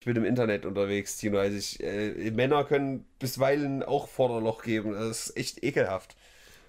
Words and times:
Ich 0.00 0.06
bin 0.06 0.16
im 0.16 0.24
Internet 0.24 0.64
unterwegs, 0.64 1.18
Tino. 1.18 1.38
Also 1.38 1.58
ich, 1.58 1.78
äh, 1.82 2.30
Männer 2.30 2.64
können 2.64 3.04
bisweilen 3.18 3.82
auch 3.82 4.08
Vorderloch 4.08 4.62
geben. 4.62 4.92
Das 4.92 5.28
ist 5.28 5.36
echt 5.36 5.62
ekelhaft. 5.62 6.16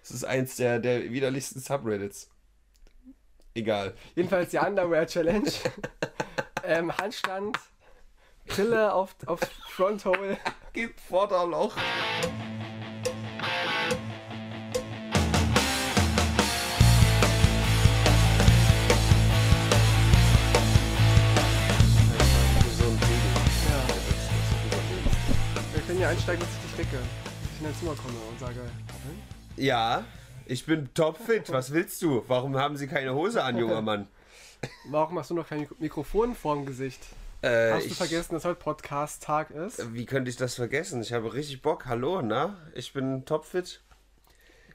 Das 0.02 0.12
ist 0.12 0.26
eins 0.26 0.58
der, 0.58 0.80
der 0.80 1.12
widerlichsten 1.12 1.62
Subreddits. 1.62 2.30
Egal. 3.54 3.94
Jedenfalls 4.16 4.52
die 4.52 4.58
Underwear 4.58 5.08
Challenge. 5.08 5.50
ähm, 6.66 6.98
Handstand, 6.98 7.58
Brille 8.48 8.94
auf, 8.94 9.16
auf 9.26 9.40
Fronthole. 9.70 10.38
Gib 10.74 11.00
Vorderloch. 11.00 11.78
Ja 26.02 26.10
einsteigen, 26.10 26.40
dass 26.42 26.50
ich 26.50 26.76
dich. 26.78 26.92
Dass 26.92 27.02
ich 27.54 27.60
in 27.60 27.66
dein 27.66 27.76
Zimmer 27.76 27.96
komme 27.96 28.18
und 28.30 28.40
sage, 28.40 28.60
Robin? 28.60 29.22
Ja, 29.58 30.04
ich 30.46 30.66
bin 30.66 30.92
topfit. 30.94 31.52
Was 31.52 31.74
willst 31.74 32.02
du? 32.02 32.24
Warum 32.28 32.58
haben 32.58 32.76
Sie 32.78 32.88
keine 32.88 33.14
Hose 33.14 33.44
an, 33.44 33.58
junger 33.58 33.82
Mann? 33.84 34.08
Warum 34.90 35.18
hast 35.20 35.30
du 35.30 35.36
noch 35.36 35.48
kein 35.48 35.60
Mik- 35.62 35.80
Mikrofon 35.80 36.36
vorm 36.36 36.66
Gesicht? 36.66 37.02
Äh, 37.42 37.72
Hast 37.74 37.86
du 37.86 37.90
ich- 37.92 37.98
vergessen, 37.98 38.34
dass 38.36 38.46
heute 38.46 38.60
Podcast-Tag 38.60 39.52
ist? 39.52 39.94
Wie 39.94 40.06
könnte 40.06 40.30
ich 40.30 40.38
das 40.38 40.56
vergessen? 40.56 41.02
Ich 41.02 41.14
habe 41.14 41.34
richtig 41.34 41.62
Bock. 41.62 41.86
Hallo, 41.86 42.22
na? 42.22 42.58
Ich 42.74 42.94
bin 42.94 43.26
topfit. 43.26 43.82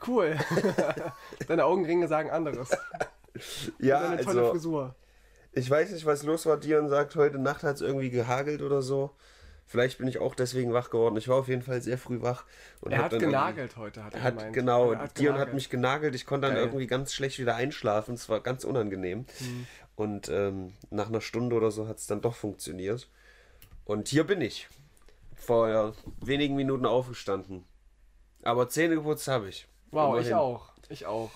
Cool. 0.07 0.37
Deine 1.49 1.65
Augenringe 1.65 2.07
sagen 2.09 2.31
anderes. 2.31 2.71
Ja, 3.79 4.01
Deine 4.03 4.23
tolle 4.25 4.41
also 4.43 4.53
Frisur. 4.53 4.95
ich 5.53 5.71
weiß 5.71 5.91
nicht, 5.93 6.05
was 6.07 6.23
los 6.25 6.47
war. 6.47 6.57
Dion 6.59 6.89
sagt, 6.89 7.17
heute 7.17 7.39
Nacht 7.39 7.63
hat 7.63 7.77
es 7.77 7.81
irgendwie 7.83 8.11
gehagelt 8.11 8.63
oder 8.63 8.83
so. 8.83 9.15
Vielleicht 9.69 9.99
bin 9.99 10.07
ich 10.07 10.19
auch 10.19 10.35
deswegen 10.37 10.73
wach 10.73 10.91
geworden. 10.91 11.17
Ich 11.17 11.27
war 11.29 11.37
auf 11.37 11.49
jeden 11.49 11.63
Fall 11.63 11.83
sehr 11.83 11.99
früh 11.99 12.23
wach. 12.23 12.45
Und 12.81 12.93
Er 12.93 13.03
hat 13.03 13.19
genagelt 13.19 13.77
heute, 13.77 14.05
hat 14.05 14.15
er 14.15 14.23
Hat, 14.23 14.37
gemeint. 14.37 14.55
genau, 14.55 14.93
Er 14.93 14.99
hat 15.01 15.19
Dion 15.19 15.39
hat 15.39 15.55
mich 15.55 15.71
genagelt. 15.71 16.15
Ich 16.15 16.25
konnte 16.25 16.47
dann 16.47 16.55
Geil. 16.57 16.67
irgendwie 16.67 16.87
ganz 16.87 17.13
schlecht 17.13 17.39
wieder 17.41 17.57
einschlafen. 17.57 18.15
Es 18.15 18.29
war 18.29 18.41
ganz 18.41 18.63
unangenehm. 18.63 19.27
Hm. 19.39 19.67
Und 19.97 20.29
ähm, 20.29 20.73
nach 20.91 21.09
einer 21.09 21.21
Stunde 21.21 21.57
oder 21.57 21.71
so 21.73 21.89
hat 21.89 21.99
es 21.99 22.07
dann 22.07 22.21
doch 22.21 22.35
funktioniert. 22.37 23.09
Und 23.85 24.09
hier 24.09 24.25
bin 24.25 24.41
ich. 24.41 24.69
Vor 25.35 25.95
wenigen 26.21 26.55
Minuten 26.55 26.87
aufgestanden. 26.87 27.65
Aber 28.43 28.69
Zähne 28.69 28.95
geputzt 28.95 29.27
habe 29.27 29.49
ich. 29.49 29.67
Wow, 29.91 30.15
ich 30.21 30.29
Immerhin. 30.29 30.35
auch. 30.35 30.71
Ich 30.89 31.07
auch. 31.07 31.31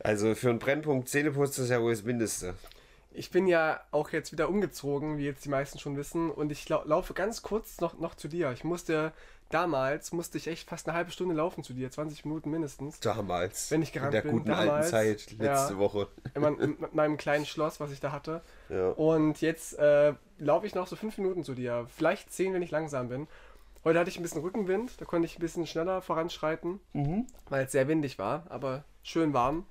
Also 0.00 0.34
für 0.34 0.48
einen 0.50 0.58
Brennpunkt 0.58 1.08
Zähneputzen 1.08 1.64
ist 1.64 1.70
ja 1.70 1.82
wohl 1.82 1.92
das 1.92 2.02
Mindeste. 2.04 2.54
Ich 3.18 3.30
bin 3.30 3.46
ja 3.48 3.80
auch 3.90 4.10
jetzt 4.10 4.30
wieder 4.32 4.48
umgezogen, 4.48 5.18
wie 5.18 5.24
jetzt 5.24 5.44
die 5.44 5.48
meisten 5.48 5.78
schon 5.78 5.96
wissen. 5.96 6.30
Und 6.30 6.52
ich 6.52 6.68
lau 6.68 6.82
laufe 6.84 7.14
ganz 7.14 7.42
kurz 7.42 7.80
noch, 7.80 7.98
noch 7.98 8.14
zu 8.14 8.28
dir. 8.28 8.52
Ich 8.52 8.62
musste, 8.62 9.12
damals 9.50 10.12
musste 10.12 10.38
ich 10.38 10.46
echt 10.46 10.68
fast 10.68 10.88
eine 10.88 10.96
halbe 10.96 11.10
Stunde 11.10 11.34
laufen 11.34 11.64
zu 11.64 11.72
dir. 11.72 11.90
20 11.90 12.24
Minuten 12.24 12.50
mindestens. 12.50 13.00
Damals. 13.00 13.70
Wenn 13.72 13.82
ich 13.82 13.92
gerannt 13.92 14.14
In 14.14 14.22
der 14.22 14.22
bin, 14.22 14.32
guten 14.32 14.48
damals, 14.50 14.92
alten 14.94 15.18
Zeit, 15.18 15.38
letzte 15.38 15.72
ja. 15.74 15.78
Woche. 15.78 16.06
In, 16.34 16.42
mein, 16.42 16.58
in 16.58 16.76
meinem 16.92 17.16
kleinen 17.16 17.44
Schloss, 17.44 17.80
was 17.80 17.90
ich 17.90 17.98
da 17.98 18.12
hatte. 18.12 18.40
Ja. 18.68 18.90
Und 18.90 19.40
jetzt 19.40 19.76
äh, 19.78 20.14
laufe 20.38 20.66
ich 20.66 20.76
noch 20.76 20.86
so 20.86 20.94
fünf 20.94 21.18
Minuten 21.18 21.42
zu 21.42 21.54
dir. 21.54 21.86
Vielleicht 21.94 22.32
zehn, 22.32 22.54
wenn 22.54 22.62
ich 22.62 22.70
langsam 22.70 23.08
bin. 23.08 23.26
Heute 23.84 23.98
hatte 23.98 24.10
ich 24.10 24.18
ein 24.18 24.22
bisschen 24.22 24.42
Rückenwind, 24.42 25.00
da 25.00 25.04
konnte 25.04 25.26
ich 25.26 25.38
ein 25.38 25.40
bisschen 25.40 25.66
schneller 25.66 26.02
voranschreiten, 26.02 26.80
Mhm. 26.92 27.26
weil 27.48 27.64
es 27.64 27.72
sehr 27.72 27.88
windig 27.88 28.18
war, 28.18 28.44
aber 28.48 28.84
schön 29.02 29.32
warm. 29.32 29.66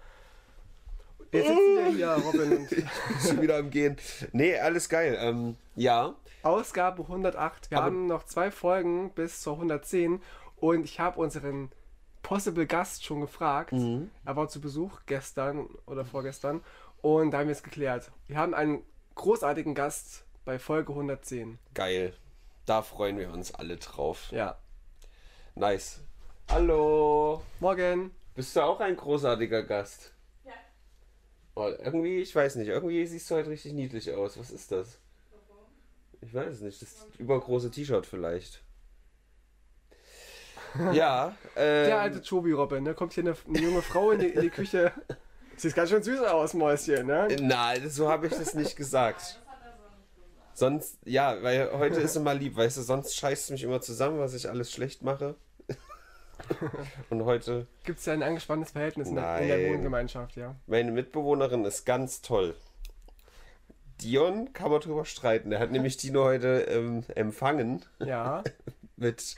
Jetzt 1.32 1.48
sitzen 1.48 1.76
wir 1.78 1.88
hier, 1.90 2.12
Robin, 2.12 2.58
und 2.58 2.70
Schon 3.28 3.42
wieder 3.42 3.58
am 3.58 3.70
Gehen. 3.70 3.98
Nee, 4.32 4.58
alles 4.58 4.88
geil. 4.90 5.18
Ähm, 5.20 5.56
ja. 5.76 6.16
Ausgabe 6.44 7.04
108. 7.04 7.70
Wir 7.72 7.78
Aber- 7.80 7.86
haben 7.88 8.08
noch 8.08 8.24
zwei 8.24 8.52
Folgen 8.52 9.12
bis 9.12 9.42
zur 9.42 9.54
110 9.56 10.22
und 10.58 10.84
ich 10.86 11.00
habe 11.00 11.20
unseren 11.20 11.72
Possible 12.24 12.66
Gast 12.66 13.04
schon 13.06 13.22
gefragt. 13.22 13.72
Mhm. 13.74 14.10
Er 14.26 14.36
war 14.36 14.48
zu 14.48 14.62
Besuch 14.62 15.00
gestern 15.06 15.68
oder 15.86 16.06
vorgestern 16.06 16.62
und 17.02 17.32
da 17.32 17.40
haben 17.40 17.48
wir 17.48 17.54
es 17.54 17.64
geklärt. 17.64 18.12
Wir 18.28 18.38
haben 18.38 18.54
einen 18.54 18.82
großartigen 19.16 19.76
Gast 19.76 20.24
bei 20.46 20.60
Folge 20.60 20.92
110. 20.94 21.58
Geil. 21.74 22.14
Da 22.66 22.82
freuen 22.82 23.18
wir 23.18 23.32
uns 23.32 23.54
alle 23.54 23.78
drauf. 23.78 24.28
Ja. 24.32 24.58
Nice. 25.56 26.00
Hallo. 26.50 27.42
Morgen. 27.60 28.12
Bist 28.36 28.56
du 28.56 28.62
auch 28.62 28.80
ein 28.80 28.96
großartiger 28.96 29.64
Gast? 29.64 30.14
Oh, 31.60 31.74
irgendwie, 31.84 32.20
ich 32.20 32.36
weiß 32.36 32.58
nicht, 32.58 32.68
irgendwie 32.68 33.04
siehst 33.08 33.32
du 33.32 33.36
heute 33.36 33.50
richtig 33.50 33.74
niedlich 33.74 34.14
aus. 34.14 34.38
Was 34.38 34.52
ist 34.52 34.72
das? 34.72 35.00
Ich 36.22 36.32
weiß 36.32 36.54
es 36.54 36.62
nicht. 36.62 36.80
Das 36.80 37.08
übergroße 37.18 37.72
T-Shirt 37.72 38.06
vielleicht. 38.06 38.62
ja, 40.94 41.36
äh. 41.56 41.88
Der 41.88 42.00
alte 42.00 42.22
Chobi 42.22 42.52
Robin, 42.52 42.84
ne? 42.84 42.94
Kommt 42.94 43.14
hier 43.14 43.24
eine, 43.24 43.36
eine 43.48 43.60
junge 43.60 43.82
Frau 43.82 44.12
in 44.12 44.20
die, 44.20 44.28
in 44.28 44.42
die 44.42 44.52
Küche. 44.52 44.92
Sieht 45.58 45.74
ganz 45.74 45.90
schön 45.90 46.04
süß 46.04 46.20
aus, 46.20 46.54
Mäuschen, 46.54 47.08
ne? 47.08 47.28
Nein, 47.42 47.90
so 47.90 48.08
habe 48.08 48.28
ich 48.28 48.34
das 48.34 48.54
nicht 48.54 48.76
gesagt. 48.76 49.22
Das 49.22 49.38
hat 49.48 49.58
er 49.64 49.78
so 49.80 49.88
nicht 49.96 50.16
gesagt. 50.16 50.60
Sonst, 50.60 51.00
ja, 51.06 51.42
weil 51.42 51.72
heute 51.72 52.00
ist 52.02 52.16
immer 52.16 52.36
lieb, 52.36 52.56
weißt 52.56 52.78
du, 52.78 52.82
sonst 52.84 53.16
scheißt 53.16 53.46
es 53.46 53.50
mich 53.50 53.64
immer 53.64 53.82
zusammen, 53.82 54.20
was 54.20 54.36
ich 54.36 54.48
alles 54.48 54.72
schlecht 54.72 55.02
mache. 55.02 55.34
Und 57.10 57.26
heute, 57.26 57.68
Gibt 57.84 58.00
es 58.00 58.06
ja 58.06 58.14
ein 58.14 58.24
angespanntes 58.24 58.72
Verhältnis 58.72 59.10
in 59.10 59.16
der, 59.16 59.40
in 59.40 59.48
der 59.48 59.58
Nein. 59.58 59.74
Wohngemeinschaft, 59.74 60.36
ja. 60.36 60.56
meine 60.68 60.92
Mitbewohnerin 60.92 61.66
ist 61.66 61.86
ganz 61.86 62.22
toll. 62.22 62.56
Dion 64.02 64.54
kann 64.54 64.70
man 64.72 64.80
drüber 64.80 65.06
streiten. 65.06 65.52
Er 65.52 65.60
hat 65.60 65.72
nämlich 65.72 65.98
Dino 65.98 66.24
heute 66.24 66.62
ähm, 66.70 67.04
empfangen 67.16 67.84
Ja, 68.00 68.44
mit, 68.96 69.36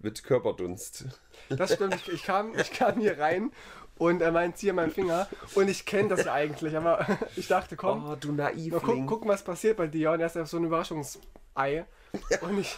mit 0.00 0.24
Körperdunst. 0.24 1.04
das 1.48 1.74
stimmt. 1.74 1.94
Ich, 1.94 2.08
ich, 2.12 2.22
kam, 2.24 2.58
ich 2.58 2.72
kam 2.72 2.98
hier 2.98 3.18
rein 3.18 3.52
und 3.98 4.20
er 4.20 4.32
meint, 4.32 4.56
zieh 4.56 4.72
meinen 4.72 4.90
Finger. 4.90 5.28
Und 5.54 5.68
ich 5.68 5.86
kenne 5.86 6.08
das 6.08 6.24
ja 6.24 6.32
eigentlich, 6.32 6.76
aber 6.76 7.06
ich 7.36 7.46
dachte, 7.46 7.76
komm, 7.76 8.04
Oh, 8.04 8.16
du 8.16 8.32
mal 8.32 8.52
guck, 8.80 9.06
gucken, 9.06 9.28
was 9.28 9.44
passiert 9.44 9.76
bei 9.76 9.86
dir. 9.86 10.10
Und 10.10 10.20
er 10.20 10.26
ist 10.26 10.34
ja 10.36 10.44
so 10.44 10.56
ein 10.56 10.64
Überraschungsei. 10.64 11.84
Und 12.42 12.58
ich, 12.58 12.76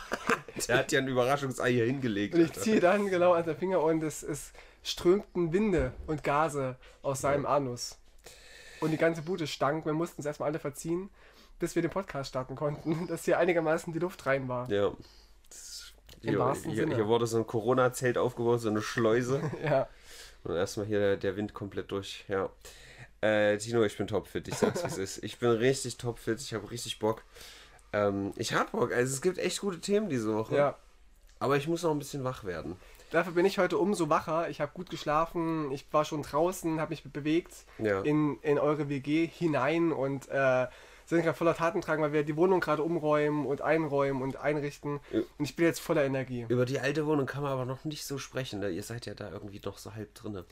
Der 0.67 0.79
hat 0.79 0.93
ja 0.93 1.01
ein 1.01 1.09
Überraschungsei 1.09 1.73
hier 1.73 1.87
hingelegt. 1.87 2.35
und 2.35 2.43
ich 2.43 2.53
ziehe 2.53 2.81
dann 2.81 3.07
genau 3.09 3.33
an 3.33 3.45
den 3.45 3.57
Finger 3.57 3.83
und 3.83 4.03
es, 4.03 4.23
es 4.23 4.53
strömten 4.85 5.53
Winde 5.53 5.93
und 6.07 6.23
Gase 6.23 6.77
aus 7.03 7.23
seinem 7.23 7.47
Anus. 7.47 7.99
Und 8.81 8.91
die 8.93 8.97
ganze 8.97 9.23
Bude 9.23 9.47
stank. 9.47 9.87
Wir 9.87 9.93
mussten 9.93 10.21
es 10.21 10.27
erstmal 10.27 10.51
alle 10.51 10.59
verziehen, 10.59 11.11
bis 11.59 11.75
wir 11.75 11.83
den 11.83 11.91
Podcast 11.91 12.29
starten 12.31 12.55
konnten, 12.55 13.07
dass 13.09 13.25
hier 13.25 13.39
einigermaßen 13.39 13.93
die 13.93 13.99
Luft 13.99 14.25
rein 14.27 14.49
war. 14.49 14.71
Ja. 14.71 14.89
Im 16.23 16.31
hier, 16.31 16.39
wahrsten 16.39 16.71
hier, 16.71 16.85
Sinne. 16.85 16.95
hier 16.95 17.07
wurde 17.09 17.27
so 17.27 17.37
ein 17.39 17.47
Corona-Zelt 17.47 18.17
aufgebaut, 18.17 18.61
so 18.61 18.69
eine 18.69 18.83
Schleuse. 18.83 19.41
Ja. 19.65 19.89
Und 20.45 20.55
erstmal 20.57 20.87
hier 20.87 21.01
der, 21.01 21.17
der 21.17 21.37
Wind 21.37 21.55
komplett 21.55 21.91
durch. 21.91 22.25
Ja. 22.29 22.51
Äh, 23.23 23.57
Tino, 23.57 23.83
ich 23.83 23.97
bin 23.97 24.07
topfit. 24.07 24.47
Ich 24.47 24.57
sag's, 24.57 24.83
wie 24.83 24.89
es 24.89 24.99
ist. 24.99 25.25
Ich 25.25 25.39
bin 25.39 25.49
richtig 25.51 25.97
topfit. 25.97 26.39
Ich 26.41 26.53
habe 26.53 26.71
richtig 26.71 26.99
Bock. 26.99 27.23
Ähm, 27.95 28.33
ich 28.37 28.53
hab 28.55 28.73
Bock. 28.73 28.93
Also, 28.93 29.13
es 29.15 29.23
gibt 29.23 29.39
echt 29.39 29.61
gute 29.61 29.81
Themen 29.81 30.09
diese 30.09 30.35
Woche. 30.35 30.57
ja. 30.57 30.77
Aber 31.41 31.57
ich 31.57 31.69
muss 31.69 31.83
noch 31.83 31.91
ein 31.91 31.99
bisschen 31.99 32.25
wach 32.25 32.45
werden. 32.45 32.77
Dafür 33.11 33.33
bin 33.35 33.45
ich 33.45 33.59
heute 33.59 33.77
umso 33.77 34.09
wacher. 34.09 34.49
Ich 34.49 34.61
habe 34.61 34.73
gut 34.73 34.89
geschlafen, 34.89 35.71
ich 35.73 35.85
war 35.93 36.05
schon 36.05 36.23
draußen, 36.23 36.81
habe 36.81 36.91
mich 36.91 37.05
bewegt 37.05 37.53
Ja. 37.79 38.01
in, 38.01 38.39
in 38.41 38.59
eure 38.59 38.89
WG 38.89 39.27
hinein 39.27 39.93
und 39.93 40.29
äh, 40.31 40.67
sind 41.07 41.23
gerade 41.23 41.37
voller 41.37 41.55
Tatendrang, 41.55 42.01
weil 42.01 42.13
wir 42.15 42.23
die 42.23 42.37
Wohnung 42.37 42.61
gerade 42.61 42.83
umräumen 42.83 43.45
und 43.47 43.61
einräumen 43.61 44.23
und 44.23 44.37
einrichten. 44.37 45.01
Und 45.13 45.45
ich 45.45 45.55
bin 45.55 45.67
jetzt 45.67 45.81
voller 45.81 46.05
Energie. 46.05 46.47
Über 46.49 46.65
die 46.65 46.81
alte 46.81 47.05
Wohnung 47.07 47.27
kann 47.27 47.43
man 47.43 47.53
aber 47.53 47.67
noch 47.67 47.85
nicht 47.85 48.07
so 48.07 48.17
sprechen. 48.17 48.61
Ne? 48.61 48.71
Ihr 48.71 48.83
seid 48.83 49.05
ja 49.05 49.13
da 49.15 49.31
irgendwie 49.31 49.61
noch 49.63 49.77
so 49.77 49.95
halb 49.95 50.15
drinne. 50.15 50.45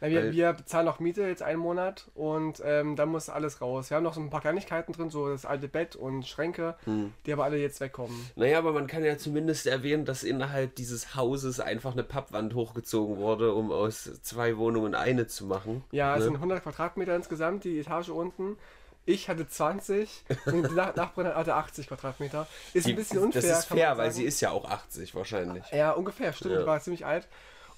Ja, 0.00 0.08
wir, 0.08 0.32
wir 0.32 0.52
bezahlen 0.52 0.86
noch 0.86 1.00
Miete 1.00 1.22
jetzt 1.22 1.42
einen 1.42 1.58
Monat 1.58 2.06
und 2.14 2.62
ähm, 2.64 2.94
dann 2.94 3.08
muss 3.08 3.28
alles 3.28 3.60
raus. 3.60 3.90
Wir 3.90 3.96
haben 3.96 4.04
noch 4.04 4.14
so 4.14 4.20
ein 4.20 4.30
paar 4.30 4.40
Kleinigkeiten 4.40 4.92
drin, 4.92 5.10
so 5.10 5.28
das 5.28 5.44
alte 5.44 5.66
Bett 5.66 5.96
und 5.96 6.24
Schränke, 6.26 6.76
Hm. 6.84 7.12
die 7.26 7.32
aber 7.32 7.44
alle 7.44 7.56
jetzt 7.58 7.80
wegkommen. 7.80 8.14
Naja, 8.36 8.58
aber 8.58 8.72
man 8.72 8.86
kann 8.86 9.04
ja 9.04 9.18
zumindest 9.18 9.66
erwähnen, 9.66 10.04
dass 10.04 10.22
innerhalb 10.22 10.76
dieses 10.76 11.16
Hauses 11.16 11.58
einfach 11.58 11.92
eine 11.92 12.04
Pappwand 12.04 12.54
hochgezogen 12.54 13.16
wurde, 13.16 13.52
um 13.54 13.72
aus 13.72 14.08
zwei 14.22 14.56
Wohnungen 14.56 14.94
eine 14.94 15.26
zu 15.26 15.46
machen. 15.46 15.82
Ja, 15.90 16.12
es 16.14 16.20
Ne? 16.20 16.24
sind 16.26 16.34
100 16.36 16.62
Quadratmeter 16.62 17.16
insgesamt, 17.16 17.64
die 17.64 17.80
Etage 17.80 18.10
unten. 18.10 18.56
Ich 19.04 19.28
hatte 19.28 19.48
20 19.48 20.24
und 20.46 20.70
die 20.70 20.74
Nach 20.74 20.94
Nachbarin 20.94 21.34
hatte 21.34 21.54
80 21.54 21.88
Quadratmeter. 21.88 22.46
Ist 22.72 22.86
Die- 22.86 22.92
ein 22.92 22.96
bisschen 22.96 23.18
unfair. 23.18 23.42
Das 23.42 23.58
ist 23.60 23.64
fair, 23.64 23.96
weil 23.98 24.12
sie 24.12 24.22
ist 24.24 24.40
ja 24.42 24.50
auch 24.50 24.64
80 24.70 25.14
wahrscheinlich. 25.16 25.64
Ja, 25.72 25.90
ungefähr, 25.92 26.32
stimmt. 26.32 26.54
Ja. 26.54 26.60
Die 26.60 26.66
war 26.66 26.78
ziemlich 26.80 27.04
alt. 27.04 27.26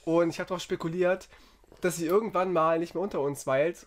Und 0.05 0.31
ich 0.31 0.39
habe 0.41 0.49
darauf 0.49 0.63
spekuliert, 0.63 1.29
dass 1.81 1.97
sie 1.97 2.07
irgendwann 2.07 2.53
mal 2.53 2.79
nicht 2.79 2.95
mehr 2.95 3.03
unter 3.03 3.21
uns 3.21 3.47
weilt 3.47 3.87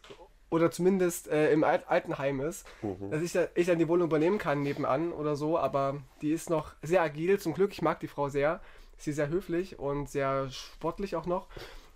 oder 0.50 0.70
zumindest 0.72 1.28
äh, 1.30 1.52
im 1.52 1.64
Al 1.64 1.84
Altenheim 1.88 2.40
ist, 2.42 2.66
Mhm. 2.82 3.10
dass 3.12 3.22
ich, 3.22 3.32
da, 3.32 3.48
ich 3.56 3.68
dann 3.68 3.80
die 3.80 3.88
Wohnung 3.88 4.08
übernehmen 4.08 4.38
kann 4.38 4.62
nebenan 4.62 5.12
oder 5.12 5.36
so. 5.36 5.58
Aber 5.58 5.98
die 6.22 6.32
ist 6.32 6.50
noch 6.50 6.74
sehr 6.82 7.02
agil. 7.02 7.40
Zum 7.40 7.54
Glück, 7.54 7.72
ich 7.72 7.82
mag 7.82 8.00
die 8.00 8.08
Frau 8.08 8.30
sehr. 8.30 8.60
Sie 8.98 9.10
ist 9.10 9.16
sehr 9.16 9.30
höflich 9.30 9.80
und 9.80 10.10
sehr 10.10 10.50
sportlich 10.52 11.16
auch 11.16 11.26
noch. 11.26 11.48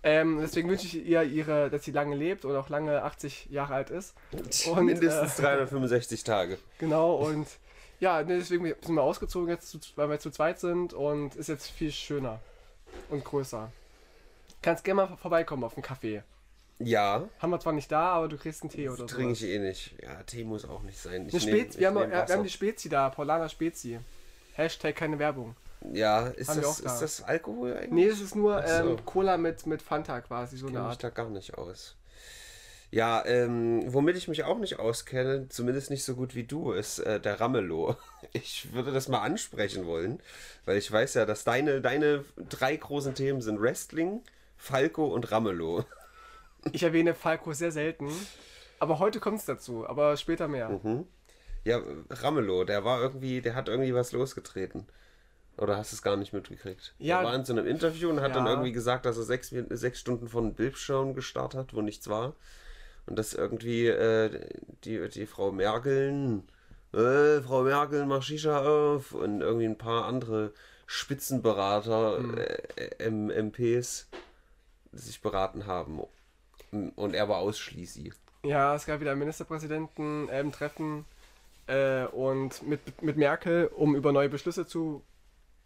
Ähm, 0.02 0.38
deswegen 0.40 0.68
wünsche 0.68 0.86
ich 0.86 1.06
ihr, 1.06 1.22
ihre, 1.24 1.70
dass 1.70 1.84
sie 1.84 1.90
lange 1.90 2.14
lebt 2.14 2.44
und 2.44 2.54
auch 2.56 2.68
lange 2.68 3.02
80 3.02 3.46
Jahre 3.50 3.74
alt 3.74 3.90
ist. 3.90 4.14
Und, 4.72 4.84
Mindestens 4.86 5.38
äh, 5.38 5.42
365 5.42 6.22
Tage. 6.24 6.58
Genau, 6.78 7.14
und 7.26 7.46
Ja, 8.00 8.22
deswegen 8.22 8.64
sind 8.64 8.94
wir 8.94 9.02
ausgezogen 9.02 9.48
jetzt, 9.48 9.96
weil 9.96 10.08
wir 10.08 10.20
zu 10.20 10.30
zweit 10.30 10.60
sind 10.60 10.92
und 10.94 11.34
ist 11.34 11.48
jetzt 11.48 11.68
viel 11.68 11.90
schöner 11.90 12.38
und 13.10 13.24
größer. 13.24 13.72
Kannst 14.62 14.84
gerne 14.84 15.06
mal 15.06 15.16
vorbeikommen 15.16 15.64
auf 15.64 15.74
den 15.74 15.82
Kaffee. 15.82 16.22
Ja, 16.80 17.28
Haben 17.40 17.50
wir 17.50 17.58
zwar 17.58 17.72
nicht 17.72 17.90
da, 17.90 18.10
aber 18.12 18.28
du 18.28 18.36
kriegst 18.36 18.62
einen 18.62 18.70
Tee 18.70 18.88
oder 18.88 18.98
so. 18.98 19.06
trinke 19.06 19.32
ich 19.32 19.42
eh 19.44 19.58
nicht. 19.58 19.94
Ja, 20.00 20.22
Tee 20.22 20.44
muss 20.44 20.64
auch 20.64 20.82
nicht 20.82 20.98
sein. 20.98 21.26
Ich 21.26 21.34
Eine 21.34 21.44
nehm- 21.44 21.58
Spezi, 21.60 21.68
ich 21.74 21.80
wir, 21.80 21.88
haben, 21.88 22.10
wir 22.10 22.26
haben 22.26 22.42
die 22.44 22.48
Spezi 22.50 22.88
da, 22.88 23.10
Paulaner 23.10 23.48
Spezi. 23.48 23.98
Hashtag 24.54 24.94
keine 24.94 25.18
Werbung. 25.18 25.56
Ja, 25.92 26.28
ist 26.28 26.48
haben 26.50 26.60
das, 26.62 26.82
da. 26.82 26.92
ist 26.92 27.00
das 27.02 27.22
Alkohol 27.22 27.72
eigentlich? 27.74 27.90
Nee, 27.90 28.06
es 28.06 28.20
ist 28.20 28.34
nur 28.36 28.62
so. 28.66 28.90
ähm, 28.90 29.04
Cola 29.04 29.36
mit, 29.38 29.66
mit 29.66 29.82
Fanta 29.82 30.20
quasi, 30.20 30.56
so 30.56 30.66
eine 30.68 30.80
Art. 30.80 31.02
da 31.02 31.10
gar 31.10 31.30
nicht 31.30 31.54
aus. 31.58 31.96
Ja, 32.90 33.24
ähm, 33.26 33.82
womit 33.92 34.16
ich 34.16 34.28
mich 34.28 34.44
auch 34.44 34.58
nicht 34.58 34.78
auskenne, 34.78 35.48
zumindest 35.50 35.90
nicht 35.90 36.04
so 36.04 36.14
gut 36.14 36.34
wie 36.34 36.44
du, 36.44 36.72
ist 36.72 37.00
äh, 37.00 37.20
der 37.20 37.40
Ramelow. 37.40 37.96
Ich 38.32 38.72
würde 38.74 38.92
das 38.92 39.08
mal 39.08 39.22
ansprechen 39.22 39.86
wollen, 39.86 40.20
weil 40.66 40.76
ich 40.76 40.90
weiß 40.92 41.14
ja, 41.14 41.24
dass 41.24 41.44
deine, 41.44 41.80
deine 41.80 42.24
drei 42.36 42.76
großen 42.76 43.14
Themen 43.14 43.40
sind 43.40 43.58
Wrestling, 43.60 44.20
Falco 44.58 45.06
und 45.06 45.30
Ramelow. 45.32 45.84
Ich 46.72 46.82
erwähne 46.82 47.14
Falco 47.14 47.52
sehr 47.52 47.72
selten, 47.72 48.10
aber 48.80 48.98
heute 48.98 49.20
kommt 49.20 49.38
es 49.38 49.44
dazu, 49.46 49.86
aber 49.88 50.16
später 50.16 50.48
mehr. 50.48 50.68
Mhm. 50.68 51.06
Ja, 51.64 51.80
Ramelow, 52.10 52.64
der 52.64 52.84
war 52.84 53.00
irgendwie, 53.00 53.40
der 53.40 53.54
hat 53.54 53.68
irgendwie 53.68 53.94
was 53.94 54.12
losgetreten. 54.12 54.86
Oder 55.56 55.76
hast 55.76 55.92
du 55.92 55.96
es 55.96 56.02
gar 56.02 56.16
nicht 56.16 56.32
mitgekriegt? 56.32 56.94
Ja. 56.98 57.20
Er 57.20 57.26
war 57.26 57.34
in 57.34 57.44
so 57.44 57.52
einem 57.52 57.66
Interview 57.66 58.10
und 58.10 58.20
hat 58.20 58.34
dann 58.36 58.44
Ja. 58.46 58.52
irgendwie 58.52 58.72
gesagt, 58.72 59.06
dass 59.06 59.16
er 59.16 59.24
sechs, 59.24 59.52
sechs 59.70 59.98
Stunden 59.98 60.28
von 60.28 60.54
Bildschirm 60.54 61.14
gestartet 61.14 61.58
hat, 61.60 61.74
wo 61.74 61.80
nichts 61.82 62.08
war. 62.08 62.34
Und 63.06 63.18
dass 63.18 63.34
irgendwie 63.34 63.86
äh, 63.88 64.46
die, 64.84 65.08
die 65.08 65.26
Frau 65.26 65.50
Merkel, 65.50 66.42
äh, 66.92 67.40
Frau 67.40 67.62
Merkel, 67.62 68.06
mach 68.06 68.22
Shisha 68.22 68.60
auf 68.60 69.12
und 69.12 69.40
irgendwie 69.40 69.64
ein 69.66 69.78
paar 69.78 70.04
andere 70.04 70.52
Spitzenberater, 70.86 72.20
Mhm. 72.20 72.38
äh, 72.38 73.40
MPs 73.42 74.08
sich 74.92 75.20
beraten 75.20 75.66
haben. 75.66 76.00
Und 76.70 77.14
er 77.14 77.28
war 77.28 77.38
ausschließlich. 77.38 78.12
Ja, 78.44 78.74
es 78.74 78.86
gab 78.86 79.00
wieder 79.00 79.12
ein 79.12 79.18
Ministerpräsidenten-Treffen 79.18 81.04
äh, 81.66 82.04
und 82.06 82.62
mit, 82.66 83.02
mit 83.02 83.16
Merkel, 83.16 83.66
um 83.68 83.96
über 83.96 84.12
neue 84.12 84.28
Beschlüsse 84.28 84.66
zu, 84.66 85.02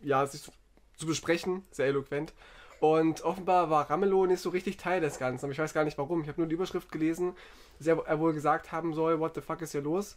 ja, 0.01 0.27
sich 0.27 0.43
zu, 0.43 0.53
zu 0.97 1.07
besprechen, 1.07 1.65
sehr 1.71 1.87
eloquent. 1.87 2.33
Und 2.81 3.23
offenbar 3.23 3.71
war 3.71 3.89
Ramelow 3.89 4.27
nicht 4.27 4.41
so 4.41 4.51
richtig 4.51 4.77
Teil 4.77 5.01
des 5.01 5.19
Ganzen, 5.19 5.45
aber 5.45 5.53
ich 5.53 5.59
weiß 5.59 5.73
gar 5.73 5.85
nicht 5.85 5.99
warum. 5.99 6.23
Ich 6.23 6.29
habe 6.29 6.41
nur 6.41 6.49
die 6.49 6.55
Überschrift 6.55 6.91
gelesen, 6.91 7.37
dass 7.79 7.87
er, 7.87 7.99
er 8.07 8.19
wohl 8.19 8.33
gesagt 8.33 8.73
haben 8.73 8.95
soll, 8.95 9.21
what 9.21 9.35
the 9.35 9.41
fuck 9.41 9.61
ist 9.63 9.73
hier 9.73 9.83
los? 9.83 10.17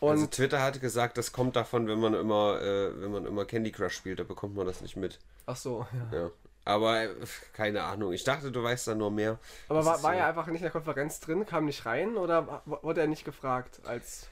Und 0.00 0.10
also 0.10 0.26
Twitter 0.26 0.62
hat 0.62 0.80
gesagt, 0.80 1.18
das 1.18 1.32
kommt 1.32 1.56
davon, 1.56 1.88
wenn 1.88 1.98
man 1.98 2.14
immer, 2.14 2.60
äh, 2.62 3.02
wenn 3.02 3.10
man 3.10 3.26
immer 3.26 3.44
Candy 3.44 3.72
Crush 3.72 3.94
spielt, 3.94 4.20
da 4.20 4.24
bekommt 4.24 4.54
man 4.54 4.66
das 4.66 4.80
nicht 4.80 4.96
mit. 4.96 5.18
ach 5.46 5.56
so, 5.56 5.86
ja. 6.12 6.18
Ja. 6.18 6.30
Aber 6.64 7.08
keine 7.52 7.82
Ahnung. 7.82 8.12
Ich 8.12 8.24
dachte, 8.24 8.52
du 8.52 8.62
weißt 8.62 8.88
da 8.88 8.94
nur 8.94 9.10
mehr. 9.10 9.38
Aber 9.68 9.84
war, 9.84 10.02
war 10.02 10.14
er 10.14 10.28
einfach 10.28 10.46
nicht 10.46 10.60
in 10.60 10.62
der 10.62 10.70
Konferenz 10.70 11.20
drin, 11.20 11.44
kam 11.44 11.64
nicht 11.64 11.86
rein 11.86 12.16
oder 12.16 12.62
wurde 12.64 13.00
er 13.00 13.06
nicht 13.08 13.24
gefragt 13.24 13.80
als 13.84 14.28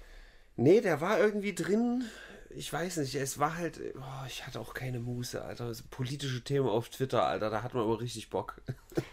Nee, 0.56 0.80
der 0.82 1.00
war 1.00 1.18
irgendwie 1.18 1.54
drin. 1.54 2.04
Ich 2.52 2.72
weiß 2.72 2.96
nicht, 2.98 3.14
es 3.14 3.38
war 3.38 3.56
halt. 3.56 3.80
Oh, 3.96 4.26
ich 4.26 4.46
hatte 4.46 4.58
auch 4.58 4.74
keine 4.74 4.98
Muße, 4.98 5.42
Alter. 5.42 5.72
Politische 5.90 6.42
Themen 6.42 6.68
auf 6.68 6.88
Twitter, 6.88 7.24
Alter, 7.24 7.48
da 7.48 7.62
hat 7.62 7.74
man 7.74 7.84
aber 7.84 8.00
richtig 8.00 8.30
Bock. 8.30 8.60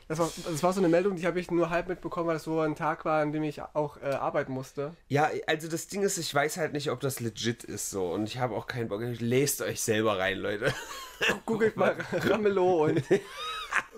Das 0.07 0.17
war, 0.17 0.31
das 0.49 0.63
war 0.63 0.73
so 0.73 0.81
eine 0.81 0.89
Meldung, 0.89 1.15
die 1.15 1.27
habe 1.27 1.39
ich 1.39 1.51
nur 1.51 1.69
halb 1.69 1.87
mitbekommen, 1.87 2.27
weil 2.27 2.37
es 2.37 2.43
so 2.43 2.59
ein 2.61 2.75
Tag 2.75 3.05
war, 3.05 3.21
an 3.21 3.31
dem 3.31 3.43
ich 3.43 3.61
auch 3.61 3.97
äh, 3.97 4.05
arbeiten 4.05 4.51
musste. 4.51 4.95
Ja, 5.07 5.29
also 5.45 5.67
das 5.67 5.87
Ding 5.87 6.01
ist, 6.01 6.17
ich 6.17 6.33
weiß 6.33 6.57
halt 6.57 6.73
nicht, 6.73 6.89
ob 6.89 6.99
das 6.99 7.19
legit 7.19 7.63
ist 7.63 7.91
so. 7.91 8.11
Und 8.11 8.23
ich 8.23 8.39
habe 8.39 8.55
auch 8.55 8.65
keinen 8.65 8.87
Bock. 8.87 9.01
Lest 9.19 9.61
euch 9.61 9.81
selber 9.81 10.17
rein, 10.17 10.39
Leute. 10.39 10.73
Googelt 11.45 11.77
mal 11.77 11.95
Ramelow 12.11 12.85
und 12.85 13.03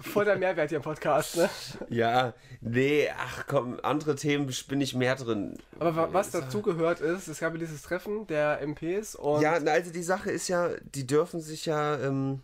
voll 0.02 0.26
der 0.26 0.38
Mehrwert 0.38 0.70
hier 0.70 0.78
im 0.78 0.84
Podcast, 0.84 1.38
ne? 1.38 1.50
Ja, 1.90 2.34
nee, 2.62 3.10
ach 3.18 3.46
komm, 3.48 3.80
andere 3.84 4.16
Themen 4.16 4.52
bin 4.68 4.82
ich 4.82 4.94
mehr 4.96 5.16
drin. 5.16 5.58
Aber 5.80 5.96
wa- 5.96 6.10
was 6.12 6.32
dazu 6.32 6.62
gehört 6.62 7.00
ist, 7.02 7.28
es 7.28 7.40
gab 7.40 7.54
ja 7.54 7.60
dieses 7.60 7.82
Treffen 7.82 8.28
der 8.28 8.62
MPs 8.62 9.16
und 9.16 9.42
Ja, 9.42 9.54
also 9.54 9.92
die 9.92 10.04
Sache 10.04 10.32
ist 10.32 10.48
ja, 10.48 10.70
die 10.96 11.06
dürfen 11.08 11.42
sich 11.42 11.66
ja, 11.66 11.98
ähm, 12.00 12.42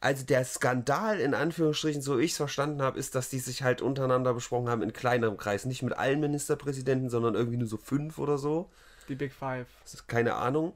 also 0.00 0.24
der 0.26 0.44
Skandal 0.44 1.18
in 1.18 1.32
Anführungsstrichen, 1.32 2.02
so 2.02 2.18
ich 2.18 2.32
es 2.32 2.36
verstanden 2.36 2.82
habe, 2.82 2.98
ist, 2.98 3.14
dass 3.14 3.30
die 3.30 3.38
sich 3.38 3.62
halt 3.62 3.80
untereinander 3.80 4.34
besprochen 4.34 4.68
haben 4.68 4.82
in 4.82 4.92
kleinerem 4.92 5.38
Kreis. 5.38 5.64
Nicht 5.64 5.82
mit 5.82 5.94
allen 5.96 6.20
Ministerpräsidenten, 6.20 7.08
sondern 7.08 7.34
irgendwie 7.34 7.56
nur 7.56 7.68
so 7.68 7.78
fünf 7.78 8.18
oder 8.18 8.36
so. 8.36 8.70
die 9.08 9.14
Big 9.14 9.32
Five. 9.32 9.66
Keine 10.06 10.34
Ahnung. 10.34 10.74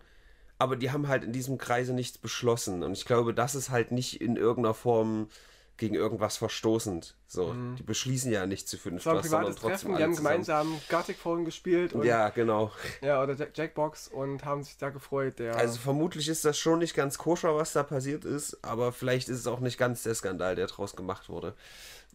Aber 0.58 0.76
die 0.76 0.90
haben 0.90 1.06
halt 1.08 1.24
in 1.24 1.32
diesem 1.32 1.56
Kreise 1.56 1.92
nichts 1.92 2.18
beschlossen. 2.18 2.82
Und 2.82 2.92
ich 2.92 3.04
glaube, 3.04 3.32
das 3.32 3.54
ist 3.54 3.70
halt 3.70 3.92
nicht 3.92 4.20
in 4.20 4.36
irgendeiner 4.36 4.74
Form 4.74 5.28
gegen 5.76 5.94
irgendwas 5.94 6.36
verstoßend. 6.36 7.14
So, 7.28 7.54
die 7.78 7.84
beschließen 7.84 8.32
ja 8.32 8.46
nicht 8.46 8.68
zu 8.68 8.76
fünf, 8.76 9.00
Es 9.02 9.06
war 9.06 9.14
ein 9.14 9.20
privates 9.20 9.54
Treffen, 9.56 9.94
die 9.96 10.02
haben 10.02 10.16
gemeinsam 10.16 10.80
Gartic 10.88 11.16
Phone 11.16 11.44
gespielt 11.44 11.92
und, 11.92 12.04
Ja, 12.04 12.30
genau. 12.30 12.72
ja, 13.00 13.22
oder 13.22 13.34
Jack 13.34 13.56
Jackbox 13.56 14.08
und 14.08 14.44
haben 14.44 14.64
sich 14.64 14.76
da 14.76 14.90
gefreut. 14.90 15.38
Der, 15.38 15.54
Also 15.56 15.78
vermutlich 15.78 16.26
ist 16.28 16.44
das 16.44 16.58
schon 16.58 16.80
nicht 16.80 16.96
ganz 16.96 17.16
koscher, 17.16 17.54
was 17.54 17.72
da 17.74 17.84
passiert 17.84 18.24
ist, 18.24 18.58
aber 18.64 18.90
vielleicht 18.90 19.28
ist 19.28 19.38
es 19.38 19.46
auch 19.46 19.60
nicht 19.60 19.78
ganz 19.78 20.02
der 20.02 20.16
Skandal, 20.16 20.56
der 20.56 20.66
draus 20.66 20.96
gemacht 20.96 21.28
wurde. 21.28 21.54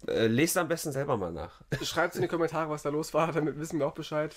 Äh, 0.08 0.28
lest 0.28 0.58
am 0.58 0.68
besten 0.68 0.92
selber 0.92 1.16
mal 1.16 1.32
nach. 1.32 1.62
Schreibt 1.82 2.16
in 2.18 2.22
die 2.22 2.28
Kommentare, 2.28 2.70
was 2.70 2.82
da 2.82 2.90
los 2.90 3.14
war, 3.14 3.32
damit 3.32 3.58
wissen 3.58 3.80
wir 3.80 3.88
auch 3.88 3.94
Bescheid. 3.94 4.36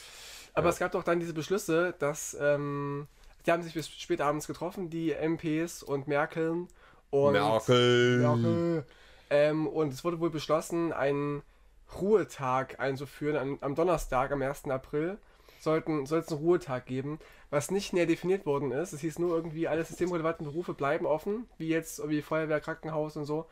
Aber 0.55 0.67
Ja. 0.69 0.73
es 0.73 0.79
gab 0.79 0.93
doch 0.93 1.03
dann 1.03 1.19
diese 1.19 1.35
Beschlüsse, 1.35 1.95
dass 1.99 2.37
ähm, 2.41 3.09
die 3.47 3.53
haben 3.53 3.63
sich 3.63 3.75
bis 3.75 3.89
spät 3.89 4.21
abends 4.21 4.47
getroffen, 4.47 4.91
die 4.91 5.13
MPs 5.13 5.83
und 5.83 6.09
Merkel 6.09 6.67
und 7.11 7.33
Merkel. 7.33 8.19
Merkel. 8.19 8.85
Ähm, 9.31 9.67
und 9.67 9.93
es 9.93 10.05
wurde 10.05 10.21
wohl 10.21 10.31
beschlossen, 10.31 10.93
einen 10.93 11.43
Ruhetag 12.01 12.81
einzuführen. 12.81 13.37
Am, 13.37 13.59
am 13.61 13.75
Donnerstag, 13.75 14.33
am 14.33 14.43
1. 14.43 14.65
April, 14.67 15.19
sollten, 15.61 16.07
soll 16.07 16.21
es 16.21 16.29
einen 16.29 16.41
Ruhetag 16.41 16.87
geben, 16.87 17.19
was 17.51 17.71
nicht 17.71 17.93
näher 17.93 18.07
definiert 18.07 18.47
worden 18.47 18.73
ist. 18.73 18.93
Es 18.93 19.01
hieß 19.01 19.19
nur 19.19 19.37
irgendwie, 19.37 19.69
alle 19.69 19.85
systemrelevanten 19.85 20.47
Berufe 20.47 20.75
bleiben 20.75 21.07
offen, 21.07 21.49
wie 21.59 21.69
jetzt 21.69 21.99
irgendwie 21.99 22.23
Feuerwehr, 22.23 22.61
Krankenhaus 22.61 23.17
und 23.17 23.25
so. 23.25 23.47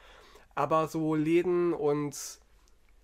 Aber 0.54 0.88
so 0.88 1.14
Läden 1.14 1.72
und 1.72 2.16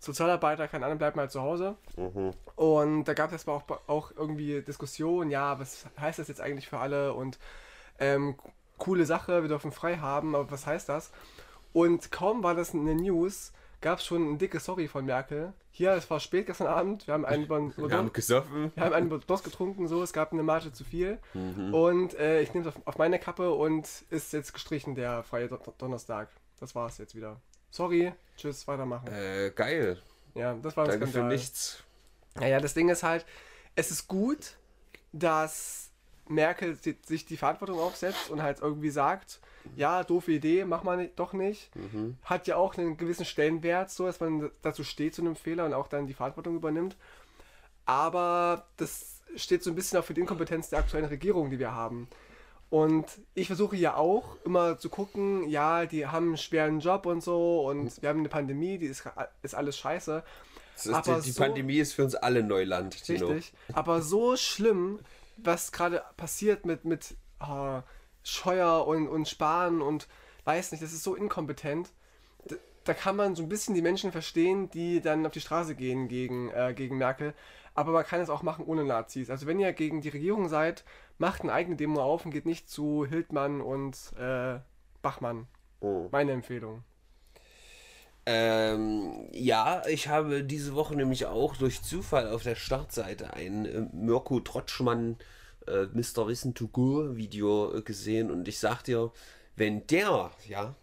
Sozialarbeiter, 0.00 0.66
keine 0.66 0.86
Ahnung, 0.86 0.98
bleiben 0.98 1.20
halt 1.20 1.30
zu 1.30 1.42
Hause. 1.42 1.76
Mhm. 1.96 2.32
Und 2.56 3.04
da 3.04 3.14
gab 3.14 3.32
es 3.32 3.46
aber 3.46 3.56
auch, 3.56 3.88
auch 3.88 4.12
irgendwie 4.16 4.62
Diskussionen, 4.62 5.30
ja, 5.30 5.60
was 5.60 5.86
heißt 6.00 6.18
das 6.18 6.28
jetzt 6.28 6.40
eigentlich 6.40 6.68
für 6.68 6.78
alle 6.78 7.12
und 7.12 7.38
ähm, 7.98 8.34
coole 8.78 9.04
Sache, 9.04 9.42
wir 9.42 9.48
dürfen 9.48 9.72
frei 9.72 9.98
haben, 9.98 10.34
aber 10.34 10.50
was 10.50 10.66
heißt 10.66 10.88
das? 10.88 11.12
Und 11.74 12.10
kaum 12.10 12.42
war 12.42 12.54
das 12.54 12.74
eine 12.74 12.94
News, 12.94 13.52
gab 13.82 13.98
es 13.98 14.06
schon 14.06 14.32
ein 14.32 14.38
dickes 14.38 14.64
Sorry 14.64 14.88
von 14.88 15.04
Merkel. 15.04 15.52
Hier, 15.70 15.92
es 15.92 16.10
war 16.10 16.18
spät 16.18 16.46
gestern 16.46 16.66
Abend, 16.66 17.06
wir 17.06 17.12
haben 17.14 17.26
einen 17.26 17.44
über, 17.44 17.60
Wir 17.76 17.96
haben 17.96 18.12
gesoffen. 18.12 18.72
wir 18.74 18.84
haben 18.84 18.94
einen 18.94 19.22
Dos 19.26 19.42
getrunken, 19.42 19.86
so, 19.86 20.02
es 20.02 20.14
gab 20.14 20.32
eine 20.32 20.42
Marge 20.42 20.72
zu 20.72 20.82
viel. 20.82 21.18
Mhm. 21.34 21.74
Und 21.74 22.14
äh, 22.18 22.40
ich 22.40 22.54
nehme 22.54 22.66
es 22.66 22.74
auf, 22.74 22.82
auf 22.86 22.98
meine 22.98 23.18
Kappe 23.18 23.52
und 23.52 23.86
ist 24.08 24.32
jetzt 24.32 24.54
gestrichen, 24.54 24.94
der 24.94 25.22
freie 25.22 25.48
Do 25.48 25.58
Donnerstag. 25.76 26.28
Das 26.58 26.74
war's 26.74 26.98
jetzt 26.98 27.14
wieder. 27.14 27.40
Sorry, 27.70 28.12
tschüss, 28.36 28.66
weitermachen. 28.68 29.08
Äh, 29.12 29.50
geil. 29.54 30.00
Ja, 30.34 30.54
das 30.54 30.76
war 30.76 30.84
ein 30.84 30.90
Danke 30.90 31.06
für 31.06 31.12
Skandal. 31.12 31.32
nichts. 31.32 31.82
Naja, 32.36 32.60
das 32.60 32.74
Ding 32.74 32.88
ist 32.88 33.02
halt, 33.02 33.24
es 33.74 33.90
ist 33.90 34.08
gut, 34.08 34.56
dass 35.12 35.90
Merkel 36.28 36.76
si- 36.76 36.98
sich 37.04 37.26
die 37.26 37.36
Verantwortung 37.36 37.78
aufsetzt 37.80 38.30
und 38.30 38.42
halt 38.42 38.60
irgendwie 38.60 38.90
sagt, 38.90 39.40
ja, 39.76 40.04
doofe 40.04 40.32
Idee, 40.32 40.64
mach 40.64 40.82
mal 40.84 40.96
nicht, 40.96 41.18
doch 41.18 41.32
nicht. 41.32 41.74
Mhm. 41.76 42.16
Hat 42.24 42.46
ja 42.46 42.56
auch 42.56 42.76
einen 42.78 42.96
gewissen 42.96 43.24
Stellenwert, 43.24 43.90
so 43.90 44.06
dass 44.06 44.20
man 44.20 44.50
dazu 44.62 44.84
steht 44.84 45.14
zu 45.14 45.22
einem 45.22 45.36
Fehler 45.36 45.64
und 45.66 45.74
auch 45.74 45.88
dann 45.88 46.06
die 46.06 46.14
Verantwortung 46.14 46.56
übernimmt. 46.56 46.96
Aber 47.86 48.66
das 48.76 49.20
steht 49.36 49.62
so 49.62 49.70
ein 49.70 49.74
bisschen 49.76 49.98
auch 49.98 50.04
für 50.04 50.14
die 50.14 50.20
Inkompetenz 50.20 50.70
der 50.70 50.78
aktuellen 50.80 51.06
Regierung, 51.06 51.50
die 51.50 51.58
wir 51.58 51.72
haben. 51.72 52.08
Und 52.70 53.06
ich 53.34 53.48
versuche 53.48 53.74
ja 53.76 53.96
auch 53.96 54.36
immer 54.44 54.78
zu 54.78 54.88
gucken, 54.90 55.48
ja, 55.48 55.86
die 55.86 56.06
haben 56.06 56.28
einen 56.28 56.36
schweren 56.36 56.78
Job 56.78 57.04
und 57.06 57.20
so 57.20 57.66
und 57.68 58.00
wir 58.00 58.08
haben 58.08 58.20
eine 58.20 58.28
Pandemie, 58.28 58.78
die 58.78 58.86
ist, 58.86 59.02
ist 59.42 59.54
alles 59.56 59.76
scheiße. 59.76 60.22
Aber 60.92 61.16
die 61.16 61.22
die 61.22 61.30
so- 61.32 61.42
Pandemie 61.42 61.78
ist 61.78 61.94
für 61.94 62.04
uns 62.04 62.14
alle 62.14 62.44
Neuland, 62.44 63.02
Tino. 63.04 63.26
Richtig. 63.26 63.52
Aber 63.72 64.02
so 64.02 64.36
schlimm, 64.36 65.00
was 65.36 65.72
gerade 65.72 66.02
passiert 66.16 66.64
mit, 66.64 66.84
mit 66.84 67.16
ah, 67.40 67.82
Scheuer 68.22 68.86
und, 68.86 69.08
und 69.08 69.28
Sparen 69.28 69.82
und 69.82 70.06
weiß 70.44 70.70
nicht, 70.70 70.82
das 70.82 70.92
ist 70.92 71.02
so 71.02 71.16
inkompetent. 71.16 71.90
Da, 72.46 72.56
da 72.84 72.94
kann 72.94 73.16
man 73.16 73.34
so 73.34 73.42
ein 73.42 73.48
bisschen 73.48 73.74
die 73.74 73.82
Menschen 73.82 74.12
verstehen, 74.12 74.70
die 74.70 75.00
dann 75.00 75.26
auf 75.26 75.32
die 75.32 75.40
Straße 75.40 75.74
gehen 75.74 76.06
gegen, 76.06 76.50
äh, 76.50 76.72
gegen 76.74 76.98
Merkel. 76.98 77.34
Aber 77.74 77.92
man 77.92 78.04
kann 78.04 78.20
es 78.20 78.30
auch 78.30 78.42
machen 78.42 78.64
ohne 78.64 78.84
Nazis. 78.84 79.30
Also 79.30 79.46
wenn 79.46 79.60
ihr 79.60 79.72
gegen 79.72 80.00
die 80.00 80.08
Regierung 80.08 80.48
seid, 80.48 80.84
macht 81.18 81.42
eine 81.42 81.52
eigene 81.52 81.76
Demo 81.76 82.02
auf 82.02 82.24
und 82.24 82.32
geht 82.32 82.46
nicht 82.46 82.68
zu 82.68 83.06
Hildmann 83.06 83.60
und 83.60 83.96
äh, 84.18 84.58
Bachmann. 85.02 85.46
Oh. 85.80 86.08
Meine 86.10 86.32
Empfehlung. 86.32 86.82
Ähm, 88.26 89.28
ja, 89.32 89.82
ich 89.88 90.08
habe 90.08 90.44
diese 90.44 90.74
Woche 90.74 90.94
nämlich 90.94 91.26
auch 91.26 91.56
durch 91.56 91.82
Zufall 91.82 92.28
auf 92.28 92.42
der 92.42 92.54
Startseite 92.54 93.32
einen 93.32 93.64
äh, 93.64 93.86
Mirko 93.92 94.40
Trotschmann 94.40 95.16
äh, 95.66 95.86
Mr. 95.86 96.28
Wissen 96.28 96.54
to 96.54 96.68
Go 96.68 97.16
Video 97.16 97.74
äh, 97.74 97.82
gesehen 97.82 98.30
und 98.30 98.46
ich 98.46 98.58
sag 98.58 98.82
dir, 98.82 99.10
wenn 99.56 99.86
der, 99.86 100.30
ja, 100.46 100.74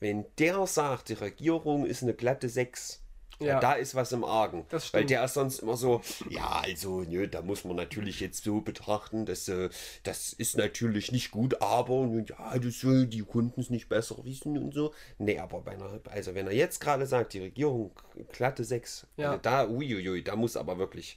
wenn 0.00 0.24
der 0.38 0.66
sagt, 0.66 1.10
die 1.10 1.14
Regierung 1.14 1.86
ist 1.86 2.02
eine 2.02 2.14
glatte 2.14 2.48
6, 2.48 3.03
ja. 3.40 3.60
Da 3.60 3.72
ist 3.74 3.94
was 3.94 4.12
im 4.12 4.24
Argen. 4.24 4.64
Das 4.68 4.92
Weil 4.92 5.04
der 5.04 5.24
ist 5.24 5.34
sonst 5.34 5.60
immer 5.60 5.76
so, 5.76 6.02
ja, 6.28 6.60
also, 6.64 7.00
nö, 7.02 7.26
da 7.26 7.42
muss 7.42 7.64
man 7.64 7.76
natürlich 7.76 8.20
jetzt 8.20 8.44
so 8.44 8.60
betrachten, 8.60 9.26
dass 9.26 9.48
äh, 9.48 9.70
das 10.02 10.32
ist 10.32 10.56
natürlich 10.56 11.12
nicht 11.12 11.30
gut, 11.30 11.60
aber 11.60 12.08
ja, 12.28 12.58
das, 12.58 12.80
die 13.08 13.22
Kunden 13.22 13.60
es 13.60 13.70
nicht 13.70 13.88
besser 13.88 14.16
wissen 14.24 14.56
und 14.58 14.72
so. 14.74 14.92
Nee, 15.18 15.38
aber 15.38 15.60
bei 15.60 15.72
einer, 15.72 16.00
also 16.10 16.34
wenn 16.34 16.46
er 16.46 16.54
jetzt 16.54 16.80
gerade 16.80 17.06
sagt, 17.06 17.32
die 17.32 17.40
Regierung 17.40 17.90
glatte 18.32 18.64
6, 18.64 19.06
Ja. 19.16 19.36
da, 19.36 19.66
uiuiui, 19.68 20.22
da 20.22 20.36
muss 20.36 20.56
aber 20.56 20.78
wirklich 20.78 21.16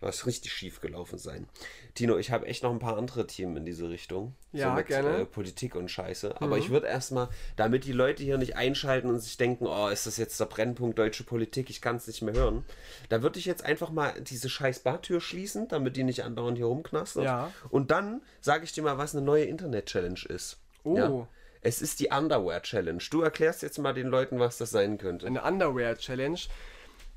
was 0.00 0.26
richtig 0.26 0.52
schief 0.52 0.80
gelaufen 0.80 1.18
sein. 1.18 1.48
Tino, 1.94 2.16
ich 2.18 2.30
habe 2.30 2.46
echt 2.46 2.62
noch 2.62 2.70
ein 2.70 2.78
paar 2.78 2.96
andere 2.96 3.26
Themen 3.26 3.56
in 3.56 3.64
diese 3.64 3.90
Richtung. 3.90 4.34
Ja, 4.52 4.70
so 4.70 4.76
mit, 4.76 4.86
gerne. 4.86 5.08
Mhm. 5.08 5.22
Äh, 5.22 5.24
Politik 5.24 5.74
und 5.74 5.90
Scheiße. 5.90 6.40
Aber 6.40 6.56
ich 6.58 6.70
würde 6.70 6.86
erstmal, 6.86 7.28
damit 7.56 7.84
die 7.84 7.92
Leute 7.92 8.22
hier 8.22 8.38
nicht 8.38 8.56
einschalten 8.56 9.08
und 9.08 9.18
sich 9.18 9.36
denken, 9.36 9.66
oh, 9.66 9.88
ist 9.88 10.06
das 10.06 10.16
jetzt 10.16 10.38
der 10.38 10.46
Brennpunkt 10.46 10.98
deutsche 10.98 11.24
Politik, 11.24 11.68
ich 11.70 11.80
kann 11.80 11.96
es 11.96 12.06
nicht 12.06 12.22
mehr 12.22 12.34
hören. 12.34 12.64
Da 13.08 13.22
würde 13.22 13.38
ich 13.38 13.44
jetzt 13.44 13.64
einfach 13.64 13.90
mal 13.90 14.20
diese 14.20 14.48
scheiß 14.48 14.80
Bartür 14.80 15.20
schließen, 15.20 15.66
damit 15.68 15.96
die 15.96 16.04
nicht 16.04 16.22
andauernd 16.22 16.58
hier 16.58 16.66
rumknastert. 16.66 17.24
Ja. 17.24 17.52
Und 17.70 17.90
dann 17.90 18.22
sage 18.40 18.64
ich 18.64 18.72
dir 18.72 18.82
mal, 18.82 18.98
was 18.98 19.16
eine 19.16 19.24
neue 19.24 19.44
Internet-Challenge 19.44 20.20
ist. 20.28 20.58
Oh. 20.84 21.26
Es 21.60 21.82
ist 21.82 21.98
die 21.98 22.10
Underwear-Challenge. 22.10 23.02
Du 23.10 23.22
erklärst 23.22 23.62
jetzt 23.62 23.78
mal 23.78 23.92
den 23.92 24.06
Leuten, 24.06 24.38
was 24.38 24.58
das 24.58 24.70
sein 24.70 24.96
könnte. 24.96 25.26
Eine 25.26 25.42
Underwear-Challenge. 25.42 26.38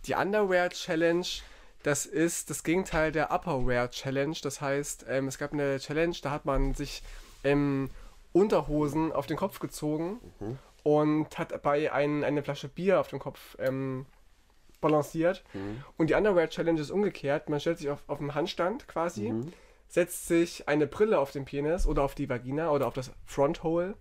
Die 0.06 0.16
Underwear-Challenge, 0.16 1.28
das 1.84 2.06
ist 2.06 2.50
das 2.50 2.64
Gegenteil 2.64 3.12
der 3.12 3.32
Upperwear-Challenge. 3.32 4.38
Das 4.42 4.62
heißt, 4.62 5.06
ähm, 5.10 5.28
es 5.28 5.38
gab 5.38 5.54
eine 5.54 5.80
Challenge, 5.80 6.16
da 6.22 6.32
hat 6.32 6.46
man 6.46 6.74
sich 6.74 7.04
ähm, 7.44 7.90
Unterhosen 8.34 9.12
auf 9.12 9.28
den 9.28 9.38
Kopf 9.38 9.60
gezogen 9.60 10.20
und 10.84 11.38
hat 11.38 11.52
dabei 11.52 11.92
ein, 11.92 12.24
eine 12.24 12.44
Flasche 12.44 12.68
Bier 12.68 13.00
auf 13.00 13.08
dem 13.10 13.20
Kopf 13.20 13.58
ähm, 13.60 14.06
balanciert. 14.80 15.44
Und 15.98 16.10
die 16.10 16.14
Underwear-Challenge 16.14 16.80
ist 16.80 16.92
umgekehrt. 16.92 17.50
Man 17.50 17.60
stellt 17.60 17.78
sich 17.80 17.90
auf, 17.90 18.00
auf 18.08 18.20
einen 18.20 18.34
Handstand 18.36 18.88
quasi, 18.88 19.28
setzt 19.88 20.28
sich 20.28 20.68
eine 20.68 20.88
Brille 20.88 21.20
auf 21.20 21.32
den 21.32 21.46
Penis 21.46 21.86
oder 21.86 22.04
auf 22.04 22.16
die 22.16 22.30
Vagina 22.30 22.72
oder 22.72 22.88
auf 22.88 22.94
das 22.94 23.12
Fronthole, 23.26 23.96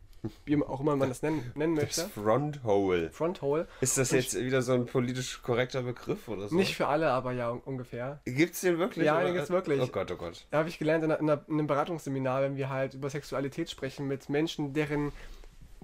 wie 0.45 0.63
auch 0.63 0.81
immer 0.81 0.97
man 0.97 1.09
das 1.09 1.23
nennen, 1.23 1.51
nennen 1.55 1.75
möchte. 1.75 2.03
Das 2.03 2.11
Fronthole. 2.11 3.11
Fronthole. 3.11 3.67
Ist 3.81 3.97
das 3.99 4.11
jetzt 4.11 4.39
wieder 4.39 4.63
so 4.63 4.73
ein 4.75 4.87
politisch 4.87 5.43
korrekter 5.43 5.83
Begriff 5.83 6.29
oder 6.29 6.49
so? 6.49 6.55
Nicht 6.57 6.77
für 6.77 6.87
alle, 6.89 7.11
aber 7.11 7.33
ja, 7.33 7.51
un- 7.51 7.61
ungefähr. 7.65 8.21
Gibt's 8.25 8.61
den 8.61 8.79
wirklich? 8.79 9.07
Ja, 9.07 9.23
den 9.23 9.35
gibt's 9.35 9.51
wirklich. 9.51 9.81
Oh 9.81 9.87
Gott, 9.87 10.11
oh 10.13 10.17
Gott. 10.17 10.47
Da 10.51 10.59
habe 10.59 10.69
ich 10.69 10.79
gelernt 10.79 11.05
in, 11.05 11.13
einer, 11.13 11.41
in, 11.49 11.55
einem 11.55 11.67
Beratungsseminar, 11.67 12.43
wenn 12.43 12.57
wir 12.57 12.69
halt 12.69 12.95
über 12.95 13.09
Sexualität 13.11 13.71
sprechen 13.71 14.07
mit 14.09 14.29
Menschen, 14.29 14.73
deren 14.75 15.13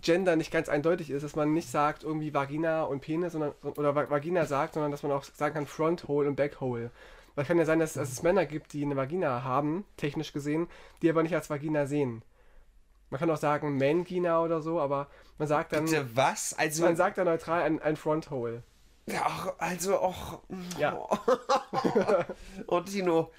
Gender 0.02 0.36
nicht 0.36 0.52
ganz 0.52 0.68
eindeutig 0.68 1.10
ist, 1.10 1.22
dass 1.22 1.36
man 1.36 1.54
nicht 1.54 1.70
sagt 1.70 2.04
irgendwie 2.04 2.34
Vagina 2.34 2.82
und 2.84 3.00
Penis 3.00 3.32
sondern, 3.32 3.52
oder 3.62 3.94
Va- 3.94 4.10
Vagina 4.10 4.44
sagt, 4.44 4.74
sondern 4.74 4.90
dass 4.90 5.02
man 5.02 5.12
auch 5.12 5.24
sagen 5.24 5.54
kann 5.54 5.66
Fronthole 5.66 6.28
und 6.28 6.36
Backhole. 6.36 6.90
Weil 7.34 7.42
es 7.42 7.48
kann 7.48 7.58
ja 7.58 7.64
sein, 7.64 7.78
dass, 7.78 7.94
dass 7.94 8.12
es 8.12 8.22
Männer 8.22 8.44
gibt, 8.44 8.72
die 8.74 8.82
eine 8.84 8.96
Vagina 8.96 9.42
haben, 9.42 9.84
technisch 9.96 10.32
gesehen, 10.34 10.68
die 11.00 11.08
aber 11.10 11.22
nicht 11.22 11.34
als 11.34 11.48
Vagina 11.48 11.86
sehen. 11.86 12.22
Man 13.10 13.20
kann 13.20 13.30
auch 13.30 13.36
sagen 13.36 13.76
Mangina 13.76 14.40
oder 14.42 14.60
so, 14.60 14.80
aber 14.80 15.08
man 15.38 15.48
sagt 15.48 15.72
dann, 15.72 15.84
Bitte 15.84 16.08
was? 16.14 16.54
Also, 16.58 16.82
man 16.82 16.96
sagt 16.96 17.18
dann 17.18 17.26
neutral 17.26 17.62
ein, 17.62 17.80
ein 17.80 17.96
Fronthole. 17.96 18.62
ja, 19.06 19.22
ach, 19.24 19.52
also 19.58 19.98
auch. 19.98 20.40
Ja. 20.78 20.98
Oh, 22.66 22.80
Tino. 22.80 23.30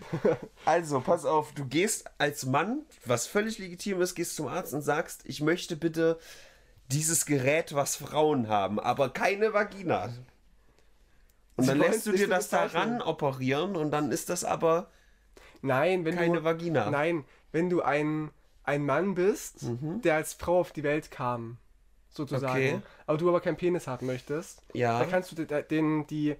Also, 0.63 1.01
pass 1.01 1.25
auf, 1.25 1.53
du 1.53 1.65
gehst 1.65 2.09
als 2.17 2.45
Mann, 2.45 2.85
was 3.05 3.27
völlig 3.27 3.57
legitim 3.57 4.01
ist, 4.01 4.15
gehst 4.15 4.35
zum 4.35 4.47
Arzt 4.47 4.73
und 4.73 4.81
sagst, 4.81 5.23
ich 5.25 5.41
möchte 5.41 5.75
bitte 5.75 6.17
dieses 6.89 7.25
Gerät, 7.25 7.75
was 7.75 7.97
Frauen 7.97 8.47
haben, 8.47 8.79
aber 8.79 9.09
keine 9.09 9.53
Vagina. 9.53 10.09
Und 11.57 11.63
Sie 11.63 11.69
dann 11.71 11.79
lässt 11.79 12.05
du 12.05 12.11
dir 12.11 12.29
das 12.29 12.49
daran 12.49 13.01
operieren 13.01 13.75
und 13.75 13.91
dann 13.91 14.11
ist 14.11 14.29
das 14.29 14.43
aber 14.45 14.89
Nein, 15.61 16.05
wenn 16.05 16.15
keine 16.15 16.37
du, 16.37 16.43
Vagina. 16.43 16.89
Nein, 16.89 17.25
wenn 17.51 17.69
du 17.69 17.81
ein, 17.81 18.31
ein 18.67 18.85
Mann 18.85 19.15
bist, 19.15 19.63
Mhm. 19.63 20.01
der 20.03 20.15
als 20.15 20.33
Frau 20.33 20.59
auf 20.59 20.71
die 20.71 20.83
Welt 20.83 21.09
kam, 21.09 21.57
sozusagen, 22.09 22.51
Okay. 22.53 22.81
aber 23.07 23.17
du 23.17 23.29
aber 23.29 23.41
keinen 23.41 23.57
Penis 23.57 23.87
haben 23.87 24.05
möchtest, 24.05 24.61
Ja. 24.73 24.99
dann 24.99 25.09
kannst 25.09 25.31
du 25.31 25.43
de- 25.45 25.63
den, 25.63 26.05
die 26.07 26.35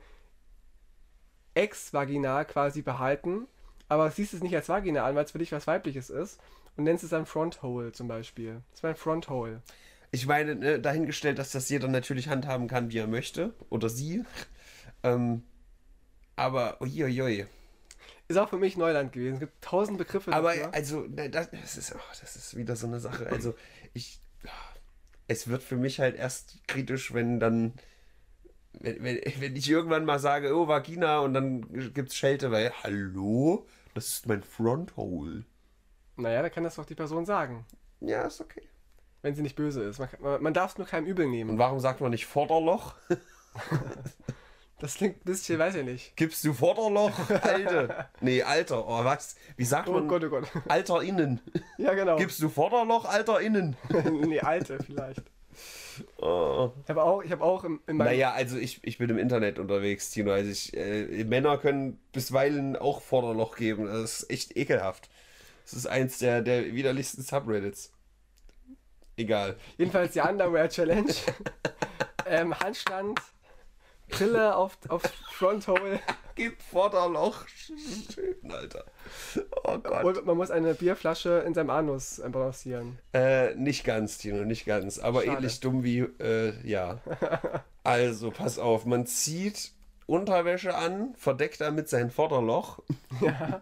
Ex-Vagina 1.54 2.44
quasi 2.44 2.82
behalten, 2.82 3.48
aber 3.90 4.12
siehst 4.12 4.34
es 4.34 4.44
nicht 4.44 4.56
als 4.56 4.70
Vagina 4.70 5.04
an, 5.06 5.16
weil 5.16 5.26
es 5.26 5.32
für 5.32 5.40
dich 5.40 5.52
was 5.52 5.66
Weibliches 5.68 6.10
ist 6.10 6.40
und 6.76 6.84
nennst 6.84 7.04
es 7.04 7.10
dann 7.10 7.26
Fronthole 7.26 7.92
zum 7.94 8.08
Beispiel. 8.08 8.62
Das 8.72 8.84
war 8.84 8.92
ein 8.92 8.96
Fronthole. 8.96 9.62
Ich 10.12 10.28
meine, 10.28 10.56
ne, 10.56 10.80
dahingestellt, 10.80 11.40
dass 11.40 11.52
das 11.52 11.70
jeder 11.70 11.88
natürlich 11.88 12.30
handhaben 12.30 12.68
kann, 12.68 12.92
wie 12.92 12.98
er 13.00 13.08
möchte. 13.08 13.54
Oder 13.70 13.90
sie. 13.90 14.24
Ähm, 15.04 15.44
aber, 16.36 16.82
uiuiui. 16.82 17.46
Ist 18.28 18.38
auch 18.38 18.50
für 18.50 18.58
mich 18.58 18.76
Neuland 18.78 19.14
gewesen. 19.14 19.36
Es 19.36 19.40
gibt 19.40 19.64
tausend 19.64 19.98
Begriffe 19.98 20.34
Aber, 20.34 20.54
dafür. 20.54 20.74
also, 20.74 21.08
das, 21.08 21.50
das, 21.52 21.78
ist, 21.78 21.96
oh, 21.96 22.00
das 22.20 22.36
ist 22.36 22.58
wieder 22.58 22.76
so 22.76 22.88
eine 22.88 23.00
Sache. 23.00 23.28
Also, 23.28 23.56
ich. 23.94 24.20
Es 25.30 25.48
wird 25.48 25.64
für 25.64 25.76
mich 25.76 26.00
halt 26.00 26.16
erst 26.16 26.66
kritisch, 26.68 27.14
wenn 27.14 27.40
dann. 27.40 27.74
Wenn, 28.74 29.04
wenn, 29.04 29.20
wenn 29.40 29.56
ich 29.56 29.70
irgendwann 29.70 30.06
mal 30.06 30.20
sage, 30.20 30.56
oh, 30.56 30.68
Vagina, 30.68 31.20
und 31.20 31.34
dann 31.34 31.94
gibt's 31.94 32.16
Schelte, 32.16 32.52
weil, 32.52 32.72
hallo? 32.84 33.66
Das 33.94 34.08
ist 34.10 34.28
mein 34.28 34.44
Fronthole. 34.44 35.46
Naja, 36.18 36.42
dann 36.42 36.52
kann 36.52 36.64
das 36.64 36.76
doch 36.76 36.86
die 36.86 36.96
Person 36.96 37.26
sagen, 37.26 37.66
Ja, 38.02 38.24
ist 38.24 38.40
okay. 38.42 38.62
wenn 39.22 39.34
sie 39.36 39.42
nicht 39.42 39.56
böse 39.56 39.84
ist. 39.84 40.00
Man, 40.00 40.44
man 40.44 40.54
darf 40.54 40.72
es 40.74 40.78
nur 40.78 40.86
keinem 40.88 41.08
übel 41.08 41.28
nehmen. 41.28 41.52
Und 41.52 41.58
warum 41.58 41.80
sagt 41.80 42.02
man 42.02 42.12
nicht 42.12 42.26
Vorderloch? 42.26 42.96
Das 44.80 44.96
klingt 44.96 45.18
ein 45.18 45.26
bisschen, 45.26 45.58
weiß 45.58 45.76
ich 45.76 45.86
nicht. 45.86 46.16
Gibst 46.16 46.44
du 46.46 46.54
Vorderloch? 46.54 47.12
Alte. 47.42 48.06
Nee, 48.22 48.44
Alter. 48.44 48.88
Oh, 48.88 49.04
was? 49.04 49.36
Wie 49.56 49.66
sagt 49.66 49.90
Oh 49.90 49.94
man? 49.94 50.08
Gott, 50.08 50.24
oh 50.24 50.30
Gott. 50.30 50.46
Alter 50.68 51.02
innen. 51.02 51.42
Ja, 51.80 51.94
genau. 51.96 52.18
Gibst 52.18 52.42
du 52.42 52.50
Vorderloch, 52.50 53.06
Alter 53.06 53.42
innen? 53.42 53.76
nee, 54.28 54.40
alte 54.40 54.78
vielleicht. 54.84 55.24
Oh. 56.18 56.72
Ich 56.84 56.90
habe 56.90 57.02
auch, 57.02 57.24
ich 57.24 57.32
habe 57.32 57.44
auch 57.44 57.64
in, 57.64 57.80
in 57.88 57.98
meinem. 57.98 58.08
Naja, 58.10 58.34
also 58.34 58.58
ich, 58.58 58.80
ich 58.84 59.00
bin 59.00 59.10
im 59.10 59.18
Internet 59.18 59.58
unterwegs, 59.58 60.12
Tino. 60.12 60.32
Also 60.32 60.52
ich, 60.52 60.78
äh, 60.78 61.24
Männer 61.24 61.58
können 61.58 62.00
bisweilen 62.12 62.76
auch 62.76 63.02
Vorderloch 63.02 63.56
geben. 63.56 63.86
Das 63.86 64.22
ist 64.22 64.30
echt 64.30 64.58
ekelhaft. 64.58 65.10
Das 65.64 65.74
ist 65.74 65.88
eins 65.88 66.20
der, 66.20 66.44
der 66.44 66.74
widerlichsten 66.74 67.24
Subreddits. 67.24 67.92
Egal. 69.18 69.58
Jedenfalls 69.78 70.14
die 70.14 70.22
Underwear 70.22 70.70
Challenge. 70.70 71.12
ähm, 72.28 72.58
Handstand, 72.60 73.20
Brille 74.10 74.56
auf, 74.56 74.78
auf 74.90 75.02
Fronthole 75.32 76.00
Gib 76.36 76.62
Vorderloch. 76.62 77.46
Schön, 77.48 78.52
Alter. 78.52 78.86
Oh 79.64 79.80
Gott. 79.80 80.04
und 80.04 80.26
man 80.28 80.38
muss 80.38 80.52
eine 80.52 80.76
Bierflasche 80.76 81.44
in 81.48 81.56
seinem 81.56 81.72
Anus 81.72 82.22
balancieren. 82.32 83.00
Äh, 83.12 83.56
nicht 83.56 83.84
ganz, 83.84 84.20
Tino, 84.20 84.46
nicht 84.46 84.66
ganz. 84.66 85.00
Aber 85.00 85.24
Schade. 85.24 85.38
ähnlich 85.38 85.60
dumm 85.62 85.84
wie, 85.84 86.00
äh, 86.00 86.54
ja. 86.64 87.00
Also, 87.84 88.32
pass 88.32 88.60
auf, 88.60 88.86
man 88.86 89.08
zieht 89.08 89.72
Unterwäsche 90.08 90.76
an, 90.76 91.16
verdeckt 91.18 91.62
damit 91.62 91.88
sein 91.90 92.12
Vorderloch. 92.12 92.80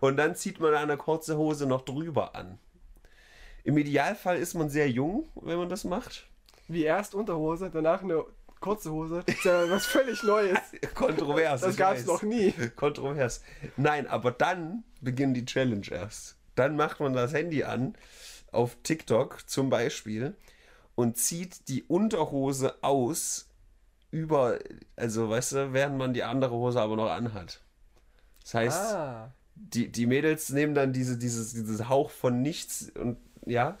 Und 0.00 0.16
dann 0.16 0.34
zieht 0.34 0.60
man 0.60 0.74
eine 0.74 0.96
kurze 0.96 1.36
Hose 1.36 1.66
noch 1.66 1.82
drüber 1.82 2.34
an. 2.34 2.58
Im 3.64 3.76
Idealfall 3.76 4.38
ist 4.38 4.54
man 4.54 4.70
sehr 4.70 4.90
jung, 4.90 5.28
wenn 5.34 5.58
man 5.58 5.68
das 5.68 5.84
macht. 5.84 6.29
Wie 6.72 6.84
erst 6.84 7.14
Unterhose, 7.14 7.70
danach 7.70 8.02
eine 8.02 8.24
kurze 8.60 8.92
Hose. 8.92 9.22
Das 9.26 9.34
ist 9.34 9.44
ja 9.44 9.68
was 9.70 9.86
völlig 9.86 10.22
Neues. 10.22 10.58
Kontrovers. 10.94 11.62
Das 11.62 11.76
gab 11.76 11.96
es 11.96 12.06
noch 12.06 12.22
nie. 12.22 12.52
Kontrovers. 12.76 13.42
Nein, 13.76 14.06
aber 14.06 14.30
dann 14.32 14.84
beginnt 15.00 15.36
die 15.36 15.44
Challenge 15.44 15.86
erst. 15.90 16.36
Dann 16.54 16.76
macht 16.76 17.00
man 17.00 17.12
das 17.12 17.32
Handy 17.32 17.64
an, 17.64 17.94
auf 18.52 18.76
TikTok 18.82 19.48
zum 19.48 19.70
Beispiel, 19.70 20.36
und 20.94 21.16
zieht 21.16 21.68
die 21.68 21.84
Unterhose 21.84 22.74
aus 22.82 23.48
über, 24.10 24.58
also 24.96 25.30
weißt 25.30 25.52
du, 25.52 25.72
während 25.72 25.96
man 25.96 26.12
die 26.12 26.24
andere 26.24 26.52
Hose 26.54 26.80
aber 26.80 26.96
noch 26.96 27.10
anhat. 27.10 27.62
Das 28.42 28.54
heißt, 28.54 28.94
Ah. 28.94 29.32
die, 29.54 29.90
die 29.90 30.06
Mädels 30.06 30.50
nehmen 30.50 30.74
dann 30.74 30.92
diese, 30.92 31.16
dieses, 31.16 31.52
dieses 31.54 31.88
Hauch 31.88 32.10
von 32.10 32.42
nichts 32.42 32.90
und 32.98 33.16
ja, 33.46 33.78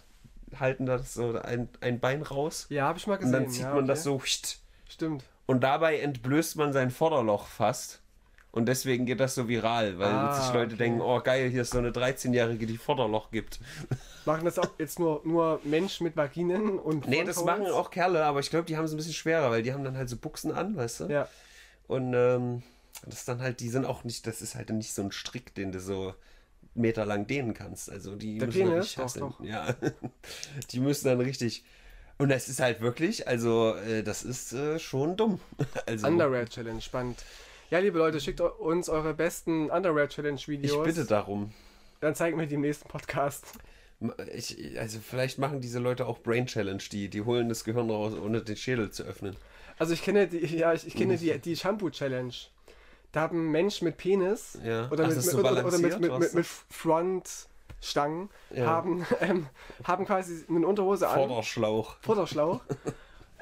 halten 0.58 0.86
das 0.86 1.14
so 1.14 1.38
ein, 1.40 1.68
ein 1.80 2.00
Bein 2.00 2.22
raus. 2.22 2.66
Ja, 2.70 2.84
habe 2.86 2.98
ich 2.98 3.06
mal 3.06 3.14
Und 3.14 3.20
gesehen. 3.20 3.32
dann 3.32 3.48
zieht 3.50 3.62
ja, 3.62 3.74
man 3.74 3.86
das 3.86 4.06
okay. 4.06 4.18
so. 4.34 4.60
Stimmt. 4.88 5.24
und 5.46 5.60
dabei 5.62 6.00
entblößt 6.00 6.56
man 6.56 6.72
sein 6.72 6.90
Vorderloch 6.90 7.46
fast. 7.46 8.00
Und 8.52 8.66
deswegen 8.66 9.06
geht 9.06 9.20
das 9.20 9.36
so 9.36 9.46
viral, 9.46 10.00
weil 10.00 10.08
Ah, 10.08 10.34
sich 10.34 10.52
Leute 10.52 10.74
okay. 10.74 10.78
denken, 10.78 11.00
oh 11.00 11.20
geil, 11.20 11.48
hier 11.50 11.62
ist 11.62 11.70
so 11.70 11.78
eine 11.78 11.90
13-Jährige, 11.92 12.66
die 12.66 12.78
Vorderloch 12.78 13.30
gibt. 13.30 13.60
Machen 14.24 14.44
das 14.44 14.58
auch 14.58 14.70
jetzt 14.78 14.98
nur, 14.98 15.20
nur 15.24 15.60
Menschen 15.62 16.02
mit 16.02 16.16
Vaginen 16.16 16.76
und 16.80 17.06
Nee, 17.06 17.22
das 17.22 17.44
machen 17.44 17.66
auch 17.68 17.92
Kerle, 17.92 18.24
aber 18.24 18.40
ich 18.40 18.50
glaube, 18.50 18.64
die 18.66 18.76
haben 18.76 18.84
es 18.84 18.90
ein 18.92 18.96
bisschen 18.96 19.12
schwerer, 19.14 19.50
weil 19.52 19.62
die 19.62 19.72
haben 19.72 19.84
dann 19.84 19.96
halt 19.96 20.08
so 20.08 20.16
Buchsen 20.16 20.50
an, 20.50 20.76
weißt 20.76 21.00
du? 21.00 21.04
Ja. 21.06 21.28
Und 21.86 22.12
ähm, 22.12 22.62
Das 23.06 23.20
ist 23.20 23.28
dann 23.28 23.40
halt, 23.40 23.60
die 23.60 23.68
sind 23.70 23.84
auch 23.86 24.02
nicht, 24.02 24.26
das 24.26 24.42
ist 24.42 24.56
halt 24.56 24.68
nicht 24.70 24.92
so 24.92 25.02
ein 25.02 25.12
Strick, 25.12 25.54
den 25.54 25.70
du 25.70 25.78
so 25.80 26.14
meterlang 26.74 27.26
dehnen 27.26 27.54
kannst. 27.54 27.90
Also 27.90 28.16
die 28.16 28.38
Der 28.38 28.48
müssen 28.48 28.68
Penis? 28.68 28.98
richtig 28.98 29.20
Doch. 29.20 29.40
Ja. 29.42 29.74
Die 30.70 30.80
müssen 30.80 31.06
dann 31.08 31.20
richtig. 31.20 31.64
Und 32.18 32.30
es 32.30 32.48
ist 32.48 32.60
halt 32.60 32.80
wirklich, 32.80 33.26
also 33.26 33.74
äh, 33.76 34.02
das 34.02 34.22
ist 34.22 34.52
äh, 34.52 34.78
schon 34.78 35.16
dumm. 35.16 35.40
Also 35.86 36.06
Underwear 36.06 36.46
Challenge, 36.46 36.80
spannend. 36.80 37.24
Ja, 37.70 37.78
liebe 37.78 37.98
Leute, 37.98 38.20
schickt 38.20 38.40
uns 38.40 38.88
eure 38.88 39.14
besten 39.14 39.70
Underwear 39.70 40.08
Challenge 40.08 40.36
ich 40.36 40.48
Videos. 40.48 40.84
bitte 40.84 41.04
darum. 41.04 41.52
Dann 42.00 42.14
zeigen 42.14 42.38
wir 42.38 42.46
die 42.46 42.56
im 42.56 42.62
nächsten 42.62 42.88
Podcast. 42.88 43.46
Ich, 44.34 44.78
also 44.78 44.98
vielleicht 44.98 45.38
machen 45.38 45.60
diese 45.60 45.78
Leute 45.78 46.06
auch 46.06 46.18
Brain 46.20 46.46
Challenge, 46.46 46.82
die, 46.90 47.08
die 47.08 47.22
holen 47.22 47.48
das 47.48 47.64
Gehirn 47.64 47.90
raus, 47.90 48.14
ohne 48.14 48.42
den 48.42 48.56
Schädel 48.56 48.90
zu 48.90 49.04
öffnen. 49.04 49.36
Also 49.78 49.94
ich 49.94 50.02
kenne 50.02 50.26
die, 50.26 50.38
ja, 50.56 50.72
ich, 50.74 50.86
ich 50.86 50.94
kenne 50.94 51.16
die, 51.16 51.38
die 51.38 51.56
Shampoo 51.56 51.90
Challenge. 51.90 52.32
Da 53.12 53.22
haben 53.22 53.46
ein 53.48 53.50
Mensch 53.50 53.82
mit 53.82 53.96
Penis 53.96 54.58
Ja. 54.64 54.88
oder, 54.90 55.04
Ach, 55.04 55.08
mit, 55.08 55.20
so 55.22 55.38
oder, 55.38 55.64
oder 55.66 55.78
mit, 55.78 55.98
mit, 56.00 56.18
mit, 56.18 56.34
mit 56.34 56.46
Frontstangen 56.46 58.28
Ja. 58.50 58.66
haben, 58.66 59.06
ähm, 59.20 59.46
haben 59.84 60.06
quasi 60.06 60.44
eine 60.48 60.66
Unterhose 60.66 61.08
an. 61.08 61.14
Vorderschlauch. 61.28 61.96
Vorderschlauch. 62.02 62.60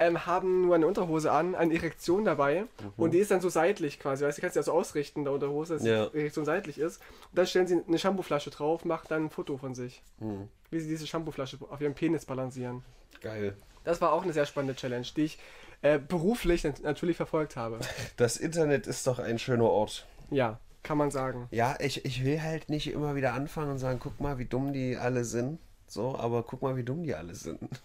ähm, 0.01 0.27
haben 0.27 0.63
nur 0.63 0.77
eine 0.77 0.87
Unterhose 0.87 1.33
an, 1.33 1.55
eine 1.57 1.75
Erektion 1.75 2.25
dabei 2.25 2.63
Mhm. 2.63 2.93
und 2.97 3.11
die 3.13 3.19
ist 3.19 3.31
dann 3.33 3.41
so 3.41 3.49
seitlich 3.49 3.99
quasi. 3.99 4.25
Weißt 4.25 4.39
du, 4.39 4.43
kannst 4.43 4.55
du 4.57 4.61
ja 4.61 4.63
so 4.65 4.73
ausrichten, 4.73 5.25
der 5.25 5.33
Unterhose, 5.33 5.75
dass 5.75 5.85
Ja. 5.85 6.07
die 6.07 6.19
Erektion 6.19 6.45
seitlich 6.45 6.79
ist. 6.79 7.01
Und 7.31 7.39
dann 7.39 7.47
stellen 7.47 7.67
sie 7.67 7.83
eine 7.87 7.99
Shampooflasche 7.99 8.51
drauf, 8.51 8.85
machen 8.85 9.07
dann 9.09 9.25
ein 9.25 9.31
Foto 9.31 9.57
von 9.57 9.75
sich. 9.75 10.03
Hm, 10.21 10.49
Wie 10.71 10.81
sie 10.81 10.89
diese 10.89 11.07
Shampooflasche 11.07 11.59
auf 11.69 11.81
ihrem 11.81 11.95
Penis 11.95 12.25
balancieren. 12.25 12.83
geil. 13.21 13.57
Das 13.85 14.01
war 14.03 14.13
auch 14.13 14.23
eine 14.23 14.33
sehr 14.35 14.45
spannende 14.45 14.75
Challenge, 14.77 15.07
die 15.17 15.23
ich 15.25 15.39
äh, 15.83 15.99
beruflich 15.99 16.65
nat- 16.65 16.83
natürlich 16.83 17.17
verfolgt 17.17 17.57
habe. 17.57 17.79
Das 18.17 18.37
Internet 18.37 18.87
ist 18.87 19.07
doch 19.07 19.19
ein 19.19 19.39
schöner 19.39 19.65
Ort. 19.65 20.07
Ja, 20.31 20.59
kann 20.83 20.99
man 20.99 21.11
sagen. 21.11 21.47
Ja, 21.51 21.77
ich, 21.81 22.05
ich 22.05 22.25
will 22.25 22.43
halt 22.43 22.69
nicht 22.69 22.93
immer 22.93 23.15
wieder 23.15 23.33
anfangen 23.35 23.71
und 23.71 23.79
sagen, 23.79 23.99
guck 24.03 24.21
mal, 24.21 24.39
wie 24.39 24.45
dumm 24.45 24.73
die 24.73 24.97
alle 24.97 25.25
sind. 25.25 25.59
So, 25.87 26.17
aber 26.19 26.43
guck 26.43 26.63
mal, 26.63 26.77
wie 26.77 26.85
dumm 26.85 27.03
die 27.03 27.15
alle 27.15 27.35
sind. 27.35 27.59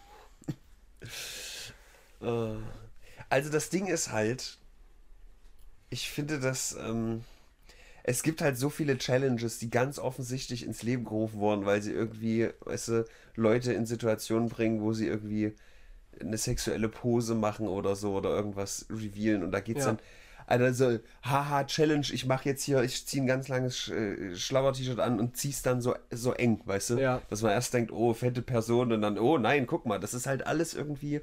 Äh, 2.22 2.56
also 3.30 3.50
das 3.50 3.70
Ding 3.70 3.88
ist 3.88 4.12
halt, 4.12 4.58
ich 5.90 6.10
finde, 6.10 6.40
dass 6.40 6.76
ähm, 6.80 7.24
es 8.04 8.24
gibt 8.24 8.42
halt 8.42 8.58
so 8.58 8.70
viele 8.70 8.98
Challenges, 8.98 9.60
die 9.60 9.70
ganz 9.70 10.00
offensichtlich 10.00 10.66
ins 10.66 10.84
Leben 10.84 11.06
gerufen 11.06 11.40
wurden, 11.40 11.66
weil 11.66 11.82
sie 11.82 11.92
irgendwie, 11.92 12.50
weißt 12.62 12.88
du, 12.90 13.06
Leute 13.36 13.74
in 13.74 13.86
Situationen 13.86 14.50
bringen, 14.50 14.82
wo 14.82 14.94
sie 14.94 15.08
irgendwie 15.08 15.54
eine 16.22 16.38
sexuelle 16.38 16.90
Pose 16.90 17.36
machen 17.36 17.68
oder 17.68 17.96
so 17.96 18.14
oder 18.16 18.30
irgendwas 18.32 18.86
revealen 18.90 19.44
und 19.44 19.52
da 19.52 19.60
geht's 19.60 19.82
Ja. 19.86 19.92
dann 19.94 20.00
also 20.46 21.00
haha 21.24 21.64
Challenge, 21.64 22.06
ich 22.12 22.26
mache 22.26 22.50
jetzt 22.50 22.64
hier, 22.64 22.84
ich 22.84 23.06
ziehe 23.08 23.24
ein 23.24 23.28
ganz 23.28 23.48
langes 23.48 23.78
Sch 23.78 23.90
äh, 23.92 24.36
Schlauer-T-Shirt 24.36 25.00
an 25.00 25.18
und 25.20 25.38
zieh's 25.38 25.62
dann 25.62 25.82
so 25.82 25.96
so 26.12 26.34
eng, 26.34 26.60
weißt 26.66 26.90
du? 26.92 26.98
Ja. 27.00 27.22
Dass 27.30 27.42
man 27.42 27.52
erst 27.52 27.74
denkt, 27.74 27.92
oh, 27.94 28.14
fette 28.14 28.42
Person 28.42 28.92
und 28.92 29.02
dann 29.02 29.18
oh 29.18 29.38
nein, 29.38 29.66
guck 29.68 29.86
mal, 29.86 30.00
das 30.00 30.14
ist 30.14 30.28
halt 30.28 30.46
alles 30.46 30.74
irgendwie 30.74 31.22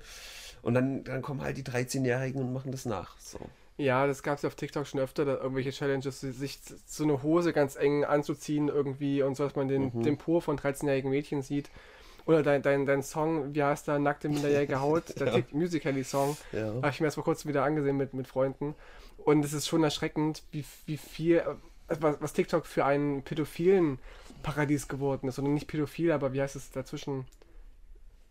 und 0.63 0.73
dann 0.75 1.05
dann 1.05 1.21
kommen 1.21 1.43
halt 1.43 1.59
die 1.59 1.65
13-jährigen 1.65 2.41
und 2.41 2.53
machen 2.53 2.73
das 2.73 2.87
nach, 2.87 3.19
so. 3.21 3.39
Ja, 3.77 4.07
das 4.07 4.23
gab 4.23 4.37
es 4.37 4.43
ja 4.43 4.49
auf 4.49 4.57
TikTok 4.57 4.87
schon 4.87 5.01
öfter, 5.01 5.25
da 5.25 5.37
irgendwelche 5.37 5.71
Challenges, 5.71 6.21
sich 6.21 6.59
so 6.87 7.05
eine 7.05 7.23
Hose 7.23 7.53
ganz 7.55 7.77
eng 7.77 8.05
anzuziehen 8.05 8.69
irgendwie 8.69 9.23
und 9.23 9.37
so, 9.37 9.45
dass 9.45 9.55
man 9.57 9.69
den, 9.69 9.91
Mhm. 9.95 10.03
den 10.03 10.19
Po 10.19 10.41
von 10.41 10.59
13-jährigen 10.59 11.11
Mädchen 11.11 11.41
sieht. 11.43 11.71
Oder 12.27 12.43
dein, 12.43 12.63
dein, 12.63 12.87
dein 12.87 13.03
Song, 13.03 13.55
wie 13.55 13.63
heißt 13.63 13.89
der, 13.89 13.99
Nackte 13.99 14.29
minderjährige 14.29 14.81
Haut, 14.81 15.19
der 15.19 15.35
Ja. 15.39 15.43
Musical.ly-Song, 15.53 16.37
Ja. 16.53 16.75
habe 16.75 16.89
ich 16.91 17.01
mir 17.01 17.07
erst 17.07 17.15
vor 17.17 17.25
kurzem 17.25 17.49
wieder 17.49 17.65
angesehen 17.65 17.97
mit, 17.97 18.15
mit 18.15 18.27
Freunden. 18.27 18.75
Und 19.19 19.45
es 19.45 19.53
ist 19.53 19.67
schon 19.69 19.83
erschreckend, 19.85 20.43
wie, 20.51 20.65
wie 20.87 20.97
viel, 20.97 21.37
äh, 21.39 21.45
was, 21.89 22.17
was 22.21 22.33
TikTok 22.33 22.67
für 22.67 22.85
ein 22.85 23.23
pädophilen 23.23 23.99
Paradies 24.43 24.89
geworden 24.89 25.29
ist. 25.29 25.39
Und 25.39 25.53
nicht 25.53 25.67
pädophil, 25.67 26.13
aber 26.13 26.33
wie 26.33 26.41
heißt 26.41 26.57
es 26.57 26.71
dazwischen, 26.71 27.27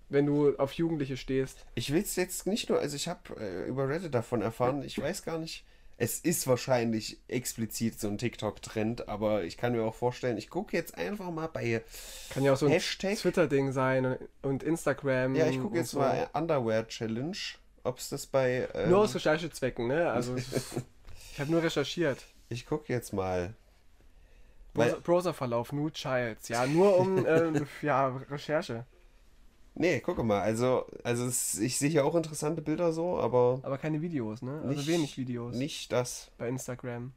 wenn 0.09 0.25
du 0.25 0.55
auf 0.57 0.71
Jugendliche 0.73 1.17
stehst. 1.17 1.65
Ich 1.75 1.93
will 1.93 2.01
es 2.01 2.15
jetzt 2.15 2.47
nicht 2.47 2.69
nur, 2.69 2.79
also 2.79 2.95
ich 2.95 3.07
habe 3.07 3.19
äh, 3.39 3.67
über 3.67 3.87
Reddit 3.87 4.13
davon 4.15 4.41
erfahren, 4.41 4.81
ich 4.83 4.99
weiß 4.99 5.23
gar 5.23 5.37
nicht, 5.37 5.63
es 6.01 6.19
ist 6.21 6.47
wahrscheinlich 6.47 7.19
explizit 7.27 7.99
so 7.99 8.07
ein 8.07 8.17
TikTok-Trend, 8.17 9.09
aber 9.09 9.43
ich 9.43 9.57
kann 9.57 9.73
mir 9.73 9.83
auch 9.83 9.93
vorstellen, 9.95 10.37
ich 10.37 10.49
gucke 10.49 10.75
jetzt 10.77 10.97
einfach 10.97 11.29
mal 11.29 11.47
bei, 11.47 11.83
Kann 12.29 12.43
ja 12.43 12.53
auch 12.53 12.57
so 12.57 12.67
ein? 12.67 12.79
Twitter-Ding 12.79 13.73
sein 13.73 14.17
und, 14.41 14.63
Instagram. 14.63 15.35
ja, 15.35 15.47
ich 15.47 15.59
gucke 15.59 15.75
jetzt 15.77 15.91
so. 15.91 15.99
mal 15.99 16.29
Underwear 16.33 16.87
Challenge, 16.87 17.35
ob 17.83 17.97
es 17.97 18.07
das 18.07 18.27
bei, 18.27 18.69
ähm, 18.73 18.91
Nur 18.91 18.99
aus 18.99 19.13
Recherchezwecken, 19.13 19.87
ne? 19.87 20.09
Also 20.09 20.35
ich 21.33 21.39
habe 21.39 21.51
nur 21.51 21.61
recherchiert. 21.61 22.23
ich 22.47 22.65
gucke 22.65 22.93
jetzt 22.93 23.11
mal, 23.11 23.53
weil, 24.73 24.91
Browser- 24.91 25.01
Browserverlauf, 25.01 25.73
New 25.73 25.89
Childs. 25.89 26.47
Ja, 26.47 26.65
nur 26.65 26.97
um 26.97 27.25
ähm, 27.27 27.67
ja, 27.81 28.07
Recherche. 28.29 28.85
Nee, 29.79 29.99
gucke 30.01 30.21
mal, 30.23 30.41
also, 30.41 30.85
also 31.03 31.25
es, 31.25 31.57
ich 31.57 31.79
sehe 31.79 31.89
hier 31.89 32.05
auch 32.05 32.13
interessante 32.13 32.61
Bilder 32.61 32.93
so, 32.93 33.17
aber 33.19 33.59
Aber 33.63 33.77
keine 33.79 34.01
Videos, 34.01 34.43
ne? 34.43 34.61
Also 34.61 34.67
Nicht- 34.67 34.87
wenig 34.87 35.17
Videos 35.17 35.55
nicht 35.55 35.91
das. 35.91 36.29
bei 36.37 36.47
Instagram. 36.47 37.13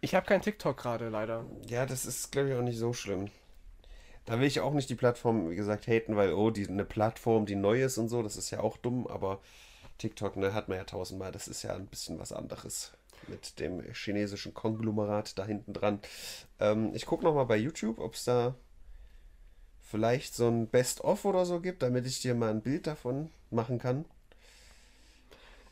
Ich 0.00 0.14
habe 0.16 0.26
kein 0.26 0.42
TikTok 0.42 0.76
gerade, 0.76 1.08
leider. 1.08 1.44
Ja, 1.68 1.86
das 1.86 2.06
ist, 2.06 2.32
glaube 2.32 2.48
ich, 2.50 2.54
auch 2.56 2.62
nicht 2.62 2.78
so 2.78 2.92
schlimm. 2.92 3.28
Da 4.24 4.38
will 4.40 4.46
ich 4.46 4.60
auch 4.60 4.72
nicht 4.72 4.90
die 4.90 4.94
Plattform, 4.96 5.50
wie 5.50 5.54
gesagt, 5.56 5.86
haten, 5.86 6.16
weil, 6.16 6.32
oh, 6.32 6.50
die, 6.50 6.66
eine 6.68 6.84
Plattform, 6.84 7.46
die 7.46 7.54
neu 7.54 7.82
ist 7.84 7.98
und 7.98 8.08
so, 8.08 8.22
das 8.22 8.36
ist 8.36 8.50
ja 8.50 8.60
auch 8.60 8.76
dumm, 8.76 9.06
aber 9.06 9.40
TikTok, 9.98 10.36
ne, 10.36 10.54
hat 10.54 10.68
man 10.68 10.78
ja 10.78 10.84
tausendmal, 10.84 11.30
das 11.32 11.46
ist 11.48 11.62
ja 11.62 11.74
ein 11.74 11.86
bisschen 11.86 12.18
was 12.18 12.32
anderes 12.32 12.92
mit 13.28 13.60
dem 13.60 13.80
chinesischen 13.92 14.52
Konglomerat 14.54 15.38
da 15.38 15.44
hinten 15.44 15.72
dran. 15.72 16.00
Ähm, 16.58 16.90
ich 16.94 17.06
gucke 17.06 17.22
nochmal 17.24 17.46
bei 17.46 17.56
YouTube, 17.56 18.00
ob 18.00 18.14
es 18.14 18.24
da 18.24 18.56
vielleicht 19.92 20.34
so 20.34 20.48
ein 20.48 20.66
Best-of 20.68 21.26
oder 21.26 21.44
so 21.44 21.60
gibt, 21.60 21.82
damit 21.82 22.06
ich 22.06 22.20
dir 22.20 22.34
mal 22.34 22.50
ein 22.50 22.62
Bild 22.62 22.86
davon 22.86 23.30
machen 23.50 23.78
kann. 23.78 24.06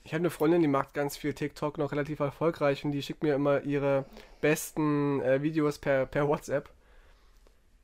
Ich 0.05 0.13
habe 0.13 0.21
eine 0.21 0.31
Freundin, 0.31 0.61
die 0.61 0.69
macht 0.69 0.93
ganz 0.93 1.17
viel 1.17 1.33
TikTok 1.33 1.79
noch 1.79 1.91
relativ 1.91 2.21
erfolgreich 2.21 2.85
und 2.85 2.93
die 2.93 3.03
schickt 3.03 3.23
mir 3.23 3.35
immer 3.35 3.63
ihre 3.63 4.05
besten 4.43 5.23
äh, 5.23 5.43
Videos 5.43 5.79
per, 5.79 6.05
per 6.05 6.29
WhatsApp, 6.29 6.69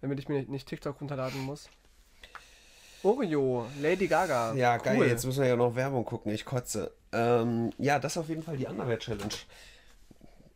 damit 0.03 0.19
ich 0.19 0.29
mir 0.29 0.37
nicht, 0.39 0.51
nicht 0.51 0.69
TikTok 0.69 1.01
runterladen 1.01 1.41
muss. 1.41 1.71
Oreo, 3.03 3.67
Lady 3.81 4.07
Gaga. 4.07 4.53
Ja, 4.55 4.77
geil, 4.77 4.99
Cool. 4.99 5.07
jetzt 5.07 5.25
müssen 5.25 5.41
wir 5.41 5.49
ja 5.49 5.57
noch 5.57 5.75
Werbung 5.75 6.05
gucken, 6.05 6.33
ich 6.33 6.45
kotze. 6.45 6.93
Ähm, 7.13 7.71
ja, 7.79 7.99
das 7.99 8.13
ist 8.13 8.19
auf 8.19 8.29
jeden 8.29 8.43
Fall 8.43 8.59
die 8.59 8.67
Underwear-Challenge, 8.67 9.35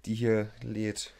die 0.05 0.15
hier 0.15 0.51
lädt. 0.63 1.13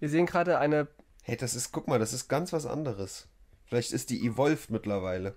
Wir 0.00 0.08
sehen 0.10 0.26
gerade 0.26 0.58
eine 0.58 0.86
Hey, 1.24 1.36
das 1.36 1.54
ist, 1.54 1.70
guck 1.70 1.86
mal, 1.86 2.00
das 2.00 2.12
ist 2.12 2.26
ganz 2.28 2.52
was 2.52 2.66
anderes. 2.66 3.28
Vielleicht 3.72 3.92
ist 3.92 4.10
die 4.10 4.26
evolved 4.26 4.68
mittlerweile. 4.68 5.34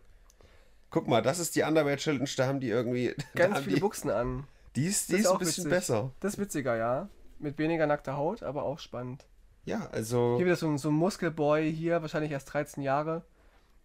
Guck 0.90 1.08
mal, 1.08 1.22
das 1.22 1.40
ist 1.40 1.56
die 1.56 1.62
Underwear 1.64 1.96
Challenge, 1.96 2.30
da 2.36 2.48
haben 2.48 2.60
die 2.60 2.68
irgendwie. 2.68 3.16
ganz 3.36 3.60
viele 3.60 3.76
die, 3.76 3.80
Buchsen 3.80 4.10
an. 4.12 4.46
die 4.76 4.88
ist, 4.88 5.08
die 5.08 5.14
ist 5.14 5.22
ist 5.22 5.32
ein 5.32 5.38
bisschen 5.38 5.64
witzig. 5.66 5.70
besser. 5.78 6.12
Das 6.20 6.34
ist 6.34 6.40
witziger, 6.40 6.76
ja. 6.76 7.08
Mit 7.40 7.58
weniger 7.58 7.88
nackter 7.88 8.18
Haut, 8.18 8.44
aber 8.44 8.64
auch 8.64 8.80
spannend. 8.80 9.26
Ja, 9.64 9.88
also. 9.94 10.36
Hier 10.36 10.48
wieder 10.48 10.58
so 10.58 10.68
ein, 10.68 10.78
so 10.78 10.90
ein 10.90 10.96
Muskelboy 10.96 11.72
hier, 11.74 12.02
wahrscheinlich 12.02 12.34
erst 12.34 12.54
13 12.54 12.84
Jahre. 12.84 13.24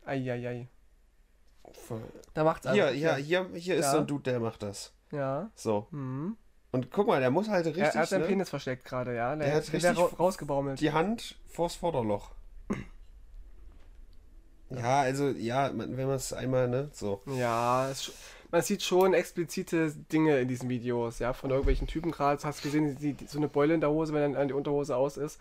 Eieiei. 0.04 0.66
Da 2.34 2.42
macht's 2.42 2.68
Hier, 2.72 2.86
einfach- 2.86 2.98
ja, 3.00 3.14
hier, 3.14 3.48
hier 3.54 3.76
ist 3.76 3.84
Ja. 3.86 3.92
so 3.92 3.98
ein 3.98 4.06
Dude, 4.08 4.24
der 4.24 4.40
macht 4.40 4.64
das. 4.64 4.92
Ja. 5.12 5.50
So. 5.54 5.86
Mhm. 5.92 6.36
Und 6.72 6.90
guck 6.90 7.06
mal, 7.06 7.20
der 7.20 7.30
muss 7.30 7.48
halt 7.48 7.66
richtig. 7.66 7.84
Er, 7.84 7.94
er 7.94 8.00
hat 8.02 8.08
seinen 8.08 8.22
ne, 8.22 8.26
Penis 8.26 8.50
versteckt 8.50 8.84
gerade, 8.84 9.14
ja. 9.14 9.36
Der, 9.36 9.46
Der 9.46 9.54
hat 9.56 9.72
richtig 9.72 9.96
ra 9.96 10.10
rausgebaumelt. 10.18 10.80
die 10.80 10.90
Hand 10.92 11.36
vors 11.46 11.76
Vorderloch. 11.76 12.30
Ja, 14.70 15.00
also, 15.00 15.28
ja, 15.30 15.70
wenn 15.74 15.94
man 15.96 16.10
es 16.16 16.32
einmal, 16.32 16.68
ne, 16.68 16.88
so. 16.92 17.20
Ja, 17.26 17.90
es, 17.90 18.12
man 18.50 18.62
sieht 18.62 18.82
schon 18.82 19.14
explizite 19.14 19.92
Dinge 20.12 20.38
in 20.38 20.48
diesen 20.48 20.68
Videos, 20.68 21.18
ja, 21.18 21.32
von 21.32 21.50
irgendwelchen 21.50 21.86
Typen 21.86 22.10
gerade. 22.10 22.42
Hast 22.42 22.60
du 22.60 22.68
gesehen, 22.68 22.96
die, 23.00 23.14
die, 23.14 23.26
so 23.26 23.38
eine 23.38 23.48
Beule 23.48 23.74
in 23.74 23.80
der 23.80 23.90
Hose, 23.90 24.12
wenn 24.12 24.32
dann 24.32 24.48
die 24.48 24.54
Unterhose 24.54 24.96
aus 24.96 25.16
ist. 25.16 25.40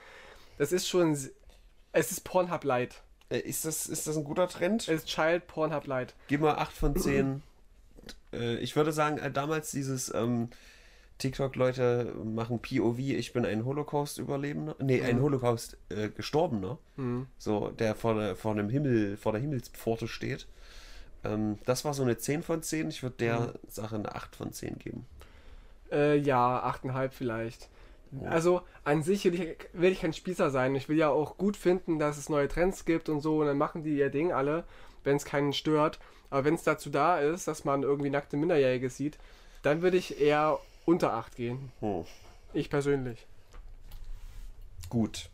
Das 0.57 0.71
ist 0.71 0.87
schon, 0.87 1.11
es 1.11 2.11
ist 2.11 2.23
Pornhub 2.23 2.63
Light. 2.63 3.01
Äh, 3.29 3.39
Ist 3.39 3.65
das, 3.65 3.85
ist 3.87 4.07
das 4.07 4.17
ein 4.17 4.23
guter 4.23 4.47
Trend? 4.47 4.81
Es 4.87 5.03
ist 5.03 5.07
Child 5.07 5.47
Pornhub 5.47 5.85
Light. 5.87 6.15
Gib 6.27 6.41
mal 6.41 6.55
8 6.55 6.71
von 6.71 6.95
10. 6.95 7.41
äh, 8.33 8.55
ich 8.57 8.75
würde 8.75 8.91
sagen, 8.91 9.17
äh, 9.19 9.31
damals 9.31 9.71
dieses 9.71 10.13
ähm, 10.13 10.49
TikTok-Leute 11.19 12.15
machen 12.23 12.59
POV, 12.59 12.97
ich 12.99 13.31
bin 13.33 13.45
ein 13.45 13.65
Holocaust-Überlebender. 13.65 14.75
Nee, 14.79 15.01
ein 15.03 15.17
Mhm. 15.17 15.21
Holocaust-Gestorbener. 15.21 16.77
Mhm. 16.97 17.27
so, 17.37 17.69
der 17.69 17.95
vor, 17.95 18.15
der 18.15 18.35
vor 18.35 18.55
dem 18.55 18.69
Himmel, 18.69 19.15
vor 19.17 19.31
der 19.33 19.41
Himmelspforte 19.41 20.07
steht. 20.07 20.47
Ähm, 21.23 21.59
das 21.65 21.85
war 21.85 21.93
so 21.93 22.03
eine 22.03 22.17
10 22.17 22.41
von 22.43 22.63
10. 22.63 22.89
Ich 22.89 23.03
würde 23.03 23.15
der 23.19 23.39
Mhm. 23.39 23.51
Sache 23.67 23.95
eine 23.95 24.15
8 24.15 24.35
von 24.35 24.51
10 24.53 24.79
geben. 24.79 25.05
Äh, 25.91 26.17
ja, 26.17 26.59
8,5 26.63 27.09
vielleicht. 27.13 27.69
Also 28.25 28.61
an 28.85 29.03
sich 29.03 29.23
will 29.25 29.35
ich, 29.39 29.57
will 29.73 29.91
ich 29.91 30.01
kein 30.01 30.13
Spießer 30.13 30.49
sein. 30.49 30.73
Ich 30.73 30.89
will 30.89 30.97
ja 30.97 31.09
auch 31.09 31.37
gut 31.37 31.55
finden, 31.55 31.99
dass 31.99 32.17
es 32.17 32.27
neue 32.27 32.47
Trends 32.47 32.85
gibt 32.85 33.07
und 33.07 33.21
so 33.21 33.37
und 33.39 33.45
dann 33.45 33.57
machen 33.59 33.83
die 33.83 33.95
ihr 33.97 34.09
Ding 34.09 34.31
alle, 34.31 34.63
wenn 35.03 35.15
es 35.17 35.25
keinen 35.25 35.53
stört. 35.53 35.99
Aber 36.31 36.43
wenn 36.43 36.55
es 36.55 36.63
dazu 36.63 36.89
da 36.89 37.19
ist, 37.19 37.47
dass 37.47 37.65
man 37.65 37.83
irgendwie 37.83 38.09
nackte 38.09 38.35
Minderjährige 38.35 38.89
sieht, 38.89 39.19
dann 39.61 39.83
würde 39.83 39.97
ich 39.97 40.19
eher 40.19 40.57
unter 40.85 41.13
8 41.13 41.35
gehen. 41.35 41.71
Hm. 41.79 42.05
Ich 42.53 42.69
persönlich. 42.69 43.27
Gut. 44.89 45.29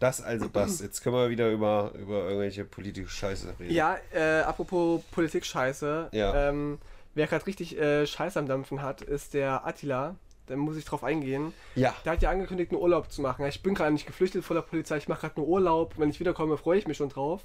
Das 0.00 0.20
also 0.20 0.46
das. 0.46 0.80
Jetzt 0.80 1.02
können 1.02 1.16
wir 1.16 1.28
wieder 1.30 1.50
über, 1.50 1.92
über 1.94 2.24
irgendwelche 2.24 2.64
politische 2.64 3.08
Scheiße 3.08 3.54
reden. 3.58 3.74
Ja, 3.74 3.96
äh, 4.12 4.40
apropos 4.42 5.02
Politik-Scheiße. 5.10 6.10
Ja. 6.12 6.48
Ähm, 6.48 6.78
wer 7.14 7.26
gerade 7.26 7.46
richtig 7.46 7.76
äh, 7.76 8.06
Scheiße 8.06 8.38
am 8.38 8.46
Dampfen 8.46 8.82
hat, 8.82 9.02
ist 9.02 9.34
der 9.34 9.66
Attila. 9.66 10.14
Da 10.46 10.56
muss 10.56 10.76
ich 10.76 10.84
drauf 10.84 11.04
eingehen. 11.04 11.52
Ja. 11.74 11.94
Der 12.04 12.12
hat 12.12 12.22
ja 12.22 12.30
angekündigt, 12.30 12.72
einen 12.72 12.80
Urlaub 12.80 13.12
zu 13.12 13.20
machen. 13.20 13.44
Ich 13.46 13.62
bin 13.62 13.74
gerade 13.74 13.92
nicht 13.92 14.06
geflüchtet 14.06 14.44
vor 14.44 14.54
der 14.54 14.62
Polizei, 14.62 14.96
ich 14.96 15.08
mache 15.08 15.22
gerade 15.22 15.40
nur 15.40 15.48
Urlaub. 15.48 15.94
Wenn 15.98 16.10
ich 16.10 16.20
wiederkomme, 16.20 16.56
freue 16.56 16.78
ich 16.78 16.86
mich 16.86 16.96
schon 16.96 17.10
drauf. 17.10 17.44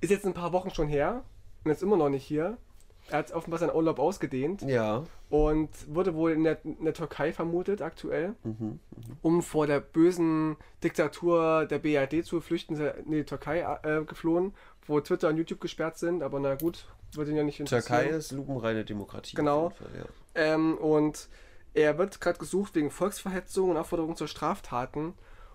Ist 0.00 0.10
jetzt 0.10 0.26
ein 0.26 0.34
paar 0.34 0.52
Wochen 0.52 0.70
schon 0.70 0.88
her 0.88 1.22
und 1.64 1.70
ist 1.70 1.82
immer 1.82 1.96
noch 1.96 2.08
nicht 2.08 2.24
hier. 2.24 2.56
Er 3.10 3.18
hat 3.18 3.32
offenbar 3.32 3.58
seinen 3.58 3.74
Urlaub 3.74 3.98
ausgedehnt 3.98 4.62
Ja. 4.62 5.04
und 5.28 5.68
wurde 5.88 6.14
wohl 6.14 6.32
in 6.32 6.44
der, 6.44 6.64
in 6.64 6.84
der 6.84 6.94
Türkei 6.94 7.32
vermutet 7.32 7.82
aktuell, 7.82 8.34
Mhm, 8.44 8.78
um 9.22 9.42
vor 9.42 9.66
der 9.66 9.80
bösen 9.80 10.56
Diktatur 10.84 11.66
der 11.66 11.78
BRD 11.78 12.24
zu 12.24 12.40
flüchten. 12.40 12.76
In 12.80 13.10
die 13.12 13.24
Türkei 13.24 13.60
äh, 13.82 14.04
geflohen, 14.04 14.54
wo 14.86 15.00
Twitter 15.00 15.28
und 15.28 15.36
YouTube 15.36 15.60
gesperrt 15.60 15.98
sind, 15.98 16.22
aber 16.22 16.38
na 16.40 16.54
gut, 16.54 16.86
wird 17.14 17.28
ihn 17.28 17.36
ja 17.36 17.42
nicht 17.44 17.60
interessieren. 17.60 18.00
Türkei 18.02 18.16
ist 18.16 18.32
lupenreine 18.32 18.84
Demokratie. 18.84 19.34
Genau. 19.36 19.70
Fall, 19.70 19.88
Ähm, 20.34 20.78
und 20.78 21.28
er 21.74 21.98
wird 21.98 22.20
gerade 22.20 22.38
gesucht 22.38 22.74
wegen 22.74 22.90
Volksverhetzung 22.90 23.70
und 23.70 23.76
Aufforderung 23.76 24.16
zu 24.16 24.26
Straftaten. 24.26 25.14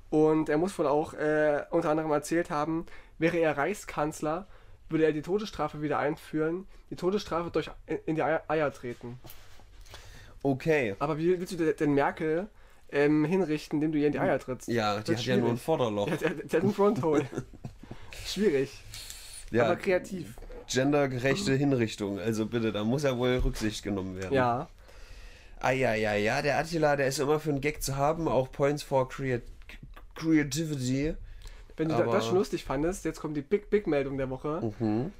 Und 0.10 0.50
er 0.50 0.58
muss 0.58 0.78
wohl 0.80 0.88
auch 0.88 1.14
äh, 1.14 1.64
unter 1.72 1.90
anderem 1.90 2.12
erzählt 2.12 2.50
haben, 2.50 2.86
wäre 3.20 3.38
er 3.38 3.58
Reichskanzler, 3.58 4.48
würde 4.89 5.06
er 5.06 5.13
die 5.13 5.21
Todesstrafe 5.21 5.82
wieder 5.82 6.00
einführen, 6.00 6.65
die 6.89 6.95
Todesstrafe 6.95 7.52
durch 7.52 7.69
in 8.06 8.15
die 8.15 8.23
Eier, 8.23 8.73
treten. 8.73 9.19
ja. 9.23 9.30
Okay. 10.43 10.95
Aber 11.00 11.17
wie 11.17 11.39
willst 11.39 11.60
du 11.60 11.73
denn 11.73 11.93
Merkel 11.93 12.47
ähm, 12.91 13.26
hinrichten, 13.26 13.78
indem 13.78 13.91
du 13.91 13.97
ihr 13.97 14.08
in 14.08 14.13
die 14.13 14.19
Eier 14.19 14.39
trittst? 14.39 14.67
Ja, 14.69 15.00
die 15.02 15.15
hat 15.15 15.26
ja 15.26 15.36
nur 15.36 15.45
ein 15.50 15.58
schwierig. 15.58 15.62
Vorderloch. 15.63 16.08
Der, 16.08 16.17
der, 16.17 16.30
der 16.45 16.60
hat 16.60 16.63
einen 16.63 16.73
Fronthole. 16.73 17.26
Schwierig, 18.26 18.71
Ja, 19.52 19.65
aber 19.65 19.76
kreativ. 19.78 20.36
gendergerechte 20.71 21.54
Hinrichtung. 21.56 22.19
Also 22.19 22.45
bitte, 22.45 22.71
da 22.71 22.84
muss 22.84 23.04
ja 23.04 23.17
wohl 23.17 23.38
Rücksicht 23.38 23.84
genommen 23.84 24.15
werden. 24.17 24.34
Ja. 24.34 24.69
Ah 25.60 25.71
ja, 25.71 25.93
ja, 25.95 26.13
ja, 26.13 26.41
der 26.41 26.60
Attila, 26.60 26.95
der 26.95 27.08
ist 27.08 27.19
immer 27.19 27.39
für 27.39 27.50
einen 27.50 27.62
Gag 27.62 27.82
zu 27.82 27.95
haben, 27.95 28.28
auch 28.28 28.52
Points 28.52 28.84
for 28.84 29.10
Creat 29.10 29.41
Creativity. 30.15 31.15
Wenn 31.78 31.90
du 31.90 31.96
das 31.96 32.26
schon 32.26 32.36
lustig 32.36 32.66
fandest, 32.66 33.06
jetzt 33.06 33.20
kommt 33.22 33.38
die 33.38 33.42
Big 33.42 33.70
Big 33.70 33.88
Meldung 33.88 34.18
der 34.18 34.30
Woche. 34.30 34.74
Mhm. 34.80 35.13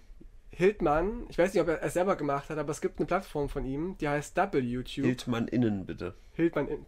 Hildmann, 0.50 1.26
ich 1.30 1.38
weiß 1.38 1.54
nicht, 1.54 1.62
ob 1.62 1.68
er 1.68 1.84
es 1.84 1.94
selber 1.94 2.16
gemacht 2.16 2.50
hat, 2.50 2.58
aber 2.58 2.72
es 2.72 2.82
gibt 2.82 3.00
eine 3.00 3.06
Plattform 3.06 3.48
von 3.48 3.64
ihm, 3.64 3.96
die 4.00 4.10
heißt 4.10 4.36
WTube. 4.36 5.06
Hildmann 5.06 5.48
innen, 5.48 5.86
bitte. 5.86 6.16
Hildmann, 6.34 6.68
in, 6.68 6.86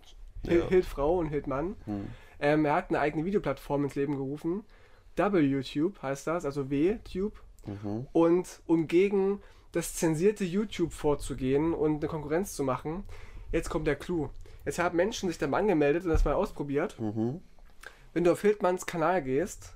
Hil, 0.47 0.59
Ja. 0.59 0.67
Hildfrau 0.67 1.19
und 1.19 1.27
Hildmann. 1.27 1.75
Hm. 1.85 2.07
Ähm, 2.39 2.65
er 2.65 2.73
hat 2.73 2.89
eine 2.89 2.99
eigene 2.99 3.25
Videoplattform 3.25 3.83
ins 3.83 3.95
Leben 3.95 4.15
gerufen. 4.15 4.63
WTube 5.15 6.01
heißt 6.01 6.27
das, 6.27 6.45
also 6.45 6.69
W-Tube. 6.69 7.37
Mhm. 7.65 8.07
Und 8.13 8.61
um 8.65 8.87
gegen 8.87 9.41
das 9.71 9.95
zensierte 9.95 10.45
YouTube 10.45 10.93
vorzugehen 10.93 11.73
und 11.73 11.97
eine 11.97 12.07
Konkurrenz 12.07 12.53
zu 12.53 12.63
machen, 12.63 13.03
jetzt 13.51 13.69
kommt 13.69 13.85
der 13.85 13.97
Clou. 13.97 14.29
Jetzt 14.65 14.79
haben 14.79 14.95
Menschen 14.95 15.29
sich 15.29 15.37
da 15.37 15.49
angemeldet 15.49 16.03
und 16.03 16.09
das 16.09 16.25
mal 16.25 16.33
ausprobiert. 16.33 16.99
Mhm. 16.99 17.41
Wenn 18.13 18.23
du 18.23 18.31
auf 18.31 18.41
Hildmanns 18.41 18.85
Kanal 18.85 19.21
gehst, 19.21 19.73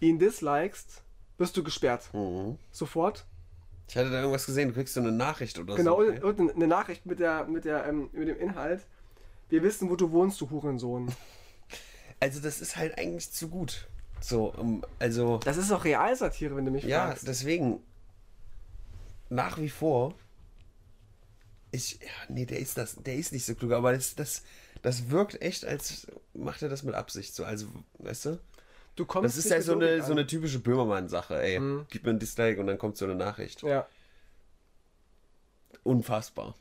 ihn 0.00 0.18
dislikest, 0.18 1.02
wirst 1.38 1.56
du 1.56 1.62
gesperrt. 1.62 2.10
Mhm. 2.12 2.58
Sofort. 2.70 3.24
Ich 3.88 3.96
hatte 3.96 4.10
da 4.10 4.18
irgendwas 4.20 4.46
gesehen, 4.46 4.68
du 4.68 4.74
kriegst 4.74 4.94
so 4.94 5.00
eine 5.00 5.10
Nachricht 5.12 5.58
oder 5.58 5.74
Genau, 5.74 6.02
so. 6.02 6.08
und, 6.10 6.22
und 6.40 6.54
eine 6.54 6.66
Nachricht 6.68 7.06
mit, 7.06 7.18
der, 7.18 7.46
mit, 7.46 7.64
der, 7.64 7.86
ähm, 7.86 8.08
mit 8.12 8.28
dem 8.28 8.38
Inhalt. 8.38 8.82
Wir 9.48 9.62
wissen, 9.62 9.90
wo 9.90 9.96
du 9.96 10.10
wohnst, 10.12 10.40
du 10.40 10.48
Hurensohn. 10.50 11.12
Also 12.22 12.38
das 12.40 12.60
ist 12.60 12.76
halt 12.76 12.98
eigentlich 12.98 13.32
zu 13.32 13.48
gut. 13.48 13.88
So, 14.20 14.52
um, 14.52 14.84
also, 14.98 15.38
Das 15.38 15.56
ist 15.56 15.72
auch 15.72 15.84
Realsatire, 15.86 16.54
wenn 16.54 16.66
du 16.66 16.70
mich 16.70 16.84
ja, 16.84 17.06
fragst. 17.06 17.26
deswegen, 17.26 17.80
nach 19.30 19.56
wie 19.56 19.70
vor, 19.70 20.12
ich, 21.70 21.98
ja, 22.02 22.08
nee, 22.28 22.44
der 22.44 22.58
ist 22.58 22.76
das, 22.76 22.96
der 22.96 23.14
ist 23.14 23.32
nicht 23.32 23.46
so 23.46 23.54
klug, 23.54 23.72
aber 23.72 23.94
das, 23.94 24.14
das, 24.16 24.42
das 24.82 25.10
wirkt 25.10 25.40
echt, 25.42 25.64
als 25.64 26.06
macht 26.34 26.62
er 26.62 26.68
das 26.68 26.82
mit 26.82 26.94
Absicht 26.94 27.34
so. 27.34 27.44
Also, 27.44 27.66
weißt 27.98 28.26
du? 28.26 28.38
Du 28.96 29.06
kommst 29.06 29.36
Das 29.36 29.44
ist 29.44 29.50
ja 29.50 29.62
so 29.62 29.74
eine, 29.74 30.02
so 30.02 30.12
eine 30.12 30.26
typische 30.26 30.58
Böhmermann-Sache, 30.58 31.40
ey. 31.40 31.58
Mhm. 31.58 31.86
Gib 31.90 32.04
mir 32.04 32.10
ein 32.10 32.18
Dislike 32.18 32.60
und 32.60 32.66
dann 32.66 32.78
kommt 32.78 32.96
so 32.96 33.04
eine 33.04 33.14
Nachricht. 33.14 33.62
Ja. 33.62 33.86
Unfassbar. 35.82 36.54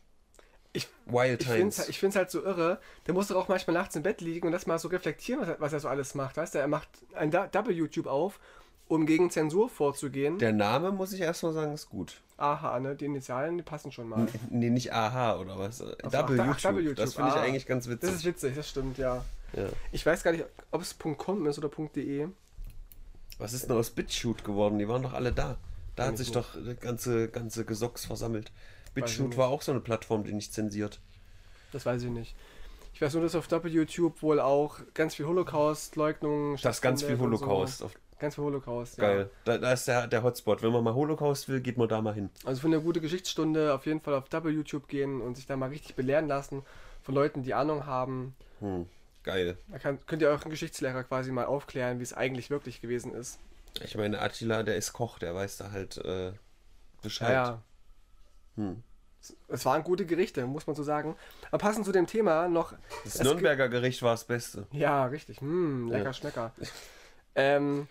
Ich, 0.72 0.88
Wild 1.06 1.42
ich 1.42 1.48
finde 1.48 1.62
Times. 1.62 1.80
es 1.80 1.90
ich 1.90 2.00
find's 2.00 2.16
halt 2.16 2.30
so 2.30 2.44
irre. 2.44 2.80
Der 3.08 3.14
muss 3.14 3.28
doch 3.28 3.36
auch 3.36 3.48
manchmal 3.48 3.74
nachts 3.74 3.96
im 3.96 4.04
Bett 4.04 4.22
liegen 4.22 4.46
und 4.46 4.54
das 4.54 4.68
mal 4.68 4.78
so 4.78 4.88
reflektieren, 4.88 5.42
was 5.42 5.50
er, 5.50 5.60
was 5.60 5.74
er 5.74 5.80
so 5.80 5.88
alles 5.88 6.14
macht. 6.14 6.38
Weißt 6.38 6.54
du, 6.54 6.60
er 6.60 6.68
macht 6.68 6.88
ein 7.16 7.34
W-YouTube 7.34 8.06
auf, 8.06 8.40
um 8.88 9.06
gegen 9.06 9.32
Zensur 9.32 9.70
vorzugehen. 9.70 10.38
Der 10.38 10.54
Name, 10.54 10.92
muss 10.92 11.12
ich 11.12 11.22
erstmal 11.22 11.54
sagen, 11.54 11.74
ist 11.74 11.90
gut. 11.90 12.22
Aha, 12.40 12.80
ne? 12.80 12.96
Die 12.96 13.06
Initialen, 13.06 13.58
die 13.58 13.64
passen 13.64 13.92
schon 13.92 14.08
mal. 14.08 14.28
Nee, 14.50 14.70
nicht 14.70 14.94
AH 14.94 15.40
oder 15.40 15.60
was. 15.60 15.82
ach, 15.82 16.10
Double 16.10 16.40
ach, 16.40 16.48
YouTube. 16.48 16.62
Double 16.62 16.96
Das 16.96 17.14
finde 17.14 17.30
ich 17.30 17.36
ah. 17.36 17.42
eigentlich 17.42 17.66
ganz 17.66 17.88
witzig. 17.88 18.10
Das 18.10 18.20
ist 18.20 18.26
witzig, 18.26 18.56
das 18.56 18.70
stimmt, 18.70 18.98
ja. 18.98 19.26
ja. 19.54 19.68
Ich 19.92 20.06
weiß 20.06 20.24
gar 20.24 20.32
nicht, 20.32 20.46
ob 20.72 20.82
es 20.82 20.98
.com 20.98 21.46
ist 21.48 21.58
oder 21.58 21.70
.de. 21.70 22.30
Was 23.40 23.54
ist 23.54 23.70
denn 23.70 23.76
aus 23.76 23.90
BitChute 23.90 24.44
geworden? 24.44 24.80
Die 24.80 24.88
waren 24.88 25.04
doch 25.04 25.14
alle 25.14 25.34
da. 25.34 25.58
Da 25.96 26.06
hat 26.06 26.14
ich 26.14 26.20
sich 26.20 26.28
nicht. 26.28 26.38
doch 26.38 26.64
der 26.64 26.76
ganze, 26.76 27.28
ganze 27.28 27.66
Gesocks 27.66 28.06
versammelt. 28.06 28.52
BitChute 28.94 29.38
war 29.38 29.50
auch 29.50 29.62
so 29.62 29.72
eine 29.72 29.82
Plattform, 29.82 30.24
die 30.24 30.34
nicht 30.34 30.54
zensiert. 30.54 31.02
Das 31.74 31.86
weiß 31.86 32.04
ich 32.04 32.10
nicht. 32.10 32.36
Ich 32.94 33.02
weiß 33.02 33.14
nur, 33.14 33.24
dass 33.24 33.36
auf 33.36 33.48
YouTube 33.66 34.22
wohl 34.22 34.40
auch 34.40 34.80
ganz 34.94 35.16
viel 35.16 35.26
Holocaust-Leugnung 35.26 36.58
Das 36.62 36.78
ist 36.78 36.82
ganz 36.82 37.04
viel 37.04 37.18
Holocaust. 37.18 37.80
So. 37.80 37.86
Auf, 37.86 37.94
Ganz 38.20 38.36
viel 38.36 38.44
Holocaust, 38.44 38.98
ja. 38.98 39.04
geil. 39.04 39.30
Da, 39.46 39.58
da 39.58 39.74
ist 39.74 39.88
der, 39.88 40.08
der 40.08 40.24
Hotspot. 40.24 40.62
Wenn 40.62 40.72
man 40.72 40.84
mal 40.84 40.94
Holocaust 40.94 41.48
will, 41.48 41.62
geht 41.62 41.78
man 41.78 41.88
da 41.88 42.02
mal 42.02 42.14
hin. 42.14 42.30
Also 42.44 42.62
für 42.62 42.68
eine 42.68 42.82
gute 42.82 43.00
Geschichtsstunde 43.00 43.74
auf 43.74 43.86
jeden 43.86 44.02
Fall 44.02 44.14
auf 44.14 44.26
YouTube 44.46 44.88
gehen 44.88 45.22
und 45.22 45.36
sich 45.36 45.46
da 45.46 45.56
mal 45.56 45.70
richtig 45.70 45.96
belehren 45.96 46.28
lassen 46.28 46.64
von 47.02 47.16
Leuten, 47.16 47.44
die 47.44 47.54
Ahnung 47.54 47.86
haben. 47.86 48.36
Hm. 48.60 48.88
Geil. 49.24 49.58
Da 49.70 49.80
kann, 49.80 50.00
könnt 50.06 50.22
ihr 50.22 50.30
euren 50.30 50.50
Geschichtslehrer 50.50 51.04
quasi 51.04 51.32
mal 51.32 51.46
aufklären, 51.46 52.00
wie 52.00 52.04
es 52.04 52.14
eigentlich 52.14 52.50
wirklich 52.50 52.82
gewesen 52.82 53.14
ist. 53.14 53.40
Ich 53.84 53.96
meine, 53.96 54.20
Attila, 54.22 54.64
der 54.64 54.76
ist 54.76 54.94
Koch, 54.94 55.20
der 55.20 55.36
weiß 55.36 55.58
da 55.58 55.72
halt 55.72 55.98
äh, 55.98 56.34
Bescheid. 57.02 57.30
Ja, 57.30 57.44
ja. 57.46 57.62
Hm. 58.56 58.84
Es- 59.48 59.66
waren 59.66 59.84
gute 59.84 60.06
Gerichte, 60.06 60.46
muss 60.46 60.68
man 60.68 60.76
so 60.76 60.84
sagen. 60.84 61.16
Aber 61.52 61.58
passend 61.58 61.86
zu 61.86 61.92
dem 61.92 62.08
Thema 62.08 62.48
noch. 62.48 62.74
Das 63.04 63.22
Nürnberger 63.22 63.70
Gericht 63.70 64.02
war 64.02 64.12
das 64.12 64.24
Beste. 64.24 64.68
Ja, 64.72 65.06
richtig. 65.06 65.42
Hm, 65.42 65.90
lecker 65.90 66.06
Ja. 66.06 66.14
Schmecker. 66.14 66.54
ähm, 67.36 67.88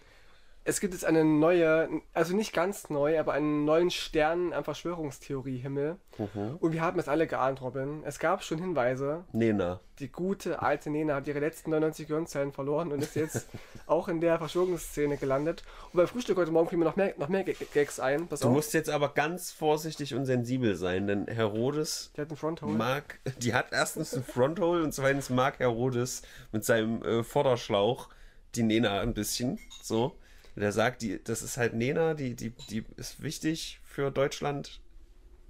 es 0.69 0.81
gibt 0.81 0.93
jetzt 0.93 1.05
eine 1.05 1.25
neue, 1.25 1.89
also 2.13 2.37
nicht 2.37 2.53
ganz 2.53 2.91
neu, 2.91 3.19
aber 3.19 3.33
einen 3.33 3.65
neuen 3.65 3.91
Stern 3.91 4.53
am 4.53 4.65
Verschwörungstheorie-Himmel. 4.65 5.97
Mhm. 6.19 6.57
Und 6.61 6.73
wir 6.73 6.81
haben 6.83 6.99
es 6.99 7.09
alle 7.09 7.27
geahnt, 7.27 7.61
Robin. 7.63 8.03
Es 8.05 8.19
gab 8.19 8.43
schon 8.45 8.59
Hinweise, 8.59 9.25
Nena. 9.33 9.81
die 9.99 10.11
gute 10.13 10.61
alte 10.63 10.91
Nena 10.91 11.15
hat 11.17 11.27
ihre 11.27 11.39
letzten 11.41 11.71
99 11.71 12.09
Gehirnzellen 12.09 12.53
verloren 12.53 12.93
und 12.93 13.03
ist 13.03 13.17
jetzt 13.17 13.49
auch 13.87 14.09
in 14.09 14.21
der 14.21 14.39
Verschwörungsszene 14.39 15.17
gelandet. 15.17 15.63
Und 15.93 15.97
beim 15.99 16.07
Frühstück 16.07 16.37
heute 16.37 16.51
Morgen 16.51 16.69
fiel 16.69 16.79
mir 16.79 16.85
noch 16.85 16.97
mehr, 16.97 17.15
noch 17.19 17.29
mehr 17.29 17.45
Gag- 17.45 17.73
Gags 17.73 17.99
ein. 17.99 18.29
Pass 18.29 18.41
Du 18.41 18.49
auf. 18.49 18.55
musst 18.55 18.75
jetzt 18.75 18.91
aber 18.91 19.11
ganz 19.15 19.51
vorsichtig 19.51 20.15
und 20.15 20.27
sensibel 20.27 20.77
sein, 20.77 21.07
denn 21.07 21.27
Herodes 21.29 22.13
Die 22.17 22.21
hat 22.21 22.29
einen 22.29 22.37
Fronthole. 22.37 22.73
mag, 22.75 23.21
die 23.39 23.55
hat 23.55 23.69
erstens 23.73 24.15
ein 24.15 24.23
Fronthole 24.25 24.83
und 24.85 24.93
zweitens 24.93 25.31
mag 25.31 25.59
Herodes 25.61 26.23
mit 26.53 26.65
seinem 26.65 27.03
äh, 27.03 27.23
Vorderschlauch 27.25 28.09
die 28.55 28.63
Nena 28.63 29.01
ein 29.01 29.15
bisschen. 29.15 29.59
So. 29.83 30.17
Der 30.59 30.73
sagt, 30.73 31.03
die, 31.03 31.23
das 31.23 31.43
ist 31.43 31.57
halt 31.57 31.75
Nena, 31.75 32.15
die, 32.15 32.35
die, 32.35 32.51
die 32.51 32.85
ist 32.97 33.23
wichtig 33.23 33.81
für 33.85 34.11
Deutschland 34.11 34.81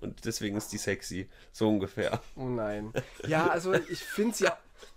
und 0.01 0.25
deswegen 0.25 0.57
ist 0.57 0.73
die 0.73 0.79
sexy. 0.79 1.29
So 1.53 1.69
ungefähr. 1.69 2.21
Oh 2.37 2.45
nein. 2.45 2.93
Ja, 3.27 3.49
also 3.49 3.73
ich 3.75 4.01
finde 4.05 4.37
sie, 4.37 4.47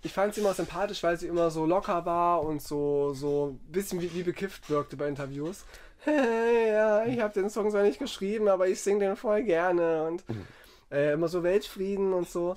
ich 0.02 0.12
fand 0.12 0.34
sie 0.34 0.40
immer 0.40 0.54
sympathisch, 0.54 1.02
weil 1.02 1.18
sie 1.18 1.26
immer 1.26 1.50
so 1.50 1.66
locker 1.66 2.04
war 2.04 2.42
und 2.42 2.62
so, 2.62 3.14
so 3.14 3.48
ein 3.48 3.72
bisschen 3.72 4.00
wie, 4.00 4.12
wie 4.14 4.22
bekifft 4.22 4.70
wirkte 4.70 4.96
bei 4.96 5.08
Interviews. 5.08 5.64
ja, 6.06 7.04
ich 7.04 7.20
habe 7.20 7.32
den 7.32 7.50
Song 7.50 7.70
zwar 7.70 7.82
nicht 7.82 7.98
geschrieben, 7.98 8.48
aber 8.48 8.68
ich 8.68 8.80
singe 8.80 9.00
den 9.00 9.16
voll 9.16 9.42
gerne 9.44 10.04
und 10.04 10.24
äh, 10.90 11.12
immer 11.12 11.28
so 11.28 11.42
Weltfrieden 11.42 12.12
und 12.12 12.28
so. 12.28 12.56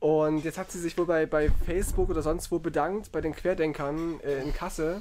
Und 0.00 0.44
jetzt 0.44 0.58
hat 0.58 0.70
sie 0.70 0.80
sich 0.80 0.98
wohl 0.98 1.06
bei, 1.06 1.24
bei 1.26 1.50
Facebook 1.64 2.10
oder 2.10 2.22
sonst 2.22 2.50
wo 2.50 2.58
bedankt, 2.58 3.12
bei 3.12 3.20
den 3.20 3.34
Querdenkern 3.34 4.20
äh, 4.20 4.42
in 4.42 4.52
Kassel 4.52 5.00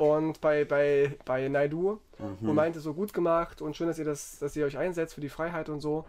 und 0.00 0.40
bei, 0.40 0.64
bei, 0.64 1.14
bei 1.26 1.46
Naidu 1.48 2.00
und 2.18 2.54
meinte 2.54 2.80
so 2.80 2.94
gut 2.94 3.12
gemacht 3.12 3.60
und 3.60 3.76
schön, 3.76 3.86
dass 3.86 3.98
ihr 3.98 4.06
das, 4.06 4.38
dass 4.38 4.56
ihr 4.56 4.64
euch 4.64 4.78
einsetzt 4.78 5.12
für 5.12 5.20
die 5.20 5.28
Freiheit 5.28 5.68
und 5.68 5.80
so. 5.80 6.06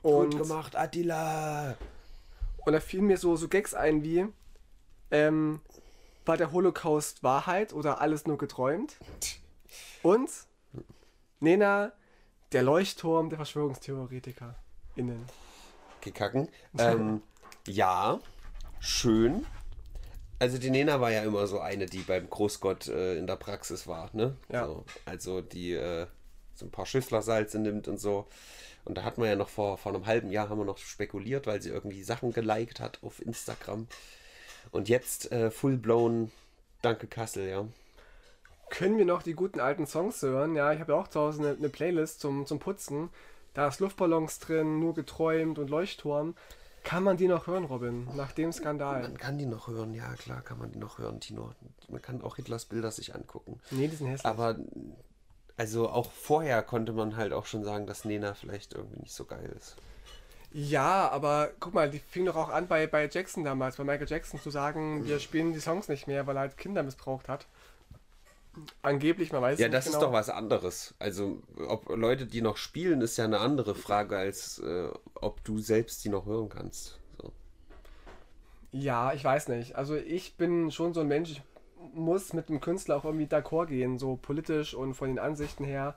Und, 0.00 0.30
Gut 0.30 0.42
gemacht, 0.42 0.76
Attila! 0.76 1.76
und 2.64 2.72
da 2.72 2.78
fielen 2.78 3.06
mir 3.06 3.16
so, 3.16 3.34
so 3.34 3.48
Gags 3.48 3.74
ein 3.74 4.04
wie, 4.04 4.26
ähm, 5.10 5.60
war 6.24 6.36
der 6.36 6.52
Holocaust 6.52 7.24
Wahrheit 7.24 7.72
oder 7.72 8.00
alles 8.00 8.28
nur 8.28 8.38
geträumt? 8.38 8.96
Und 10.04 10.30
Nena, 11.40 11.90
der 12.52 12.62
Leuchtturm 12.62 13.28
der 13.28 13.38
Verschwörungstheoretiker. 13.38 14.54
Innen. 14.94 15.24
Gekacken. 16.00 16.48
Ähm, 16.78 17.22
ja, 17.66 18.20
schön. 18.78 19.44
Also 20.40 20.58
die 20.58 20.70
Nena 20.70 21.00
war 21.00 21.12
ja 21.12 21.22
immer 21.22 21.46
so 21.46 21.60
eine, 21.60 21.86
die 21.86 21.98
beim 21.98 22.28
Großgott 22.28 22.88
äh, 22.88 23.16
in 23.16 23.26
der 23.26 23.36
Praxis 23.36 23.86
war, 23.86 24.10
ne? 24.14 24.34
Ja. 24.48 24.66
So, 24.66 24.84
also 25.04 25.42
die 25.42 25.74
äh, 25.74 26.06
so 26.54 26.66
ein 26.66 26.70
paar 26.70 26.86
Schüsslersalze 26.86 27.58
nimmt 27.58 27.86
und 27.88 28.00
so. 28.00 28.26
Und 28.84 28.96
da 28.96 29.04
hat 29.04 29.18
man 29.18 29.28
ja 29.28 29.36
noch 29.36 29.50
vor, 29.50 29.76
vor 29.76 29.94
einem 29.94 30.06
halben 30.06 30.30
Jahr 30.30 30.48
haben 30.48 30.58
wir 30.58 30.64
noch 30.64 30.78
spekuliert, 30.78 31.46
weil 31.46 31.60
sie 31.60 31.68
irgendwie 31.68 32.02
Sachen 32.02 32.32
geliked 32.32 32.80
hat 32.80 32.98
auf 33.02 33.20
Instagram. 33.20 33.86
Und 34.72 34.88
jetzt 34.88 35.30
äh, 35.30 35.50
full 35.50 35.76
blown 35.76 36.32
Danke 36.82 37.06
Kassel, 37.06 37.46
ja. 37.46 37.66
Können 38.70 38.96
wir 38.96 39.04
noch 39.04 39.22
die 39.22 39.34
guten 39.34 39.60
alten 39.60 39.86
Songs 39.86 40.22
hören? 40.22 40.54
Ja, 40.54 40.72
ich 40.72 40.80
habe 40.80 40.92
ja 40.92 40.98
auch 40.98 41.08
zu 41.08 41.20
Hause 41.20 41.40
eine, 41.40 41.56
eine 41.58 41.68
Playlist 41.68 42.20
zum, 42.20 42.46
zum 42.46 42.58
Putzen. 42.58 43.10
Da 43.52 43.68
ist 43.68 43.80
Luftballons 43.80 44.38
drin, 44.38 44.80
nur 44.80 44.94
geträumt 44.94 45.58
und 45.58 45.68
Leuchtturm. 45.68 46.34
Kann 46.82 47.04
man 47.04 47.16
die 47.16 47.28
noch 47.28 47.46
hören, 47.46 47.64
Robin, 47.64 48.08
nach 48.16 48.32
dem 48.32 48.52
Skandal? 48.52 49.02
Man 49.02 49.18
kann 49.18 49.38
die 49.38 49.46
noch 49.46 49.68
hören, 49.68 49.94
ja 49.94 50.14
klar 50.14 50.40
kann 50.42 50.58
man 50.58 50.72
die 50.72 50.78
noch 50.78 50.98
hören, 50.98 51.20
Tino. 51.20 51.52
Man 51.88 52.00
kann 52.00 52.22
auch 52.22 52.36
Hitlers 52.36 52.64
Bilder 52.64 52.90
sich 52.90 53.14
angucken. 53.14 53.60
Nee, 53.70 53.88
die 53.88 53.96
sind 53.96 54.08
hässlich. 54.08 54.26
Aber 54.26 54.56
also 55.56 55.90
auch 55.90 56.10
vorher 56.10 56.62
konnte 56.62 56.92
man 56.92 57.16
halt 57.16 57.34
auch 57.34 57.44
schon 57.44 57.64
sagen, 57.64 57.86
dass 57.86 58.06
Nena 58.06 58.32
vielleicht 58.34 58.72
irgendwie 58.72 59.00
nicht 59.00 59.12
so 59.12 59.26
geil 59.26 59.54
ist. 59.56 59.76
Ja, 60.52 61.08
aber 61.10 61.50
guck 61.60 61.74
mal, 61.74 61.90
die 61.90 62.00
fing 62.00 62.24
doch 62.24 62.34
auch 62.34 62.48
an 62.48 62.66
bei, 62.66 62.86
bei 62.86 63.08
Jackson 63.08 63.44
damals, 63.44 63.76
bei 63.76 63.84
Michael 63.84 64.08
Jackson 64.08 64.40
zu 64.40 64.50
sagen, 64.50 65.06
wir 65.06 65.20
spielen 65.20 65.52
die 65.52 65.60
Songs 65.60 65.88
nicht 65.88 66.06
mehr, 66.06 66.26
weil 66.26 66.36
er 66.36 66.40
halt 66.40 66.56
Kinder 66.56 66.82
missbraucht 66.82 67.28
hat. 67.28 67.46
Angeblich, 68.82 69.32
man 69.32 69.42
weiß 69.42 69.58
Ja, 69.58 69.68
nicht 69.68 69.74
das 69.74 69.86
genau. 69.86 69.98
ist 69.98 70.02
doch 70.02 70.12
was 70.12 70.28
anderes. 70.28 70.94
Also, 70.98 71.42
ob 71.68 71.88
Leute 71.88 72.26
die 72.26 72.42
noch 72.42 72.56
spielen, 72.56 73.00
ist 73.00 73.16
ja 73.16 73.24
eine 73.24 73.38
andere 73.40 73.74
Frage, 73.74 74.16
als 74.18 74.58
äh, 74.58 74.88
ob 75.14 75.44
du 75.44 75.58
selbst 75.58 76.04
die 76.04 76.08
noch 76.08 76.26
hören 76.26 76.48
kannst. 76.48 76.98
So. 77.20 77.32
Ja, 78.72 79.12
ich 79.12 79.24
weiß 79.24 79.48
nicht. 79.48 79.74
Also 79.76 79.96
ich 79.96 80.36
bin 80.36 80.70
schon 80.70 80.94
so 80.94 81.00
ein 81.00 81.08
Mensch, 81.08 81.30
ich 81.32 81.42
muss 81.94 82.32
mit 82.32 82.48
dem 82.48 82.60
Künstler 82.60 82.96
auch 82.96 83.04
irgendwie 83.04 83.26
d'accord 83.26 83.66
gehen, 83.66 83.98
so 83.98 84.16
politisch 84.16 84.74
und 84.74 84.94
von 84.94 85.08
den 85.08 85.18
Ansichten 85.18 85.64
her. 85.64 85.96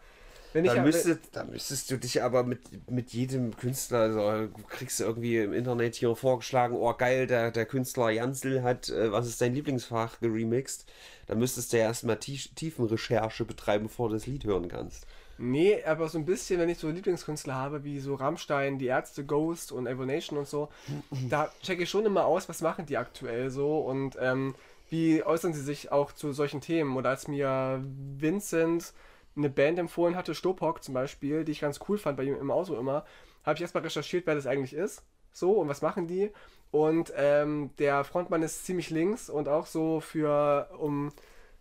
Wenn 0.53 0.65
ich 0.65 0.71
Da, 0.71 0.77
ja- 0.77 0.83
müsste, 0.83 1.19
da 1.31 1.43
müsstest 1.43 1.89
du 1.91 1.97
dich 1.97 2.21
aber 2.21 2.43
mit, 2.43 2.89
mit 2.89 3.11
jedem 3.11 3.55
Künstler, 3.57 3.99
also 3.99 4.49
kriegst 4.69 4.99
du 4.99 5.03
irgendwie 5.03 5.37
im 5.37 5.51
Internet 5.53 5.95
hier 5.95 6.15
vorgeschlagen, 6.15 6.75
oh 6.75 6.93
geil, 6.93 7.27
der, 7.27 7.51
der 7.51 7.65
Künstler 7.65 8.11
Jansel 8.11 8.63
hat, 8.63 8.89
äh, 8.89 9.11
was 9.11 9.27
ist 9.27 9.41
dein 9.41 9.53
Lieblingsfach, 9.55 10.19
geremixed. 10.19 10.85
Da 11.27 11.35
müsstest 11.35 11.73
du 11.73 11.77
ja 11.77 11.83
erstmal 11.83 12.17
tief, 12.19 12.49
Tiefenrecherche 12.55 13.45
betreiben, 13.45 13.85
bevor 13.85 14.09
du 14.09 14.15
das 14.15 14.27
Lied 14.27 14.43
hören 14.45 14.67
kannst. 14.67 15.07
Nee, 15.37 15.83
aber 15.83 16.09
so 16.09 16.19
ein 16.19 16.25
bisschen, 16.25 16.59
wenn 16.59 16.69
ich 16.69 16.77
so 16.77 16.89
Lieblingskünstler 16.89 17.55
habe, 17.55 17.83
wie 17.83 17.99
so 17.99 18.13
Rammstein, 18.15 18.77
die 18.77 18.85
Ärzte, 18.85 19.25
Ghost 19.25 19.71
und 19.71 19.87
Evolution 19.87 20.37
und 20.37 20.47
so, 20.47 20.69
da 21.29 21.51
checke 21.63 21.83
ich 21.83 21.89
schon 21.89 22.05
immer 22.05 22.25
aus, 22.25 22.47
was 22.47 22.61
machen 22.61 22.85
die 22.85 22.97
aktuell 22.97 23.49
so 23.49 23.79
und 23.79 24.15
ähm, 24.19 24.53
wie 24.89 25.23
äußern 25.23 25.53
sie 25.53 25.61
sich 25.61 25.91
auch 25.91 26.11
zu 26.11 26.33
solchen 26.33 26.61
Themen. 26.61 26.95
Oder 26.97 27.09
als 27.09 27.27
mir 27.27 27.83
Vincent 28.17 28.93
eine 29.35 29.49
Band 29.49 29.79
empfohlen 29.79 30.15
hatte, 30.15 30.35
Stopok 30.35 30.83
zum 30.83 30.93
Beispiel, 30.93 31.43
die 31.43 31.51
ich 31.51 31.61
ganz 31.61 31.79
cool 31.87 31.97
fand 31.97 32.17
bei 32.17 32.23
ihm 32.23 32.35
im 32.35 32.51
Auto 32.51 32.75
immer, 32.75 33.05
habe 33.43 33.55
ich 33.55 33.61
erstmal 33.61 33.83
recherchiert, 33.83 34.25
wer 34.25 34.35
das 34.35 34.47
eigentlich 34.47 34.73
ist. 34.73 35.03
So, 35.31 35.53
und 35.53 35.67
was 35.67 35.81
machen 35.81 36.07
die? 36.07 36.31
Und 36.71 37.13
ähm, 37.15 37.71
der 37.79 38.03
Frontmann 38.03 38.43
ist 38.43 38.65
ziemlich 38.65 38.89
links 38.89 39.29
und 39.29 39.47
auch 39.47 39.65
so 39.65 39.99
für, 39.99 40.69
um 40.77 41.11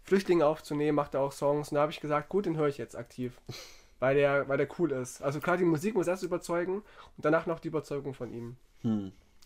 Flüchtlinge 0.05 0.47
aufzunehmen, 0.47 0.97
macht 0.97 1.15
er 1.15 1.21
auch 1.21 1.33
Songs. 1.33 1.71
Und 1.71 1.77
da 1.77 1.83
habe 1.83 1.93
ich 1.93 2.01
gesagt, 2.01 2.29
gut, 2.29 2.47
den 2.47 2.57
höre 2.57 2.69
ich 2.69 2.79
jetzt 2.79 2.97
aktiv. 2.97 3.41
Weil 4.01 4.17
der, 4.17 4.49
weil 4.49 4.59
der 4.59 4.67
cool 4.81 4.91
ist. 4.91 5.23
Also 5.23 5.39
klar, 5.39 5.57
die 5.57 5.63
Musik 5.63 5.95
muss 5.95 6.09
erst 6.09 6.25
überzeugen 6.25 6.79
und 7.17 7.25
danach 7.25 7.47
noch 7.47 7.61
die 7.61 7.69
Überzeugung 7.69 8.15
von 8.15 8.33
ihm. 8.33 8.57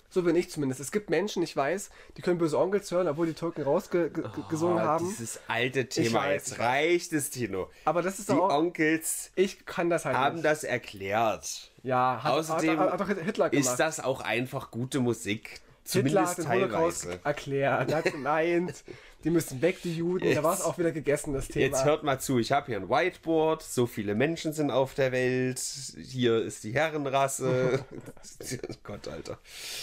So 0.09 0.23
bin 0.23 0.37
ich 0.37 0.51
zumindest. 0.51 0.81
Es 0.81 0.93
gibt 0.93 1.11
Menschen, 1.11 1.43
ich 1.43 1.57
weiß, 1.57 1.91
die 2.17 2.23
können 2.23 2.39
böse 2.39 2.59
Onkels 2.59 2.91
hören, 2.91 3.09
obwohl 3.09 3.27
die 3.27 3.35
Türken 3.35 3.63
rausgesungen 3.63 4.79
Oh, 4.79 4.81
haben. 4.81 5.09
Dieses 5.09 5.41
alte 5.49 5.89
Thema, 5.89 6.31
jetzt 6.31 6.53
ich 6.53 6.59
reicht 6.59 7.13
es, 7.13 7.31
Tino. 7.31 7.71
Aber 7.85 8.03
das 8.03 8.19
ist 8.19 8.29
Die 8.29 8.33
doch 8.35 8.51
auch. 8.51 8.59
Onkels 8.59 9.31
Ich 9.35 9.67
kann 9.67 9.91
das 9.91 10.05
halt 10.05 10.17
haben 10.17 10.37
nicht. 10.37 10.45
das 10.45 10.65
erklärt. 10.65 11.71
Ja, 11.83 12.21
hat, 12.23 12.33
Außerdem 12.33 12.79
hat, 12.79 12.93
hat, 12.93 13.09
hat 13.09 13.19
Hitler 13.19 13.51
gemacht. 13.51 13.67
Ist 13.69 13.77
das 13.77 14.01
auch 14.01 14.21
einfach 14.21 14.71
gute 14.71 15.01
Musik? 15.01 15.61
Hitler 15.93 16.23
hat 16.23 16.37
Zumindest 16.37 16.39
den 16.39 16.49
Holocaust 16.49 17.03
teilweise. 17.03 17.21
erklärt. 17.25 17.91
Er 17.91 17.97
hat 17.99 18.05
gemeint, 18.13 18.85
die 19.25 19.31
müssen 19.31 19.61
weg, 19.63 19.81
die 19.83 19.97
Juden. 19.97 20.35
Da 20.35 20.43
war 20.43 20.53
es 20.53 20.59
Jetzt- 20.61 20.67
auch 20.69 20.79
wieder 20.79 20.93
gegessen, 20.93 21.33
das 21.33 21.49
Thema. 21.49 21.65
Jetzt 21.67 21.85
hört 21.85 22.03
mal 22.05 22.21
zu, 22.21 22.39
ich 22.39 22.53
habe 22.53 22.67
hier 22.67 22.77
ein 22.77 22.89
Whiteboard, 22.89 23.63
so 23.63 23.87
viele 23.87 24.15
Menschen 24.15 24.53
sind 24.53 24.71
auf 24.71 24.95
der 24.95 25.13
Welt, 25.13 25.59
hier 25.61 26.43
ist 26.43 26.65
die 26.65 26.73
Herrenrasse. 26.73 27.85
Gott, 28.85 29.09
Alter. 29.09 29.39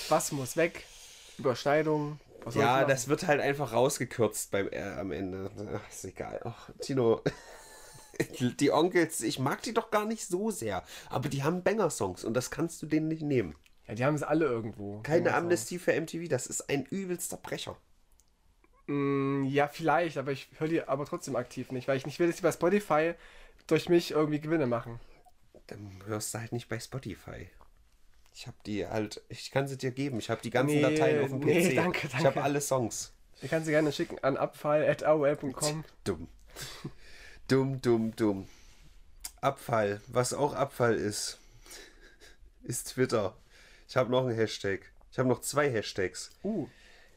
Was 0.10 0.32
muss 0.32 0.58
weg? 0.58 0.84
Überschneidung. 1.38 2.20
Ja, 2.54 2.84
das 2.84 3.08
wird 3.08 3.26
halt 3.26 3.40
einfach 3.40 3.72
rausgekürzt 3.72 4.52
beim 4.52 4.68
äh, 4.70 4.82
am 4.82 5.12
Ende. 5.14 5.50
Ach, 5.76 5.90
ist 5.90 6.04
egal. 6.04 6.42
Ach, 6.44 6.70
Tino. 6.82 7.22
Die 8.60 8.72
Onkels, 8.72 9.22
ich 9.22 9.40
mag 9.40 9.62
die 9.64 9.74
doch 9.74 9.90
gar 9.90 10.06
nicht 10.06 10.28
so 10.28 10.52
sehr. 10.52 10.84
Aber 11.10 11.30
die 11.30 11.42
haben 11.44 11.64
Banger-Songs 11.64 12.24
und 12.24 12.36
das 12.36 12.52
kannst 12.52 12.82
du 12.82 12.86
denen 12.86 13.08
nicht 13.08 13.24
nehmen. 13.24 13.56
Ja, 13.88 13.96
die 13.96 14.06
haben 14.06 14.16
es 14.16 14.24
alle 14.24 14.46
irgendwo. 14.46 15.02
Keine 15.02 15.34
Amnestie 15.34 15.78
für 15.80 15.94
MTV, 16.00 16.28
das 16.30 16.48
ist 16.48 16.70
ein 16.70 16.86
übelster 16.86 17.38
Brecher. 17.38 17.78
Mm, 18.88 19.44
Ja, 19.46 19.68
vielleicht, 19.68 20.18
aber 20.18 20.32
ich 20.32 20.50
höre 20.58 20.68
die 20.68 20.84
aber 20.84 21.06
trotzdem 21.06 21.36
aktiv 21.36 21.72
nicht, 21.72 21.88
weil 21.88 21.98
ich 21.98 22.06
nicht 22.06 22.20
will, 22.20 22.28
dass 22.28 22.38
die 22.38 22.42
bei 22.44 22.52
Spotify 22.52 23.14
durch 23.68 23.90
mich 23.90 24.12
irgendwie 24.12 24.40
Gewinne 24.40 24.68
machen. 24.68 25.00
Dann 25.68 26.02
hörst 26.06 26.34
du 26.34 26.40
halt 26.40 26.52
nicht 26.52 26.68
bei 26.70 26.80
Spotify. 26.80 27.50
Ich 28.34 28.48
habe 28.48 28.58
die 28.66 28.88
halt, 28.88 29.22
ich 29.30 29.52
kann 29.52 29.68
sie 29.68 29.78
dir 29.78 29.92
geben. 29.92 30.18
Ich 30.20 30.30
habe 30.30 30.42
die 30.42 30.50
ganzen 30.50 30.76
Nee, 30.76 30.82
Dateien 30.82 31.24
auf 31.24 31.30
dem 31.30 31.40
PC. 31.42 31.46
nee, 31.46 31.76
danke, 31.76 32.08
Ich 32.08 32.12
danke. 32.14 32.28
habe 32.28 32.44
alle 32.44 32.62
Songs. 32.62 33.14
Ich 33.42 33.50
kann 33.52 33.64
sie 33.64 33.72
gerne 33.72 33.92
schicken 33.92 34.18
an 34.24 34.38
abfall.aol.com. 34.38 35.84
Dumm. 36.04 36.28
dumm, 37.48 37.82
dumm, 37.82 38.16
dumm. 38.16 38.48
Abfall. 39.42 40.02
Was 40.08 40.34
auch 40.34 40.54
Abfall 40.54 40.96
ist, 40.96 41.40
ist 42.64 42.90
Twitter. 42.94 43.36
Ich 43.94 43.98
habe 43.98 44.10
noch 44.10 44.26
einen 44.26 44.36
Hashtag. 44.36 44.92
Ich 45.12 45.20
habe 45.20 45.30
noch 45.30 45.42
zwei 45.42 45.70
Hashtags. 45.70 46.32
Uh. 46.44 46.66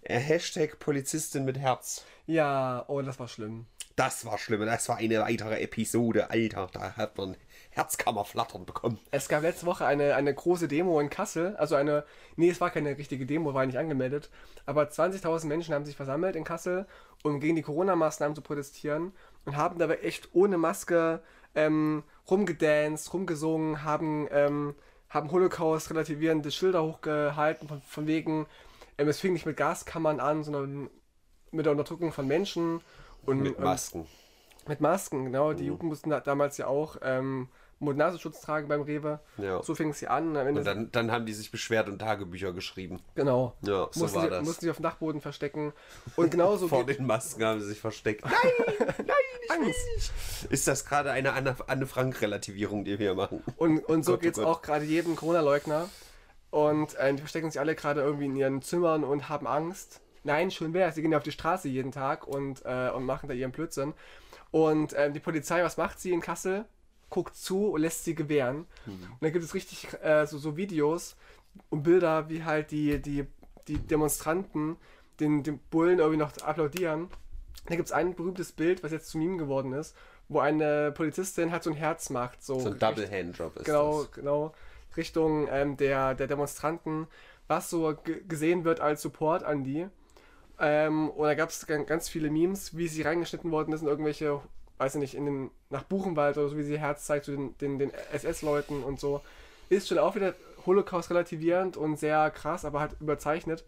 Äh, 0.03 0.19
Hashtag 0.19 0.79
Polizistin 0.79 1.47
mit 1.47 1.57
Herz. 1.59 2.05
Ja, 2.27 2.85
oh, 2.89 3.01
das 3.01 3.19
war 3.19 3.29
schlimm. 3.29 3.65
Das 3.97 4.27
war 4.27 4.37
schlimm. 4.37 4.61
Das 4.61 4.87
war 4.91 4.99
eine 4.99 5.21
weitere 5.21 5.59
Episode. 5.63 6.29
Alter, 6.29 6.69
da 6.71 6.95
hat 6.95 7.17
man 7.17 7.35
Herzkammerflattern 7.71 8.67
bekommen. 8.67 8.99
Es 9.11 9.27
gab 9.31 9.41
letzte 9.41 9.65
Woche 9.65 9.87
eine, 9.87 10.17
eine 10.17 10.35
große 10.35 10.69
Demo 10.69 11.01
in 11.01 11.09
Kassel. 11.09 11.57
Also 11.57 11.77
eine, 11.77 12.05
nee, 12.37 12.51
es 12.51 12.61
war 12.61 12.69
keine 12.69 12.99
richtige 12.99 13.25
Demo, 13.25 13.55
war 13.55 13.65
nicht 13.65 13.79
angemeldet. 13.79 14.29
Aber 14.67 14.83
20.000 14.83 15.47
Menschen 15.47 15.73
haben 15.73 15.87
sich 15.87 15.97
versammelt 15.97 16.37
in 16.37 16.45
Kassel, 16.45 16.85
um 17.23 17.41
gegen 17.41 17.57
die 17.57 17.63
Corona-Maßnahmen 17.63 18.35
zu 18.37 18.43
protestieren 18.43 19.13
und 19.47 19.57
haben 19.57 19.79
dabei 19.79 20.01
echt 20.01 20.29
ohne 20.35 20.59
Maske 20.59 21.23
ähm, 21.55 22.05
rumgedanced, 22.31 23.15
rumgesungen, 23.15 23.83
haben, 23.83 24.29
ähm, 24.31 24.75
haben 25.09 25.31
Holocaust 25.31 25.91
relativierende 25.91 26.51
Schilder 26.51 26.83
hochgehalten, 26.83 27.69
von, 27.69 27.81
von 27.83 28.07
wegen, 28.07 28.47
ähm, 28.99 29.09
es 29.09 29.21
fing 29.21 29.33
nicht 29.33 29.47
mit 29.47 29.57
Gaskammern 29.57 30.21
an, 30.21 30.45
sondern 30.45 30.91
mit 31.51 31.67
der 31.67 31.73
Unterdrückung 31.73 32.13
von 32.13 32.27
Menschen. 32.27 32.81
Und, 33.25 33.41
Mit 33.43 33.59
ähm, 33.59 33.65
Masken. 33.65 34.07
mit 34.69 34.81
Masken, 34.81 35.25
genau. 35.25 35.53
Mhm. 35.53 35.57
Die 35.57 35.67
Jugend 35.67 35.89
mussten 35.89 36.11
da, 36.11 36.21
damals 36.21 36.59
ja 36.59 36.67
auch 36.67 36.97
ähm, 37.03 37.49
Mund-Nasenschutz 37.79 38.41
tragen 38.41 38.69
beim 38.69 38.83
Rewe. 38.83 39.21
Ja. 39.37 39.63
So 39.63 39.75
fing 39.75 39.91
es 39.91 40.01
ja 40.01 40.11
an. 40.11 40.37
und 40.37 40.65
dann, 40.65 40.91
dann 40.93 41.13
haben 41.13 41.27
die 41.27 41.35
sich 41.35 41.51
beschwert 41.51 41.89
und 41.89 41.99
Tagebücher 41.99 42.53
geschrieben. 42.53 43.01
genau. 43.15 43.55
Ja, 43.63 43.89
so 43.91 44.01
mussten 44.01 44.17
war 44.17 44.25
sie, 44.25 44.31
das. 44.31 44.45
Mussten 44.45 44.61
sie 44.63 44.71
auf 44.71 44.77
dem 44.77 44.83
Dachboden 44.85 45.21
verstecken. 45.21 45.73
Und 46.17 46.31
genauso 46.31 46.69
Vor 46.77 46.87
den 46.87 47.07
Masken 47.07 47.45
haben 47.45 47.61
sie 47.61 47.67
sich 47.69 47.81
versteckt. 47.81 48.25
Nein, 48.25 48.35
nein, 48.99 49.17
ich 49.43 49.51
will 49.51 49.67
nicht. 49.67 50.13
Ist 50.51 50.67
das 50.67 50.85
gerade 50.87 51.11
eine 51.11 51.33
Anne, 51.35 51.57
Anne 51.67 51.87
Frank-Relativierung, 51.87 52.85
die 52.85 52.99
wir 52.99 53.09
hier 53.09 53.15
machen? 53.15 53.43
Und, 53.57 53.85
und 53.85 54.05
so 54.05 54.15
oh 54.15 54.19
geht 54.19 54.37
es 54.37 54.39
auch 54.39 54.63
gerade 54.63 54.85
jedem 54.85 55.17
Corona-Leugner. 55.17 55.89
Und 56.51 56.95
äh, 56.95 57.13
die 57.13 57.19
verstecken 57.19 57.51
sich 57.51 57.61
alle 57.61 57.75
gerade 57.75 58.01
irgendwie 58.01 58.27
in 58.27 58.37
ihren 58.37 58.63
Zimmern 58.63 59.05
und 59.05 59.29
haben 59.29 59.47
Angst. 59.47 60.01
Nein, 60.25 60.51
schon 60.51 60.73
wäre 60.73 60.91
Sie 60.93 61.03
gehen 61.03 61.13
ja 61.13 61.19
auf 61.19 61.25
die 61.25 61.33
Straße 61.33 61.69
jeden 61.69 61.93
Tag 61.93 62.27
und, 62.27 62.65
äh, 62.65 62.91
und 62.91 63.05
machen 63.05 63.29
da 63.29 63.35
ihren 63.35 63.53
Blödsinn. 63.53 63.95
Und 64.51 64.95
ähm, 64.97 65.13
die 65.13 65.21
Polizei, 65.21 65.63
was 65.63 65.77
macht 65.77 66.01
sie 66.01 66.13
in 66.13 66.21
Kassel? 66.21 66.65
Guckt 67.11 67.37
zu 67.37 67.69
und 67.69 67.81
lässt 67.81 68.05
sie 68.05 68.15
gewähren. 68.15 68.67
Mhm. 68.87 68.93
Und 68.93 69.19
dann 69.21 69.33
gibt 69.33 69.45
es 69.45 69.55
richtig 69.55 69.89
äh, 70.03 70.27
so, 70.27 70.39
so 70.39 70.57
Videos 70.57 71.17
und 71.71 71.83
Bilder, 71.83 72.29
wie 72.29 72.45
halt 72.45 72.71
die, 72.71 73.01
die, 73.01 73.27
die 73.69 73.79
Demonstranten 73.79 74.77
den, 75.21 75.43
den 75.43 75.59
Bullen 75.71 75.99
irgendwie 75.99 76.19
noch 76.19 76.37
applaudieren. 76.39 77.09
Da 77.67 77.75
gibt 77.77 77.87
es 77.87 77.93
ein 77.93 78.15
berühmtes 78.15 78.53
Bild, 78.53 78.83
was 78.83 78.93
jetzt 78.93 79.09
zu 79.09 79.19
Meme 79.19 79.39
geworden 79.39 79.73
ist, 79.73 79.97
wo 80.29 80.41
eine 80.41 80.93
Polizistin 80.93 81.53
halt 81.53 81.63
so 81.63 81.71
ein 81.71 81.77
Herz 81.77 82.11
macht. 82.11 82.43
So, 82.43 82.61
So 82.61 82.71
ein 82.71 82.79
Double-Hand-Job 82.79 83.57
ist 83.57 83.65
genau, 83.65 84.03
das. 84.03 84.13
genau, 84.13 84.53
Richtung 84.97 85.49
ähm, 85.51 85.77
der, 85.77 86.15
der 86.15 86.27
Demonstranten, 86.27 87.07
was 87.49 87.71
so 87.71 87.95
ge- 88.05 88.23
gesehen 88.29 88.65
wird 88.65 88.81
als 88.81 89.03
Support 89.03 89.43
an 89.43 89.65
die. 89.65 89.87
Ähm, 90.59 91.11
und 91.11 91.27
da 91.27 91.35
gab 91.35 91.51
es 91.51 91.67
ganz 91.67 92.09
viele 92.09 92.31
Memes, 92.31 92.77
wie 92.77 92.89
sie 92.89 93.03
reingeschnitten 93.03 93.51
worden 93.51 93.73
ist 93.73 93.83
in 93.83 93.89
irgendwelche, 93.89 94.41
weiß 94.79 94.95
ich 94.97 95.01
nicht, 95.01 95.15
in 95.15 95.27
den, 95.27 95.51
nach 95.71 95.85
Buchenwald 95.85 96.37
oder 96.39 96.49
so, 96.49 96.57
wie 96.57 96.63
sie 96.63 96.79
Herz 96.79 97.05
zeigt 97.07 97.25
zu 97.25 97.33
den, 97.33 97.57
den, 97.59 97.79
den 97.79 97.93
SS-Leuten 98.13 98.83
und 98.83 99.01
so. 99.01 99.23
Ist 99.69 99.89
schon 99.89 99.99
auch 99.99 100.15
wieder 100.15 100.35
Holocaust 100.65 101.11
relativierend 101.11 101.77
und 101.77 101.99
sehr 101.99 102.31
krass, 102.31 102.65
aber 102.65 102.81
halt 102.81 102.97
überzeichnet. 103.01 103.65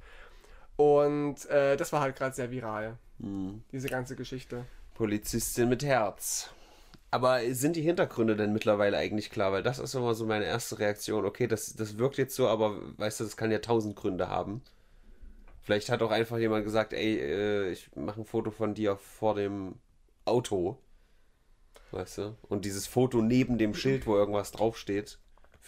Und 0.77 1.47
äh, 1.47 1.77
das 1.77 1.93
war 1.93 2.01
halt 2.01 2.17
gerade 2.17 2.35
sehr 2.35 2.51
viral, 2.51 2.97
Hm. 3.21 3.63
diese 3.73 3.89
ganze 3.89 4.15
Geschichte. 4.15 4.65
Polizistin 4.95 5.69
mit 5.69 5.85
Herz. 5.85 6.51
Aber 7.11 7.41
sind 7.55 7.75
die 7.77 7.83
Hintergründe 7.83 8.37
denn 8.37 8.53
mittlerweile 8.53 8.97
eigentlich 8.99 9.31
klar? 9.31 9.51
Weil 9.53 9.63
das 9.63 9.79
ist 9.79 9.95
immer 9.95 10.15
so 10.15 10.27
meine 10.27 10.45
erste 10.45 10.79
Reaktion. 10.79 11.25
Okay, 11.25 11.47
das, 11.47 11.75
das 11.75 11.99
wirkt 11.99 12.19
jetzt 12.19 12.37
so, 12.37 12.49
aber 12.49 12.77
weißt 12.99 13.21
du, 13.21 13.25
das 13.25 13.37
kann 13.37 13.51
ja 13.51 13.61
tausend 13.61 13.97
Gründe 13.97 14.29
haben. 14.29 14.63
Vielleicht 15.63 15.89
hat 15.91 16.03
auch 16.03 16.11
einfach 16.11 16.39
jemand 16.39 16.65
gesagt, 16.65 16.93
ey, 16.93 17.19
äh, 17.19 17.71
ich 17.71 17.91
mache 17.97 18.21
ein 18.21 18.27
Foto 18.27 18.51
von 18.51 18.75
dir 18.75 18.97
vor 18.97 19.35
dem 19.35 19.77
Auto. 20.25 20.79
Weißt 21.91 22.19
du? 22.19 22.37
Und 22.43 22.65
dieses 22.65 22.87
Foto 22.87 23.23
neben 23.23 23.59
dem 23.59 23.75
Schild, 23.75 24.07
wo 24.07 24.17
irgendwas 24.17 24.53
draufsteht, 24.53 25.19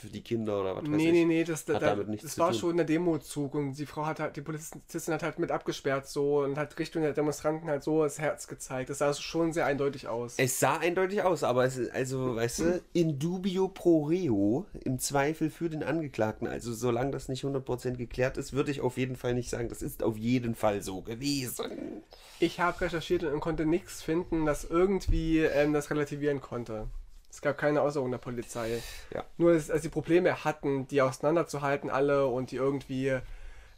für 0.00 0.08
die 0.08 0.22
Kinder 0.22 0.60
oder 0.60 0.76
was 0.76 0.82
weiß 0.82 0.90
Nee, 0.90 1.06
ich. 1.06 1.12
nee, 1.12 1.24
nee, 1.24 1.44
das, 1.44 1.60
Hat 1.68 1.82
da, 1.82 1.94
das 1.96 2.38
war 2.38 2.50
tun. 2.52 2.58
schon 2.60 2.76
der 2.76 2.86
Demozug 2.86 3.54
und 3.54 3.72
die 3.74 3.86
Frau 3.86 4.06
hat 4.06 4.20
halt, 4.20 4.36
die 4.36 4.40
Polizistin 4.40 5.14
hat 5.14 5.22
halt 5.22 5.38
mit 5.38 5.50
abgesperrt 5.50 6.08
so 6.08 6.40
und 6.40 6.56
hat 6.58 6.78
Richtung 6.78 7.02
der 7.02 7.12
Demonstranten 7.12 7.68
halt 7.68 7.82
so 7.82 8.02
das 8.02 8.18
Herz 8.18 8.46
gezeigt. 8.46 8.90
Das 8.90 8.98
sah 8.98 9.12
schon 9.14 9.52
sehr 9.52 9.66
eindeutig 9.66 10.08
aus. 10.08 10.34
Es 10.38 10.58
sah 10.60 10.78
eindeutig 10.78 11.22
aus, 11.22 11.42
aber 11.44 11.64
es 11.64 11.76
ist, 11.76 11.92
also, 11.92 12.36
weißt 12.36 12.58
du, 12.60 12.82
in 12.92 13.18
dubio 13.18 13.68
pro 13.68 14.04
reo, 14.04 14.66
im 14.84 14.98
Zweifel 14.98 15.50
für 15.50 15.68
den 15.70 15.82
Angeklagten. 15.82 16.46
Also, 16.48 16.72
solange 16.72 17.10
das 17.10 17.28
nicht 17.28 17.44
100% 17.44 17.96
geklärt 17.96 18.36
ist, 18.36 18.52
würde 18.52 18.70
ich 18.70 18.80
auf 18.80 18.96
jeden 18.96 19.16
Fall 19.16 19.34
nicht 19.34 19.50
sagen, 19.50 19.68
das 19.68 19.82
ist 19.82 20.02
auf 20.02 20.16
jeden 20.16 20.54
Fall 20.54 20.82
so 20.82 21.02
gewesen. 21.02 22.02
Ich 22.38 22.58
habe 22.60 22.80
recherchiert 22.80 23.22
und 23.24 23.40
konnte 23.40 23.66
nichts 23.66 24.02
finden, 24.02 24.46
das 24.46 24.64
irgendwie 24.64 25.38
ähm, 25.40 25.72
das 25.72 25.90
relativieren 25.90 26.40
konnte. 26.40 26.86
Es 27.30 27.40
gab 27.40 27.58
keine 27.58 27.82
Äußerung 27.82 28.10
der 28.10 28.18
Polizei. 28.18 28.82
Ja. 29.14 29.24
Nur, 29.38 29.54
dass, 29.54 29.70
als 29.70 29.82
die 29.82 29.88
Probleme 29.88 30.44
hatten, 30.44 30.86
die 30.88 31.00
auseinanderzuhalten 31.00 31.88
alle 31.88 32.26
und 32.26 32.50
die 32.50 32.56
irgendwie 32.56 33.18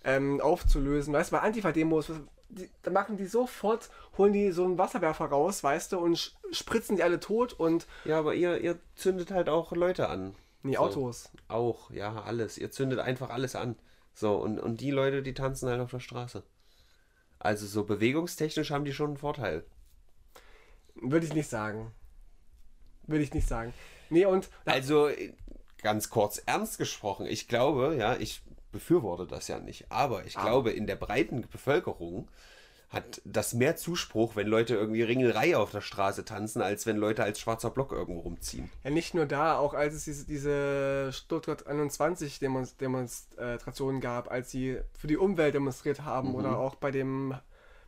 ähm, 0.05 0.41
aufzulösen. 0.41 1.13
Weißt 1.13 1.31
du, 1.31 1.37
bei 1.37 1.43
Antifa-Demos, 1.43 2.11
da 2.83 2.91
machen 2.91 3.17
die 3.17 3.27
sofort, 3.27 3.91
holen 4.19 4.33
die 4.33 4.51
so 4.53 4.65
einen 4.65 4.79
Wasserwerfer 4.79 5.27
raus, 5.27 5.63
weißt 5.63 5.93
du, 5.93 5.99
und 5.99 6.35
spritzen 6.51 6.97
die 6.97 7.03
alle 7.03 7.21
tot 7.21 7.53
und 7.53 7.87
Ja, 8.05 8.19
aber 8.19 8.35
ihr, 8.35 8.59
ihr 8.61 8.79
zündet 8.95 9.31
halt 9.31 9.49
auch 9.49 9.73
Leute 9.73 10.09
an. 10.09 10.35
nee, 10.63 10.75
So. 10.75 10.81
Autos. 10.81 11.31
Auch, 11.49 11.91
ja, 11.91 12.23
alles. 12.23 12.59
Ihr 12.59 12.71
zündet 12.71 12.99
einfach 12.99 13.31
alles 13.31 13.55
an. 13.55 13.77
So, 14.15 14.37
und, 14.37 14.59
und 14.59 14.81
die 14.81 14.91
Leute, 14.91 15.23
die 15.23 15.35
tanzen 15.35 15.69
halt 15.69 15.81
auf 15.81 15.91
der 15.91 16.01
Straße. 16.01 16.43
Also, 17.39 17.67
so 17.67 17.85
bewegungstechnisch 17.85 18.71
haben 18.71 18.85
die 18.85 18.93
schon 18.93 19.11
einen 19.11 19.17
Vorteil. 19.17 19.65
Würde 20.95 21.27
ich 21.27 21.35
nicht 21.35 21.49
sagen. 21.49 21.93
Würde 23.07 23.25
ich 23.25 23.35
nicht 23.35 23.49
sagen. 23.49 23.73
Nee, 24.11 24.27
und 24.27 24.49
Also, 24.65 25.09
ganz 25.83 26.11
kurz 26.11 26.43
ernst 26.47 26.79
gesprochen, 26.79 27.27
ich 27.27 27.49
glaube, 27.49 27.97
ja, 27.99 28.17
ich 28.17 28.43
befürworte 28.71 29.27
das 29.27 29.49
ja 29.49 29.59
nicht, 29.59 29.87
aber 29.91 30.25
ich 30.25 30.37
Aber. 30.37 30.49
glaube, 30.49 30.71
in 30.71 30.87
der 30.87 30.97
breiten 30.97 31.43
Bevölkerung 31.51 32.29
hat 32.89 33.23
das 33.25 33.55
mehr 33.55 33.75
Zuspruch, 33.77 34.37
wenn 34.37 34.47
Leute 34.47 34.75
irgendwie 34.75 35.03
Ringelreihe 35.03 35.59
auf 35.59 35.71
der 35.71 35.81
Straße 35.81 36.27
tanzen, 36.27 36.61
als 36.61 36.85
wenn 36.85 36.99
Leute 36.99 37.25
als 37.25 37.41
schwarzer 37.41 37.71
Block 37.71 37.91
irgendwo 37.91 38.21
rumziehen. 38.21 38.71
Ja, 38.85 38.91
nicht 38.91 39.15
nur 39.15 39.25
da, 39.25 39.57
auch 39.57 39.73
als 39.73 39.95
es 39.95 40.05
diese, 40.05 40.27
diese 40.27 41.11
Stuttgart 41.13 41.67
21 41.67 42.39
Demonst 42.39 42.81
Demonstrationen 42.83 44.03
gab, 44.03 44.31
als 44.31 44.51
sie 44.51 44.79
für 44.99 45.07
die 45.07 45.17
Umwelt 45.17 45.55
demonstriert 45.55 46.03
haben 46.03 46.35
oder 46.35 46.59
auch 46.59 46.75
bei 46.75 46.91
dem, 46.91 47.35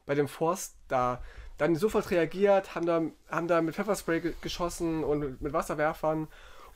bei 0.07 0.15
dem 0.15 0.27
Forst 0.29 0.75
da. 0.89 1.23
Dann 1.59 1.77
sofort 1.77 2.11
reagiert, 2.11 2.75
haben 2.75 2.87
da, 2.87 3.03
haben 3.29 3.49
da 3.49 3.63
mit 3.63 3.75
Pfefferspray 3.75 4.21
ge 4.21 4.35
geschossen 4.41 5.05
und 5.05 5.41
mit 5.41 5.53
Wasserwerfern. 5.53 6.29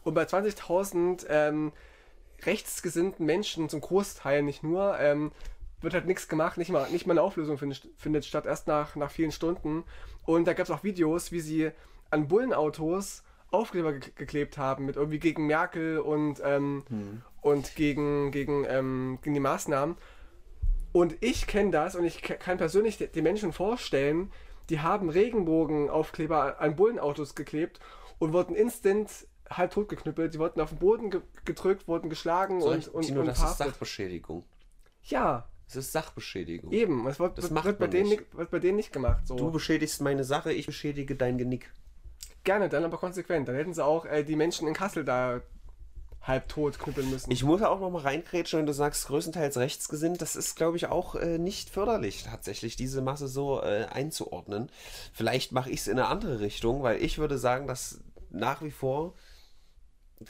Und 0.04 0.14
bei 0.14 0.22
20.000 0.22 1.26
ähm, 1.28 1.72
rechtsgesinnten 2.44 3.26
Menschen, 3.26 3.68
zum 3.68 3.80
Großteil 3.80 4.42
nicht 4.42 4.62
nur, 4.62 4.98
ähm, 4.98 5.32
wird 5.80 5.94
halt 5.94 6.06
nichts 6.06 6.28
gemacht, 6.28 6.58
nicht 6.58 6.70
mal, 6.70 6.88
nicht 6.90 7.06
mal 7.06 7.14
eine 7.14 7.22
Auflösung 7.22 7.58
findet, 7.58 7.88
findet 7.96 8.24
statt, 8.24 8.46
erst 8.46 8.66
nach, 8.66 8.96
nach 8.96 9.10
vielen 9.10 9.32
Stunden. 9.32 9.84
Und 10.24 10.46
da 10.46 10.52
gab 10.52 10.64
es 10.64 10.70
auch 10.70 10.84
Videos, 10.84 11.32
wie 11.32 11.40
sie 11.40 11.70
an 12.10 12.28
Bullenautos 12.28 13.22
Aufkleber 13.50 13.94
ge 13.94 14.10
geklebt 14.14 14.58
haben, 14.58 14.84
mit 14.84 14.96
irgendwie 14.96 15.18
gegen 15.18 15.46
Merkel 15.46 15.98
und, 15.98 16.40
ähm, 16.44 16.84
und 17.40 17.74
gegen, 17.76 18.30
gegen, 18.30 18.66
ähm, 18.68 19.18
gegen 19.22 19.34
die 19.34 19.40
Maßnahmen. 19.40 19.96
Und 20.92 21.16
ich 21.20 21.46
kenne 21.46 21.70
das 21.70 21.94
und 21.94 22.04
ich 22.04 22.22
kann 22.22 22.58
persönlich 22.58 22.98
die 22.98 23.22
Menschen 23.22 23.52
vorstellen, 23.52 24.30
die 24.70 24.81
haben 24.81 25.09
Regenbogenaufkleber 25.11 26.61
an 26.61 26.76
Bullenautos 26.76 27.35
geklebt 27.35 27.81
und 28.18 28.33
wurden 28.33 28.54
instant 28.54 29.26
halb 29.50 29.70
tot 29.72 29.88
geknüppelt. 29.88 30.35
Die 30.35 30.38
wurden 30.38 30.61
auf 30.61 30.70
den 30.70 30.78
Boden 30.78 31.11
ge 31.11 31.20
gedrückt, 31.44 31.88
wurden 31.88 32.11
geschlagen 32.11 32.61
So, 32.61 32.70
und, 32.70 32.88
und, 32.88 33.02
Tino, 33.02 33.20
und 33.20 33.26
das 33.26 33.42
ist. 33.42 33.59
Sachbeschädigung. 33.59 34.44
Ja, 35.04 35.48
Das 35.66 35.76
ist 35.76 35.92
Sachbeschädigung. 35.92 36.70
eben. 36.72 37.07
Es 37.07 37.18
wird, 37.18 37.38
Das 37.38 37.50
wird, 37.50 37.64
wird, 37.64 37.78
bei 37.78 37.87
denen 37.87 38.09
nicht. 38.11 38.20
nicht, 38.20 38.37
wird 38.37 38.50
bei 38.50 38.59
denen 38.59 38.76
nicht 38.76 38.92
gemacht. 38.92 39.26
So. 39.26 39.37
Du 39.37 39.50
beschädigst 39.50 40.02
meine 40.02 40.24
Sache, 40.24 40.52
ich 40.52 40.66
beschädige 40.66 41.16
dein 41.16 41.38
Genick. 41.38 41.72
Gerne, 42.44 42.68
dann 42.68 42.85
aber 42.85 42.98
konsequent. 42.98 43.48
Dann 43.48 43.57
hätten 43.57 43.72
sie 43.74 43.85
auch 43.85 44.04
äh, 44.04 44.22
die 44.24 44.37
Menschen 44.37 44.68
in 44.68 44.74
Kassel 44.74 45.04
da 45.04 45.40
halb 46.28 46.48
tot 46.48 46.78
knüppeln 46.78 47.10
müssen. 47.10 47.30
Ich 47.30 47.42
muss 47.42 47.62
auch 47.62 47.80
noch 47.80 47.90
mal 47.90 48.02
reinkrätschen, 48.02 48.60
wenn 48.60 48.66
du 48.66 48.72
sagst, 48.72 49.08
größtenteils 49.08 49.56
rechtsgesinnt. 49.56 50.20
Das 50.20 50.36
ist, 50.36 50.54
glaube 50.54 50.76
ich, 50.76 50.86
auch 50.86 51.14
äh, 51.16 51.38
nicht 51.38 51.70
förderlich, 51.70 52.22
tatsächlich, 52.22 52.76
diese 52.76 53.02
Masse 53.02 53.26
so 53.26 53.62
äh, 53.62 53.86
einzuordnen. 53.90 54.70
Vielleicht 55.12 55.52
mache 55.52 55.70
ich 55.70 55.80
es 55.80 55.88
in 55.88 55.98
eine 55.98 56.08
andere 56.08 56.40
Richtung, 56.40 56.82
weil 56.82 57.02
ich 57.02 57.18
würde 57.18 57.38
sagen, 57.38 57.66
dass 57.66 58.00
nach 58.30 58.62
wie 58.62 58.70
vor, 58.70 59.14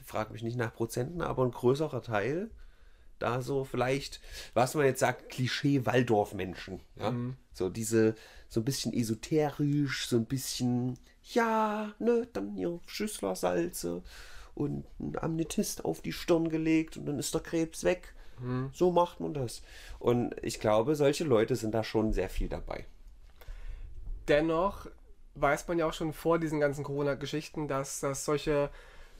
frag 0.04 0.30
mich 0.30 0.42
nicht 0.42 0.56
nach 0.56 0.72
Prozenten, 0.72 1.20
aber 1.20 1.44
ein 1.44 1.50
größerer 1.50 2.02
Teil 2.02 2.50
da 3.18 3.42
so 3.42 3.64
vielleicht, 3.64 4.20
was 4.54 4.74
man 4.74 4.86
jetzt 4.86 5.00
sagt, 5.00 5.28
Klischee 5.28 5.84
Waldorf-Menschen. 5.84 6.80
Ja? 6.96 7.12
So 7.52 7.68
diese, 7.68 8.14
so 8.48 8.60
ein 8.60 8.64
bisschen 8.64 8.92
esoterisch, 8.92 10.08
so 10.08 10.16
ein 10.16 10.26
bisschen, 10.26 10.98
ja, 11.24 11.92
ne, 11.98 12.28
dann 12.32 12.54
hier 12.54 12.78
Schüsslersalze 12.86 14.02
und 14.58 14.84
ein 14.98 15.16
Amnetist 15.18 15.84
auf 15.84 16.00
die 16.00 16.12
Stirn 16.12 16.48
gelegt 16.48 16.96
und 16.96 17.06
dann 17.06 17.18
ist 17.18 17.32
der 17.32 17.40
Krebs 17.40 17.84
weg. 17.84 18.12
So 18.72 18.92
macht 18.92 19.20
man 19.20 19.34
das. 19.34 19.62
Und 19.98 20.34
ich 20.42 20.60
glaube, 20.60 20.94
solche 20.94 21.24
Leute 21.24 21.56
sind 21.56 21.74
da 21.74 21.82
schon 21.82 22.12
sehr 22.12 22.28
viel 22.28 22.48
dabei. 22.48 22.86
Dennoch 24.28 24.86
weiß 25.34 25.66
man 25.68 25.78
ja 25.78 25.86
auch 25.86 25.92
schon 25.92 26.12
vor 26.12 26.38
diesen 26.38 26.60
ganzen 26.60 26.84
Corona-Geschichten, 26.84 27.68
dass, 27.68 28.00
dass 28.00 28.24
solche, 28.24 28.70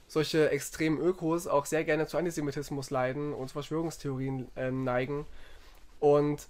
solche 0.07 0.49
extremen 0.51 0.99
Ökos 0.99 1.47
auch 1.47 1.65
sehr 1.65 1.83
gerne 1.83 2.07
zu 2.07 2.17
Antisemitismus 2.17 2.91
leiden 2.91 3.33
und 3.33 3.47
zu 3.47 3.53
Verschwörungstheorien 3.53 4.49
ähm, 4.55 4.83
neigen. 4.83 5.25
Und 5.99 6.47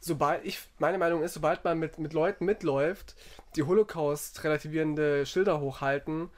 sobald 0.00 0.44
ich, 0.44 0.60
meine 0.78 0.98
Meinung 0.98 1.22
ist, 1.22 1.34
sobald 1.34 1.64
man 1.64 1.78
mit, 1.78 1.98
mit 1.98 2.12
Leuten 2.12 2.44
mitläuft, 2.44 3.16
die 3.56 3.62
Holocaust 3.62 4.44
relativierende 4.44 5.26
Schilder 5.26 5.60
hochhalten 5.60 6.30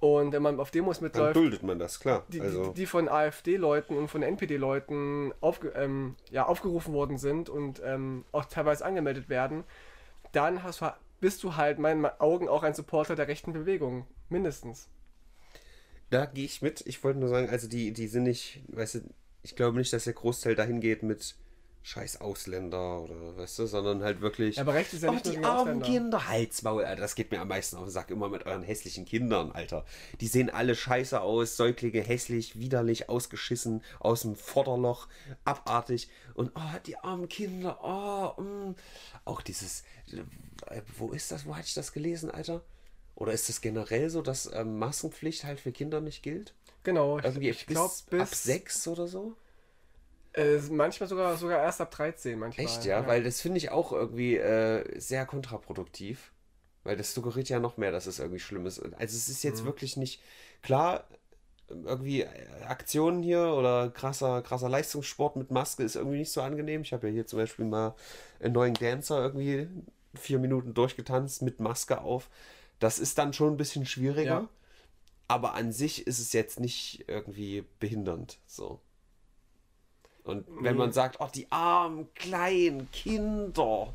und 0.00 0.32
wenn 0.32 0.42
man 0.42 0.58
auf 0.60 0.70
Demos 0.70 0.98
Dann 0.98 1.04
mitläuft, 1.04 1.36
duldet 1.36 1.62
man 1.62 1.78
das, 1.78 2.00
klar. 2.00 2.24
die, 2.28 2.40
also, 2.40 2.68
die, 2.68 2.74
die 2.80 2.86
von 2.86 3.08
AfD-Leuten 3.08 3.96
und 3.96 4.08
von 4.08 4.22
NPD-Leuten 4.22 5.32
aufge, 5.40 5.68
ähm, 5.76 6.16
ja, 6.30 6.46
aufgerufen 6.46 6.92
worden 6.94 7.18
sind 7.18 7.48
und 7.48 7.80
ähm, 7.84 8.24
auch 8.32 8.46
teilweise 8.46 8.84
angemeldet 8.84 9.28
werden, 9.28 9.64
dann 10.32 10.62
hast, 10.62 10.80
du- 10.80 10.92
bist 11.20 11.42
du 11.42 11.56
halt 11.56 11.76
in 11.76 11.82
meinen 11.82 12.04
Augen 12.18 12.48
auch 12.48 12.62
ein 12.62 12.72
Supporter 12.74 13.14
der 13.14 13.28
rechten 13.28 13.52
Bewegung. 13.52 14.06
Mindestens. 14.30 14.88
da 16.10 16.24
gehe 16.26 16.44
ich 16.44 16.62
mit. 16.62 16.80
Ich 16.86 17.02
wollte 17.04 17.18
nur 17.18 17.28
sagen, 17.28 17.48
also 17.50 17.68
die, 17.68 17.92
die 17.92 18.06
sind 18.08 18.22
nicht, 18.24 18.62
weißt 18.68 18.96
du, 18.96 19.00
ich 19.42 19.54
glaube 19.56 19.76
nicht, 19.78 19.92
dass 19.92 20.04
der 20.04 20.12
Großteil 20.14 20.54
dahin 20.54 20.80
geht 20.80 21.02
mit 21.02 21.34
scheiß 21.82 22.20
Ausländer 22.20 23.00
oder 23.00 23.36
weißt 23.36 23.58
du, 23.60 23.66
sondern 23.66 24.02
halt 24.02 24.20
wirklich. 24.20 24.56
Ja, 24.56 24.62
aber 24.62 24.74
rechts 24.74 24.92
ist 24.92 25.02
ja 25.02 25.10
oh, 25.10 25.14
nicht 25.14 25.24
nur 25.24 25.34
die 25.34 25.44
armen. 25.44 25.82
Kinder, 25.82 26.28
Halsmaul, 26.28 26.84
Alter, 26.84 27.00
das 27.00 27.14
geht 27.14 27.30
mir 27.30 27.40
am 27.40 27.48
meisten 27.48 27.76
auf 27.76 27.84
den 27.84 27.90
Sack, 27.90 28.10
immer 28.10 28.28
mit 28.28 28.46
euren 28.46 28.62
hässlichen 28.62 29.04
Kindern, 29.06 29.52
Alter. 29.52 29.84
Die 30.20 30.26
sehen 30.26 30.50
alle 30.50 30.74
scheiße 30.74 31.20
aus, 31.20 31.56
Säuglinge 31.56 32.02
hässlich, 32.02 32.58
widerlich, 32.58 33.08
ausgeschissen, 33.08 33.82
aus 33.98 34.22
dem 34.22 34.36
Vorderloch, 34.36 35.08
abartig. 35.44 36.08
Und 36.34 36.52
oh, 36.54 36.78
die 36.86 36.96
armen 36.98 37.28
Kinder, 37.28 37.78
oh, 37.82 38.40
mm. 38.40 38.74
auch 39.24 39.40
dieses, 39.40 39.82
äh, 40.66 40.82
wo 40.98 41.10
ist 41.12 41.32
das, 41.32 41.46
wo 41.46 41.56
hatte 41.56 41.66
ich 41.68 41.74
das 41.74 41.92
gelesen, 41.92 42.30
Alter? 42.30 42.62
Oder 43.14 43.32
ist 43.32 43.48
das 43.48 43.60
generell 43.60 44.10
so, 44.10 44.22
dass 44.22 44.50
ähm, 44.52 44.78
Maskenpflicht 44.78 45.44
halt 45.44 45.60
für 45.60 45.72
Kinder 45.72 46.00
nicht 46.00 46.22
gilt? 46.22 46.54
Genau, 46.82 47.18
ich, 47.18 47.24
Irgendwie 47.24 47.50
ich 47.50 47.66
bis, 47.66 47.74
glaube 47.74 48.22
ab 48.22 48.30
bis. 48.30 48.42
sechs 48.42 48.88
oder 48.88 49.06
so? 49.06 49.36
Äh, 50.32 50.58
manchmal 50.70 51.08
sogar, 51.08 51.36
sogar 51.36 51.60
erst 51.60 51.80
ab 51.80 51.90
13 51.90 52.38
manchmal. 52.38 52.66
Echt, 52.66 52.84
ja? 52.84 53.06
Weil 53.06 53.22
das 53.22 53.40
finde 53.40 53.58
ich 53.58 53.70
auch 53.70 53.92
irgendwie 53.92 54.36
äh, 54.36 54.98
sehr 55.00 55.26
kontraproduktiv. 55.26 56.32
Weil 56.82 56.96
das 56.96 57.12
suggeriert 57.12 57.48
ja 57.48 57.60
noch 57.60 57.76
mehr, 57.76 57.92
dass 57.92 58.06
es 58.06 58.20
irgendwie 58.20 58.38
schlimm 58.38 58.64
ist. 58.66 58.78
Also 58.80 59.16
es 59.16 59.28
ist 59.28 59.42
jetzt 59.42 59.64
wirklich 59.64 59.96
nicht 59.96 60.22
klar, 60.62 61.04
irgendwie 61.68 62.22
äh, 62.22 62.28
Aktionen 62.66 63.22
hier 63.22 63.54
oder 63.54 63.90
krasser, 63.90 64.42
krasser 64.42 64.68
Leistungssport 64.68 65.36
mit 65.36 65.50
Maske 65.50 65.82
ist 65.82 65.96
irgendwie 65.96 66.18
nicht 66.18 66.32
so 66.32 66.40
angenehm. 66.42 66.82
Ich 66.82 66.92
habe 66.92 67.08
ja 67.08 67.12
hier 67.12 67.26
zum 67.26 67.38
Beispiel 67.38 67.64
mal 67.64 67.94
einen 68.40 68.54
neuen 68.54 68.74
Dancer 68.74 69.22
irgendwie 69.22 69.68
vier 70.14 70.38
Minuten 70.38 70.74
durchgetanzt 70.74 71.42
mit 71.42 71.60
Maske 71.60 72.00
auf. 72.00 72.28
Das 72.78 72.98
ist 72.98 73.18
dann 73.18 73.32
schon 73.32 73.54
ein 73.54 73.56
bisschen 73.56 73.86
schwieriger. 73.86 74.24
Ja. 74.24 74.48
Aber 75.28 75.54
an 75.54 75.70
sich 75.70 76.06
ist 76.06 76.18
es 76.18 76.32
jetzt 76.32 76.58
nicht 76.58 77.04
irgendwie 77.06 77.64
behindernd. 77.78 78.38
So. 78.46 78.80
Und 80.24 80.46
wenn 80.60 80.76
man 80.76 80.92
sagt, 80.92 81.16
oh, 81.20 81.28
die 81.34 81.50
armen 81.50 82.12
kleinen 82.14 82.90
Kinder. 82.90 83.92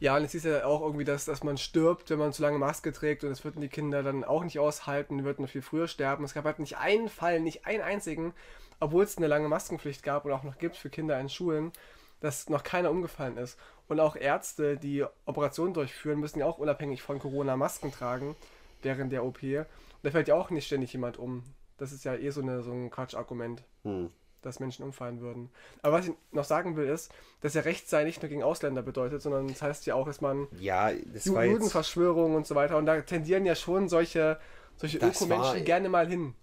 Ja, 0.00 0.16
und 0.16 0.24
es 0.24 0.34
ist 0.34 0.44
ja 0.44 0.64
auch 0.66 0.82
irgendwie, 0.82 1.04
dass, 1.04 1.24
dass 1.24 1.42
man 1.44 1.56
stirbt, 1.56 2.10
wenn 2.10 2.18
man 2.18 2.32
zu 2.32 2.42
lange 2.42 2.58
Maske 2.58 2.92
trägt 2.92 3.24
und 3.24 3.30
das 3.30 3.44
würden 3.44 3.60
die 3.60 3.68
Kinder 3.68 4.02
dann 4.02 4.24
auch 4.24 4.44
nicht 4.44 4.58
aushalten, 4.58 5.24
würden 5.24 5.42
noch 5.42 5.50
viel 5.50 5.62
früher 5.62 5.88
sterben. 5.88 6.24
Es 6.24 6.34
gab 6.34 6.44
halt 6.44 6.58
nicht 6.58 6.76
einen 6.76 7.08
Fall, 7.08 7.40
nicht 7.40 7.64
einen 7.66 7.82
einzigen, 7.82 8.34
obwohl 8.80 9.04
es 9.04 9.16
eine 9.16 9.28
lange 9.28 9.48
Maskenpflicht 9.48 10.02
gab 10.02 10.24
und 10.24 10.32
auch 10.32 10.42
noch 10.42 10.58
gibt 10.58 10.76
für 10.76 10.90
Kinder 10.90 11.18
in 11.18 11.28
Schulen, 11.28 11.72
dass 12.20 12.48
noch 12.48 12.64
keiner 12.64 12.90
umgefallen 12.90 13.38
ist. 13.38 13.58
Und 13.88 14.00
auch 14.00 14.16
Ärzte, 14.16 14.76
die 14.76 15.04
Operationen 15.26 15.74
durchführen, 15.74 16.20
müssen 16.20 16.40
ja 16.40 16.46
auch 16.46 16.58
unabhängig 16.58 17.02
von 17.02 17.18
Corona 17.18 17.56
Masken 17.56 17.92
tragen 17.92 18.34
während 18.82 19.12
der 19.12 19.24
OP. 19.24 19.42
Und 19.42 19.66
da 20.02 20.10
fällt 20.10 20.28
ja 20.28 20.34
auch 20.34 20.50
nicht 20.50 20.66
ständig 20.66 20.92
jemand 20.92 21.18
um. 21.18 21.44
Das 21.78 21.92
ist 21.92 22.04
ja 22.04 22.14
eh 22.14 22.30
so, 22.30 22.42
eine, 22.42 22.62
so 22.62 22.72
ein 22.72 22.90
Quatschargument. 22.90 23.62
Hm. 23.84 24.10
Dass 24.44 24.60
Menschen 24.60 24.84
umfallen 24.84 25.20
würden. 25.20 25.50
Aber 25.82 25.98
was 25.98 26.08
ich 26.08 26.14
noch 26.32 26.44
sagen 26.44 26.76
will, 26.76 26.88
ist, 26.88 27.12
dass 27.40 27.54
ja 27.54 27.62
Recht 27.62 27.88
sein 27.88 28.06
nicht 28.06 28.22
nur 28.22 28.28
gegen 28.28 28.42
Ausländer 28.42 28.82
bedeutet, 28.82 29.22
sondern 29.22 29.48
das 29.48 29.62
heißt 29.62 29.86
ja 29.86 29.94
auch, 29.94 30.06
dass 30.06 30.20
man 30.20 30.46
Ja, 30.60 30.90
das 31.12 31.24
Ju-. 31.24 31.40
Judenverschwörung 31.40 32.34
und 32.34 32.46
so 32.46 32.54
weiter. 32.54 32.76
Und 32.76 32.86
da 32.86 33.00
tendieren 33.00 33.44
ja 33.46 33.54
schon 33.54 33.88
solche, 33.88 34.38
solche 34.76 34.98
Ökomenschen 34.98 35.28
war- 35.30 35.60
gerne 35.60 35.88
mal 35.88 36.06
hin. 36.08 36.34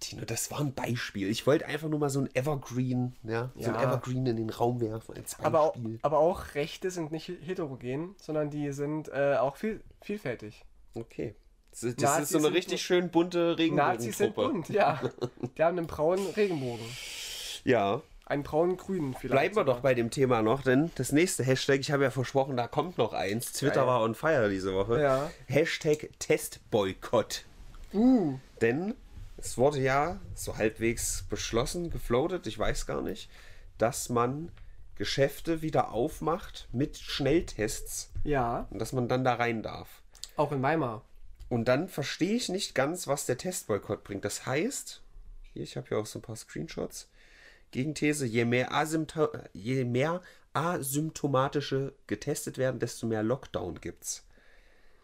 Tino, 0.00 0.24
das 0.26 0.50
war 0.50 0.60
ein 0.60 0.74
Beispiel. 0.74 1.30
Ich 1.30 1.46
wollte 1.46 1.64
einfach 1.66 1.88
nur 1.88 1.98
mal 1.98 2.10
so 2.10 2.20
ein 2.20 2.28
Evergreen, 2.34 3.16
ja, 3.22 3.50
so 3.58 3.70
ein 3.70 3.74
Ja. 3.76 3.82
Evergreen 3.84 4.26
in 4.26 4.36
den 4.36 4.50
Raum 4.50 4.80
werfen 4.82 5.14
als 5.16 5.30
Beispiel. 5.36 5.46
Aber 5.46 5.60
auch, 5.60 5.76
aber 6.02 6.18
auch 6.18 6.54
Rechte 6.54 6.90
sind 6.90 7.10
nicht 7.10 7.28
heterogen, 7.28 8.14
sondern 8.20 8.50
die 8.50 8.70
sind 8.72 9.08
äh, 9.08 9.36
auch 9.40 9.56
viel, 9.56 9.80
vielfältig. 10.02 10.64
Okay. 10.94 11.34
Das 11.74 11.82
ist, 11.82 12.00
das 12.00 12.20
ist 12.20 12.28
so 12.28 12.38
eine 12.38 12.52
richtig 12.52 12.82
schön 12.82 13.10
bunte 13.10 13.56
Nazis 13.72 14.18
sind 14.18 14.36
bunt, 14.36 14.68
ja. 14.68 15.00
Die 15.58 15.62
haben 15.62 15.76
einen 15.76 15.88
braunen 15.88 16.24
Regenbogen. 16.30 16.86
Ja. 17.64 18.00
Einen 18.26 18.44
braunen-grünen 18.44 19.14
vielleicht. 19.14 19.32
Bleiben 19.32 19.56
wir 19.56 19.64
doch 19.64 19.80
bei 19.80 19.92
dem 19.92 20.10
Thema 20.10 20.40
noch, 20.40 20.62
denn 20.62 20.92
das 20.94 21.10
nächste 21.10 21.42
Hashtag, 21.42 21.80
ich 21.80 21.90
habe 21.90 22.04
ja 22.04 22.12
versprochen, 22.12 22.56
da 22.56 22.68
kommt 22.68 22.96
noch 22.96 23.12
eins. 23.12 23.52
Twitter 23.52 23.80
Geil. 23.80 23.86
war 23.88 24.02
on 24.02 24.14
fire 24.14 24.48
diese 24.48 24.72
Woche. 24.72 25.02
Ja. 25.02 25.30
Hashtag 25.46 26.10
Testboykott. 26.20 27.44
Uh, 27.92 28.38
Denn 28.60 28.94
es 29.36 29.58
wurde 29.58 29.80
ja 29.80 30.20
so 30.36 30.56
halbwegs 30.56 31.24
beschlossen, 31.28 31.90
gefloatet, 31.90 32.46
ich 32.46 32.56
weiß 32.56 32.86
gar 32.86 33.02
nicht, 33.02 33.28
dass 33.78 34.08
man 34.08 34.52
Geschäfte 34.94 35.60
wieder 35.60 35.90
aufmacht 35.90 36.68
mit 36.70 36.98
Schnelltests 36.98 38.10
ja, 38.22 38.68
und 38.70 38.78
dass 38.78 38.92
man 38.92 39.08
dann 39.08 39.24
da 39.24 39.34
rein 39.34 39.62
darf. 39.62 39.88
auch 40.36 40.52
in 40.52 40.62
Weimar. 40.62 41.02
Und 41.54 41.66
dann 41.66 41.88
verstehe 41.88 42.34
ich 42.34 42.48
nicht 42.48 42.74
ganz, 42.74 43.06
was 43.06 43.26
der 43.26 43.38
Testboykott 43.38 44.02
bringt. 44.02 44.24
Das 44.24 44.44
heißt, 44.44 45.02
hier, 45.52 45.62
ich 45.62 45.76
habe 45.76 45.86
ja 45.90 45.98
auch 45.98 46.06
so 46.06 46.18
ein 46.18 46.22
paar 46.22 46.34
Screenshots. 46.34 47.08
Gegenthese, 47.70 48.26
je 48.26 48.44
mehr, 48.44 48.72
Asympto 48.72 49.28
je 49.52 49.84
mehr 49.84 50.20
asymptomatische 50.52 51.92
getestet 52.06 52.58
werden, 52.58 52.78
desto 52.80 53.06
mehr 53.06 53.22
Lockdown 53.22 53.80
gibt's. 53.80 54.24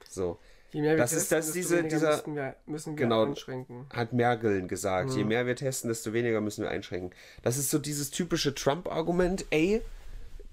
So. 0.09 0.38
Je 0.72 0.80
mehr 0.82 0.92
wir 0.92 0.98
Das 0.98 1.12
ist 1.12 1.28
testen, 1.28 1.38
das, 1.38 1.46
desto 1.46 1.59
diese- 1.59 1.78
weniger 1.78 1.96
dieser- 1.96 2.16
müssen 2.16 2.34
wir, 2.36 2.57
müssen 2.66 2.96
wir 2.98 3.05
Genau. 3.05 3.24
einschränken. 3.26 3.86
Hat 3.92 4.12
Merkel 4.12 4.66
gesagt. 4.68 5.11
Mhm. 5.11 5.16
Je 5.16 5.24
mehr 5.24 5.46
wir 5.46 5.57
testen, 5.57 5.88
desto 5.88 6.12
weniger 6.12 6.40
müssen 6.40 6.62
wir 6.62 6.70
einschränken. 6.70 7.12
Das 7.42 7.59
ist 7.59 7.70
so 7.70 7.78
dieses 7.78 8.11
typische 8.11 8.55
Trump-Argument. 8.55 9.46
Ey, 9.51 9.82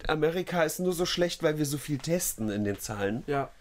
Amerika 0.07 0.63
ist 0.63 0.79
nur 0.79 0.93
so 0.93 1.05
schlecht, 1.05 1.43
weil 1.43 1.57
wir 1.57 1.65
so 1.65 1.77
viel 1.77 1.97
testen 1.99 2.49
in 2.49 2.63
den 2.63 2.79
Zahlen. 2.79 3.23
Ja, 3.27 3.51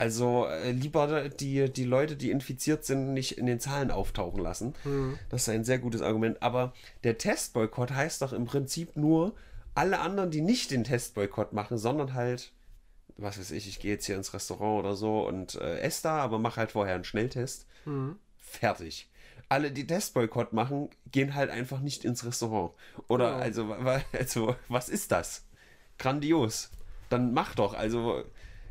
Also 0.00 0.46
äh, 0.46 0.72
lieber 0.72 1.28
die, 1.28 1.70
die 1.70 1.84
Leute, 1.84 2.16
die 2.16 2.30
infiziert 2.30 2.86
sind, 2.86 3.12
nicht 3.12 3.36
in 3.36 3.44
den 3.44 3.60
Zahlen 3.60 3.90
auftauchen 3.90 4.42
lassen. 4.42 4.74
Das 5.28 5.42
ist 5.42 5.48
ein 5.50 5.62
sehr 5.64 5.78
gutes 5.78 6.00
Argument. 6.00 6.42
Aber 6.42 6.72
der 7.04 7.18
Testboykott 7.18 7.90
heißt 7.92 8.22
doch 8.22 8.32
im 8.32 8.46
Prinzip 8.46 8.96
nur, 8.96 9.34
alle 9.74 10.00
anderen, 10.00 10.30
die 10.30 10.40
nicht 10.40 10.70
den 10.70 10.84
Testboykott 10.84 11.52
machen, 11.52 11.76
sondern 11.76 12.14
halt, 12.14 12.50
was 13.18 13.38
weiß 13.38 13.50
ich, 13.50 13.68
ich 13.68 13.78
gehe 13.78 13.92
jetzt 13.92 14.06
hier 14.06 14.16
ins 14.16 14.32
Restaurant 14.32 14.80
oder 14.84 14.96
so 14.96 15.26
und 15.26 15.56
äh, 15.56 15.80
esse 15.80 16.04
da, 16.04 16.16
aber 16.18 16.38
mache 16.38 16.56
halt 16.60 16.72
vorher 16.72 16.94
einen 16.94 17.04
Schnelltest. 17.04 17.66
Fertig. 18.38 19.06
Alle, 19.50 19.70
die 19.70 19.86
Testboykott 19.86 20.52
machen, 20.54 20.88
gehen 21.12 21.34
halt 21.34 21.50
einfach 21.50 21.80
nicht 21.80 22.04
ins 22.06 22.24
Restaurant. 22.24 22.72
Oder 23.08 23.32
Genau. 23.32 23.42
also, 23.42 23.74
also, 24.12 24.56
was 24.68 24.88
ist 24.88 25.12
das? 25.12 25.44
Grandios. 25.98 26.70
Dann 27.10 27.34
mach 27.34 27.54
doch. 27.54 27.74
Also, 27.74 28.24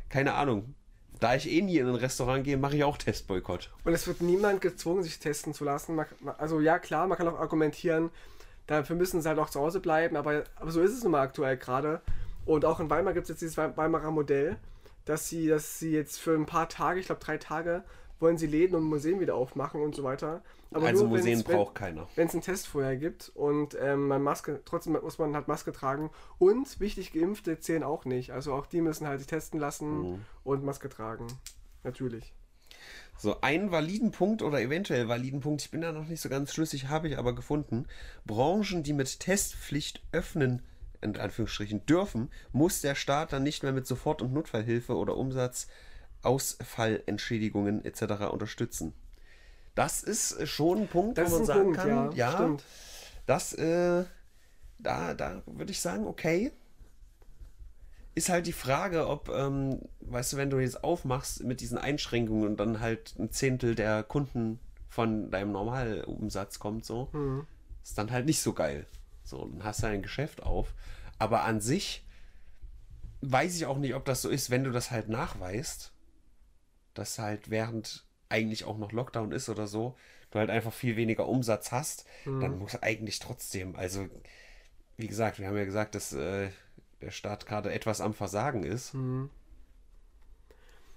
keine 0.08 0.34
Ahnung. 0.34 0.74
Da 1.20 1.34
ich 1.34 1.50
eh 1.50 1.60
nie 1.60 1.78
in 1.78 1.86
ein 1.86 1.94
Restaurant 1.94 2.44
gehe, 2.44 2.56
mache 2.56 2.76
ich 2.76 2.84
auch 2.84 2.96
Testboykott. 2.96 3.70
Und 3.84 3.92
es 3.92 4.06
wird 4.06 4.22
niemand 4.22 4.60
gezwungen, 4.62 5.02
sich 5.02 5.18
testen 5.18 5.52
zu 5.52 5.64
lassen. 5.64 6.00
Also 6.38 6.60
ja, 6.60 6.78
klar, 6.78 7.06
man 7.06 7.18
kann 7.18 7.28
auch 7.28 7.38
argumentieren, 7.38 8.10
dafür 8.66 8.96
müssen 8.96 9.20
sie 9.20 9.28
halt 9.28 9.38
auch 9.38 9.50
zu 9.50 9.60
Hause 9.60 9.80
bleiben, 9.80 10.16
aber, 10.16 10.44
aber 10.56 10.70
so 10.70 10.80
ist 10.80 10.92
es 10.92 11.02
nun 11.02 11.12
mal 11.12 11.20
aktuell 11.20 11.56
gerade. 11.58 12.00
Und 12.46 12.64
auch 12.64 12.80
in 12.80 12.88
Weimar 12.88 13.12
gibt 13.12 13.24
es 13.24 13.28
jetzt 13.30 13.42
dieses 13.42 13.56
Wei- 13.58 13.76
Weimarer 13.76 14.10
Modell, 14.10 14.56
dass 15.04 15.28
sie, 15.28 15.46
dass 15.48 15.78
sie 15.78 15.92
jetzt 15.92 16.18
für 16.18 16.34
ein 16.34 16.46
paar 16.46 16.68
Tage, 16.68 17.00
ich 17.00 17.06
glaube 17.06 17.20
drei 17.22 17.36
Tage, 17.36 17.84
wollen 18.20 18.38
sie 18.38 18.46
Läden 18.46 18.76
und 18.76 18.84
Museen 18.84 19.18
wieder 19.18 19.34
aufmachen 19.34 19.80
und 19.82 19.94
so 19.96 20.04
weiter. 20.04 20.42
Aber 20.70 20.86
also 20.86 21.02
nur, 21.08 21.16
Museen 21.18 21.38
wenn- 21.38 21.44
braucht 21.56 21.74
keiner. 21.74 22.06
wenn 22.14 22.28
es 22.28 22.34
einen 22.34 22.42
Test 22.42 22.68
vorher 22.68 22.96
gibt 22.96 23.30
und 23.34 23.76
ähm, 23.80 24.06
man 24.08 24.22
Maske, 24.22 24.60
trotzdem 24.64 24.92
muss 24.92 25.18
man 25.18 25.34
halt 25.34 25.48
Maske 25.48 25.72
tragen 25.72 26.10
und 26.38 26.78
wichtig 26.80 27.12
Geimpfte 27.12 27.58
zählen 27.58 27.82
auch 27.82 28.04
nicht. 28.04 28.30
Also 28.32 28.52
auch 28.54 28.66
die 28.66 28.80
müssen 28.80 29.06
halt 29.08 29.18
sich 29.20 29.26
testen 29.26 29.58
lassen 29.58 30.12
Mhm. 30.12 30.18
und 30.44 30.62
Maske 30.64 30.88
tragen. 30.88 31.26
Natürlich. 31.82 32.32
So, 33.18 33.40
einen 33.42 33.70
validen 33.70 34.12
Punkt 34.12 34.42
oder 34.42 34.60
eventuell 34.60 35.08
validen 35.08 35.40
Punkt, 35.40 35.60
ich 35.62 35.70
bin 35.70 35.82
da 35.82 35.92
noch 35.92 36.06
nicht 36.06 36.20
so 36.22 36.28
ganz 36.30 36.54
schlüssig, 36.54 36.88
habe 36.88 37.08
ich 37.08 37.18
aber 37.18 37.34
gefunden. 37.34 37.86
Branchen, 38.24 38.82
die 38.82 38.92
mit 38.94 39.20
Testpflicht 39.20 40.02
öffnen, 40.12 40.62
in 41.02 41.16
Anführungsstrichen, 41.18 41.84
dürfen, 41.84 42.30
muss 42.52 42.80
der 42.80 42.94
Staat 42.94 43.32
dann 43.32 43.42
nicht 43.42 43.62
mehr 43.62 43.72
mit 43.72 43.86
Sofort- 43.86 44.22
und 44.22 44.32
Notfallhilfe 44.32 44.96
oder 44.96 45.16
Umsatz, 45.16 45.66
Ausfallentschädigungen 46.22 47.84
etc. 47.84 48.02
unterstützen. 48.30 48.92
Das 49.74 50.02
ist 50.02 50.46
schon 50.48 50.82
ein 50.82 50.88
Punkt, 50.88 51.18
Das 51.18 51.30
wo 51.30 51.36
man 51.38 51.46
sagen 51.46 51.62
Punkt, 51.62 51.76
kann, 51.78 51.88
ja, 51.88 52.10
ja, 52.12 52.32
stimmt. 52.32 52.64
das, 53.26 53.52
äh, 53.54 54.04
da, 54.78 55.14
da 55.14 55.42
würde 55.46 55.70
ich 55.72 55.80
sagen, 55.80 56.06
okay. 56.06 56.52
Ist 58.14 58.28
halt 58.28 58.46
die 58.46 58.52
Frage, 58.52 59.06
ob, 59.08 59.28
ähm, 59.28 59.80
weißt 60.00 60.32
du, 60.32 60.36
wenn 60.36 60.50
du 60.50 60.58
jetzt 60.58 60.82
aufmachst 60.82 61.44
mit 61.44 61.60
diesen 61.60 61.78
Einschränkungen 61.78 62.44
und 62.46 62.56
dann 62.58 62.80
halt 62.80 63.14
ein 63.18 63.30
Zehntel 63.30 63.74
der 63.76 64.02
Kunden 64.02 64.58
von 64.88 65.30
deinem 65.30 65.52
Normalumsatz 65.52 66.58
kommt, 66.58 66.84
so, 66.84 67.08
Mhm. 67.12 67.46
ist 67.84 67.96
dann 67.96 68.10
halt 68.10 68.26
nicht 68.26 68.42
so 68.42 68.52
geil. 68.52 68.86
So, 69.22 69.46
dann 69.46 69.62
hast 69.62 69.82
du 69.82 69.86
ein 69.86 70.02
Geschäft 70.02 70.42
auf. 70.42 70.74
Aber 71.18 71.44
an 71.44 71.60
sich 71.60 72.04
weiß 73.20 73.54
ich 73.56 73.66
auch 73.66 73.78
nicht, 73.78 73.94
ob 73.94 74.04
das 74.04 74.22
so 74.22 74.28
ist, 74.28 74.50
wenn 74.50 74.64
du 74.64 74.72
das 74.72 74.90
halt 74.90 75.08
nachweist, 75.08 75.92
dass 76.94 77.18
halt 77.18 77.50
während 77.50 78.04
eigentlich 78.28 78.64
auch 78.64 78.78
noch 78.78 78.92
Lockdown 78.92 79.32
ist 79.32 79.48
oder 79.48 79.66
so, 79.66 79.96
du 80.30 80.38
halt 80.38 80.50
einfach 80.50 80.72
viel 80.72 80.96
weniger 80.96 81.28
Umsatz 81.28 81.72
hast, 81.72 82.06
dann 82.40 82.58
muss 82.58 82.76
eigentlich 82.82 83.18
trotzdem, 83.18 83.74
also 83.76 84.08
wie 84.96 85.08
gesagt, 85.08 85.38
wir 85.38 85.48
haben 85.48 85.56
ja 85.56 85.64
gesagt, 85.64 85.94
dass 85.94 86.12
äh, 86.12 86.50
der 87.00 87.10
Staat 87.10 87.46
gerade 87.46 87.72
etwas 87.72 88.00
am 88.00 88.14
Versagen 88.14 88.62
ist. 88.62 88.94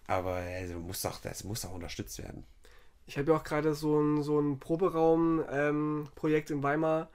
Aber 0.07 0.33
also 0.33 0.79
muss 0.79 1.01
doch, 1.01 1.19
das 1.21 1.43
muss 1.43 1.65
auch 1.65 1.73
unterstützt 1.73 2.19
werden. 2.19 2.43
Ich 3.05 3.17
habe 3.17 3.31
ja 3.31 3.37
auch 3.37 3.43
gerade 3.43 3.73
so 3.73 3.99
ein, 3.99 4.21
so 4.23 4.39
ein 4.39 4.59
Proberaum-Projekt 4.59 6.51
in 6.51 6.63
Weimar, 6.63 7.09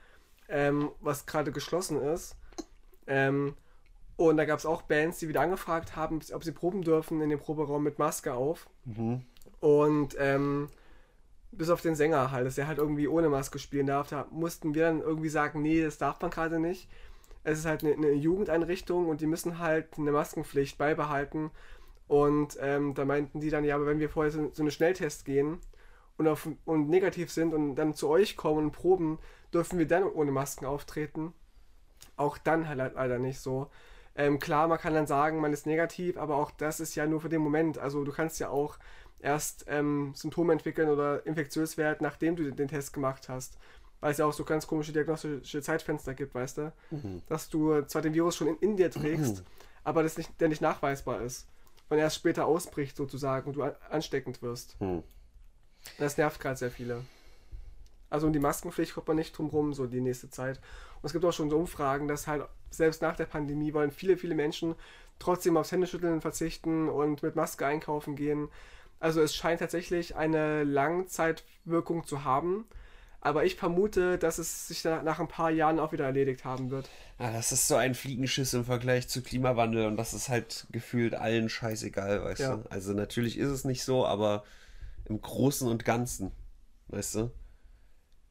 ähm, 0.48 0.90
was 1.00 1.26
gerade 1.26 1.52
geschlossen 1.52 2.00
ist. 2.02 2.36
Ähm, 3.06 3.54
und 4.18 4.36
da 4.36 4.44
gab 4.44 4.58
es 4.58 4.66
auch 4.66 4.82
Bands, 4.82 5.20
die 5.20 5.28
wieder 5.28 5.42
angefragt 5.42 5.94
haben, 5.94 6.18
ob 6.34 6.42
sie 6.42 6.50
proben 6.50 6.82
dürfen 6.82 7.20
in 7.20 7.28
dem 7.28 7.38
Proberaum 7.38 7.84
mit 7.84 8.00
Maske 8.00 8.34
auf. 8.34 8.68
Und 9.60 10.16
ähm, 10.18 10.68
bis 11.52 11.70
auf 11.70 11.82
den 11.82 11.94
Sänger 11.94 12.32
halt, 12.32 12.44
dass 12.44 12.58
er 12.58 12.66
halt 12.66 12.78
irgendwie 12.78 13.06
ohne 13.06 13.28
Maske 13.28 13.60
spielen 13.60 13.86
darf, 13.86 14.08
da 14.08 14.26
mussten 14.32 14.74
wir 14.74 14.86
dann 14.86 15.00
irgendwie 15.02 15.28
sagen, 15.28 15.62
nee, 15.62 15.80
das 15.80 15.98
darf 15.98 16.20
man 16.20 16.32
gerade 16.32 16.58
nicht. 16.58 16.88
Es 17.44 17.60
ist 17.60 17.64
halt 17.64 17.84
eine, 17.84 17.94
eine 17.94 18.10
Jugendeinrichtung 18.10 19.08
und 19.08 19.20
die 19.20 19.28
müssen 19.28 19.60
halt 19.60 19.96
eine 19.96 20.10
Maskenpflicht 20.10 20.78
beibehalten. 20.78 21.52
Und 22.08 22.58
ähm, 22.60 22.94
da 22.94 23.04
meinten 23.04 23.38
die 23.38 23.50
dann, 23.50 23.62
ja, 23.62 23.76
aber 23.76 23.86
wenn 23.86 24.00
wir 24.00 24.10
vorher 24.10 24.32
so, 24.32 24.50
so 24.52 24.64
eine 24.64 24.72
Schnelltest 24.72 25.26
gehen 25.26 25.58
und, 26.16 26.26
auf, 26.26 26.48
und 26.64 26.88
negativ 26.88 27.30
sind 27.30 27.54
und 27.54 27.76
dann 27.76 27.94
zu 27.94 28.08
euch 28.08 28.36
kommen 28.36 28.64
und 28.64 28.72
proben, 28.72 29.20
dürfen 29.54 29.78
wir 29.78 29.86
dann 29.86 30.02
ohne 30.02 30.32
Masken 30.32 30.66
auftreten. 30.66 31.32
Auch 32.16 32.36
dann 32.36 32.68
halt 32.68 32.78
leider 32.78 33.20
nicht 33.20 33.38
so. 33.38 33.70
Ähm, 34.18 34.40
klar, 34.40 34.66
man 34.66 34.78
kann 34.78 34.94
dann 34.94 35.06
sagen, 35.06 35.40
man 35.40 35.52
ist 35.52 35.64
negativ, 35.64 36.16
aber 36.16 36.36
auch 36.36 36.50
das 36.50 36.80
ist 36.80 36.96
ja 36.96 37.06
nur 37.06 37.20
für 37.20 37.28
den 37.28 37.40
Moment. 37.40 37.78
Also 37.78 38.02
du 38.02 38.10
kannst 38.12 38.40
ja 38.40 38.48
auch 38.50 38.76
erst 39.20 39.64
ähm, 39.68 40.12
Symptome 40.14 40.52
entwickeln 40.52 40.88
oder 40.88 41.24
infektiös 41.24 41.78
werden, 41.78 41.98
nachdem 42.00 42.34
du 42.34 42.50
den 42.50 42.66
Test 42.66 42.92
gemacht 42.92 43.28
hast. 43.28 43.56
Weil 44.00 44.10
es 44.10 44.18
ja 44.18 44.26
auch 44.26 44.32
so 44.32 44.44
ganz 44.44 44.66
komische 44.66 44.92
diagnostische 44.92 45.62
Zeitfenster 45.62 46.14
gibt, 46.14 46.34
weißt 46.34 46.58
du? 46.58 46.72
Dass 47.28 47.48
du 47.48 47.82
zwar 47.82 48.02
den 48.02 48.12
Virus 48.12 48.36
schon 48.36 48.48
in, 48.48 48.56
in 48.58 48.76
dir 48.76 48.90
trägst, 48.90 49.44
aber 49.84 50.02
das 50.02 50.18
nicht, 50.18 50.40
der 50.40 50.48
nicht 50.48 50.62
nachweisbar 50.62 51.22
ist. 51.22 51.48
Und 51.88 51.98
erst 51.98 52.16
später 52.16 52.46
ausbricht 52.46 52.96
sozusagen 52.96 53.48
und 53.48 53.56
du 53.56 53.62
an, 53.62 53.72
ansteckend 53.88 54.42
wirst. 54.42 54.76
Hm. 54.80 55.02
Das 55.98 56.16
nervt 56.16 56.40
gerade 56.40 56.56
sehr 56.56 56.70
viele. 56.70 57.04
Also 58.10 58.26
um 58.26 58.32
die 58.32 58.38
Maskenpflicht 58.38 58.94
kommt 58.94 59.08
man 59.08 59.16
nicht 59.16 59.36
drum 59.36 59.48
rum, 59.48 59.72
so 59.74 59.86
die 59.86 60.00
nächste 60.00 60.30
Zeit. 60.30 60.58
Und 60.96 61.06
es 61.06 61.12
gibt 61.12 61.24
auch 61.24 61.32
schon 61.32 61.50
so 61.50 61.58
Umfragen, 61.58 62.08
dass 62.08 62.26
halt 62.26 62.46
selbst 62.70 63.02
nach 63.02 63.16
der 63.16 63.26
Pandemie 63.26 63.74
wollen 63.74 63.90
viele, 63.90 64.16
viele 64.16 64.34
Menschen 64.34 64.74
trotzdem 65.18 65.56
aufs 65.56 65.72
Händeschütteln 65.72 66.20
verzichten 66.20 66.88
und 66.88 67.22
mit 67.22 67.36
Maske 67.36 67.66
einkaufen 67.66 68.16
gehen. 68.16 68.48
Also 69.00 69.20
es 69.20 69.34
scheint 69.34 69.60
tatsächlich 69.60 70.16
eine 70.16 70.64
Langzeitwirkung 70.64 72.06
zu 72.06 72.24
haben. 72.24 72.66
Aber 73.20 73.44
ich 73.44 73.56
vermute, 73.56 74.16
dass 74.16 74.38
es 74.38 74.68
sich 74.68 74.84
nach 74.84 75.18
ein 75.18 75.26
paar 75.26 75.50
Jahren 75.50 75.80
auch 75.80 75.90
wieder 75.90 76.04
erledigt 76.04 76.44
haben 76.44 76.70
wird. 76.70 76.88
Ja, 77.18 77.32
das 77.32 77.50
ist 77.50 77.66
so 77.66 77.74
ein 77.74 77.96
Fliegenschiss 77.96 78.54
im 78.54 78.64
Vergleich 78.64 79.08
zu 79.08 79.22
Klimawandel 79.22 79.86
und 79.86 79.96
das 79.96 80.14
ist 80.14 80.28
halt 80.28 80.68
gefühlt 80.70 81.16
allen 81.16 81.48
scheißegal, 81.48 82.22
weißt 82.22 82.40
ja. 82.40 82.56
du? 82.56 82.70
Also 82.70 82.92
natürlich 82.92 83.36
ist 83.36 83.48
es 83.48 83.64
nicht 83.64 83.82
so, 83.82 84.06
aber 84.06 84.44
im 85.06 85.20
Großen 85.20 85.66
und 85.66 85.84
Ganzen, 85.84 86.30
weißt 86.88 87.16
du? 87.16 87.30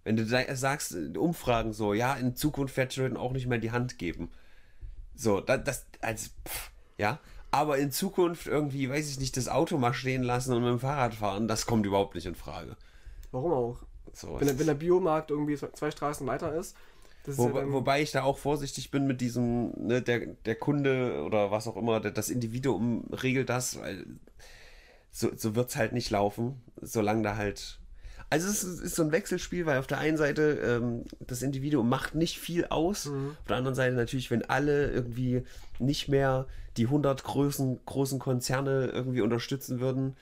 Wenn 0.07 0.15
du 0.15 0.25
da 0.25 0.55
sagst, 0.55 0.95
Umfragen 1.17 1.73
so, 1.73 1.93
ja, 1.93 2.13
in 2.13 2.33
Zukunft 2.33 2.77
wird 2.77 2.95
Jordan 2.95 3.17
auch 3.17 3.33
nicht 3.33 3.45
mehr 3.45 3.57
die 3.57 3.71
Hand 3.71 3.97
geben. 3.97 4.31
So, 5.15 5.41
das, 5.41 5.65
das 5.65 5.85
als, 5.99 6.29
pff, 6.47 6.71
ja, 6.97 7.19
aber 7.51 7.77
in 7.77 7.91
Zukunft 7.91 8.47
irgendwie, 8.47 8.89
weiß 8.89 9.09
ich 9.09 9.19
nicht, 9.19 9.35
das 9.35 9.49
Auto 9.49 9.77
mal 9.77 9.93
stehen 9.93 10.23
lassen 10.23 10.53
und 10.53 10.61
mit 10.63 10.71
dem 10.71 10.79
Fahrrad 10.79 11.13
fahren, 11.13 11.49
das 11.49 11.65
kommt 11.65 11.85
überhaupt 11.85 12.15
nicht 12.15 12.25
in 12.25 12.35
Frage. 12.35 12.77
Warum 13.33 13.51
auch? 13.51 13.79
So, 14.13 14.39
wenn, 14.39 14.57
wenn 14.57 14.67
der 14.67 14.75
Biomarkt 14.75 15.29
irgendwie 15.29 15.57
zwei 15.57 15.91
Straßen 15.91 16.25
weiter 16.25 16.55
ist. 16.55 16.77
Wo, 17.25 17.49
ja 17.49 17.69
wobei 17.69 18.01
ich 18.01 18.11
da 18.11 18.23
auch 18.23 18.37
vorsichtig 18.37 18.91
bin 18.91 19.07
mit 19.07 19.19
diesem, 19.19 19.73
ne, 19.75 20.01
der, 20.01 20.25
der 20.25 20.55
Kunde 20.55 21.21
oder 21.25 21.51
was 21.51 21.67
auch 21.67 21.75
immer, 21.75 21.99
der, 21.99 22.11
das 22.11 22.29
Individuum 22.29 23.03
regelt 23.11 23.49
das, 23.49 23.77
weil 23.77 24.05
so, 25.11 25.35
so 25.35 25.53
wird 25.53 25.67
es 25.67 25.75
halt 25.75 25.91
nicht 25.91 26.11
laufen, 26.11 26.61
solange 26.81 27.23
da 27.23 27.35
halt. 27.35 27.81
Also 28.29 28.49
es 28.49 28.63
ist, 28.63 28.95
so 28.95 29.03
ein 29.03 29.11
Wechselspiel, 29.11 29.65
weil 29.65 29.79
auf 29.79 29.87
der 29.87 29.99
einen 29.99 30.17
Seite 30.17 30.59
ähm, 30.61 31.05
das 31.19 31.41
Individuum 31.41 31.87
macht 31.87 32.13
nicht 32.13 32.39
viel 32.39 32.65
aus, 32.65 33.05
mhm. 33.05 33.35
auf 33.39 33.47
der 33.47 33.57
anderen 33.57 33.75
Seite 33.75 33.95
natürlich, 33.95 34.31
wenn 34.31 34.43
alle 34.43 34.91
irgendwie 34.91 35.43
nicht 35.79 36.09
mehr 36.09 36.45
die 36.75 36.85
100 36.85 37.23
großen, 37.23 37.79
großen 37.85 38.19
Konzerne 38.19 38.87
irgendwie 38.87 39.21
unterstützen 39.21 39.79
würden, 39.79 40.15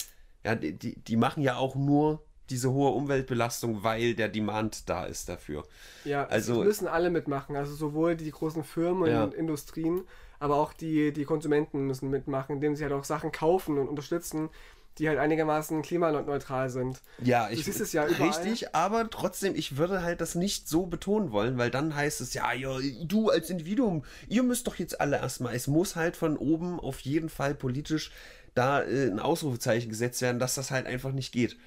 ja, 0.44 0.56
die, 0.56 0.74
die, 0.74 0.96
die 1.00 1.18
machen 1.18 1.42
ja 1.42 1.58
auch 1.58 1.76
nur 1.76 2.22
diese 2.52 2.72
hohe 2.72 2.92
Umweltbelastung, 2.92 3.84
weil 3.84 4.14
der 4.14 4.30
Demand 4.30 4.88
da 4.88 5.06
ist 5.06 5.28
dafür. 5.30 5.64
Ja, 6.04 6.28
also 6.28 6.64
müssen 6.64 6.88
alle 6.88 7.10
mitmachen, 7.10 7.56
also 7.56 7.74
sowohl 7.74 8.16
die 8.16 8.30
großen 8.30 8.64
Firmen 8.64 9.10
ja. 9.10 9.24
und 9.24 9.34
Industrien, 9.34 10.04
aber 10.40 10.58
auch 10.58 10.74
die, 10.74 11.12
die 11.12 11.26
Konsumenten 11.26 11.88
müssen 11.88 12.12
mitmachen, 12.12 12.56
indem 12.56 12.76
sie 12.76 12.84
halt 12.84 12.94
auch 12.94 13.04
Sachen 13.04 13.32
kaufen 13.32 13.80
und 13.80 13.88
unterstützen, 13.88 14.50
die 14.98 15.10
halt 15.10 15.20
einigermaßen 15.20 15.82
klimaneutral 15.82 16.70
sind. 16.70 17.02
Ja, 17.22 17.50
ich 17.50 17.66
siehst 17.66 17.82
es 17.82 17.94
ja 17.94 18.08
überall. 18.08 18.30
richtig, 18.30 18.74
aber 18.76 19.10
trotzdem, 19.10 19.56
ich 19.56 19.78
würde 19.78 20.04
halt 20.04 20.22
das 20.22 20.36
nicht 20.36 20.70
so 20.70 20.86
betonen 20.86 21.32
wollen, 21.32 21.58
weil 21.58 21.72
dann 21.72 21.96
heißt 21.96 22.22
es 22.22 22.34
ja, 22.34 22.52
ja, 22.54 22.78
du 23.04 23.30
als 23.30 23.50
Individuum, 23.50 24.04
ihr 24.28 24.44
müsst 24.44 24.68
doch 24.68 24.76
jetzt 24.76 25.02
alle 25.02 25.18
erstmal, 25.18 25.56
es 25.56 25.68
muss 25.68 25.96
halt 25.96 26.16
von 26.16 26.38
oben 26.38 26.80
auf 26.80 27.00
jeden 27.02 27.30
Fall 27.30 27.56
politisch 27.56 28.12
da 28.54 28.82
äh, 28.82 29.08
ein 29.08 29.20
Ausrufezeichen 29.20 29.90
gesetzt 29.90 30.22
werden, 30.22 30.40
dass 30.40 30.56
das 30.56 30.72
halt 30.72 30.86
einfach 30.86 31.12
nicht 31.12 31.32
geht 31.32 31.58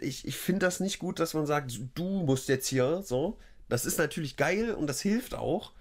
ich, 0.00 0.26
ich 0.26 0.36
finde 0.36 0.66
das 0.66 0.80
nicht 0.80 0.98
gut, 0.98 1.18
dass 1.18 1.34
man 1.34 1.46
sagt, 1.46 1.78
du 1.94 2.04
musst 2.04 2.48
jetzt 2.48 2.68
hier 2.68 3.02
so. 3.02 3.38
Das 3.68 3.84
ist 3.84 3.98
natürlich 3.98 4.36
geil 4.36 4.74
und 4.74 4.86
das 4.86 5.00
hilft 5.00 5.34
auch. 5.34 5.72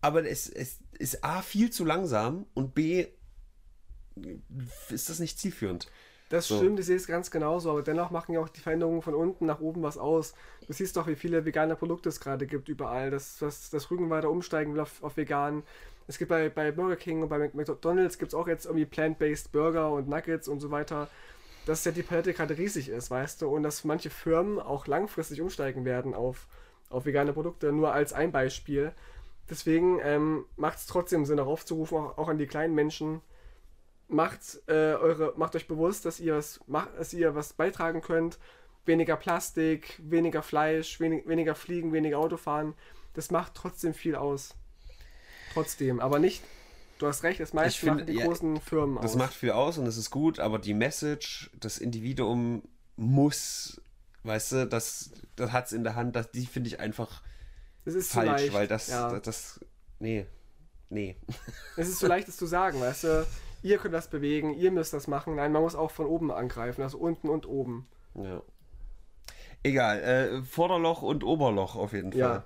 Aber 0.00 0.26
es, 0.26 0.48
es 0.48 0.78
ist 0.98 1.24
A 1.24 1.42
viel 1.42 1.70
zu 1.70 1.84
langsam 1.84 2.46
und 2.54 2.74
B 2.74 3.06
ist 4.90 5.08
das 5.08 5.18
nicht 5.18 5.38
zielführend. 5.38 5.88
Das 6.28 6.48
so. 6.48 6.56
stimmt, 6.56 6.80
ich 6.80 6.86
sehe 6.86 6.96
es 6.96 7.06
ganz 7.06 7.30
genauso, 7.30 7.70
aber 7.70 7.82
dennoch 7.82 8.10
machen 8.10 8.32
ja 8.32 8.40
auch 8.40 8.48
die 8.48 8.60
Veränderungen 8.60 9.02
von 9.02 9.14
unten 9.14 9.44
nach 9.44 9.60
oben 9.60 9.82
was 9.82 9.98
aus. 9.98 10.32
Du 10.66 10.72
siehst 10.72 10.96
doch, 10.96 11.06
wie 11.06 11.14
viele 11.14 11.44
vegane 11.44 11.76
Produkte 11.76 12.08
es 12.08 12.20
gerade 12.20 12.46
gibt 12.46 12.70
überall. 12.70 13.10
Das, 13.10 13.38
das, 13.38 13.68
das 13.68 13.90
Rügen 13.90 14.08
weiter 14.08 14.30
umsteigen 14.30 14.72
will 14.72 14.80
auf, 14.80 15.02
auf 15.02 15.16
vegan. 15.18 15.62
Es 16.08 16.18
gibt 16.18 16.30
bei, 16.30 16.48
bei 16.48 16.72
Burger 16.72 16.96
King 16.96 17.22
und 17.22 17.28
bei 17.28 17.38
McDonalds 17.38 18.18
gibt 18.18 18.32
es 18.32 18.34
auch 18.34 18.48
jetzt 18.48 18.64
irgendwie 18.64 18.86
plant-based 18.86 19.52
Burger 19.52 19.92
und 19.92 20.08
Nuggets 20.08 20.48
und 20.48 20.60
so 20.60 20.70
weiter 20.70 21.08
dass 21.66 21.84
ja 21.84 21.92
die 21.92 22.02
Palette 22.02 22.32
gerade 22.32 22.58
riesig 22.58 22.88
ist, 22.88 23.10
weißt 23.10 23.42
du, 23.42 23.48
und 23.48 23.62
dass 23.62 23.84
manche 23.84 24.10
Firmen 24.10 24.58
auch 24.58 24.86
langfristig 24.86 25.40
umsteigen 25.40 25.84
werden 25.84 26.14
auf, 26.14 26.46
auf 26.90 27.06
vegane 27.06 27.32
Produkte, 27.32 27.72
nur 27.72 27.92
als 27.92 28.12
ein 28.12 28.32
Beispiel. 28.32 28.92
Deswegen 29.48 30.00
ähm, 30.02 30.44
macht 30.56 30.78
es 30.78 30.86
trotzdem 30.86 31.24
Sinn, 31.24 31.36
darauf 31.36 31.64
zu 31.64 31.74
rufen, 31.74 31.98
auch, 31.98 32.18
auch 32.18 32.28
an 32.28 32.38
die 32.38 32.46
kleinen 32.46 32.74
Menschen, 32.74 33.20
macht, 34.12 34.60
äh, 34.66 34.94
eure, 34.94 35.34
macht 35.36 35.56
euch 35.56 35.66
bewusst, 35.66 36.04
dass 36.04 36.20
ihr, 36.20 36.36
was, 36.36 36.60
macht, 36.66 36.90
dass 36.98 37.12
ihr 37.12 37.34
was 37.34 37.52
beitragen 37.52 38.00
könnt. 38.00 38.38
Weniger 38.84 39.16
Plastik, 39.16 40.00
weniger 40.02 40.42
Fleisch, 40.42 40.98
wenig, 41.00 41.26
weniger 41.26 41.54
Fliegen, 41.54 41.92
weniger 41.92 42.18
Autofahren. 42.18 42.74
Das 43.14 43.30
macht 43.30 43.54
trotzdem 43.54 43.94
viel 43.94 44.16
aus. 44.16 44.54
Trotzdem, 45.52 46.00
aber 46.00 46.18
nicht 46.18 46.42
Du 47.02 47.08
hast 47.08 47.24
recht, 47.24 47.40
das 47.40 47.52
meiste 47.52 47.84
machen 47.86 48.06
die 48.06 48.12
ja, 48.12 48.26
großen 48.26 48.60
Firmen 48.60 48.96
aus. 48.96 49.02
Das 49.02 49.16
macht 49.16 49.34
viel 49.34 49.50
aus 49.50 49.76
und 49.76 49.86
es 49.86 49.96
ist 49.96 50.10
gut, 50.10 50.38
aber 50.38 50.60
die 50.60 50.72
Message, 50.72 51.50
das 51.58 51.78
Individuum 51.78 52.62
muss, 52.94 53.82
weißt 54.22 54.52
du, 54.52 54.66
das, 54.68 55.10
das 55.34 55.50
hat 55.50 55.66
es 55.66 55.72
in 55.72 55.82
der 55.82 55.96
Hand, 55.96 56.14
das, 56.14 56.30
die 56.30 56.46
finde 56.46 56.68
ich 56.68 56.78
einfach 56.78 57.20
falsch, 57.84 58.52
weil 58.52 58.68
das, 58.68 58.86
ja. 58.86 59.10
das, 59.10 59.22
das, 59.22 59.60
nee, 59.98 60.26
nee. 60.90 61.16
Es 61.76 61.88
ist 61.88 61.98
so 61.98 62.06
leicht, 62.06 62.28
das 62.28 62.36
zu 62.36 62.46
sagen, 62.46 62.80
weißt 62.80 63.02
du, 63.02 63.26
ihr 63.62 63.78
könnt 63.78 63.94
das 63.94 64.08
bewegen, 64.08 64.54
ihr 64.54 64.70
müsst 64.70 64.92
das 64.92 65.08
machen. 65.08 65.36
Nein, 65.36 65.52
man 65.52 65.62
muss 65.62 65.74
auch 65.74 65.90
von 65.90 66.06
oben 66.06 66.30
angreifen, 66.30 66.82
also 66.82 66.98
unten 66.98 67.28
und 67.28 67.46
oben. 67.46 67.88
Ja. 68.14 68.42
Egal, 69.62 70.00
äh, 70.00 70.42
Vorderloch 70.42 71.02
und 71.02 71.24
Oberloch 71.24 71.76
auf 71.76 71.92
jeden 71.92 72.12
Fall. 72.12 72.20
Ja. 72.20 72.44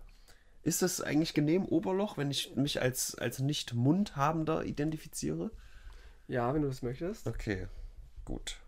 Ist 0.63 0.83
das 0.83 1.01
eigentlich 1.01 1.33
genehm, 1.33 1.65
Oberloch, 1.65 2.19
wenn 2.19 2.31
ich 2.31 2.55
mich 2.57 2.83
als, 2.83 3.15
als 3.15 3.39
nicht 3.39 3.75
mundhabender 3.75 4.65
identifiziere? 4.65 5.51
Ja, 6.29 6.53
wenn 6.53 6.63
du 6.63 6.69
das 6.69 6.83
möchtest. 6.83 7.27
Okay, 7.27 7.69
gut. 8.25 8.59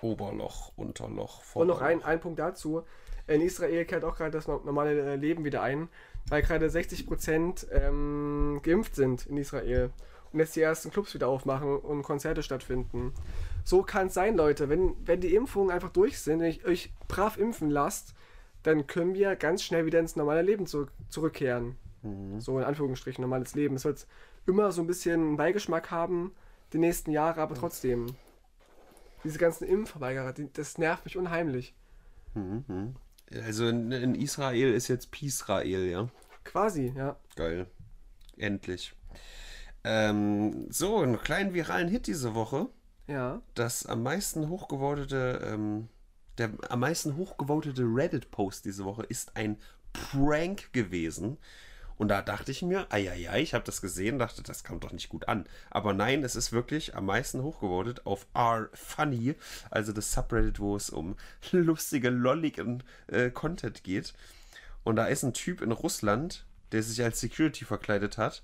Oberloch, 0.00 0.72
Unterloch, 0.76 1.42
Vorderloch. 1.42 1.80
Und 1.80 1.80
noch 1.80 1.86
ein, 1.86 2.02
ein 2.02 2.20
Punkt 2.20 2.38
dazu. 2.38 2.84
In 3.26 3.40
Israel 3.40 3.84
kehrt 3.84 4.04
auch 4.04 4.16
gerade 4.16 4.30
das 4.30 4.48
normale 4.48 5.00
äh, 5.00 5.16
Leben 5.16 5.44
wieder 5.44 5.62
ein, 5.62 5.88
weil 6.28 6.42
gerade 6.42 6.66
60% 6.66 7.70
ähm, 7.70 8.60
geimpft 8.62 8.94
sind 8.94 9.26
in 9.26 9.36
Israel 9.36 9.90
und 10.32 10.38
jetzt 10.38 10.56
die 10.56 10.60
ersten 10.60 10.90
Clubs 10.90 11.14
wieder 11.14 11.28
aufmachen 11.28 11.76
und 11.76 12.02
Konzerte 12.02 12.42
stattfinden. 12.42 13.12
So 13.64 13.82
kann 13.82 14.06
es 14.08 14.14
sein, 14.14 14.36
Leute. 14.36 14.68
Wenn, 14.68 14.94
wenn 15.04 15.20
die 15.20 15.34
Impfungen 15.34 15.70
einfach 15.70 15.90
durch 15.90 16.18
sind, 16.18 16.40
wenn 16.40 16.50
ich 16.50 16.64
euch 16.64 16.92
brav 17.08 17.36
impfen 17.36 17.70
lasst, 17.70 18.14
dann 18.62 18.86
können 18.86 19.14
wir 19.14 19.36
ganz 19.36 19.62
schnell 19.62 19.86
wieder 19.86 19.98
ins 19.98 20.16
normale 20.16 20.42
Leben 20.42 20.66
zu, 20.66 20.86
zurückkehren. 21.08 21.76
Mhm. 22.02 22.40
So 22.40 22.58
in 22.58 22.64
Anführungsstrichen, 22.64 23.22
normales 23.22 23.54
Leben. 23.54 23.76
Es 23.76 23.84
wird 23.84 24.06
immer 24.46 24.72
so 24.72 24.80
ein 24.82 24.86
bisschen 24.86 25.20
einen 25.20 25.36
Beigeschmack 25.36 25.90
haben, 25.90 26.32
die 26.72 26.78
nächsten 26.78 27.10
Jahre, 27.10 27.40
aber 27.40 27.54
trotzdem. 27.54 28.06
Diese 29.24 29.38
ganzen 29.38 29.68
Impfverweigerer, 29.68 30.32
die, 30.32 30.52
das 30.52 30.78
nervt 30.78 31.04
mich 31.04 31.16
unheimlich. 31.16 31.74
Mhm. 32.34 32.96
Also 33.32 33.68
in, 33.68 33.92
in, 33.92 34.14
Israel 34.14 34.74
ist 34.74 34.88
jetzt 34.88 35.10
Peace-Rael, 35.10 35.86
ja? 35.86 36.08
Quasi, 36.44 36.92
ja. 36.96 37.16
Geil. 37.36 37.66
Endlich. 38.36 38.94
Ähm, 39.84 40.66
so, 40.70 40.98
einen 40.98 41.20
kleinen 41.20 41.54
viralen 41.54 41.88
Hit 41.88 42.06
diese 42.06 42.34
Woche. 42.34 42.68
Ja. 43.08 43.42
Das 43.54 43.84
am 43.86 44.02
meisten 44.02 44.48
hochgewordete 44.48 45.40
ähm, 45.44 45.88
der 46.38 46.50
am 46.68 46.80
meisten 46.80 47.16
hochgevotete 47.16 47.82
Reddit-Post 47.82 48.64
diese 48.64 48.84
Woche 48.84 49.04
ist 49.04 49.36
ein 49.36 49.58
Prank 49.92 50.72
gewesen. 50.72 51.38
Und 51.98 52.08
da 52.08 52.22
dachte 52.22 52.50
ich 52.50 52.62
mir, 52.62 52.88
ja, 52.96 53.36
ich 53.36 53.54
habe 53.54 53.64
das 53.64 53.80
gesehen, 53.80 54.18
dachte, 54.18 54.42
das 54.42 54.64
kam 54.64 54.80
doch 54.80 54.92
nicht 54.92 55.08
gut 55.08 55.28
an. 55.28 55.46
Aber 55.70 55.92
nein, 55.92 56.24
es 56.24 56.34
ist 56.34 56.50
wirklich 56.50 56.96
am 56.96 57.06
meisten 57.06 57.42
hochgevotet 57.42 58.06
auf 58.06 58.26
R-Funny, 58.34 59.36
also 59.70 59.92
das 59.92 60.10
Subreddit, 60.10 60.58
wo 60.58 60.74
es 60.74 60.90
um 60.90 61.16
lustige, 61.52 62.10
lolligen 62.10 62.82
äh, 63.06 63.30
Content 63.30 63.84
geht. 63.84 64.14
Und 64.84 64.96
da 64.96 65.04
ist 65.04 65.22
ein 65.22 65.34
Typ 65.34 65.60
in 65.60 65.70
Russland, 65.70 66.44
der 66.72 66.82
sich 66.82 67.00
als 67.04 67.20
Security 67.20 67.64
verkleidet 67.64 68.18
hat 68.18 68.42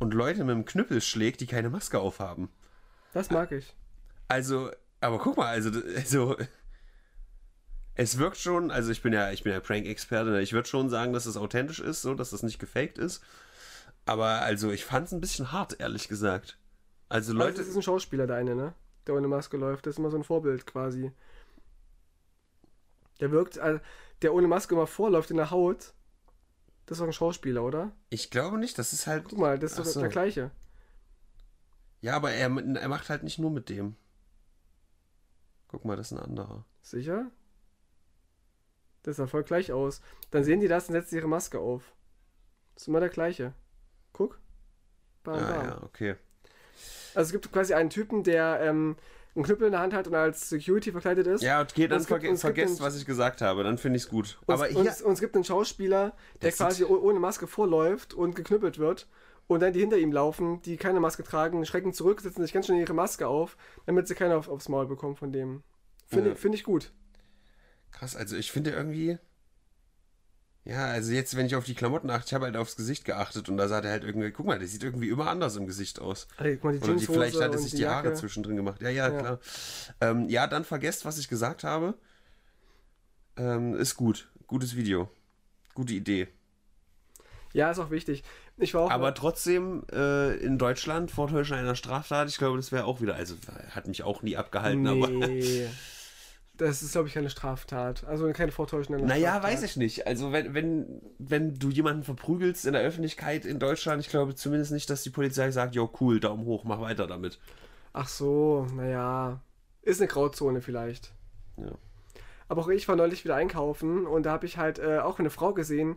und 0.00 0.14
Leute 0.14 0.42
mit 0.42 0.54
dem 0.54 0.64
Knüppel 0.64 1.00
schlägt, 1.00 1.40
die 1.40 1.46
keine 1.46 1.70
Maske 1.70 2.00
aufhaben. 2.00 2.48
Das 3.12 3.30
mag 3.30 3.52
ich. 3.52 3.76
Also, 4.26 4.70
aber 5.00 5.18
guck 5.18 5.36
mal, 5.36 5.46
also, 5.46 5.70
also 5.96 6.36
es 7.94 8.18
wirkt 8.18 8.38
schon, 8.38 8.70
also 8.70 8.90
ich 8.90 9.02
bin 9.02 9.12
ja, 9.12 9.30
ich 9.30 9.42
bin 9.42 9.52
ja 9.52 9.60
Prank-Experte, 9.60 10.30
ne? 10.30 10.40
ich 10.40 10.52
würde 10.52 10.68
schon 10.68 10.88
sagen, 10.88 11.12
dass 11.12 11.26
es 11.26 11.36
authentisch 11.36 11.80
ist, 11.80 12.02
so, 12.02 12.14
dass 12.14 12.32
es 12.32 12.42
nicht 12.42 12.58
gefaked 12.58 12.98
ist. 12.98 13.22
Aber 14.06 14.40
also 14.40 14.70
ich 14.70 14.84
fand 14.84 15.06
es 15.06 15.12
ein 15.12 15.20
bisschen 15.20 15.52
hart, 15.52 15.78
ehrlich 15.78 16.08
gesagt. 16.08 16.58
Also 17.08 17.32
Leute. 17.32 17.58
das 17.58 17.68
ist 17.68 17.76
ein 17.76 17.82
Schauspieler, 17.82 18.26
der 18.26 18.36
eine, 18.36 18.56
ne? 18.56 18.74
Der 19.06 19.14
ohne 19.14 19.28
Maske 19.28 19.56
läuft. 19.56 19.86
Das 19.86 19.94
ist 19.94 19.98
immer 19.98 20.10
so 20.10 20.16
ein 20.16 20.24
Vorbild 20.24 20.66
quasi. 20.66 21.12
Der 23.20 23.30
wirkt, 23.30 23.58
also, 23.58 23.80
der 24.22 24.32
ohne 24.32 24.48
Maske 24.48 24.74
immer 24.74 24.86
vorläuft 24.86 25.30
in 25.30 25.36
der 25.36 25.50
Haut. 25.50 25.92
Das 26.86 26.96
ist 26.96 27.00
doch 27.00 27.06
ein 27.06 27.12
Schauspieler, 27.12 27.62
oder? 27.62 27.92
Ich 28.08 28.30
glaube 28.30 28.58
nicht, 28.58 28.78
das 28.78 28.92
ist 28.92 29.06
halt. 29.06 29.24
Guck 29.28 29.38
mal, 29.38 29.58
das 29.58 29.78
ist 29.78 29.92
so. 29.92 30.00
der 30.00 30.08
gleiche. 30.08 30.50
Ja, 32.00 32.16
aber 32.16 32.32
er, 32.32 32.44
er 32.46 32.88
macht 32.88 33.08
halt 33.10 33.22
nicht 33.22 33.38
nur 33.38 33.50
mit 33.50 33.68
dem. 33.68 33.96
Guck 35.68 35.84
mal, 35.84 35.96
das 35.96 36.10
ist 36.10 36.18
ein 36.18 36.24
anderer. 36.24 36.64
Sicher? 36.82 37.30
Das 39.02 39.16
sah 39.16 39.26
voll 39.26 39.44
gleich 39.44 39.72
aus. 39.72 40.00
Dann 40.30 40.44
sehen 40.44 40.60
die 40.60 40.68
das 40.68 40.88
und 40.88 40.92
setzen 40.94 41.14
ihre 41.16 41.28
Maske 41.28 41.58
auf. 41.58 41.92
Das 42.74 42.82
ist 42.84 42.88
immer 42.88 43.00
der 43.00 43.08
gleiche. 43.08 43.54
Guck. 44.12 44.40
Bam, 45.22 45.34
Ah, 45.38 45.52
bam. 45.52 45.66
ja, 45.66 45.82
okay. 45.82 46.16
Also 47.14 47.28
es 47.28 47.32
gibt 47.32 47.52
quasi 47.52 47.74
einen 47.74 47.90
Typen, 47.90 48.24
der 48.24 48.60
ähm, 48.62 48.96
einen 49.34 49.44
Knüppel 49.44 49.66
in 49.66 49.72
der 49.72 49.80
Hand 49.80 49.94
hat 49.94 50.06
und 50.08 50.14
als 50.14 50.48
Security 50.48 50.90
verkleidet 50.92 51.26
ist. 51.26 51.42
Ja, 51.42 51.62
dann 51.62 51.62
Und 51.62 51.76
es 51.76 51.76
gibt- 52.06 52.06
verge 52.08 52.36
vergesst, 52.36 52.80
was 52.80 52.96
ich 52.96 53.06
gesagt 53.06 53.40
habe. 53.42 53.62
Dann 53.62 53.78
finde 53.78 53.96
ich 53.96 54.04
es 54.04 54.08
gut. 54.08 54.38
Und, 54.46 54.54
Aber 54.54 54.68
es- 54.68 54.76
hier, 54.76 55.06
und 55.06 55.12
es 55.12 55.20
gibt 55.20 55.34
einen 55.34 55.44
Schauspieler, 55.44 56.14
der 56.42 56.52
quasi 56.52 56.84
oh- 56.84 56.98
ohne 56.98 57.20
Maske 57.20 57.46
vorläuft 57.46 58.12
und 58.14 58.34
geknüppelt 58.34 58.78
wird. 58.78 59.06
Und 59.46 59.60
dann 59.60 59.72
die 59.72 59.80
hinter 59.80 59.98
ihm 59.98 60.12
laufen, 60.12 60.62
die 60.62 60.76
keine 60.76 61.00
Maske 61.00 61.24
tragen, 61.24 61.64
schrecken 61.66 61.92
zurück, 61.92 62.20
setzen 62.20 62.42
sich 62.42 62.52
ganz 62.52 62.66
schnell 62.66 62.78
ihre 62.80 62.94
Maske 62.94 63.26
auf, 63.26 63.56
damit 63.86 64.06
sie 64.06 64.14
keiner 64.14 64.36
auf, 64.36 64.48
aufs 64.48 64.68
Maul 64.68 64.86
bekommen 64.86 65.16
von 65.16 65.32
dem. 65.32 65.62
Finde 66.06 66.30
Ja. 66.30 66.34
find 66.36 66.54
ich 66.54 66.64
gut. 66.64 66.92
krass, 67.92 68.14
also 68.14 68.36
ich 68.36 68.52
finde 68.52 68.70
irgendwie. 68.70 69.18
Ja, 70.70 70.86
also 70.86 71.10
jetzt, 71.10 71.36
wenn 71.36 71.46
ich 71.46 71.56
auf 71.56 71.64
die 71.64 71.74
Klamotten 71.74 72.08
achte, 72.10 72.26
ich 72.28 72.34
habe 72.34 72.44
halt 72.44 72.56
aufs 72.56 72.76
Gesicht 72.76 73.04
geachtet 73.04 73.48
und 73.48 73.56
da 73.56 73.66
sah 73.66 73.80
der 73.80 73.90
halt 73.90 74.04
irgendwie, 74.04 74.30
guck 74.30 74.46
mal, 74.46 74.56
der 74.56 74.68
sieht 74.68 74.84
irgendwie 74.84 75.08
immer 75.08 75.28
anders 75.28 75.56
im 75.56 75.66
Gesicht 75.66 76.00
aus. 76.00 76.28
Ey, 76.38 76.54
guck 76.54 76.64
mal, 76.64 76.78
die 76.78 76.84
Oder 76.84 76.94
die, 76.94 77.06
vielleicht 77.06 77.40
hat 77.40 77.52
er 77.52 77.58
sich 77.58 77.74
die, 77.74 77.88
Haare 77.88 78.04
Jacke. 78.06 78.16
zwischendrin 78.16 78.54
gemacht. 78.54 78.80
Ja, 78.80 78.88
ja, 78.88 79.10
Ja. 79.10 79.18
klar. 79.18 79.38
Ähm, 80.00 80.28
ja, 80.28 80.46
dann 80.46 80.64
vergesst, 80.64 81.04
was 81.04 81.18
ich 81.18 81.28
gesagt 81.28 81.64
habe. 81.64 81.94
Ähm, 83.36 83.74
ist 83.74 83.96
gut. 83.96 84.28
Gutes 84.46 84.76
Video. 84.76 85.10
Gute 85.74 85.92
Idee. 85.92 86.28
Ja, 87.52 87.72
ist 87.72 87.80
auch 87.80 87.90
wichtig. 87.90 88.22
Ich 88.56 88.72
war 88.74 88.82
auch. 88.82 88.90
Aber 88.92 89.12
trotzdem 89.12 89.82
äh, 89.92 90.36
in 90.36 90.56
Deutschland 90.56 91.10
Vortäuschen 91.10 91.56
einer 91.56 91.74
Straftat, 91.74 92.28
ich 92.28 92.38
glaube, 92.38 92.58
das 92.58 92.70
wäre 92.70 92.84
auch 92.84 93.00
wieder, 93.00 93.16
also 93.16 93.34
hat 93.70 93.88
mich 93.88 94.04
auch 94.04 94.22
nie 94.22 94.36
abgehalten, 94.36 94.86
aber. 94.86 95.08
Das 96.60 96.82
ist, 96.82 96.92
glaube 96.92 97.08
ich, 97.08 97.14
keine 97.14 97.30
Straftat. 97.30 98.04
Also 98.04 98.30
keine 98.34 98.52
vortäuschende 98.52 99.02
Naja, 99.02 99.30
Straftat. 99.30 99.50
weiß 99.50 99.62
ich 99.62 99.76
nicht. 99.78 100.06
Also 100.06 100.30
wenn, 100.30 100.52
wenn, 100.52 101.00
wenn 101.18 101.54
du 101.54 101.70
jemanden 101.70 102.02
verprügelst 102.02 102.66
in 102.66 102.74
der 102.74 102.82
Öffentlichkeit 102.82 103.46
in 103.46 103.58
Deutschland, 103.58 104.02
ich 104.02 104.10
glaube 104.10 104.34
zumindest 104.34 104.70
nicht, 104.70 104.90
dass 104.90 105.02
die 105.02 105.08
Polizei 105.08 105.50
sagt, 105.52 105.74
jo 105.74 105.90
cool, 106.02 106.20
Daumen 106.20 106.44
hoch, 106.44 106.64
mach 106.64 106.78
weiter 106.82 107.06
damit. 107.06 107.38
Ach 107.94 108.08
so, 108.08 108.66
naja. 108.74 109.40
Ist 109.80 110.02
eine 110.02 110.08
Grauzone 110.08 110.60
vielleicht. 110.60 111.12
Ja. 111.56 111.72
Aber 112.46 112.60
auch 112.60 112.68
ich 112.68 112.86
war 112.88 112.96
neulich 112.96 113.24
wieder 113.24 113.36
einkaufen 113.36 114.06
und 114.06 114.26
da 114.26 114.32
habe 114.32 114.44
ich 114.44 114.58
halt 114.58 114.78
äh, 114.78 114.98
auch 114.98 115.18
eine 115.18 115.30
Frau 115.30 115.54
gesehen, 115.54 115.96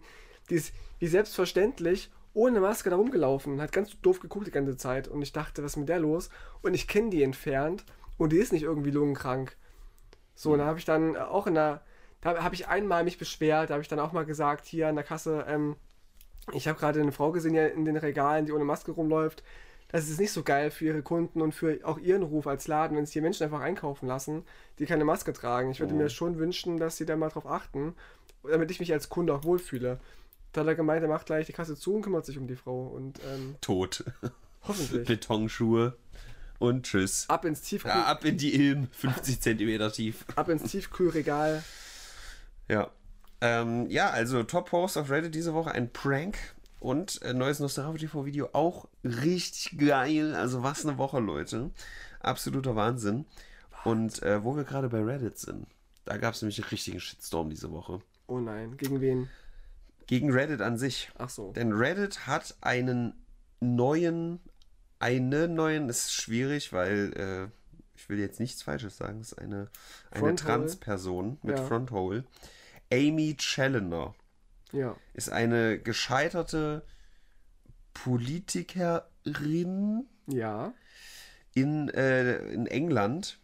die 0.50 0.56
ist 0.56 0.74
wie 1.00 1.08
selbstverständlich 1.08 2.10
ohne 2.34 2.62
Maske 2.62 2.90
da 2.90 2.96
rumgelaufen 2.96 3.62
hat 3.62 3.74
ganz 3.74 4.00
doof 4.02 4.22
geguckt 4.22 4.48
die 4.48 4.52
ganze 4.52 4.78
Zeit. 4.78 5.10
Und 5.10 5.22
ich 5.22 5.34
dachte, 5.34 5.62
was 5.62 5.74
ist 5.74 5.78
mit 5.78 5.90
der 5.90 6.00
los? 6.00 6.30
Und 6.62 6.74
ich 6.74 6.88
kenne 6.88 7.10
die 7.10 7.22
entfernt 7.22 7.84
und 8.18 8.32
die 8.32 8.38
ist 8.38 8.54
nicht 8.54 8.64
irgendwie 8.64 8.92
lungenkrank. 8.92 9.58
So, 10.36 10.54
und 10.54 10.60
da 10.60 10.66
habe 10.66 10.80
ich 10.80 10.86
dann 10.86 11.16
auch 11.16 11.48
in 11.48 11.54
der, 11.56 11.82
da 12.22 12.44
habe 12.44 12.56
ich 12.56 12.68
einmal 12.68 13.04
mich 13.04 13.18
beschwert, 13.18 13.70
da 13.70 13.74
habe 13.76 13.82
ich 13.82 13.88
dann 13.88 14.00
auch 14.00 14.12
mal 14.14 14.26
gesagt, 14.26 14.66
hier 14.66 14.88
an 14.88 14.96
der 14.96 15.04
Kasse, 15.04 15.46
ähm, 15.48 15.76
ich 16.52 16.68
habe 16.68 16.78
gerade 16.80 17.00
eine 17.00 17.12
Frau 17.12 17.32
gesehen 17.32 17.54
hier 17.54 17.72
in 17.74 17.86
den 17.86 17.98
Regalen, 17.98 18.46
die 18.46 18.52
ohne 18.52 18.66
Maske 18.66 18.92
rumläuft. 18.92 19.44
Das 19.90 20.10
ist 20.10 20.20
nicht 20.20 20.32
so 20.32 20.42
geil 20.44 20.72
für 20.72 20.86
ihre 20.86 21.04
Kunden 21.04 21.40
und 21.42 21.54
für 21.54 21.80
auch 21.84 22.00
ihren 22.00 22.24
Ruf 22.24 22.48
als 22.48 22.68
Laden, 22.68 22.98
wenn 22.98 23.06
sich 23.06 23.14
hier 23.14 23.22
Menschen 23.22 23.44
einfach 23.44 23.62
einkaufen 23.62 24.08
lassen, 24.08 24.44
die 24.80 24.86
keine 24.88 25.06
Maske 25.06 25.34
tragen. 25.34 25.70
Ich 25.70 25.80
würde 25.80 25.94
Oh. 25.94 25.98
mir 25.98 26.10
schon 26.10 26.40
wünschen, 26.40 26.78
dass 26.78 26.98
sie 26.98 27.06
da 27.06 27.16
mal 27.16 27.30
drauf 27.30 27.46
achten, 27.46 27.94
damit 28.44 28.72
ich 28.72 28.80
mich 28.80 28.92
als 28.92 29.10
Kunde 29.10 29.34
auch 29.36 29.44
wohlfühle. 29.44 30.00
Da 30.52 30.62
hat 30.62 30.68
er 30.68 30.76
gemeint, 30.76 31.04
er 31.04 31.10
macht 31.10 31.28
gleich 31.28 31.46
die 31.46 31.54
Kasse 31.54 31.76
zu 31.76 31.94
und 31.96 32.02
kümmert 32.02 32.26
sich 32.26 32.38
um 32.40 32.48
die 32.48 32.56
Frau. 32.56 32.88
Und 32.88 33.20
ähm, 33.34 33.56
Tot. 33.62 34.04
hoffentlich. 34.68 35.08
Betonschuhe 35.08 35.96
und 36.60 36.84
tschüss. 36.86 37.26
Ab 37.30 37.46
ins, 37.46 37.62
Tiefkühl 37.62 37.92
Ja, 37.92 38.06
ab 38.06 38.24
in 38.26 38.38
die 38.38 38.54
Ilm, 38.56 38.88
50 38.92 39.42
Zentimeter 39.42 39.92
tief. 39.92 40.26
ab 40.36 40.50
ins 40.50 40.64
Tiefkühlregal. 40.64 41.64
Ja. 42.70 42.90
Ähm, 43.42 43.90
ja, 43.90 44.10
also 44.10 44.44
Top 44.44 44.70
Post 44.70 44.98
auf 44.98 45.10
Reddit 45.10 45.36
diese 45.36 45.54
Woche, 45.54 45.72
ein 45.72 45.92
Prank 45.92 46.38
und 46.80 47.22
ein 47.24 47.38
neues 47.38 47.60
Nostalgie 47.60 48.00
TV 48.06 48.26
Video, 48.26 48.50
auch 48.54 48.88
richtig 49.04 49.78
geil. 49.78 50.36
Also 50.36 50.64
was 50.64 50.86
eine 50.86 50.98
Woche, 50.98 51.20
Leute. 51.20 51.72
Absoluter 52.22 52.76
Wahnsinn. 52.76 53.26
Und 53.84 54.24
äh, 54.24 54.44
wo 54.46 54.56
wir 54.56 54.64
gerade 54.64 54.88
bei 54.88 55.02
Reddit 55.04 55.38
sind, 55.38 55.68
da 56.06 56.16
gab 56.18 56.34
es 56.36 56.42
nämlich 56.42 56.60
einen 56.60 56.70
richtigen 56.70 57.00
Shitstorm 57.02 57.50
diese 57.50 57.72
Woche. 57.72 58.02
Oh 58.28 58.40
nein, 58.40 58.78
gegen 58.78 59.02
wen? 59.02 59.30
Gegen 60.08 60.32
Reddit 60.32 60.62
an 60.62 60.78
sich. 60.78 61.12
Ach 61.18 61.30
so. 61.30 61.52
Denn 61.52 61.74
Reddit 61.74 62.28
hat 62.28 62.56
einen 62.62 63.14
neuen, 63.60 64.40
eine 65.04 65.48
neuen, 65.50 65.90
ist 65.90 66.14
schwierig, 66.14 66.72
weil 66.72 67.14
äh, 67.18 67.48
ich 67.96 68.08
will 68.10 68.20
jetzt 68.20 68.40
nichts 68.40 68.64
Falsches 68.64 68.98
sagen, 68.98 69.20
es 69.20 69.34
ist 69.34 69.40
eine, 69.40 69.70
eine. 70.12 70.36
Transperson 70.36 71.38
mit 71.44 71.58
Ja. 71.58 71.66
Fronthole. 71.66 72.24
Amy 72.92 73.36
Challoner 73.38 74.16
Ja. 74.72 74.96
ist 75.14 75.30
eine 75.30 75.78
gescheiterte 75.80 76.84
Politikerin 77.94 80.06
Ja. 80.28 80.74
in, 81.54 81.90
äh, 81.90 82.38
in 82.54 82.68
England. 82.68 83.40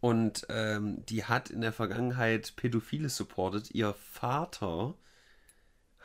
Und 0.00 0.46
ähm, 0.48 1.04
die 1.06 1.24
hat 1.24 1.50
in 1.50 1.60
der 1.60 1.72
Vergangenheit 1.72 2.54
Pädophile 2.56 3.08
supportet. 3.08 3.70
Ihr 3.72 3.94
Vater 3.94 4.94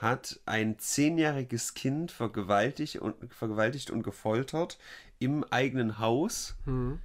hat 0.03 0.39
ein 0.45 0.77
zehnjähriges 0.77 1.73
Kind 1.73 2.11
vergewaltigt 2.11 2.97
und, 2.97 3.15
vergewaltigt 3.33 3.89
und 3.89 4.03
gefoltert 4.03 4.77
im 5.17 5.43
eigenen 5.49 5.97
Haus 5.97 6.55
Hm. 6.65 6.99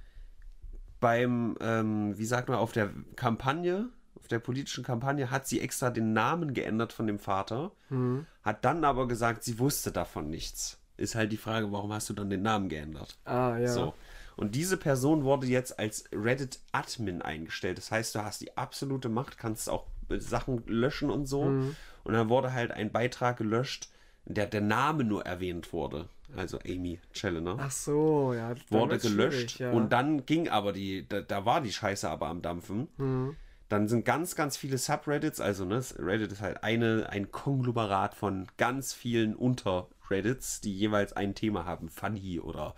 beim, 0.99 1.57
ähm, 1.61 2.17
wie 2.17 2.25
sagt 2.25 2.49
man, 2.49 2.57
auf 2.57 2.71
der 2.73 2.89
Kampagne, 3.15 3.89
auf 4.15 4.27
der 4.27 4.39
politischen 4.39 4.83
Kampagne, 4.83 5.31
hat 5.31 5.47
sie 5.47 5.61
extra 5.61 5.89
den 5.89 6.13
Namen 6.13 6.53
geändert 6.53 6.93
von 6.93 7.07
dem 7.07 7.19
Vater, 7.19 7.71
Hm. 7.87 8.25
hat 8.43 8.65
dann 8.65 8.83
aber 8.83 9.07
gesagt, 9.07 9.43
sie 9.43 9.59
wusste 9.59 9.91
davon 9.91 10.29
nichts. 10.29 10.77
Ist 10.97 11.15
halt 11.15 11.31
die 11.31 11.37
Frage, 11.37 11.71
warum 11.71 11.93
hast 11.93 12.09
du 12.09 12.13
dann 12.13 12.29
den 12.29 12.41
Namen 12.41 12.67
geändert? 12.67 13.17
Ah, 13.23 13.57
ja. 13.57 13.67
So. 13.69 13.93
Und 14.35 14.55
diese 14.55 14.75
Person 14.77 15.23
wurde 15.23 15.47
jetzt 15.47 15.79
als 15.79 16.05
Reddit-Admin 16.13 17.21
eingestellt. 17.21 17.77
Das 17.77 17.91
heißt, 17.91 18.15
du 18.15 18.23
hast 18.23 18.41
die 18.41 18.55
absolute 18.57 19.07
Macht, 19.09 19.37
kannst 19.37 19.69
auch 19.69 19.85
Sachen 20.09 20.63
löschen 20.67 21.09
und 21.09 21.25
so. 21.27 21.45
Mhm. 21.45 21.75
Und 22.09 22.15
dann 22.15 22.29
wurde 22.29 22.53
halt 22.53 22.71
ein 22.71 22.91
Beitrag 22.91 23.37
gelöscht, 23.37 23.89
der 24.25 24.47
der 24.47 24.61
Name 24.61 25.03
nur 25.03 25.27
erwähnt 25.27 25.71
wurde. 25.73 26.09
Also 26.35 26.57
Amy 26.65 26.99
Challoner 27.13 27.57
Ach 27.59 27.69
so, 27.69 28.33
ja. 28.33 28.55
wurde 28.71 28.97
gelöscht 28.97 29.59
ja. 29.59 29.71
und 29.71 29.91
dann 29.91 30.25
ging 30.25 30.49
aber 30.49 30.73
die, 30.73 31.07
da, 31.07 31.21
da 31.21 31.45
war 31.45 31.61
die 31.61 31.71
Scheiße 31.71 32.09
aber 32.09 32.27
am 32.27 32.41
Dampfen. 32.41 32.87
Hm. 32.97 33.35
Dann 33.67 33.87
sind 33.87 34.05
ganz, 34.05 34.35
ganz 34.35 34.57
viele 34.57 34.79
Subreddits, 34.79 35.39
also 35.39 35.65
ne, 35.65 35.83
Reddit 35.99 36.31
ist 36.31 36.41
halt 36.41 36.63
eine, 36.63 37.07
ein 37.09 37.31
Konglomerat 37.31 38.15
von 38.15 38.47
ganz 38.57 38.91
vielen 38.93 39.35
Unterreddits, 39.35 40.61
die 40.61 40.75
jeweils 40.75 41.13
ein 41.13 41.35
Thema 41.35 41.65
haben. 41.65 41.89
Funny 41.89 42.39
oder 42.39 42.73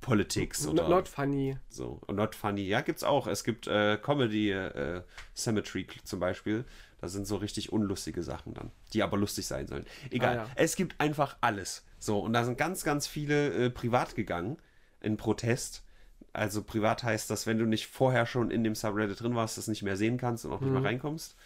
Politics 0.00 0.66
oder 0.66 0.88
Not 0.88 1.08
funny. 1.08 1.56
so. 1.68 2.00
Und 2.06 2.16
Not 2.16 2.34
Funny, 2.34 2.62
ja, 2.62 2.80
gibt's 2.80 3.04
auch. 3.04 3.26
Es 3.26 3.44
gibt 3.44 3.66
äh, 3.66 3.98
Comedy 4.00 4.52
äh, 4.52 5.02
Cemetery 5.34 5.86
zum 6.04 6.20
Beispiel. 6.20 6.64
Da 7.00 7.08
sind 7.08 7.26
so 7.26 7.36
richtig 7.36 7.72
unlustige 7.72 8.22
Sachen 8.22 8.54
dann, 8.54 8.70
die 8.92 9.02
aber 9.02 9.16
lustig 9.16 9.46
sein 9.46 9.66
sollen. 9.66 9.86
Egal. 10.10 10.38
Ah, 10.38 10.42
ja. 10.42 10.50
Es 10.56 10.76
gibt 10.76 11.00
einfach 11.00 11.36
alles. 11.40 11.84
So, 11.98 12.18
und 12.20 12.32
da 12.32 12.44
sind 12.44 12.58
ganz, 12.58 12.84
ganz 12.84 13.06
viele 13.06 13.52
äh, 13.66 13.70
privat 13.70 14.14
gegangen 14.14 14.56
in 15.00 15.16
Protest. 15.16 15.84
Also 16.32 16.62
privat 16.62 17.02
heißt 17.02 17.30
das, 17.30 17.46
wenn 17.46 17.58
du 17.58 17.66
nicht 17.66 17.86
vorher 17.86 18.26
schon 18.26 18.50
in 18.50 18.62
dem 18.62 18.74
Subreddit 18.74 19.20
drin 19.20 19.34
warst, 19.34 19.58
das 19.58 19.68
nicht 19.68 19.82
mehr 19.82 19.96
sehen 19.96 20.18
kannst 20.18 20.44
und 20.44 20.52
auch 20.52 20.60
nicht 20.60 20.72
mehr 20.72 20.84
reinkommst. 20.84 21.36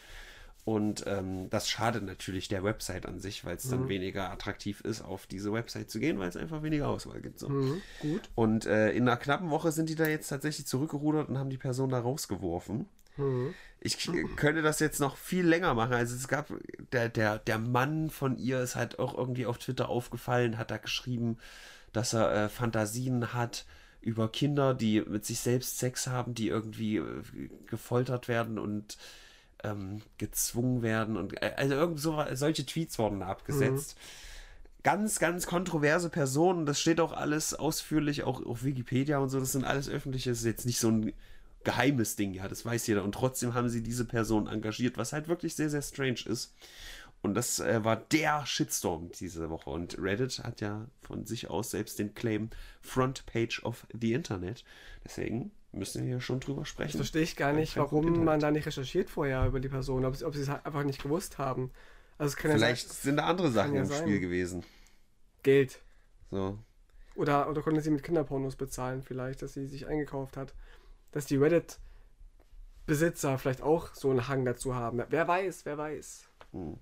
Und 0.64 1.04
ähm, 1.08 1.50
das 1.50 1.68
schadet 1.68 2.04
natürlich 2.04 2.46
der 2.46 2.62
Website 2.62 3.06
an 3.06 3.18
sich, 3.18 3.44
weil 3.44 3.56
es 3.56 3.68
dann 3.68 3.88
weniger 3.88 4.30
attraktiv 4.30 4.80
ist, 4.82 5.02
auf 5.02 5.26
diese 5.26 5.52
Website 5.52 5.90
zu 5.90 5.98
gehen, 5.98 6.20
weil 6.20 6.28
es 6.28 6.36
einfach 6.36 6.62
weniger 6.62 6.86
Auswahl 6.86 7.20
gibt. 7.20 7.40
So. 7.40 7.48
Mhm. 7.48 7.82
Gut. 8.00 8.30
Und 8.36 8.66
äh, 8.66 8.92
in 8.92 9.08
einer 9.08 9.16
knappen 9.16 9.50
Woche 9.50 9.72
sind 9.72 9.88
die 9.88 9.96
da 9.96 10.06
jetzt 10.06 10.28
tatsächlich 10.28 10.68
zurückgerudert 10.68 11.28
und 11.28 11.38
haben 11.38 11.50
die 11.50 11.58
Person 11.58 11.90
da 11.90 11.98
rausgeworfen. 11.98 12.86
Mhm. 13.16 13.54
Ich 13.80 13.98
könnte 14.36 14.62
das 14.62 14.78
jetzt 14.78 15.00
noch 15.00 15.16
viel 15.16 15.44
länger 15.44 15.74
machen. 15.74 15.94
Also 15.94 16.14
es 16.14 16.28
gab, 16.28 16.52
der, 16.92 17.08
der, 17.08 17.40
der 17.40 17.58
Mann 17.58 18.10
von 18.10 18.38
ihr 18.38 18.60
ist 18.60 18.76
halt 18.76 19.00
auch 19.00 19.18
irgendwie 19.18 19.46
auf 19.46 19.58
Twitter 19.58 19.88
aufgefallen, 19.88 20.58
hat 20.58 20.70
da 20.70 20.76
geschrieben, 20.76 21.38
dass 21.92 22.12
er 22.12 22.44
äh, 22.44 22.48
Fantasien 22.48 23.34
hat 23.34 23.66
über 24.00 24.30
Kinder, 24.30 24.74
die 24.74 25.00
mit 25.00 25.26
sich 25.26 25.40
selbst 25.40 25.80
Sex 25.80 26.06
haben, 26.06 26.34
die 26.34 26.46
irgendwie 26.46 26.98
äh, 26.98 27.22
gefoltert 27.66 28.28
werden 28.28 28.60
und 28.60 28.96
ähm, 29.64 30.02
gezwungen 30.18 30.82
werden. 30.82 31.16
Und 31.16 31.40
äh, 31.42 31.52
also 31.56 31.74
irgend 31.74 32.00
so, 32.00 32.22
solche 32.34 32.66
Tweets 32.66 32.98
wurden 32.98 33.20
da 33.20 33.26
abgesetzt. 33.26 33.96
Ganz, 34.82 35.18
ganz 35.18 35.46
kontroverse 35.46 36.10
Personen. 36.10 36.66
Das 36.66 36.80
steht 36.80 37.00
auch 37.00 37.12
alles 37.12 37.54
ausführlich 37.54 38.24
auch 38.24 38.44
auf 38.44 38.64
Wikipedia 38.64 39.18
und 39.18 39.28
so. 39.28 39.38
Das 39.38 39.52
sind 39.52 39.64
alles 39.64 39.88
öffentliche. 39.88 40.30
Das 40.30 40.40
ist 40.40 40.44
jetzt 40.44 40.66
nicht 40.66 40.80
so 40.80 40.90
ein 40.90 41.12
geheimes 41.64 42.16
Ding, 42.16 42.34
ja, 42.34 42.48
das 42.48 42.64
weiß 42.64 42.86
jeder. 42.86 43.04
Und 43.04 43.12
trotzdem 43.12 43.54
haben 43.54 43.68
sie 43.68 43.82
diese 43.82 44.04
Person 44.04 44.48
engagiert, 44.48 44.96
was 44.96 45.12
halt 45.12 45.28
wirklich 45.28 45.54
sehr, 45.54 45.70
sehr 45.70 45.82
strange 45.82 46.20
ist. 46.26 46.54
Und 47.22 47.34
das 47.34 47.60
äh, 47.60 47.84
war 47.84 47.96
der 47.96 48.44
Shitstorm 48.46 49.10
diese 49.12 49.48
Woche. 49.48 49.70
Und 49.70 49.96
Reddit 49.98 50.40
hat 50.40 50.60
ja 50.60 50.86
von 51.00 51.24
sich 51.24 51.48
aus 51.48 51.70
selbst 51.70 51.98
den 51.98 52.14
Claim 52.14 52.50
Front 52.80 53.24
Page 53.26 53.62
of 53.62 53.86
the 53.98 54.12
Internet. 54.12 54.64
Deswegen 55.04 55.52
müssen 55.72 56.06
wir 56.06 56.20
schon 56.20 56.40
drüber 56.40 56.60
Das 56.60 56.68
sprechen. 56.68 56.96
verstehe 56.98 57.22
ich 57.22 57.36
gar 57.36 57.52
nicht, 57.52 57.76
warum 57.76 58.24
man 58.24 58.40
da 58.40 58.50
nicht 58.50 58.66
recherchiert 58.66 59.10
vorher 59.10 59.46
über 59.46 59.60
die 59.60 59.68
Person, 59.68 60.04
ob, 60.04 60.16
sie- 60.16 60.24
ob 60.24 60.34
sie 60.34 60.42
es 60.42 60.48
einfach 60.48 60.84
nicht 60.84 61.02
gewusst 61.02 61.38
haben. 61.38 61.70
Also 62.18 62.36
Vielleicht 62.36 62.86
ja 62.86 62.92
sein, 62.92 63.02
sind 63.02 63.16
da 63.16 63.24
andere 63.26 63.50
Sachen 63.50 63.74
ja 63.74 63.80
im 63.80 63.86
sein. 63.86 64.02
Spiel 64.02 64.20
gewesen. 64.20 64.64
Geld. 65.42 65.80
So. 66.30 66.58
Oder, 67.14 67.48
oder 67.50 67.62
konnte 67.62 67.80
sie 67.80 67.90
mit 67.90 68.02
Kinderpornos 68.02 68.56
bezahlen, 68.56 69.02
vielleicht, 69.02 69.42
dass 69.42 69.54
sie 69.54 69.66
sich 69.66 69.86
eingekauft 69.86 70.36
hat. 70.36 70.54
Dass 71.10 71.26
die 71.26 71.36
Reddit-Besitzer 71.36 73.38
vielleicht 73.38 73.62
auch 73.62 73.94
so 73.94 74.10
einen 74.10 74.28
Hang 74.28 74.44
dazu 74.44 74.74
haben. 74.74 75.02
Wer 75.08 75.26
weiß, 75.28 75.64
wer 75.64 75.78
weiß. 75.78 76.24
Hm. 76.52 76.76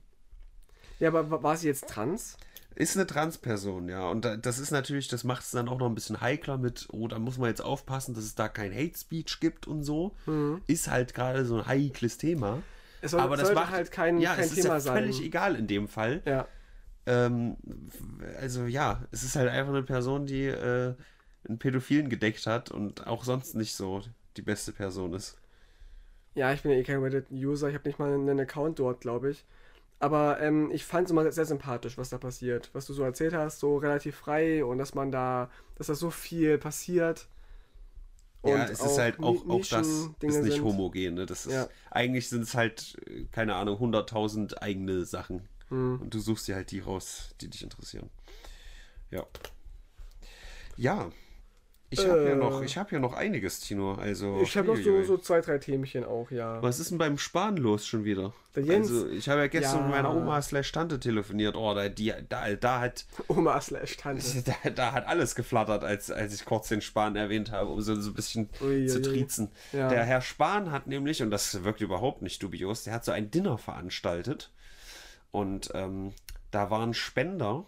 Ja, 0.98 1.08
aber 1.08 1.30
wa- 1.30 1.42
war 1.42 1.56
sie 1.56 1.68
jetzt 1.68 1.88
trans? 1.88 2.36
Ist 2.80 2.96
eine 2.96 3.06
Transperson, 3.06 3.88
ja. 3.88 4.08
Und 4.08 4.24
da- 4.24 4.36
das 4.36 4.58
ist 4.58 4.70
natürlich, 4.70 5.08
das 5.08 5.22
macht 5.24 5.42
es 5.42 5.50
dann 5.50 5.68
auch 5.68 5.78
noch 5.78 5.86
ein 5.86 5.94
bisschen 5.94 6.20
heikler 6.20 6.56
mit, 6.56 6.88
oh, 6.92 7.08
da 7.08 7.18
muss 7.18 7.36
man 7.36 7.48
jetzt 7.50 7.60
aufpassen, 7.62 8.14
dass 8.14 8.24
es 8.24 8.34
da 8.34 8.48
kein 8.48 8.72
Hate 8.74 8.96
Speech 8.96 9.38
gibt 9.40 9.66
und 9.66 9.82
so. 9.82 10.16
Ist 10.66 10.88
halt 10.90 11.12
gerade 11.14 11.44
so 11.44 11.56
ein 11.58 11.66
heikles 11.66 12.16
Thema. 12.16 12.62
Es 13.02 13.10
soll, 13.12 13.20
Aber 13.20 13.36
das 13.36 13.52
macht 13.52 13.70
halt 13.72 13.90
kein, 13.90 14.18
ja, 14.18 14.34
kein 14.34 14.44
es 14.44 14.52
ist 14.52 14.62
Thema 14.62 14.74
ja 14.74 14.80
sein. 14.80 14.94
völlig 14.96 15.22
egal 15.22 15.56
in 15.56 15.66
dem 15.66 15.88
Fall. 15.88 16.22
Ja. 16.24 16.48
Ähm, 17.06 17.56
also 18.40 18.64
ja, 18.64 19.02
es 19.10 19.22
ist 19.24 19.36
halt 19.36 19.48
einfach 19.50 19.72
eine 19.72 19.82
Person, 19.82 20.26
die 20.26 20.44
äh, 20.46 20.94
einen 21.48 21.58
Pädophilen 21.58 22.08
gedeckt 22.08 22.46
hat 22.46 22.70
und 22.70 23.06
auch 23.06 23.24
sonst 23.24 23.54
nicht 23.56 23.74
so 23.74 24.02
die 24.36 24.42
beste 24.42 24.72
Person 24.72 25.12
ist. 25.14 25.36
Ja, 26.34 26.52
ich 26.52 26.62
bin 26.62 26.70
ja 26.72 26.78
eh 26.78 26.82
kein 26.82 27.02
Reddit-User, 27.02 27.68
ich 27.68 27.74
habe 27.74 27.88
nicht 27.88 27.98
mal 27.98 28.12
einen 28.12 28.38
Account 28.40 28.78
dort, 28.78 29.00
glaube 29.00 29.30
ich. 29.32 29.44
Aber 30.00 30.40
ähm, 30.40 30.70
ich 30.72 30.84
fand 30.84 31.04
es 31.04 31.10
immer 31.10 31.30
sehr 31.30 31.44
sympathisch, 31.44 31.98
was 31.98 32.08
da 32.08 32.16
passiert. 32.18 32.70
Was 32.72 32.86
du 32.86 32.94
so 32.94 33.02
erzählt 33.04 33.34
hast, 33.34 33.60
so 33.60 33.76
relativ 33.76 34.16
frei 34.16 34.64
und 34.64 34.78
dass 34.78 34.94
man 34.94 35.12
da, 35.12 35.50
dass 35.76 35.88
da 35.88 35.94
so 35.94 36.10
viel 36.10 36.56
passiert. 36.56 37.28
ja, 38.42 38.54
Und 38.54 38.60
es 38.62 38.80
ist 38.80 38.96
halt 38.98 39.20
auch, 39.20 39.46
auch 39.46 39.60
das 39.66 39.86
Nischendinge 39.86 40.32
ist 40.38 40.42
nicht 40.44 40.54
sind. 40.54 40.64
homogen. 40.64 41.14
Ne? 41.14 41.26
Das 41.26 41.44
ist, 41.44 41.52
Ja. 41.52 41.68
Eigentlich 41.90 42.30
sind 42.30 42.42
es 42.42 42.54
halt, 42.54 42.96
äh, 43.06 43.24
keine 43.30 43.56
Ahnung, 43.56 43.78
100.000 43.78 44.54
eigene 44.62 45.04
Sachen. 45.04 45.46
Hm. 45.68 46.00
Und 46.00 46.14
du 46.14 46.18
suchst 46.18 46.48
dir 46.48 46.54
halt 46.56 46.70
die 46.70 46.80
raus, 46.80 47.34
die 47.42 47.48
dich 47.48 47.62
interessieren. 47.62 48.08
Ja. 49.10 49.26
Ja. 50.76 51.10
Ich 51.92 52.06
habe 52.06 52.22
ja 52.24 52.30
Äh. 52.30 52.36
noch, 52.36 52.62
ich 52.62 52.76
habe 52.78 52.92
ja 52.92 53.00
noch 53.00 53.14
einiges, 53.14 53.58
Tino. 53.60 53.94
Also. 53.94 54.40
Ich 54.42 54.56
habe 54.56 54.68
noch 54.68 54.76
so, 54.76 54.90
uiuiui. 54.90 55.04
so 55.04 55.18
zwei, 55.18 55.40
drei 55.40 55.58
Themchen 55.58 56.04
auch, 56.04 56.30
ja. 56.30 56.62
Was 56.62 56.78
ist 56.78 56.90
denn 56.92 56.98
beim 56.98 57.18
Sparen 57.18 57.56
los 57.56 57.84
schon 57.86 58.04
wieder? 58.04 58.32
Der 58.54 58.62
Jens. 58.62 58.88
Also, 58.88 59.08
ich 59.08 59.28
habe 59.28 59.40
ja 59.40 59.46
gestern 59.48 59.78
Ja. 59.78 59.82
mit 59.86 59.90
meiner 59.96 60.14
Oma 60.14 60.40
slash 60.40 60.70
Tante 60.70 61.00
telefoniert. 61.00 61.56
Oh, 61.56 61.74
da, 61.74 61.88
die, 61.88 62.12
da, 62.28 62.54
da 62.54 62.80
hat 62.80 63.06
Oma 63.28 63.60
slash 63.60 63.96
Tante. 63.96 64.22
da, 64.64 64.70
da 64.70 64.92
hat 64.92 65.08
alles 65.08 65.34
geflattert, 65.34 65.82
als, 65.82 66.10
als 66.12 66.32
ich 66.34 66.44
kurz 66.44 66.68
den 66.68 66.80
Spahn 66.80 67.16
erwähnt 67.16 67.50
habe, 67.50 67.70
um 67.70 67.80
so, 67.80 67.94
so 68.00 68.10
ein 68.10 68.14
bisschen 68.14 68.48
Ui, 68.60 68.86
zu 68.86 69.02
triezen. 69.02 69.50
Ja. 69.72 69.88
Der 69.88 70.04
Herr 70.04 70.20
Spahn 70.20 70.70
hat 70.70 70.86
nämlich, 70.86 71.22
und 71.22 71.30
das 71.32 71.64
wirkt 71.64 71.80
überhaupt 71.80 72.22
nicht 72.22 72.40
dubios, 72.42 72.84
der 72.84 72.92
hat 72.94 73.04
so 73.04 73.10
ein 73.12 73.30
Dinner 73.32 73.58
veranstaltet. 73.58 74.52
Und 75.32 75.70
ähm, 75.74 76.12
da 76.52 76.70
waren 76.70 76.94
Spender, 76.94 77.64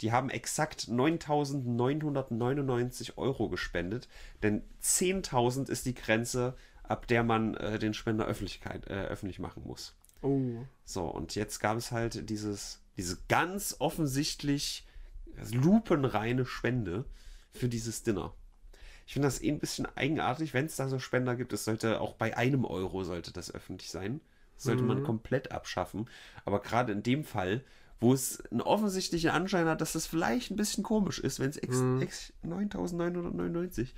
die 0.00 0.12
haben 0.12 0.30
exakt 0.30 0.88
9.999 0.88 3.16
Euro 3.16 3.48
gespendet, 3.48 4.08
denn 4.42 4.62
10.000 4.82 5.70
ist 5.70 5.86
die 5.86 5.94
Grenze, 5.94 6.56
ab 6.82 7.06
der 7.06 7.22
man 7.22 7.54
äh, 7.54 7.78
den 7.78 7.94
Spender 7.94 8.26
Öffentlichkeit, 8.26 8.88
äh, 8.88 9.04
öffentlich 9.04 9.38
machen 9.38 9.62
muss. 9.66 9.94
Oh. 10.22 10.64
So, 10.84 11.04
und 11.04 11.34
jetzt 11.34 11.60
gab 11.60 11.76
es 11.76 11.92
halt 11.92 12.30
dieses, 12.30 12.80
diese 12.96 13.18
ganz 13.28 13.76
offensichtlich 13.78 14.86
lupenreine 15.52 16.46
Spende 16.46 17.04
für 17.50 17.68
dieses 17.68 18.02
Dinner. 18.02 18.32
Ich 19.06 19.12
finde 19.12 19.28
das 19.28 19.42
eh 19.42 19.50
ein 19.50 19.58
bisschen 19.58 19.86
eigenartig, 19.96 20.54
wenn 20.54 20.66
es 20.66 20.76
da 20.76 20.88
so 20.88 20.98
Spender 20.98 21.36
gibt. 21.36 21.52
Es 21.52 21.64
sollte 21.64 22.00
auch 22.00 22.14
bei 22.14 22.36
einem 22.36 22.64
Euro 22.64 23.04
sollte 23.04 23.32
das 23.32 23.54
öffentlich 23.54 23.90
sein. 23.90 24.20
Das 24.56 24.64
sollte 24.64 24.82
man 24.82 25.02
komplett 25.02 25.52
abschaffen. 25.52 26.08
Aber 26.44 26.60
gerade 26.60 26.92
in 26.92 27.02
dem 27.02 27.24
Fall, 27.24 27.62
wo 28.00 28.12
es 28.12 28.40
einen 28.50 28.60
offensichtlichen 28.60 29.30
Anschein 29.30 29.66
hat, 29.66 29.80
dass 29.80 29.92
das 29.92 30.06
vielleicht 30.06 30.50
ein 30.50 30.56
bisschen 30.56 30.84
komisch 30.84 31.18
ist, 31.18 31.40
wenn 31.40 31.50
es 31.50 31.56
ex 31.56 32.32
9.999, 32.44 33.88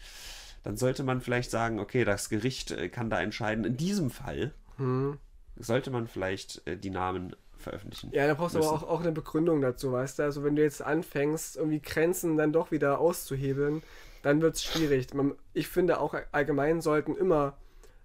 dann 0.62 0.76
sollte 0.76 1.02
man 1.04 1.20
vielleicht 1.20 1.50
sagen, 1.50 1.78
okay, 1.80 2.04
das 2.04 2.28
Gericht 2.28 2.70
äh, 2.72 2.88
kann 2.88 3.10
da 3.10 3.20
entscheiden. 3.20 3.64
In 3.64 3.76
diesem 3.76 4.10
Fall 4.10 4.52
Hm. 4.76 5.18
sollte 5.56 5.90
man 5.90 6.06
vielleicht 6.06 6.66
äh, 6.66 6.76
die 6.76 6.90
Namen 6.90 7.34
veröffentlichen. 7.56 8.10
Ja, 8.12 8.26
da 8.26 8.34
brauchst 8.34 8.54
du 8.54 8.58
aber 8.58 8.72
auch, 8.72 8.82
auch 8.82 9.00
eine 9.00 9.12
Begründung 9.12 9.60
dazu, 9.62 9.92
weißt 9.92 10.18
du? 10.18 10.22
Also 10.24 10.44
wenn 10.44 10.56
du 10.56 10.62
jetzt 10.62 10.82
anfängst, 10.82 11.56
irgendwie 11.56 11.80
Grenzen 11.80 12.36
dann 12.36 12.52
doch 12.52 12.70
wieder 12.70 12.98
auszuhebeln, 13.00 13.82
dann 14.22 14.42
wird 14.42 14.56
es 14.56 14.64
schwierig. 14.64 15.14
Man, 15.14 15.34
ich 15.54 15.68
finde 15.68 16.00
auch 16.00 16.14
allgemein 16.32 16.80
sollten 16.80 17.16
immer 17.16 17.56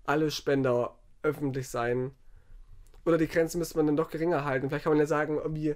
alle 0.06 0.32
Spender 0.32 0.96
öffentlich 1.24 1.70
sein. 1.70 2.12
Oder 3.06 3.18
die 3.18 3.28
Grenzen 3.28 3.60
müsste 3.60 3.78
man 3.78 3.88
dann 3.88 3.96
doch 3.96 4.10
geringer 4.10 4.46
halten. 4.46 4.70
Vielleicht 4.70 4.84
kann 4.84 4.94
man 4.94 5.00
ja 5.00 5.08
sagen, 5.08 5.38
irgendwie 5.38 5.76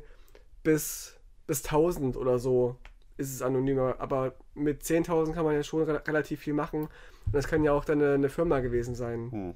bis, 0.64 1.16
bis 1.48 1.64
1000 1.66 2.18
oder 2.18 2.38
so 2.40 2.78
ist 3.18 3.34
es 3.34 3.42
anonymer. 3.42 3.96
Aber 4.00 4.36
mit 4.54 4.84
10.000 4.84 5.34
kann 5.34 5.46
man 5.46 5.56
ja 5.56 5.64
schon 5.64 5.84
re 5.84 6.06
relativ 6.08 6.42
viel 6.42 6.54
machen. 6.54 6.84
Und 7.26 7.34
das 7.34 7.48
kann 7.48 7.64
ja 7.64 7.72
auch 7.72 7.86
dann 7.86 8.02
eine, 8.02 8.14
eine 8.14 8.30
Firma 8.30 8.60
gewesen 8.60 8.96
sein. 8.96 9.32
Hm. 9.32 9.54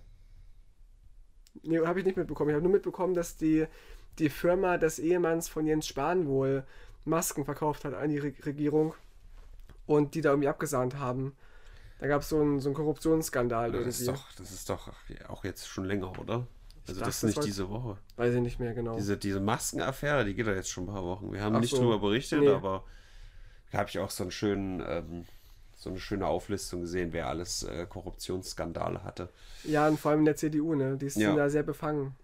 Nee, 1.63 1.80
habe 1.86 1.99
ich 1.99 2.05
nicht 2.05 2.17
mitbekommen. 2.17 2.49
Ich 2.49 2.55
habe 2.55 2.63
nur 2.63 2.72
mitbekommen, 2.72 3.13
dass 3.13 3.36
die, 3.38 3.65
die 4.17 4.30
Firma 4.30 4.78
des 4.78 4.99
Ehemanns 4.99 5.47
von 5.47 5.65
Jens 5.65 5.88
Spahn 5.88 6.28
wohl 6.28 6.63
Masken 7.05 7.45
verkauft 7.45 7.86
hat 7.86 7.93
an 7.93 8.09
die 8.09 8.20
Re 8.20 8.34
Regierung 8.45 8.93
und 9.86 10.15
die 10.15 10.22
da 10.22 10.30
irgendwie 10.30 10.47
abgesahnt 10.47 10.97
haben. 10.99 11.36
Da 11.99 12.07
gab 12.07 12.22
es 12.22 12.30
so 12.30 12.39
einen, 12.39 12.59
so 12.59 12.70
einen 12.70 12.76
Korruptionsskandal 12.76 13.72
Das 13.72 13.86
ist, 13.86 14.01
irgendwie. 14.01 14.20
doch, 14.20 14.32
das 14.34 14.51
ist 14.51 14.70
doch 14.70 14.91
auch 15.28 15.43
jetzt 15.43 15.67
schon 15.67 15.86
länger, 15.86 16.17
oder? 16.20 16.47
Also 16.89 17.01
das 17.05 17.17
ist 17.17 17.23
nicht 17.23 17.37
war- 17.37 17.43
diese 17.45 17.69
Woche. 17.69 17.97
Weiß 18.17 18.33
ich 18.33 18.41
nicht 18.41 18.59
mehr 18.59 18.73
genau. 18.73 18.95
Diese, 18.95 19.17
diese 19.17 19.39
Maskenaffäre, 19.39 20.25
die 20.25 20.33
geht 20.33 20.47
ja 20.47 20.53
jetzt 20.53 20.69
schon 20.69 20.85
ein 20.85 20.93
paar 20.93 21.03
Wochen. 21.03 21.31
Wir 21.31 21.41
haben 21.41 21.55
Ach 21.55 21.59
nicht 21.61 21.71
so. 21.71 21.77
drüber 21.81 21.99
berichtet, 21.99 22.39
Nee. 22.41 22.49
aber 22.49 22.83
da 23.71 23.79
habe 23.79 23.89
ich 23.89 23.99
auch 23.99 24.09
so 24.09 24.23
einen 24.23 24.31
schönen, 24.31 24.81
ähm, 24.87 25.25
so 25.77 25.89
eine 25.89 25.99
schöne 25.99 26.25
Auflistung 26.27 26.81
gesehen, 26.81 27.13
wer 27.13 27.27
alles 27.27 27.63
äh, 27.63 27.85
Korruptionsskandale 27.87 29.03
hatte. 29.03 29.29
Ja, 29.63 29.87
und 29.87 29.99
vor 29.99 30.11
allem 30.11 30.21
in 30.21 30.25
der 30.25 30.35
CDU, 30.35 30.75
ne? 30.75 30.97
Die 30.97 31.09
sind 31.09 31.21
Ja. 31.21 31.35
da 31.35 31.49
sehr 31.49 31.63
befangen. 31.63 32.15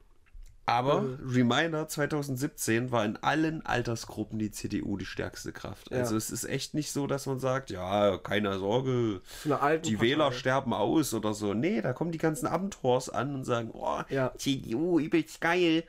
Aber 0.68 1.02
Also- 1.02 1.18
Reminder 1.28 1.88
2017 1.88 2.90
war 2.92 3.06
in 3.06 3.18
allen 3.18 3.64
Altersgruppen 3.66 4.40
die 4.40 4.50
CDU 4.50 4.98
die 4.98 5.06
stärkste 5.06 5.52
Kraft. 5.54 5.92
Ja. 5.92 6.00
Also 6.00 6.16
es 6.18 6.32
ist 6.32 6.44
echt 6.46 6.74
nicht 6.74 6.92
so, 6.92 7.06
dass 7.06 7.28
man 7.28 7.40
sagt, 7.40 7.70
ja, 7.70 8.18
keine 8.18 8.58
Sorge, 8.58 9.22
die 9.44 9.50
Partei. 9.50 9.82
Wähler 10.02 10.32
sterben 10.32 10.74
aus 10.74 11.14
oder 11.14 11.34
so. 11.36 11.54
Nee, 11.54 11.82
da 11.82 11.94
kommen 11.94 12.12
die 12.12 12.18
ganzen 12.18 12.48
Abentors 12.48 13.10
an 13.10 13.36
und 13.36 13.44
sagen, 13.46 13.70
oh, 13.74 14.02
Ja. 14.10 14.34
CDU, 14.38 15.00
übelst 15.00 15.40
geil. 15.40 15.84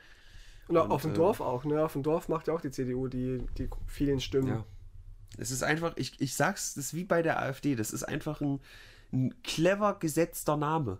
Und, 0.69 0.77
Und, 0.77 0.91
auf 0.91 1.03
dem 1.03 1.13
äh, 1.13 1.15
Dorf 1.15 1.41
auch, 1.41 1.65
ne? 1.65 1.83
Auf 1.85 1.93
dem 1.95 2.03
Dorf 2.03 2.29
macht 2.29 2.49
ja 2.49 2.55
auch 2.55 2.61
die 2.61 2.71
CDU 2.73 3.07
die, 3.09 3.39
die 3.57 3.71
vielen 3.87 4.21
Stimmen. 4.21 4.49
Ja. 4.49 4.65
Es 5.39 5.51
ist 5.51 5.63
einfach, 5.63 5.93
ich, 5.97 6.21
ich 6.21 6.35
sag's, 6.35 6.75
das 6.75 6.87
ist 6.87 6.95
wie 6.95 7.05
bei 7.05 7.23
der 7.23 7.41
AfD, 7.41 7.77
das 7.77 7.93
ist 7.93 8.03
einfach 8.05 8.41
ein, 8.41 8.61
ein 9.13 9.35
clever 9.43 9.95
gesetzter 9.99 10.57
Name. 10.57 10.99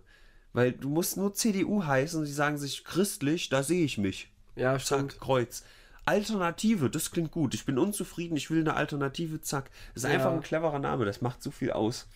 Weil 0.53 0.71
du 0.71 0.89
musst 0.89 1.17
nur 1.17 1.33
CDU 1.33 1.83
heißen 1.85 2.19
und 2.19 2.25
die 2.25 2.31
sagen 2.31 2.57
sich 2.57 2.83
christlich, 2.83 3.49
da 3.49 3.63
sehe 3.63 3.85
ich 3.85 3.97
mich. 3.97 4.31
Ja, 4.55 4.73
Zack, 4.79 4.81
stimmt. 5.11 5.19
Kreuz. 5.19 5.63
Alternative, 6.05 6.89
das 6.89 7.11
klingt 7.11 7.31
gut. 7.31 7.53
Ich 7.53 7.65
bin 7.65 7.77
unzufrieden, 7.77 8.37
ich 8.37 8.49
will 8.49 8.61
eine 8.61 8.75
Alternative, 8.75 9.41
zack. 9.41 9.69
Das 9.93 10.03
ist 10.03 10.09
Ja. 10.09 10.15
einfach 10.15 10.31
ein 10.31 10.41
cleverer 10.41 10.79
Name, 10.79 11.05
das 11.05 11.21
macht 11.21 11.43
so 11.43 11.51
viel 11.51 11.71
aus. 11.71 12.07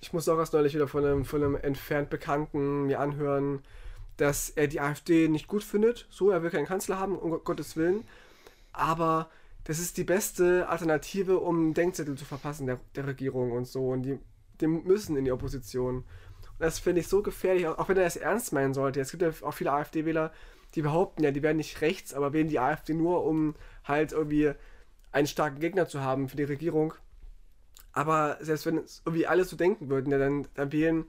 Ich 0.00 0.12
musste 0.12 0.32
auch 0.32 0.38
erst 0.38 0.52
neulich 0.54 0.74
wieder 0.74 0.88
von 0.88 1.04
einem, 1.04 1.24
von 1.24 1.42
einem 1.44 1.54
entfernt 1.56 2.10
Bekannten 2.10 2.86
mir 2.86 2.98
anhören, 2.98 3.60
dass 4.16 4.48
er 4.50 4.68
die 4.68 4.80
AfD 4.80 5.28
nicht 5.28 5.48
gut 5.48 5.62
findet. 5.62 6.06
So, 6.10 6.30
er 6.30 6.42
will 6.42 6.50
keinen 6.50 6.66
Kanzler 6.66 6.98
haben, 6.98 7.16
um 7.16 7.30
Gottes 7.44 7.76
Willen. 7.76 8.04
Aber 8.72 9.28
das 9.64 9.78
ist 9.78 9.96
die 9.98 10.04
beste 10.04 10.68
Alternative, 10.68 11.38
um 11.38 11.74
Denkzettel 11.74 12.16
zu 12.16 12.24
verpassen 12.24 12.66
der, 12.66 12.80
der 12.94 13.06
Regierung 13.06 13.52
und 13.52 13.66
so. 13.66 13.88
Und 13.90 14.02
die, 14.04 14.18
die 14.60 14.66
müssen 14.66 15.16
in 15.16 15.24
die 15.26 15.32
Opposition. 15.32 16.04
Das 16.58 16.78
finde 16.78 17.00
ich 17.00 17.08
so 17.08 17.22
gefährlich, 17.22 17.66
auch 17.66 17.88
wenn 17.88 17.96
er 17.96 18.04
das 18.04 18.16
ernst 18.16 18.52
meinen 18.52 18.74
sollte. 18.74 19.00
Es 19.00 19.10
gibt 19.10 19.22
ja 19.22 19.30
auch 19.42 19.52
viele 19.52 19.72
AfD-Wähler, 19.72 20.32
die 20.74 20.82
behaupten 20.82 21.22
ja, 21.22 21.30
die 21.30 21.42
werden 21.42 21.58
nicht 21.58 21.80
rechts, 21.80 22.14
aber 22.14 22.32
wählen 22.32 22.48
die 22.48 22.58
AfD 22.58 22.94
nur, 22.94 23.24
um 23.24 23.54
halt 23.84 24.12
irgendwie 24.12 24.52
einen 25.12 25.26
starken 25.26 25.60
Gegner 25.60 25.86
zu 25.86 26.00
haben 26.02 26.28
für 26.28 26.36
die 26.36 26.44
Regierung. 26.44 26.94
Aber 27.92 28.36
selbst 28.40 28.66
wenn 28.66 28.78
es 28.78 29.00
irgendwie 29.04 29.26
alle 29.26 29.44
so 29.44 29.56
denken 29.56 29.88
würden, 29.88 30.10
ja, 30.12 30.18
dann, 30.18 30.46
dann 30.54 30.72
wählen 30.72 31.06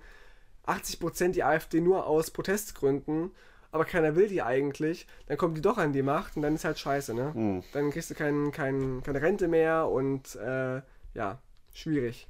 80% 0.66 1.32
die 1.32 1.44
AfD 1.44 1.82
nur 1.82 2.08
aus 2.08 2.32
Protestgründen, 2.32 3.32
aber 3.72 3.84
keiner 3.84 4.16
will 4.16 4.30
die 4.30 4.42
eigentlich, 4.42 5.08
dann 5.28 5.38
kommen 5.38 5.56
die 5.56 5.62
doch 5.62 5.78
an 5.78 5.92
die 5.92 6.02
Macht 6.02 6.36
und 6.36 6.42
dann 6.42 6.56
ist 6.56 6.64
halt 6.64 6.80
scheiße, 6.80 7.14
ne? 7.14 7.34
Hm. 7.34 7.64
Dann 7.74 7.92
kriegst 7.92 8.10
du 8.10 8.16
kein, 8.16 8.52
kein, 8.52 9.04
keine 9.04 9.22
Rente 9.22 9.48
mehr 9.48 9.88
und 9.90 10.36
äh, 10.36 10.82
ja, 11.14 11.40
schwierig. 11.74 12.28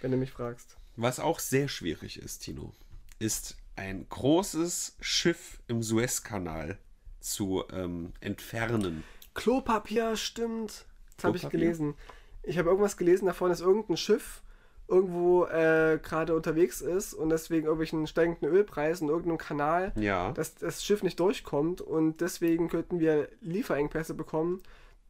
Wenn 0.00 0.12
du 0.12 0.16
mich 0.16 0.30
fragst. 0.30 0.76
Was 1.00 1.18
auch 1.18 1.38
sehr 1.38 1.68
schwierig 1.68 2.18
ist, 2.18 2.40
Tino, 2.40 2.74
ist 3.18 3.56
ein 3.74 4.06
großes 4.10 4.96
Schiff 5.00 5.58
im 5.66 5.82
Suezkanal 5.82 6.76
zu 7.20 7.64
ähm, 7.72 8.12
entfernen. 8.20 9.02
Klopapier, 9.32 10.16
stimmt. 10.16 10.84
Das 11.16 11.24
habe 11.24 11.38
ich 11.38 11.48
gelesen. 11.48 11.94
Ich 12.42 12.58
habe 12.58 12.68
irgendwas 12.68 12.98
gelesen 12.98 13.24
davon, 13.24 13.48
dass 13.48 13.62
irgendein 13.62 13.96
Schiff 13.96 14.42
irgendwo 14.88 15.46
äh, 15.46 15.98
gerade 16.02 16.34
unterwegs 16.36 16.82
ist 16.82 17.14
und 17.14 17.30
deswegen 17.30 17.64
irgendwelchen 17.64 18.06
steigenden 18.06 18.50
Ölpreisen 18.50 19.08
in 19.08 19.10
irgendeinem 19.14 19.38
Kanal 19.38 19.92
Ja. 19.96 20.32
dass 20.32 20.56
das 20.56 20.84
Schiff 20.84 21.02
nicht 21.02 21.18
durchkommt 21.18 21.80
und 21.80 22.20
deswegen 22.20 22.68
könnten 22.68 23.00
wir 23.00 23.30
Lieferengpässe 23.40 24.12
bekommen 24.12 24.62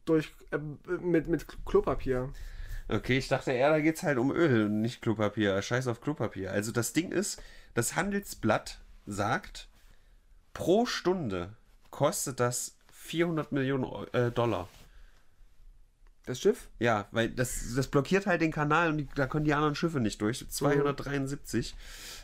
durch 0.05 0.33
äh, 0.51 0.59
mit, 1.01 1.27
mit 1.27 1.47
Klopapier. 1.65 2.29
Okay, 2.91 3.17
ich 3.17 3.29
dachte 3.29 3.53
eher, 3.53 3.69
da 3.69 3.79
geht 3.79 3.95
es 3.95 4.03
halt 4.03 4.17
um 4.17 4.31
Öl 4.31 4.65
und 4.65 4.81
nicht 4.81 5.01
Klopapier. 5.01 5.61
Scheiß 5.61 5.87
auf 5.87 6.01
Klopapier. 6.01 6.51
Also 6.51 6.73
das 6.73 6.91
Ding 6.91 7.11
ist, 7.11 7.41
das 7.73 7.95
Handelsblatt 7.95 8.81
sagt, 9.05 9.69
pro 10.53 10.85
Stunde 10.85 11.55
kostet 11.89 12.41
das 12.41 12.77
400 12.91 13.53
Millionen 13.53 13.85
äh, 14.13 14.29
Dollar. 14.31 14.67
Das 16.25 16.41
Schiff? 16.41 16.69
Ja, 16.79 17.07
weil 17.11 17.29
das, 17.29 17.73
das 17.75 17.87
blockiert 17.87 18.27
halt 18.27 18.41
den 18.41 18.51
Kanal 18.51 18.89
und 18.89 18.97
die, 18.97 19.07
da 19.15 19.25
können 19.25 19.45
die 19.45 19.53
anderen 19.53 19.75
Schiffe 19.75 20.01
nicht 20.01 20.21
durch. 20.21 20.45
273 20.47 21.75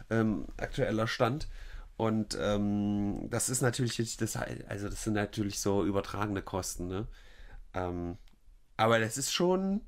ähm, 0.09 0.47
aktueller 0.57 1.07
Stand. 1.07 1.47
Und 1.95 2.37
ähm, 2.39 3.27
das 3.29 3.49
ist 3.49 3.61
natürlich 3.61 4.17
das, 4.17 4.35
also 4.35 4.89
das 4.89 5.03
sind 5.03 5.13
natürlich 5.13 5.59
so 5.61 5.83
übertragene 5.83 6.41
Kosten, 6.41 6.87
ne? 6.87 7.07
Ähm, 7.73 8.17
aber 8.75 8.99
das 8.99 9.17
ist 9.17 9.33
schon, 9.33 9.81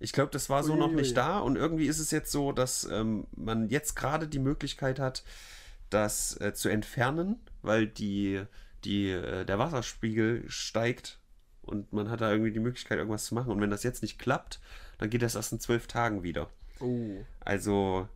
ich 0.00 0.12
glaube, 0.12 0.30
das 0.30 0.48
war 0.48 0.62
so 0.62 0.76
noch 0.76 0.88
Uiuiui. 0.88 1.02
nicht 1.02 1.16
da 1.16 1.38
und 1.38 1.56
irgendwie 1.56 1.86
ist 1.86 1.98
es 1.98 2.10
jetzt 2.10 2.30
so, 2.30 2.52
dass 2.52 2.84
ähm, 2.90 3.26
man 3.36 3.68
jetzt 3.68 3.96
gerade 3.96 4.28
die 4.28 4.38
Möglichkeit 4.38 4.98
hat, 5.00 5.24
das 5.90 6.40
äh, 6.40 6.52
zu 6.54 6.68
entfernen, 6.68 7.40
weil 7.62 7.86
die, 7.86 8.42
die, 8.84 9.10
äh, 9.10 9.44
der 9.44 9.58
Wasserspiegel 9.58 10.44
steigt 10.48 11.18
und 11.62 11.92
man 11.92 12.10
hat 12.10 12.20
da 12.20 12.30
irgendwie 12.30 12.52
die 12.52 12.60
Möglichkeit, 12.60 12.98
irgendwas 12.98 13.26
zu 13.26 13.34
machen. 13.34 13.50
Und 13.52 13.60
wenn 13.60 13.70
das 13.70 13.82
jetzt 13.82 14.02
nicht 14.02 14.18
klappt, 14.18 14.60
dann 14.98 15.10
geht 15.10 15.22
das 15.22 15.34
erst 15.34 15.52
in 15.52 15.60
zwölf 15.60 15.86
Tagen 15.86 16.22
wieder. 16.22 16.48
Oh. 16.80 17.24
Also 17.40 18.08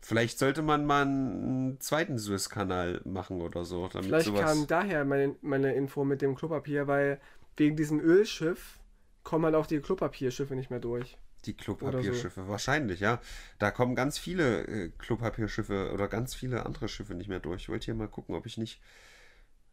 vielleicht 0.00 0.38
sollte 0.38 0.62
man 0.62 0.84
mal 0.84 1.02
einen 1.02 1.80
zweiten 1.80 2.18
Suezkanal 2.18 3.00
machen 3.04 3.40
oder 3.40 3.64
so, 3.64 3.88
damit 3.88 4.06
Vielleicht 4.08 4.26
sowas. 4.26 4.42
kam 4.42 4.66
daher 4.66 5.04
meine, 5.04 5.36
meine 5.42 5.74
Info 5.74 6.04
mit 6.04 6.22
dem 6.22 6.34
Klopapier, 6.34 6.86
weil 6.86 7.20
wegen 7.56 7.76
diesem 7.76 8.00
Ölschiff 8.00 8.78
kommen 9.24 9.44
halt 9.44 9.54
auch 9.54 9.66
die 9.66 9.80
Klopapierschiffe 9.80 10.54
nicht 10.54 10.70
mehr 10.70 10.80
durch. 10.80 11.16
Die 11.44 11.54
Klopapierschiffe, 11.54 12.46
wahrscheinlich, 12.48 13.00
ja. 13.00 13.20
Da 13.58 13.70
kommen 13.70 13.94
ganz 13.94 14.18
viele 14.18 14.66
äh, 14.66 14.90
Klopapierschiffe 14.98 15.90
oder 15.92 16.08
ganz 16.08 16.34
viele 16.34 16.64
andere 16.66 16.88
Schiffe 16.88 17.14
nicht 17.14 17.28
mehr 17.28 17.40
durch. 17.40 17.62
Ich 17.62 17.68
wollte 17.68 17.86
hier 17.86 17.94
mal 17.94 18.08
gucken, 18.08 18.34
ob 18.34 18.46
ich 18.46 18.58
nicht 18.58 18.80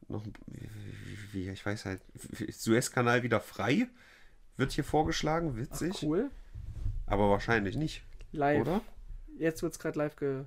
noch, 0.07 0.25
wie, 1.31 1.49
ich 1.49 1.65
weiß 1.65 1.85
halt, 1.85 2.01
Suezkanal 2.51 3.21
wieder 3.23 3.39
frei 3.39 3.87
wird 4.57 4.71
hier 4.71 4.83
vorgeschlagen, 4.83 5.57
witzig. 5.57 6.03
Cool. 6.03 6.31
Aber 7.05 7.29
wahrscheinlich 7.29 7.75
nicht, 7.75 8.03
Live. 8.31 8.61
oder? 8.61 8.81
Jetzt 9.37 9.63
wird 9.63 9.73
es 9.73 9.79
gerade 9.79 9.97
live 9.97 10.15
ge 10.15 10.45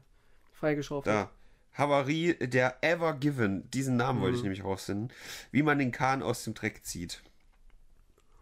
freigeschaufelt. 0.53 1.15
Da. 1.15 1.31
Havarie 1.75 2.35
der 2.35 2.77
Ever 2.83 3.15
Given. 3.15 3.71
Diesen 3.71 3.97
Namen 3.97 4.21
wollte 4.21 4.37
ich 4.37 4.43
nämlich 4.43 4.63
rausfinden. 4.63 5.11
Wie 5.51 5.63
man 5.63 5.79
den 5.79 5.91
Kahn 5.91 6.23
aus 6.23 6.45
dem 6.45 6.53
Dreck 6.53 6.85
zieht. 6.85 7.23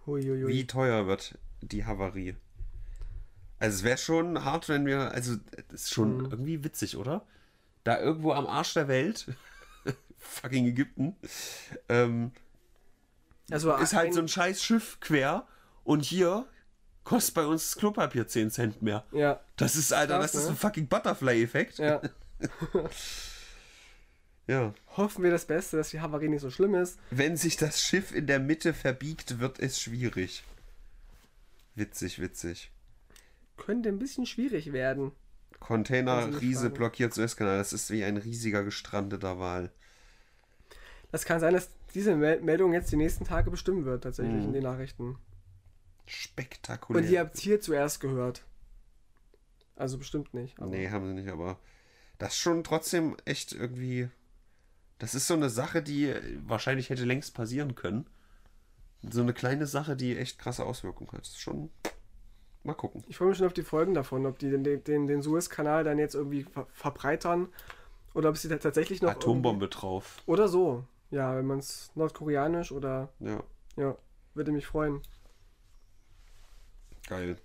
Huiuiui. 0.07 0.49
Wie 0.49 0.67
teuer 0.67 1.07
wird 1.07 1.39
die 1.63 1.85
Havarie? 1.85 2.37
Also 3.59 3.77
es 3.77 3.85
wäre 3.85 3.99
schon 3.99 4.45
hart, 4.45 4.69
wenn 4.69 4.87
wir, 4.87 5.13
also 5.13 5.37
das 5.69 5.83
ist 5.83 5.95
schon 5.95 6.31
irgendwie 6.31 6.65
witzig, 6.65 6.97
oder? 6.97 7.27
Da 7.85 8.01
irgendwo 8.01 8.33
am 8.33 8.47
Arsch 8.47 8.75
der 8.75 8.89
Welt, 8.89 9.27
fucking 10.19 10.67
Ägypten, 10.67 11.17
ähm, 11.89 12.33
Also 13.51 13.75
ist 13.75 13.93
halt 13.95 14.15
so 14.15 14.21
ein 14.21 14.29
scheiß 14.29 14.63
Schiff 14.63 14.99
quer 15.01 15.47
und 15.85 16.05
hier 16.05 16.47
kostet 17.05 17.35
bei 17.35 17.45
uns 17.45 17.71
das 17.71 17.77
Klopapier 17.77 18.27
10 18.27 18.51
Cent 18.51 18.83
mehr. 18.83 19.05
Ja, 19.13 19.41
Das 19.57 19.77
ist, 19.77 19.93
Alter, 19.93 20.19
das 20.19 20.35
ist 20.35 20.45
ne? 20.45 20.51
ein 20.51 20.57
fucking 20.57 20.89
Butterfly-Effekt. 20.89 21.79
ja. 21.79 22.01
ja. 24.51 24.75
Hoffen 24.97 25.23
wir 25.25 25.31
das 25.31 25.47
Beste, 25.47 25.77
dass 25.77 25.91
die 25.91 26.01
Havarie 26.01 26.29
nicht 26.29 26.41
so 26.43 26.51
schlimm 26.51 26.75
ist. 26.75 26.99
Wenn 27.11 27.37
sich 27.37 27.57
das 27.57 27.81
Schiff 27.81 28.13
in 28.15 28.27
der 28.27 28.39
Mitte 28.41 28.75
verbiegt, 28.75 29.39
wird 29.39 29.59
es 29.61 29.81
schwierig. 29.81 30.45
Witzig, 31.75 32.21
witzig. 32.21 32.71
Könnte 33.57 33.89
ein 33.89 33.99
bisschen 33.99 34.27
schwierig 34.27 34.73
werden. 34.73 35.13
Container 35.61 36.17
eine 36.25 36.41
Riese 36.41 36.63
Frage. 36.63 36.75
blockiert 36.75 37.15
Suezkanal. 37.15 37.59
Das 37.59 37.73
ist 37.73 37.91
wie 37.91 38.03
ein 38.05 38.17
riesiger 38.17 38.65
gestrandeter 38.65 39.39
Wal. 39.39 39.71
Das 41.13 41.25
kann 41.25 41.41
sein, 41.41 41.55
dass 41.55 41.71
diese 41.95 42.17
Mel 42.17 42.41
Meldung 42.41 42.73
jetzt 42.73 42.91
die 42.93 42.97
nächsten 42.97 43.25
Tage 43.25 43.51
bestimmen 43.51 43.85
wird, 43.85 44.05
tatsächlich 44.05 44.35
Mhm. 44.37 44.45
in 44.45 44.53
den 44.55 44.63
Nachrichten. 44.63 45.19
Spektakulär. 46.07 47.03
Und 47.03 47.11
ihr 47.11 47.21
habt 47.21 47.39
hier 47.39 47.61
zuerst 47.61 48.01
gehört. 48.01 48.45
Also 49.77 49.99
bestimmt 49.99 50.35
nicht. 50.35 50.59
aber- 50.59 50.71
nee, 50.71 50.89
haben 50.91 51.07
sie 51.07 51.15
nicht, 51.15 51.29
aber 51.31 51.59
das 52.19 52.31
ist 52.35 52.39
schon 52.39 52.65
trotzdem 52.65 53.17
echt 53.25 53.53
irgendwie. 53.53 54.09
Das 55.01 55.15
ist 55.15 55.27
so 55.27 55.35
eine 55.35 55.49
Sache, 55.49 55.83
die 55.83 56.15
wahrscheinlich 56.47 56.91
hätte 56.91 57.05
längst 57.05 57.35
passieren 57.35 57.75
können. 57.75 58.07
So 59.11 59.23
eine 59.23 59.33
kleine 59.33 59.67
Sache, 59.67 59.97
die 59.97 60.17
echt 60.17 60.39
krasse 60.39 60.65
Auswirkungen 60.65 61.11
hat. 61.13 61.23
Das 61.23 61.31
ist 61.31 61.41
schon. 61.41 61.71
Mal 62.65 62.75
gucken. 62.75 63.03
Ich 63.09 63.17
freue 63.17 63.29
mich 63.29 63.39
schon 63.39 63.47
auf 63.47 63.55
die 63.55 63.63
Folgen 63.63 63.95
davon, 63.95 64.27
ob 64.27 64.39
die 64.39 64.51
den, 64.51 64.63
den, 64.63 65.07
den, 65.07 65.23
Suezkanal 65.23 65.85
dann 65.85 65.99
jetzt 65.99 66.15
irgendwie 66.15 66.45
ver 66.45 66.67
verbreitern 66.75 67.49
oder 68.13 68.29
ob 68.29 68.37
sie 68.37 68.49
da 68.51 68.59
tatsächlich 68.59 69.01
noch. 69.01 69.13
Atombombe 69.13 69.69
drauf. 69.69 70.19
Oder 70.27 70.49
so. 70.49 70.85
Ja, 71.11 71.35
wenn 71.35 71.47
man 71.47 71.61
es 71.61 71.91
nordkoreanisch 71.95 72.71
oder. 72.71 73.09
Ja, 73.21 73.43
Ja, 73.77 73.97
würde 74.35 74.53
mich 74.53 74.67
freuen. 74.67 75.01
geil. 77.09 77.39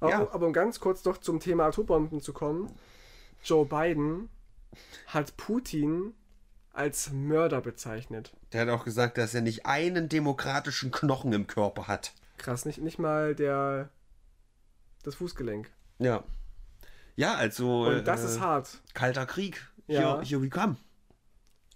Aber, 0.00 0.10
Ja. 0.10 0.32
aber 0.32 0.46
um 0.46 0.52
ganz 0.52 0.80
kurz 0.80 1.02
doch 1.02 1.16
zum 1.16 1.40
Thema 1.40 1.64
Atombomben 1.64 2.20
zu 2.20 2.34
kommen. 2.34 2.70
Joe 3.42 3.64
Biden 3.64 4.28
hat 5.06 5.38
Putin 5.38 6.12
als 6.72 7.10
Mörder 7.10 7.60
bezeichnet. 7.60 8.32
Der 8.52 8.62
hat 8.62 8.68
auch 8.68 8.84
gesagt, 8.84 9.18
dass 9.18 9.34
er 9.34 9.40
nicht 9.40 9.66
einen 9.66 10.08
demokratischen 10.08 10.90
Knochen 10.90 11.32
im 11.32 11.46
Körper 11.46 11.88
hat. 11.88 12.12
Krass, 12.38 12.64
nicht, 12.64 12.78
nicht 12.78 12.98
mal 12.98 13.34
der 13.34 13.90
das 15.02 15.14
Fußgelenk. 15.14 15.70
Ja. 15.98 16.24
Ja, 17.16 17.34
also. 17.34 17.86
Und 17.86 18.04
das 18.06 18.22
äh, 18.22 18.26
ist 18.26 18.40
hart. 18.40 18.80
Kalter 18.94 19.26
Krieg. 19.26 19.66
Ja. 19.86 20.20
Hier, 20.22 20.38
here 20.38 20.42
we 20.42 20.48
come. 20.48 20.76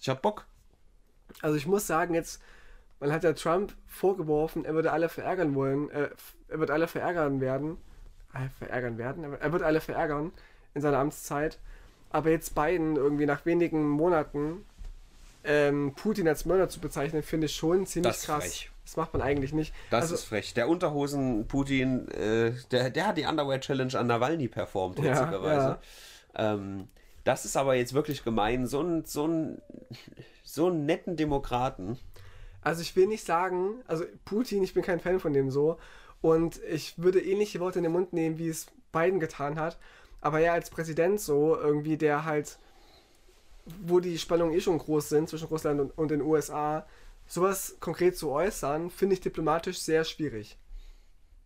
Ich 0.01 0.09
hab 0.09 0.23
Bock. 0.23 0.47
Also 1.41 1.57
ich 1.57 1.67
muss 1.67 1.87
sagen, 1.87 2.15
jetzt, 2.15 2.41
man 3.01 3.13
hat 3.13 3.25
ja 3.25 3.33
Trump 3.33 3.75
vorgeworfen, 3.87 4.65
er 4.65 4.75
würde 4.75 4.93
alle 4.93 5.09
verärgern 5.09 5.55
wollen, 5.55 5.91
äh, 5.91 6.11
er 6.49 6.61
wird 6.61 6.71
alle 6.71 6.87
verärgern 6.87 7.41
werden. 7.41 7.79
Äh, 8.33 8.49
verärgern 8.59 8.99
werden? 8.99 9.25
Er 9.25 9.53
wird 9.53 9.63
alle 9.63 9.81
verärgern 9.81 10.33
in 10.75 10.83
seiner 10.83 10.99
Amtszeit. 10.99 11.59
Aber 12.11 12.31
jetzt 12.31 12.55
Biden 12.55 12.97
irgendwie 12.97 13.27
nach 13.27 13.45
wenigen 13.47 13.89
Monaten 13.89 14.65
ähm, 15.45 15.93
Putin 15.95 16.29
als 16.29 16.45
Mörder 16.45 16.69
zu 16.69 16.81
bezeichnen, 16.81 17.23
finde 17.23 17.47
ich 17.47 17.55
schon 17.55 17.87
ziemlich 17.87 18.13
Das 18.13 18.25
krass. 18.25 18.45
frech. 18.45 18.71
Das 18.85 18.97
macht 18.97 19.13
man 19.15 19.23
eigentlich 19.23 19.53
nicht. 19.53 19.73
Das 19.91 20.03
also, 20.03 20.15
ist 20.17 20.25
frech. 20.25 20.53
Der 20.55 20.69
Unterhosen-Putin, 20.69 22.09
äh, 22.09 22.53
der, 22.71 22.91
der 22.91 23.07
hat 23.07 23.17
die 23.17 23.25
Underwear-Challenge 23.25 23.99
an 23.99 24.07
Nawalny 24.07 24.49
performt, 24.49 24.99
Ja, 24.99 25.23
witzigerweise. 25.23 25.79
Ähm, 26.35 26.89
das 27.25 27.47
ist 27.47 27.57
aber 27.57 27.75
jetzt 27.75 27.95
wirklich 27.95 28.25
gemein. 28.25 28.67
So 28.67 28.81
einen 28.81 29.05
so 29.05 29.57
so 30.43 30.67
einen 30.67 30.87
netten 30.87 31.17
Demokraten. 31.17 31.99
Also 32.61 32.83
ich 32.83 32.95
will 32.97 33.07
nicht 33.07 33.25
sagen, 33.25 33.83
also 33.87 34.05
Putin, 34.25 34.63
ich 34.63 34.75
bin 34.75 34.83
kein 34.83 35.01
Fan 35.01 35.21
von 35.21 35.33
dem 35.33 35.51
so. 35.51 35.79
Und 36.21 36.61
ich 36.71 36.95
würde 36.99 37.21
ähnliche 37.21 37.61
Worte 37.61 37.79
in 37.79 37.83
den 37.83 37.93
Mund 37.93 38.13
nehmen, 38.13 38.39
wie 38.39 38.49
es 38.49 38.67
Biden 38.93 39.21
getan 39.21 39.59
hat. 39.59 39.79
Aber 40.21 40.41
er 40.41 40.55
als 40.55 40.71
Präsident 40.71 41.21
so, 41.21 41.57
irgendwie, 41.57 41.99
der 41.99 42.25
halt, 42.25 42.59
wo 43.83 44.01
die 44.01 44.19
Spannungen 44.19 44.55
eh 44.55 44.61
schon 44.61 44.79
groß 44.79 45.09
sind 45.09 45.29
zwischen 45.29 45.49
Russland 45.49 45.81
und, 45.81 45.99
und 45.99 46.11
den 46.11 46.23
USA, 46.23 46.87
sowas 47.27 47.77
konkret 47.81 48.17
zu 48.17 48.31
äußern, 48.31 48.91
finde 48.91 49.15
ich 49.15 49.21
diplomatisch 49.21 49.79
sehr 49.79 50.05
schwierig. 50.05 50.59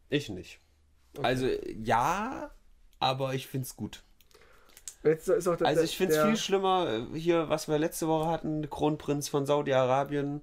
Ich 0.08 0.28
nicht. 0.28 0.60
Also, 1.22 1.46
ja, 1.82 2.50
aber 2.98 3.34
ich 3.34 3.46
gut. 3.76 4.02
Jetzt 5.04 5.28
ist 5.28 5.46
auch 5.46 5.56
der, 5.56 5.68
Also, 5.68 5.82
ich 5.82 5.96
find's 5.96 6.16
der, 6.16 6.26
viel 6.26 6.36
schlimmer, 6.36 7.06
äh, 7.14 7.18
hier, 7.18 7.48
was 7.48 7.68
wir 7.68 7.78
letzte 7.78 8.08
Woche 8.08 8.28
hatten, 8.28 8.68
Kronprinz 8.68 9.28
von 9.28 9.46
Saudi-Arabien, 9.46 10.42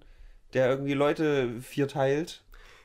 der 0.54 0.70
irgendwie 0.70 0.94
Leute 0.94 1.62
vierteilt. 1.62 2.42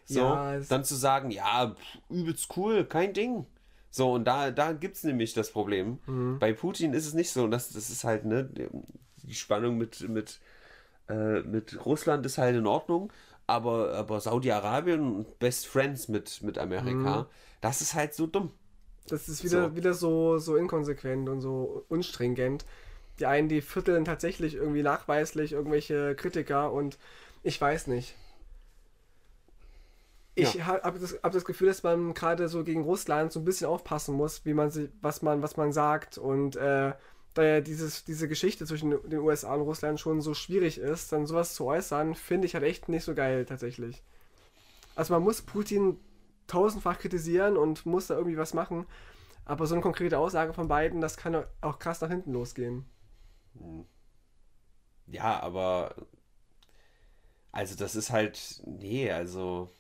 So, 0.07 0.21
Ja, 0.21 0.57
es- 0.57 0.69
dann 0.69 0.85
zu 0.85 0.97
sagen, 0.97 1.31
ja, 1.31 1.77
übelst 2.09 2.57
cool, 2.57 2.85
kein 2.85 3.15
Ding. 3.15 3.47
So, 3.91 4.13
und 4.13 4.25
da, 4.25 4.51
da 4.51 4.73
gibt's 4.73 5.03
nämlich 5.05 5.35
das 5.35 5.51
Problem. 5.51 5.99
Mhm. 6.07 6.39
Bei 6.39 6.53
Putin 6.53 6.95
ist 6.95 7.07
es 7.07 7.15
nicht 7.15 7.31
so. 7.31 7.45
Und 7.45 7.51
das, 7.51 7.71
das 7.71 7.91
ist 7.91 8.05
halt, 8.05 8.25
ne, 8.25 8.49
die 9.23 9.35
Spannung 9.35 9.79
mit, 9.79 10.09
mit, 10.09 10.41
äh, 11.09 11.41
mit 11.43 11.85
Russland 11.85 12.25
ist 12.25 12.39
halt 12.39 12.57
in 12.57 12.67
Ordnung, 12.67 13.13
aber, 13.47 13.95
aber 13.95 14.21
Saudi-Arabien 14.21 15.27
Best 15.41 15.67
Friends 15.67 16.09
mit, 16.09 16.43
mit 16.43 16.57
Amerika, 16.59 17.27
das 17.61 17.81
ist 17.81 17.95
halt 17.95 18.15
so 18.15 18.27
dumm. 18.27 18.53
Das 19.09 19.29
ist 19.29 19.43
wieder, 19.43 19.71
So. 19.71 19.77
wieder 19.77 19.95
so, 19.95 20.39
so 20.39 20.57
inkonsequent 20.57 21.29
und 21.29 21.41
so 21.41 21.85
unstringent. 21.89 22.65
Die 23.19 23.27
einen, 23.27 23.49
die 23.49 23.61
vierteln 23.61 24.05
tatsächlich 24.05 24.55
irgendwie 24.55 24.83
nachweislich 24.83 25.53
irgendwelche 25.53 26.15
Kritiker 26.15 26.73
und 26.73 26.97
ich 27.43 27.61
weiß 27.61 27.89
nicht. 27.89 28.15
Ich 30.43 30.55
Ja. 30.55 30.67
habe 30.67 30.99
das, 30.99 31.19
hab 31.23 31.33
das 31.33 31.45
Gefühl, 31.45 31.69
dass 31.69 31.83
man 31.83 32.15
gerade 32.15 32.49
so 32.49 32.65
gegen 32.65 32.83
Russland 32.83 33.33
so 33.33 33.41
ein 33.41 33.45
bisschen 33.45 33.67
aufpassen 33.67 34.15
muss, 34.17 34.45
wie 34.45 34.55
man 34.55 34.71
sich, 34.71 34.91
was 35.03 35.23
man, 35.23 35.43
was 35.43 35.57
man 35.57 35.73
sagt. 35.73 36.19
Und 36.19 36.57
äh, 36.57 36.93
da 37.35 37.43
ja 37.45 37.61
dieses, 37.61 38.05
diese 38.05 38.29
Geschichte 38.29 38.67
zwischen 38.67 38.91
den 39.09 39.21
USA 39.21 39.55
und 39.55 39.63
Russland 39.63 40.01
schon 40.01 40.21
so 40.21 40.35
schwierig 40.35 40.79
ist, 40.79 41.13
dann 41.13 41.27
sowas 41.27 41.55
zu 41.55 41.67
äußern, 41.67 42.15
finde 42.15 42.47
ich 42.47 42.55
halt 42.55 42.65
echt 42.65 42.89
nicht 42.89 43.05
so 43.05 43.15
geil 43.15 43.45
tatsächlich. 43.45 44.03
Also 44.97 45.15
man 45.15 45.23
muss 45.23 45.43
Putin 45.43 45.99
tausendfach 46.47 46.99
kritisieren 46.99 47.57
und 47.57 47.87
muss 47.87 48.09
da 48.09 48.17
irgendwie 48.17 48.37
was 48.39 48.55
machen. 48.55 48.87
Aber 49.47 49.67
so 49.67 49.75
eine 49.75 49.83
konkrete 49.83 50.19
Aussage 50.19 50.53
von 50.55 50.69
beiden, 50.69 51.01
das 51.01 51.17
kann 51.17 51.45
auch 51.61 51.79
krass 51.79 52.01
nach 52.01 52.09
hinten 52.11 52.33
losgehen. 52.33 52.87
Ja, 55.07 55.41
aber. 55.43 55.95
Also, 57.53 57.75
das 57.77 57.95
ist 57.97 58.11
halt. 58.11 58.63
Nee, 58.67 59.11
also. 59.11 59.71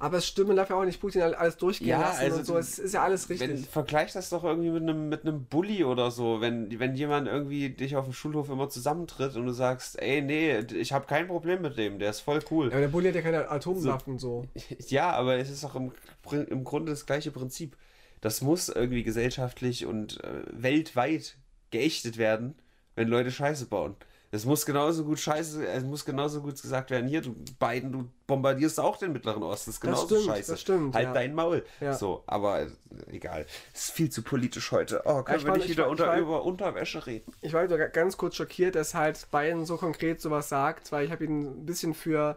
Aber 0.00 0.18
es 0.18 0.26
stimmt, 0.26 0.48
man 0.48 0.56
darf 0.56 0.70
ja 0.70 0.76
auch 0.76 0.84
nicht 0.84 1.00
Putin 1.00 1.22
alles 1.22 1.56
durchgehen 1.56 1.88
Ja, 1.88 2.00
lassen 2.00 2.20
also 2.20 2.38
und 2.38 2.44
so. 2.46 2.56
Es 2.56 2.78
ist 2.78 2.94
ja 2.94 3.02
alles 3.02 3.28
richtig. 3.28 3.48
Wenn, 3.48 3.58
vergleich 3.58 4.12
das 4.12 4.30
doch 4.30 4.44
irgendwie 4.44 4.70
mit 4.70 4.82
einem, 4.82 5.08
mit 5.08 5.22
einem 5.22 5.44
Bully 5.44 5.84
oder 5.84 6.10
so. 6.10 6.40
Wenn, 6.40 6.78
wenn 6.78 6.94
jemand 6.94 7.26
irgendwie 7.26 7.70
dich 7.70 7.96
auf 7.96 8.04
dem 8.04 8.12
Schulhof 8.12 8.48
immer 8.48 8.68
zusammentritt 8.68 9.34
und 9.36 9.46
du 9.46 9.52
sagst, 9.52 10.00
ey, 10.00 10.22
nee, 10.22 10.58
ich 10.58 10.92
habe 10.92 11.06
kein 11.06 11.26
Problem 11.26 11.62
mit 11.62 11.76
dem, 11.76 11.98
der 11.98 12.10
ist 12.10 12.20
voll 12.20 12.40
cool. 12.50 12.66
ja, 12.66 12.72
aber 12.72 12.80
der 12.82 12.88
Bulli 12.88 13.08
hat 13.08 13.16
ja 13.16 13.22
keine 13.22 13.50
Atomwaffen 13.50 14.18
so. 14.18 14.44
Ja, 14.88 15.10
aber 15.12 15.36
es 15.36 15.50
ist 15.50 15.64
doch 15.64 15.74
im, 15.74 15.92
im 16.30 16.64
Grunde 16.64 16.92
das 16.92 17.06
gleiche 17.06 17.30
Prinzip. 17.30 17.76
Das 18.20 18.40
muss 18.40 18.68
irgendwie 18.68 19.02
gesellschaftlich 19.02 19.86
und 19.86 20.22
äh, 20.24 20.42
weltweit 20.50 21.36
geächtet 21.70 22.18
werden, 22.18 22.56
wenn 22.94 23.08
Leute 23.08 23.30
Scheiße 23.30 23.66
bauen. 23.66 23.96
Es 24.30 24.44
muss 24.44 24.66
genauso 24.66 25.04
gut 25.04 25.18
Scheiße, 25.18 25.66
es 25.66 25.82
muss 25.84 26.04
genauso 26.04 26.42
gut 26.42 26.60
gesagt 26.60 26.90
werden, 26.90 27.08
hier, 27.08 27.22
du 27.22 27.34
Biden, 27.58 27.92
du 27.92 28.08
bombardierst 28.26 28.78
auch 28.78 28.98
den 28.98 29.12
Mittleren 29.12 29.42
Osten. 29.42 29.70
Das 29.70 29.76
ist 29.76 29.80
genauso 29.80 30.06
stimmt, 30.16 30.24
scheiße. 30.26 30.52
das 30.52 30.60
stimmt, 30.60 30.94
halt 30.94 31.06
ja. 31.06 31.12
dein 31.14 31.34
Maul. 31.34 31.64
Ja. 31.80 31.94
So, 31.94 32.24
aber 32.26 32.60
äh, 32.60 32.68
egal. 33.10 33.46
Es 33.72 33.84
ist 33.84 33.90
viel 33.92 34.10
zu 34.10 34.20
politisch 34.22 34.70
heute. 34.70 35.00
Oh, 35.06 35.22
können 35.22 35.38
ich 35.38 35.44
wir 35.44 35.50
war- 35.50 35.56
nicht 35.56 35.64
ich 35.66 35.70
wieder 35.72 35.84
war- 35.84 35.90
unter, 35.90 36.06
war- 36.08 36.18
über 36.18 36.44
Unterwäsche 36.44 37.06
reden? 37.06 37.32
Ich 37.40 37.54
war 37.54 37.66
nur 37.66 37.78
ganz 37.78 38.18
kurz 38.18 38.36
schockiert, 38.36 38.74
dass 38.74 38.92
halt 38.94 39.26
Biden 39.30 39.64
so 39.64 39.78
konkret 39.78 40.20
sowas 40.20 40.50
sagt, 40.50 40.92
weil 40.92 41.06
ich 41.06 41.10
habe 41.10 41.24
ihn 41.24 41.62
ein 41.62 41.64
bisschen 41.64 41.94
für, 41.94 42.36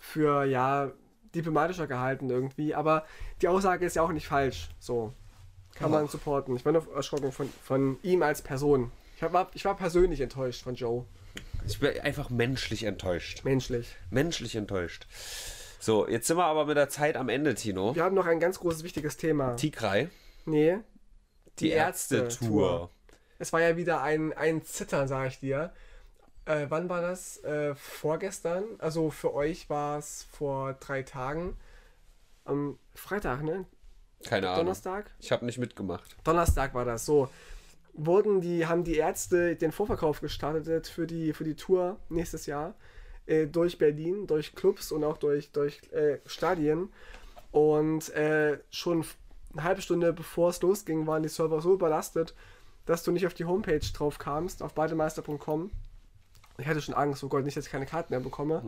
für, 0.00 0.42
ja, 0.44 0.90
diplomatischer 1.32 1.86
gehalten 1.86 2.28
irgendwie. 2.28 2.74
Aber 2.74 3.04
die 3.40 3.46
Aussage 3.46 3.86
ist 3.86 3.94
ja 3.94 4.02
auch 4.02 4.10
nicht 4.10 4.26
falsch. 4.26 4.70
So. 4.80 5.12
Kann 5.76 5.92
man 5.92 6.08
supporten. 6.08 6.56
Ich 6.56 6.64
war 6.64 6.72
nur 6.72 6.92
erschrocken 6.92 7.30
von, 7.30 7.48
von 7.62 7.98
ihm 8.02 8.24
als 8.24 8.42
Person. 8.42 8.90
Ich 9.16 9.22
war, 9.32 9.48
ich 9.54 9.64
war 9.64 9.76
persönlich 9.76 10.20
enttäuscht 10.20 10.62
von 10.64 10.74
Joe. 10.74 11.04
Ich 11.66 11.78
bin 11.78 11.98
einfach 12.00 12.30
menschlich 12.30 12.84
enttäuscht. 12.84 13.44
Menschlich. 13.44 13.94
Menschlich 14.10 14.56
enttäuscht. 14.56 15.06
So, 15.78 16.08
jetzt 16.08 16.26
sind 16.26 16.36
wir 16.36 16.44
aber 16.44 16.66
mit 16.66 16.76
der 16.76 16.88
Zeit 16.88 17.16
am 17.16 17.28
Ende, 17.28 17.54
Tino. 17.54 17.94
Wir 17.94 18.04
haben 18.04 18.14
noch 18.14 18.26
ein 18.26 18.40
ganz 18.40 18.58
großes, 18.58 18.82
wichtiges 18.82 19.16
Thema. 19.16 19.56
Tigray. 19.56 20.08
nee. 20.44 20.78
Die, 21.58 21.70
Ärzte-Tour. 21.70 22.90
Es 23.38 23.52
war 23.52 23.60
ja 23.60 23.76
wieder 23.76 24.02
ein, 24.02 24.32
ein 24.32 24.62
Zittern, 24.64 25.08
sage 25.08 25.28
ich 25.28 25.40
dir. 25.40 25.72
Äh, 26.46 26.66
wann 26.68 26.88
war 26.88 27.02
das? 27.02 27.42
Äh, 27.44 27.74
vorgestern. 27.74 28.64
Also 28.78 29.10
für 29.10 29.34
euch 29.34 29.68
war 29.68 29.98
es 29.98 30.26
vor 30.30 30.74
drei 30.74 31.02
Tagen. 31.02 31.56
Am 32.44 32.78
Freitag, 32.94 33.42
ne? 33.42 33.66
Keine 34.24 34.48
Ahnung. 34.48 34.64
Donnerstag? 34.64 35.10
Ich 35.18 35.32
habe 35.32 35.44
nicht 35.44 35.58
mitgemacht. 35.58 36.16
Donnerstag 36.24 36.74
war 36.74 36.84
das 36.84 37.06
so. 37.06 37.28
Wurden 37.92 38.40
die, 38.40 38.66
haben 38.66 38.84
die 38.84 38.96
Ärzte 38.96 39.56
den 39.56 39.72
Vorverkauf 39.72 40.20
gestartet 40.20 40.86
für 40.86 41.06
die, 41.06 41.32
für 41.32 41.44
die 41.44 41.56
Tour 41.56 41.98
nächstes 42.08 42.46
Jahr 42.46 42.74
äh, 43.26 43.46
durch 43.46 43.78
Berlin, 43.78 44.26
durch 44.26 44.54
Clubs 44.54 44.92
und 44.92 45.04
auch 45.04 45.16
durch, 45.16 45.50
durch 45.52 45.80
äh, 45.92 46.18
Stadien. 46.26 46.90
Und 47.52 48.10
äh, 48.10 48.58
schon 48.70 49.04
eine 49.52 49.64
halbe 49.64 49.82
Stunde 49.82 50.12
bevor 50.12 50.50
es 50.50 50.62
losging, 50.62 51.06
waren 51.06 51.22
die 51.22 51.28
Server 51.28 51.60
so 51.60 51.74
überlastet, 51.74 52.34
dass 52.86 53.02
du 53.02 53.12
nicht 53.12 53.26
auf 53.26 53.34
die 53.34 53.44
Homepage 53.44 53.80
drauf 53.92 54.18
kamst, 54.18 54.62
auf 54.62 54.74
bademeister.com. 54.74 55.70
Ich 56.58 56.66
hatte 56.66 56.80
schon 56.80 56.94
Angst, 56.94 57.24
oh 57.24 57.28
Gott, 57.28 57.44
nicht, 57.44 57.56
dass 57.56 57.66
ich 57.66 57.72
keine 57.72 57.86
Karten 57.86 58.12
mehr 58.12 58.20
bekomme. 58.20 58.62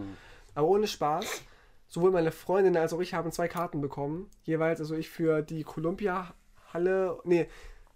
Aber 0.55 0.69
ohne 0.69 0.87
Spaß, 0.87 1.43
sowohl 1.89 2.11
meine 2.11 2.33
Freundin 2.33 2.77
als 2.77 2.93
auch 2.93 3.01
ich 3.01 3.15
haben 3.15 3.33
zwei 3.33 3.49
Karten 3.49 3.81
bekommen. 3.81 4.31
Jeweils, 4.45 4.81
also 4.81 4.95
ich 4.95 5.11
für 5.11 5.43
die 5.43 5.63
Columbia-Halle, 5.63 7.19
nee, 7.25 7.49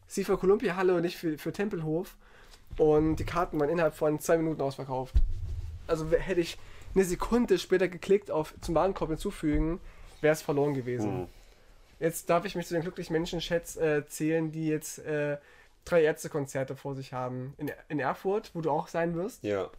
sie 0.07 0.24
für 0.24 0.38
Columbia-Halle 0.38 0.94
und 0.94 1.04
ich 1.04 1.16
für, 1.16 1.38
für 1.38 1.52
Tempelhof. 1.52 2.16
Und 2.78 3.16
die 3.16 3.24
Karten 3.24 3.59
waren 3.59 3.68
innerhalb 3.70 3.94
von 3.94 4.18
zwei 4.20 4.36
Minuten 4.36 4.61
ausverkauft. 4.61 5.14
Also 5.86 6.11
hätte 6.11 6.40
ich 6.40 6.59
eine 6.94 7.04
Sekunde 7.04 7.59
später 7.59 7.88
geklickt 7.88 8.30
auf 8.30 8.54
zum 8.61 8.74
Warenkorb 8.74 9.11
hinzufügen, 9.11 9.80
wäre 10.20 10.32
es 10.32 10.42
verloren 10.42 10.74
gewesen. 10.74 11.20
Mhm. 11.20 11.26
Jetzt 11.98 12.28
darf 12.28 12.44
ich 12.44 12.54
mich 12.54 12.66
zu 12.66 12.74
den 12.74 12.82
glücklichen 12.82 13.12
Menschen 13.12 13.40
schätz, 13.40 13.76
äh, 13.76 14.07
zählen, 14.07 14.52
die 14.52 14.68
jetzt 14.68 14.98
äh, 14.98 15.38
drei 15.84 16.02
Ärztekonzerte 16.02 16.76
vor 16.76 16.94
sich 16.94 17.12
haben. 17.12 17.54
In, 17.57 17.70
in 17.88 18.00
Erfurt, 18.00 18.50
wo 18.54 18.61
du 18.61 18.70
auch 18.70 18.88
sein 18.88 19.14
wirst. 19.14 19.42
Ja. 19.42 19.70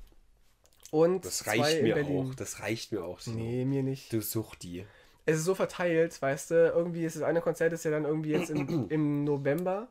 Und 0.90 1.26
Das 1.26 1.46
reicht 1.46 1.84
mir 1.84 1.98
auch. 2.06 2.34
Das 2.36 2.62
reicht 2.62 2.92
mir 2.92 3.04
auch. 3.04 3.20
Tino. 3.20 3.38
Nee, 3.38 3.66
mir 3.66 3.84
nicht. 3.84 4.12
Du 4.14 4.22
such 4.22 4.56
die. 4.56 4.86
Es 5.26 5.38
ist 5.38 5.44
so 5.44 5.54
verteilt, 5.54 6.20
weißt 6.22 6.52
du, 6.52 6.56
irgendwie 6.70 7.04
ist 7.04 7.18
das 7.18 7.24
eine 7.24 7.42
Konzert 7.42 7.74
ist 7.74 7.84
ja 7.84 7.92
dann 7.92 8.06
irgendwie 8.06 8.32
jetzt 8.32 8.50
im, 8.50 8.88
im 8.90 9.24
November. 9.26 9.90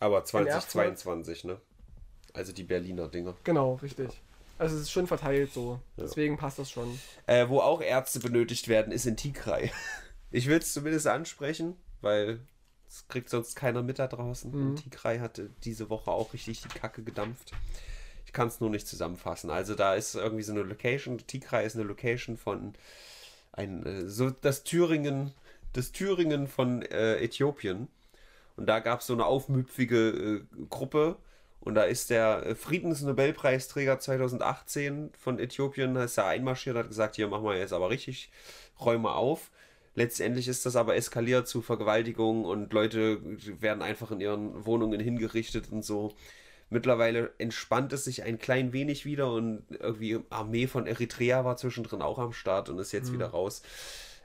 Aber 0.00 0.16
Erfurt? 0.16 0.28
2022, 0.28 1.44
ne? 1.44 1.60
Also 2.32 2.52
die 2.52 2.64
Berliner 2.64 3.08
Dinger. 3.08 3.34
Genau, 3.44 3.74
richtig. 3.74 4.10
Also 4.58 4.76
es 4.76 4.82
ist 4.82 4.90
schon 4.90 5.06
verteilt 5.06 5.52
so. 5.52 5.80
Deswegen 5.96 6.36
passt 6.36 6.58
das 6.58 6.70
schon. 6.70 6.98
Äh, 7.26 7.48
wo 7.48 7.60
auch 7.60 7.80
Ärzte 7.82 8.20
benötigt 8.20 8.68
werden, 8.68 8.92
ist 8.92 9.06
in 9.06 9.16
Tigray. 9.16 9.70
Ich 10.32 10.48
will 10.48 10.58
es 10.58 10.72
zumindest 10.72 11.06
ansprechen, 11.06 11.76
weil 12.00 12.40
es 12.88 13.06
kriegt 13.06 13.30
sonst 13.30 13.54
keiner 13.54 13.82
mit 13.82 14.00
da 14.00 14.08
draußen. 14.08 14.50
Mhm. 14.50 14.70
In 14.70 14.76
Tigray 14.76 15.20
hatte 15.20 15.50
diese 15.62 15.88
Woche 15.88 16.10
auch 16.10 16.32
richtig 16.34 16.62
die 16.62 16.68
Kacke 16.68 17.04
gedampft. 17.04 17.52
Ich 18.26 18.32
kann 18.32 18.48
es 18.48 18.60
nur 18.60 18.68
nicht 18.68 18.88
zusammenfassen. 18.88 19.50
Also 19.50 19.76
da 19.76 19.94
ist 19.94 20.16
irgendwie 20.16 20.42
so 20.42 20.52
eine 20.52 20.62
Location. 20.62 21.18
Tigray 21.26 21.64
ist 21.64 21.76
eine 21.76 21.84
Location 21.84 22.36
von 22.36 22.74
ein 23.52 23.86
äh, 23.86 24.08
so 24.08 24.30
das 24.30 24.64
Thüringen, 24.64 25.32
das 25.72 25.92
Thüringen 25.92 26.48
von 26.48 26.82
äh, 26.82 27.16
Äthiopien. 27.22 27.88
Und 28.56 28.66
da 28.66 28.80
gab 28.80 29.00
es 29.00 29.06
so 29.06 29.12
eine 29.12 29.26
aufmüpfige 29.26 30.08
äh, 30.08 30.64
Gruppe. 30.70 31.16
Und 31.60 31.74
da 31.74 31.82
ist 31.82 32.10
der 32.10 32.46
äh, 32.46 32.54
Friedensnobelpreisträger 32.54 33.98
2018 33.98 35.10
von 35.18 35.38
Äthiopien, 35.38 35.94
da 35.94 36.04
ist 36.04 36.16
er 36.16 36.26
einmarschiert, 36.26 36.76
hat 36.76 36.88
gesagt, 36.88 37.16
hier 37.16 37.28
machen 37.28 37.44
wir 37.44 37.58
jetzt 37.58 37.72
aber 37.72 37.90
richtig 37.90 38.30
Räume 38.80 39.12
auf. 39.12 39.50
Letztendlich 39.94 40.46
ist 40.46 40.66
das 40.66 40.76
aber 40.76 40.94
eskaliert 40.94 41.48
zu 41.48 41.62
Vergewaltigungen 41.62 42.44
und 42.44 42.72
Leute 42.72 43.18
werden 43.60 43.82
einfach 43.82 44.10
in 44.10 44.20
ihren 44.20 44.66
Wohnungen 44.66 45.00
hingerichtet 45.00 45.72
und 45.72 45.84
so. 45.84 46.14
Mittlerweile 46.68 47.32
entspannt 47.38 47.92
es 47.92 48.04
sich 48.04 48.22
ein 48.22 48.38
klein 48.38 48.72
wenig 48.72 49.04
wieder 49.06 49.32
und 49.32 49.64
irgendwie 49.70 50.20
Armee 50.30 50.66
von 50.66 50.86
Eritrea 50.86 51.44
war 51.44 51.56
zwischendrin 51.56 52.02
auch 52.02 52.18
am 52.18 52.32
Start 52.32 52.68
und 52.68 52.78
ist 52.78 52.92
jetzt 52.92 53.12
wieder 53.12 53.28
raus. 53.28 53.62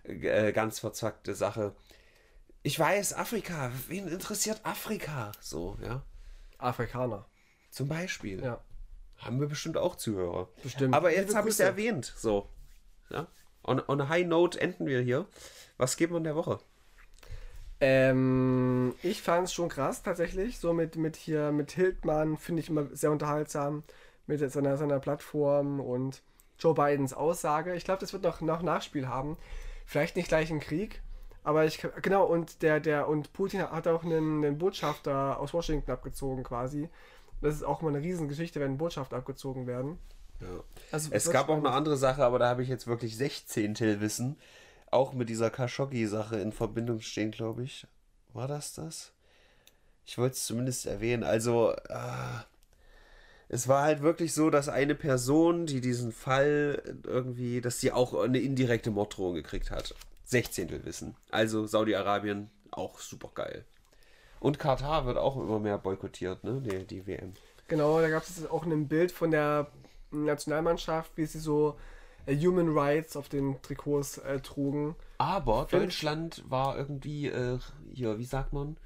Äh, 0.04 0.52
ganz 0.52 0.80
verzwackte 0.80 1.36
Sache. 1.36 1.74
Ich 2.64 2.78
weiß, 2.78 3.14
Afrika, 3.16 3.72
wen 3.88 4.08
interessiert 4.08 4.62
Afrika? 4.64 5.32
So, 5.40 5.78
ja. 5.84 6.04
Afrikaner. 6.60 7.26
Zum 7.72 7.88
Beispiel. 7.88 8.44
Ja. 8.44 8.62
Haben 9.18 9.40
wir 9.40 9.48
bestimmt 9.48 9.78
auch 9.78 9.96
Zuhörer. 9.96 10.50
Bestimmt. 10.62 10.94
Aber 10.94 11.14
jetzt 11.14 11.36
habe 11.36 11.50
ich 11.50 11.56
es 11.56 11.60
erwähnt. 11.60 12.14
So. 12.16 12.50
Ja. 13.10 13.28
On, 13.64 13.82
on 13.88 14.02
a 14.02 14.10
high 14.10 14.26
note 14.26 14.60
enden 14.60 14.86
wir 14.86 15.02
hier. 15.02 15.26
Was 15.78 15.98
geben 15.98 16.14
wir 16.14 16.18
in 16.18 16.24
der 16.24 16.36
Woche? 16.36 16.60
Ähm, 17.80 18.94
ich 19.02 19.22
fand 19.22 19.48
es 19.48 19.54
schon 19.54 19.70
krass 19.70 20.04
tatsächlich. 20.04 20.60
So 20.60 20.74
mit, 20.74 20.96
mit 20.96 21.16
hier, 21.16 21.52
mit 21.52 21.72
Hildmann 21.72 22.38
finde 22.38 22.62
ich 22.62 22.70
immer 22.70 22.88
sehr 22.92 23.12
unterhaltsam. 23.12 23.84
Mit 24.28 24.40
seiner, 24.52 24.78
seiner 24.78 25.00
Plattform 25.00 25.80
und 25.80 26.22
Joe 26.60 26.76
Bidens 26.76 27.14
Aussage. 27.14 27.74
Ich 27.74 27.86
glaube, 27.86 28.02
das 28.02 28.14
wird 28.14 28.24
noch, 28.24 28.42
noch 28.42 28.62
Nachspiel 28.62 29.08
haben. 29.08 29.38
Vielleicht 29.86 30.16
nicht 30.16 30.28
gleich 30.28 30.52
im 30.52 30.60
Krieg. 30.60 31.02
Aber 31.44 31.66
ich 31.66 31.86
genau, 32.02 32.26
und 32.26 32.62
der, 32.62 32.80
der, 32.80 33.08
und 33.08 33.34
Putin 33.34 33.62
hat 33.64 33.88
auch 33.88 34.04
einen, 34.04 34.46
einen 34.46 34.58
Botschafter 34.58 35.40
aus 35.40 35.54
Washington 35.54 35.92
abgezogen 35.92 36.44
quasi. 36.44 36.90
Das 37.42 37.56
ist 37.56 37.64
auch 37.64 37.82
mal 37.82 37.90
eine 37.90 38.02
Riesengeschichte, 38.04 38.60
wenn 38.60 38.78
Botschafter 38.78 39.18
abgezogen 39.18 39.66
werden. 39.66 39.98
Ja. 40.40 40.64
Also, 40.92 41.10
Es 41.12 41.30
gab 41.30 41.44
auch 41.44 41.46
spannend. 41.46 41.68
eine 41.68 41.76
andere 41.76 41.98
Sache, 41.98 42.24
aber 42.24 42.40
da 42.40 42.50
habe 42.50 42.62
ich 42.64 42.70
jetzt 42.70 42.88
wirklich 42.88 43.18
16 43.18 44.02
Wissen. 44.02 44.38
Auch 44.92 45.14
mit 45.14 45.30
dieser 45.30 45.50
Khashoggi-Sache 45.50 46.38
in 46.38 46.52
Verbindung 46.52 47.00
stehen, 47.00 47.32
glaube 47.32 47.64
ich. 47.64 47.88
War 48.34 48.48
das 48.48 48.74
das? 48.74 49.14
Ich 50.06 50.18
wollte 50.18 50.34
es 50.34 50.46
zumindest 50.46 50.86
erwähnen. 50.86 51.24
Also, 51.24 51.72
äh, 51.72 52.44
es 53.50 53.68
war 53.68 53.84
halt 53.84 54.02
wirklich 54.02 54.34
so, 54.34 54.50
dass 54.50 54.70
eine 54.70 54.96
Person, 54.96 55.66
die 55.66 55.82
diesen 55.82 56.12
Fall 56.12 56.82
irgendwie, 57.04 57.62
dass 57.62 57.80
sie 57.80 57.92
auch 57.92 58.14
eine 58.14 58.40
indirekte 58.40 58.92
Morddrohung 58.92 59.34
gekriegt 59.36 59.72
hat. 59.72 59.96
16 60.32 60.86
Wissen. 60.86 61.16
Also 61.30 61.68
Saudi-Arabien 61.68 62.50
auch 62.72 63.00
super 63.00 63.30
geil. 63.34 63.66
Und 64.40 64.58
Katar 64.58 65.06
wird 65.06 65.18
auch 65.18 65.38
immer 65.38 65.60
mehr 65.60 65.78
boykottiert, 65.78 66.44
ne? 66.44 66.62
Die, 66.62 66.86
die 66.88 67.06
WM. 67.06 67.34
Genau, 67.68 68.02
da 68.02 68.10
gab 68.10 68.24
es 68.24 68.50
auch 68.50 68.66
ein 68.66 68.88
Bild 68.88 69.12
von 69.12 69.30
der 69.30 69.68
Nationalmannschaft, 70.10 71.12
wie 71.16 71.26
sie 71.26 71.40
so 71.40 71.78
äh, 72.26 72.36
Human 72.36 72.76
Rights 72.76 73.16
auf 73.16 73.30
den 73.30 73.62
Trikots 73.62 74.18
äh, 74.20 74.40
trugen. 74.40 74.96
Aber 75.18 75.68
Deutschland 75.70 76.44
war 76.50 76.78
irgendwie, 76.78 77.28
äh, 77.28 77.60
hier, 77.94 78.18
wie 78.18 78.26
sagt 78.26 78.54
man? 78.54 78.78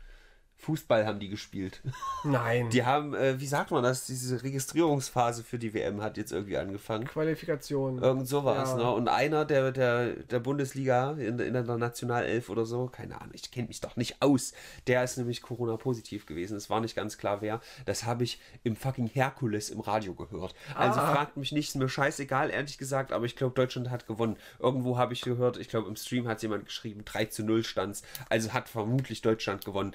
Fußball 0.58 1.06
haben 1.06 1.20
die 1.20 1.30
gespielt. 1.30 1.82
Nein. 2.24 2.70
Die 2.70 2.86
haben, 2.86 3.14
äh, 3.14 3.40
wie 3.40 3.46
sagt 3.46 3.72
man 3.72 3.84
das, 3.84 4.06
diese 4.08 4.42
Registrierungsphase 4.42 5.44
für 5.44 5.60
die 5.60 5.74
WM 5.74 6.02
hat 6.02 6.18
jetzt 6.18 6.32
irgendwie 6.32 6.58
angefangen. 6.58 7.06
Qualifikation. 7.06 8.00
Irgend 8.02 8.28
sowas, 8.28 8.70
Ja. 8.72 8.78
ne? 8.78 8.92
Und 8.92 9.08
einer 9.08 9.46
der, 9.46 9.72
der, 9.72 10.14
der 10.14 10.40
Bundesliga 10.40 11.12
in, 11.12 11.38
in 11.40 11.54
der 11.54 11.64
Nationalelf 11.64 12.50
oder 12.50 12.66
so, 12.66 12.88
keine 12.88 13.20
Ahnung, 13.20 13.32
ich 13.34 13.52
kenne 13.52 13.68
mich 13.68 13.82
doch 13.82 13.96
nicht 13.96 14.22
aus. 14.22 14.54
Der 14.88 15.04
ist 15.04 15.18
nämlich 15.18 15.42
Corona-positiv 15.42 16.26
gewesen. 16.26 16.58
Es 16.58 16.70
war 16.70 16.80
nicht 16.82 16.96
ganz 16.96 17.18
klar, 17.18 17.42
wer. 17.42 17.62
Das 17.86 18.06
habe 18.06 18.24
ich 18.24 18.40
im 18.64 18.76
fucking 18.76 19.08
Herkules 19.08 19.70
im 19.70 19.82
Radio 19.82 20.14
gehört. 20.16 20.56
Also 20.74 21.00
Ah. 21.00 21.14
fragt 21.14 21.38
mich 21.38 21.52
nicht, 21.52 21.70
ist 21.70 21.76
mir 21.76 21.90
scheißegal, 21.90 22.50
ehrlich 22.50 22.78
gesagt, 22.78 23.12
aber 23.12 23.26
ich 23.26 23.36
glaube, 23.36 23.54
Deutschland 23.54 23.90
hat 23.92 24.08
gewonnen. 24.08 24.38
Irgendwo 24.60 24.98
habe 24.98 25.14
ich 25.14 25.22
gehört, 25.22 25.58
ich 25.58 25.70
glaube, 25.70 25.88
im 25.90 25.96
Stream 25.96 26.28
hat 26.28 26.42
jemand 26.42 26.66
geschrieben, 26.66 27.04
3 27.06 27.26
zu 27.26 27.44
0 27.44 27.64
stand's. 27.64 28.02
Also 28.30 28.54
hat 28.54 28.70
vermutlich 28.70 29.22
Deutschland 29.22 29.64
gewonnen. 29.66 29.94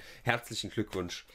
Herzlichen 0.51 0.71
Glückwunsch. 0.73 1.27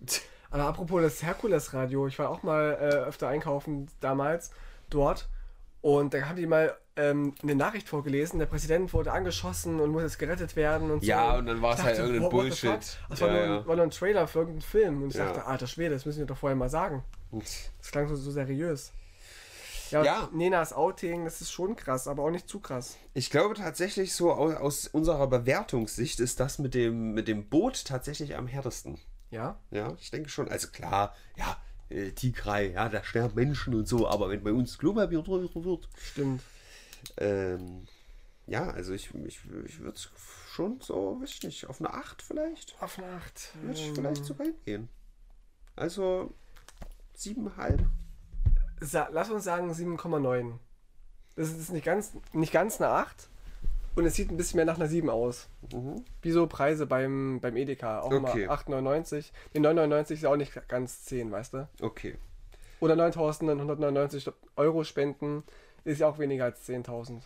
Aber 0.52 0.64
apropos 0.64 1.02
das 1.02 1.22
Herkules-Radio, 1.24 2.06
ich 2.06 2.18
war 2.20 2.30
auch 2.30 2.44
mal 2.44 2.72
äh, 2.80 2.84
öfter 3.08 3.26
einkaufen 3.28 3.88
damals 4.00 4.50
dort 4.90 5.28
und 5.80 6.14
da 6.14 6.22
haben 6.22 6.36
die 6.36 6.46
mal 6.46 6.76
ähm, 6.96 7.34
eine 7.42 7.54
Nachricht 7.56 7.88
vorgelesen, 7.88 8.38
der 8.38 8.46
Präsident 8.46 8.92
wurde 8.92 9.10
angeschossen 9.12 9.80
und 9.80 9.90
muss 9.90 10.02
jetzt 10.02 10.18
gerettet 10.20 10.54
werden 10.54 10.90
und 10.92 11.00
so. 11.00 11.06
Ja, 11.06 11.36
und 11.36 11.46
dann 11.46 11.60
war 11.62 11.74
es 11.74 11.82
halt 11.82 11.98
irgendein 11.98 12.22
the 12.22 12.28
Bullshit. 12.28 12.98
Das 13.08 13.20
war, 13.20 13.28
Ja, 13.28 13.34
nur, 13.34 13.42
ja. 13.42 13.58
ein- 13.60 13.66
war 13.66 13.76
nur 13.76 13.84
ein 13.86 13.90
Trailer 13.90 14.26
für 14.28 14.38
irgendeinen 14.40 14.62
Film 14.62 15.02
und 15.02 15.10
ich 15.10 15.16
Ja. 15.16 15.26
dachte, 15.26 15.46
alter 15.46 15.66
Schwede, 15.66 15.94
das 15.94 16.04
müssen 16.06 16.18
wir 16.20 16.26
doch 16.26 16.38
vorher 16.38 16.56
mal 16.56 16.70
sagen. 16.70 17.02
Das 17.32 17.90
klang 17.90 18.06
so, 18.08 18.14
so 18.16 18.30
seriös. 18.30 18.92
Ja, 19.90 20.04
Ja. 20.04 20.28
Nenas 20.32 20.72
Outing, 20.72 21.24
das 21.24 21.40
ist 21.40 21.50
schon 21.52 21.76
krass, 21.76 22.06
aber 22.08 22.22
auch 22.24 22.30
nicht 22.30 22.48
zu 22.48 22.60
krass. 22.60 22.96
Ich 23.14 23.30
glaube 23.30 23.54
tatsächlich 23.54 24.14
so 24.14 24.32
aus, 24.32 24.54
aus 24.56 24.86
unserer 24.88 25.26
Bewertungssicht 25.26 26.20
ist 26.20 26.40
das 26.40 26.58
mit 26.58 26.74
dem, 26.74 27.12
mit 27.12 27.28
dem 27.28 27.48
Boot 27.48 27.84
tatsächlich 27.84 28.36
am 28.36 28.46
härtesten. 28.46 28.98
Ja? 29.30 29.58
Ja, 29.70 29.94
ich 30.00 30.10
denke 30.10 30.28
schon. 30.28 30.48
Also 30.48 30.68
klar, 30.68 31.14
ja, 31.36 31.56
äh, 31.88 32.10
Tigray, 32.12 32.72
ja, 32.72 32.88
da 32.88 33.02
sterben 33.04 33.34
Menschen 33.34 33.74
und 33.74 33.86
so, 33.86 34.08
aber 34.08 34.28
wenn 34.30 34.42
bei 34.42 34.52
uns 34.52 34.78
Klopapier 34.78 35.22
teurer 35.24 35.64
wird, 35.64 35.88
Stimmt. 35.96 36.42
ähm, 37.16 37.86
ja, 38.46 38.68
also 38.70 38.92
ich, 38.92 39.14
ich, 39.26 39.40
ich 39.66 39.78
würde 39.80 39.98
schon 40.52 40.80
so, 40.80 41.18
weiß 41.20 41.30
ich 41.30 41.42
nicht, 41.44 41.66
auf 41.68 41.80
eine 41.80 41.92
8 41.94 42.20
vielleicht, 42.22 42.74
Auf 42.80 42.98
Nacht. 42.98 43.50
würde 43.62 43.78
ich 43.78 43.88
Ähm, 43.88 43.94
vielleicht 43.94 44.24
sogar 44.24 44.46
hingehen. 44.46 44.88
Also 45.76 46.34
7,5. 47.16 47.78
Lass 48.80 49.30
uns 49.30 49.44
sagen 49.44 49.70
7,9. 49.70 50.52
Das 51.36 51.50
ist 51.50 51.70
nicht 51.72 51.84
ganz, 51.84 52.12
nicht 52.32 52.52
ganz 52.52 52.80
eine 52.80 52.90
8. 52.90 53.28
Und 53.96 54.04
es 54.06 54.14
sieht 54.14 54.30
ein 54.30 54.36
bisschen 54.36 54.56
mehr 54.56 54.64
nach 54.66 54.76
einer 54.76 54.86
7 54.88 55.10
aus. 55.10 55.48
Mhm. 55.72 56.04
Wie 56.22 56.30
so 56.30 56.46
Preise 56.46 56.86
beim, 56.86 57.40
beim 57.40 57.56
Edeka. 57.56 58.00
Auch 58.00 58.12
Okay. 58.12 58.44
immer 58.44 58.52
8,99. 58.52 59.32
Die 59.54 59.60
9,99 59.60 60.10
ist 60.12 60.22
ja 60.22 60.30
auch 60.30 60.36
nicht 60.36 60.68
ganz 60.68 61.04
10, 61.04 61.30
weißt 61.32 61.54
du? 61.54 61.68
Okay. 61.80 62.16
Oder 62.80 62.94
9.999 62.94 64.32
Euro 64.56 64.84
spenden 64.84 65.42
ist 65.84 65.98
ja 66.00 66.08
auch 66.08 66.18
weniger 66.18 66.44
als 66.44 66.66
10.000. 66.68 67.20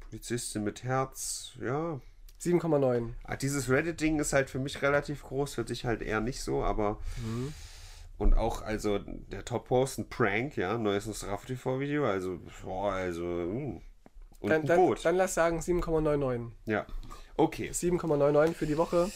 Polizistin 0.00 0.64
mit 0.64 0.82
Herz, 0.82 1.52
ja. 1.60 2.00
7,9. 2.40 3.10
Ah, 3.24 3.36
dieses 3.36 3.68
Reddit-Ding 3.68 4.18
ist 4.18 4.32
halt 4.32 4.48
für 4.50 4.58
mich 4.58 4.80
relativ 4.82 5.22
groß, 5.22 5.54
für 5.54 5.64
dich 5.64 5.84
halt 5.84 6.02
eher 6.02 6.20
nicht 6.20 6.42
so, 6.42 6.64
aber. 6.64 6.98
Mhm. 7.18 7.52
Und 8.20 8.34
auch, 8.34 8.60
also, 8.60 8.98
der 8.98 9.46
Top-Post, 9.46 9.98
ein 9.98 10.08
Prank, 10.10 10.58
ja, 10.58 10.76
neues 10.76 11.04
Strafe-TV-Video, 11.04 12.04
also, 12.04 12.38
boah, 12.62 12.92
also, 12.92 13.22
hm. 13.22 13.80
Und 14.40 14.50
Dann, 14.50 14.60
ein 14.60 14.66
dann, 14.66 14.76
Boot. 14.76 15.04
dann 15.06 15.16
lass 15.16 15.34
sagen 15.34 15.60
7,99. 15.60 16.50
ja. 16.66 16.86
Okay. 17.38 17.70
7,99 17.70 18.52
für 18.52 18.66
die 18.66 18.76
Woche. 18.76 19.10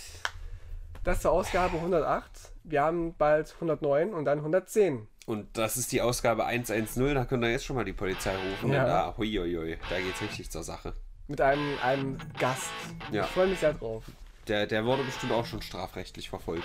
Das 1.03 1.21
zur 1.21 1.33
Ausgabe 1.33 1.77
108. 1.77 2.31
Wir 2.63 2.81
haben 2.81 3.15
bald 3.19 3.53
109 3.53 4.15
und 4.15 4.25
dann 4.25 4.39
110. 4.39 5.07
Und 5.27 5.59
das 5.59 5.77
ist 5.77 5.93
die 5.93 6.01
Ausgabe 6.01 6.47
110, 6.47 7.15
da 7.15 7.27
könnt 7.27 7.45
ihr 7.45 7.51
jetzt 7.51 7.67
schon 7.67 7.77
mal 7.77 7.85
die 7.85 7.93
Polizei 7.93 8.35
rufen. 8.35 8.73
Ja. 8.73 8.85
Und 8.85 8.89
da, 8.89 9.15
huiuiui, 9.19 9.77
da 9.91 10.01
geht's 10.01 10.23
richtig 10.23 10.51
zur 10.51 10.63
Sache. 10.63 10.95
Mit 11.29 11.43
einem, 11.43 11.77
einem 11.83 12.17
Gast. 12.39 12.71
Ja. 13.13 13.25
Ich 13.25 13.31
freue 13.31 13.49
mich 13.49 13.59
sehr 13.59 13.75
drauf. 13.75 14.05
Der, 14.49 14.67
der 14.67 14.85
wurde 14.85 15.03
bestimmt 15.05 15.33
auch 15.33 15.47
schon 15.47 15.63
strafrechtlich 15.63 16.29
verfolgt. 16.29 16.65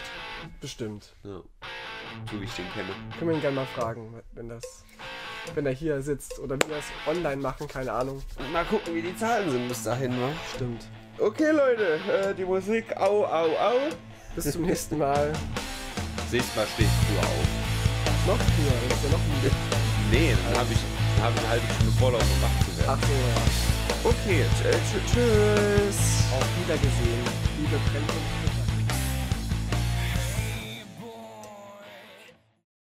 Bestimmt. 0.59 1.13
Ja. 1.23 1.41
So 2.31 2.39
wie 2.39 2.45
ich 2.45 2.53
den 2.53 2.65
kenne. 2.73 2.89
Können 3.17 3.29
wir 3.31 3.35
ihn 3.37 3.41
gerne 3.41 3.55
mal 3.57 3.65
fragen, 3.75 4.13
wenn 4.33 4.49
das. 4.49 4.63
Wenn 5.55 5.65
er 5.65 5.71
hier 5.71 6.01
sitzt 6.01 6.37
oder 6.39 6.55
wie 6.57 6.69
wir 6.69 6.77
es 6.77 6.85
online 7.07 7.41
machen, 7.41 7.67
keine 7.67 7.91
Ahnung. 7.91 8.21
Mal 8.53 8.65
gucken, 8.65 8.93
wie 8.93 9.01
die 9.01 9.15
Zahlen 9.15 9.49
sind 9.49 9.67
bis 9.67 9.83
dahin, 9.83 10.11
wa? 10.21 10.29
Stimmt. 10.55 10.85
Okay, 11.17 11.51
Leute, 11.51 11.99
äh, 12.11 12.33
die 12.35 12.45
Musik, 12.45 12.95
au, 12.97 13.25
au, 13.25 13.47
au. 13.57 13.77
Bis 14.35 14.51
zum 14.51 14.61
nächsten 14.63 14.97
Mal. 14.99 15.33
Nächstes 16.31 16.55
Mal 16.55 16.67
stehe 16.75 16.87
ich 16.87 17.19
auf. 17.19 18.27
Noch 18.27 18.37
früher, 18.37 18.89
das 18.89 18.97
ist 18.99 19.03
ja 19.05 19.09
noch 19.11 19.25
müde. 19.41 19.55
Nee, 20.11 20.35
dann 20.45 20.59
habe 20.59 20.71
ich, 20.73 20.79
dann 21.15 21.25
hab 21.25 21.33
ich 21.33 21.39
eine 21.39 21.49
halbe 21.49 21.73
Stunde 21.73 21.91
Vorlauf, 21.99 22.21
um 22.21 22.41
wach 22.43 22.65
zu 22.65 22.77
werden. 22.77 22.99
Ach 23.01 23.07
so, 23.07 23.13
ja. 23.13 24.11
Okay, 24.11 24.41
äh, 24.41 24.75
tsch- 24.75 25.05
tschüss. 25.11 26.23
Auf 26.31 26.45
Wiedergesehen, 26.61 27.23
liebe 27.57 27.77
Brennpunkte. 27.91 28.48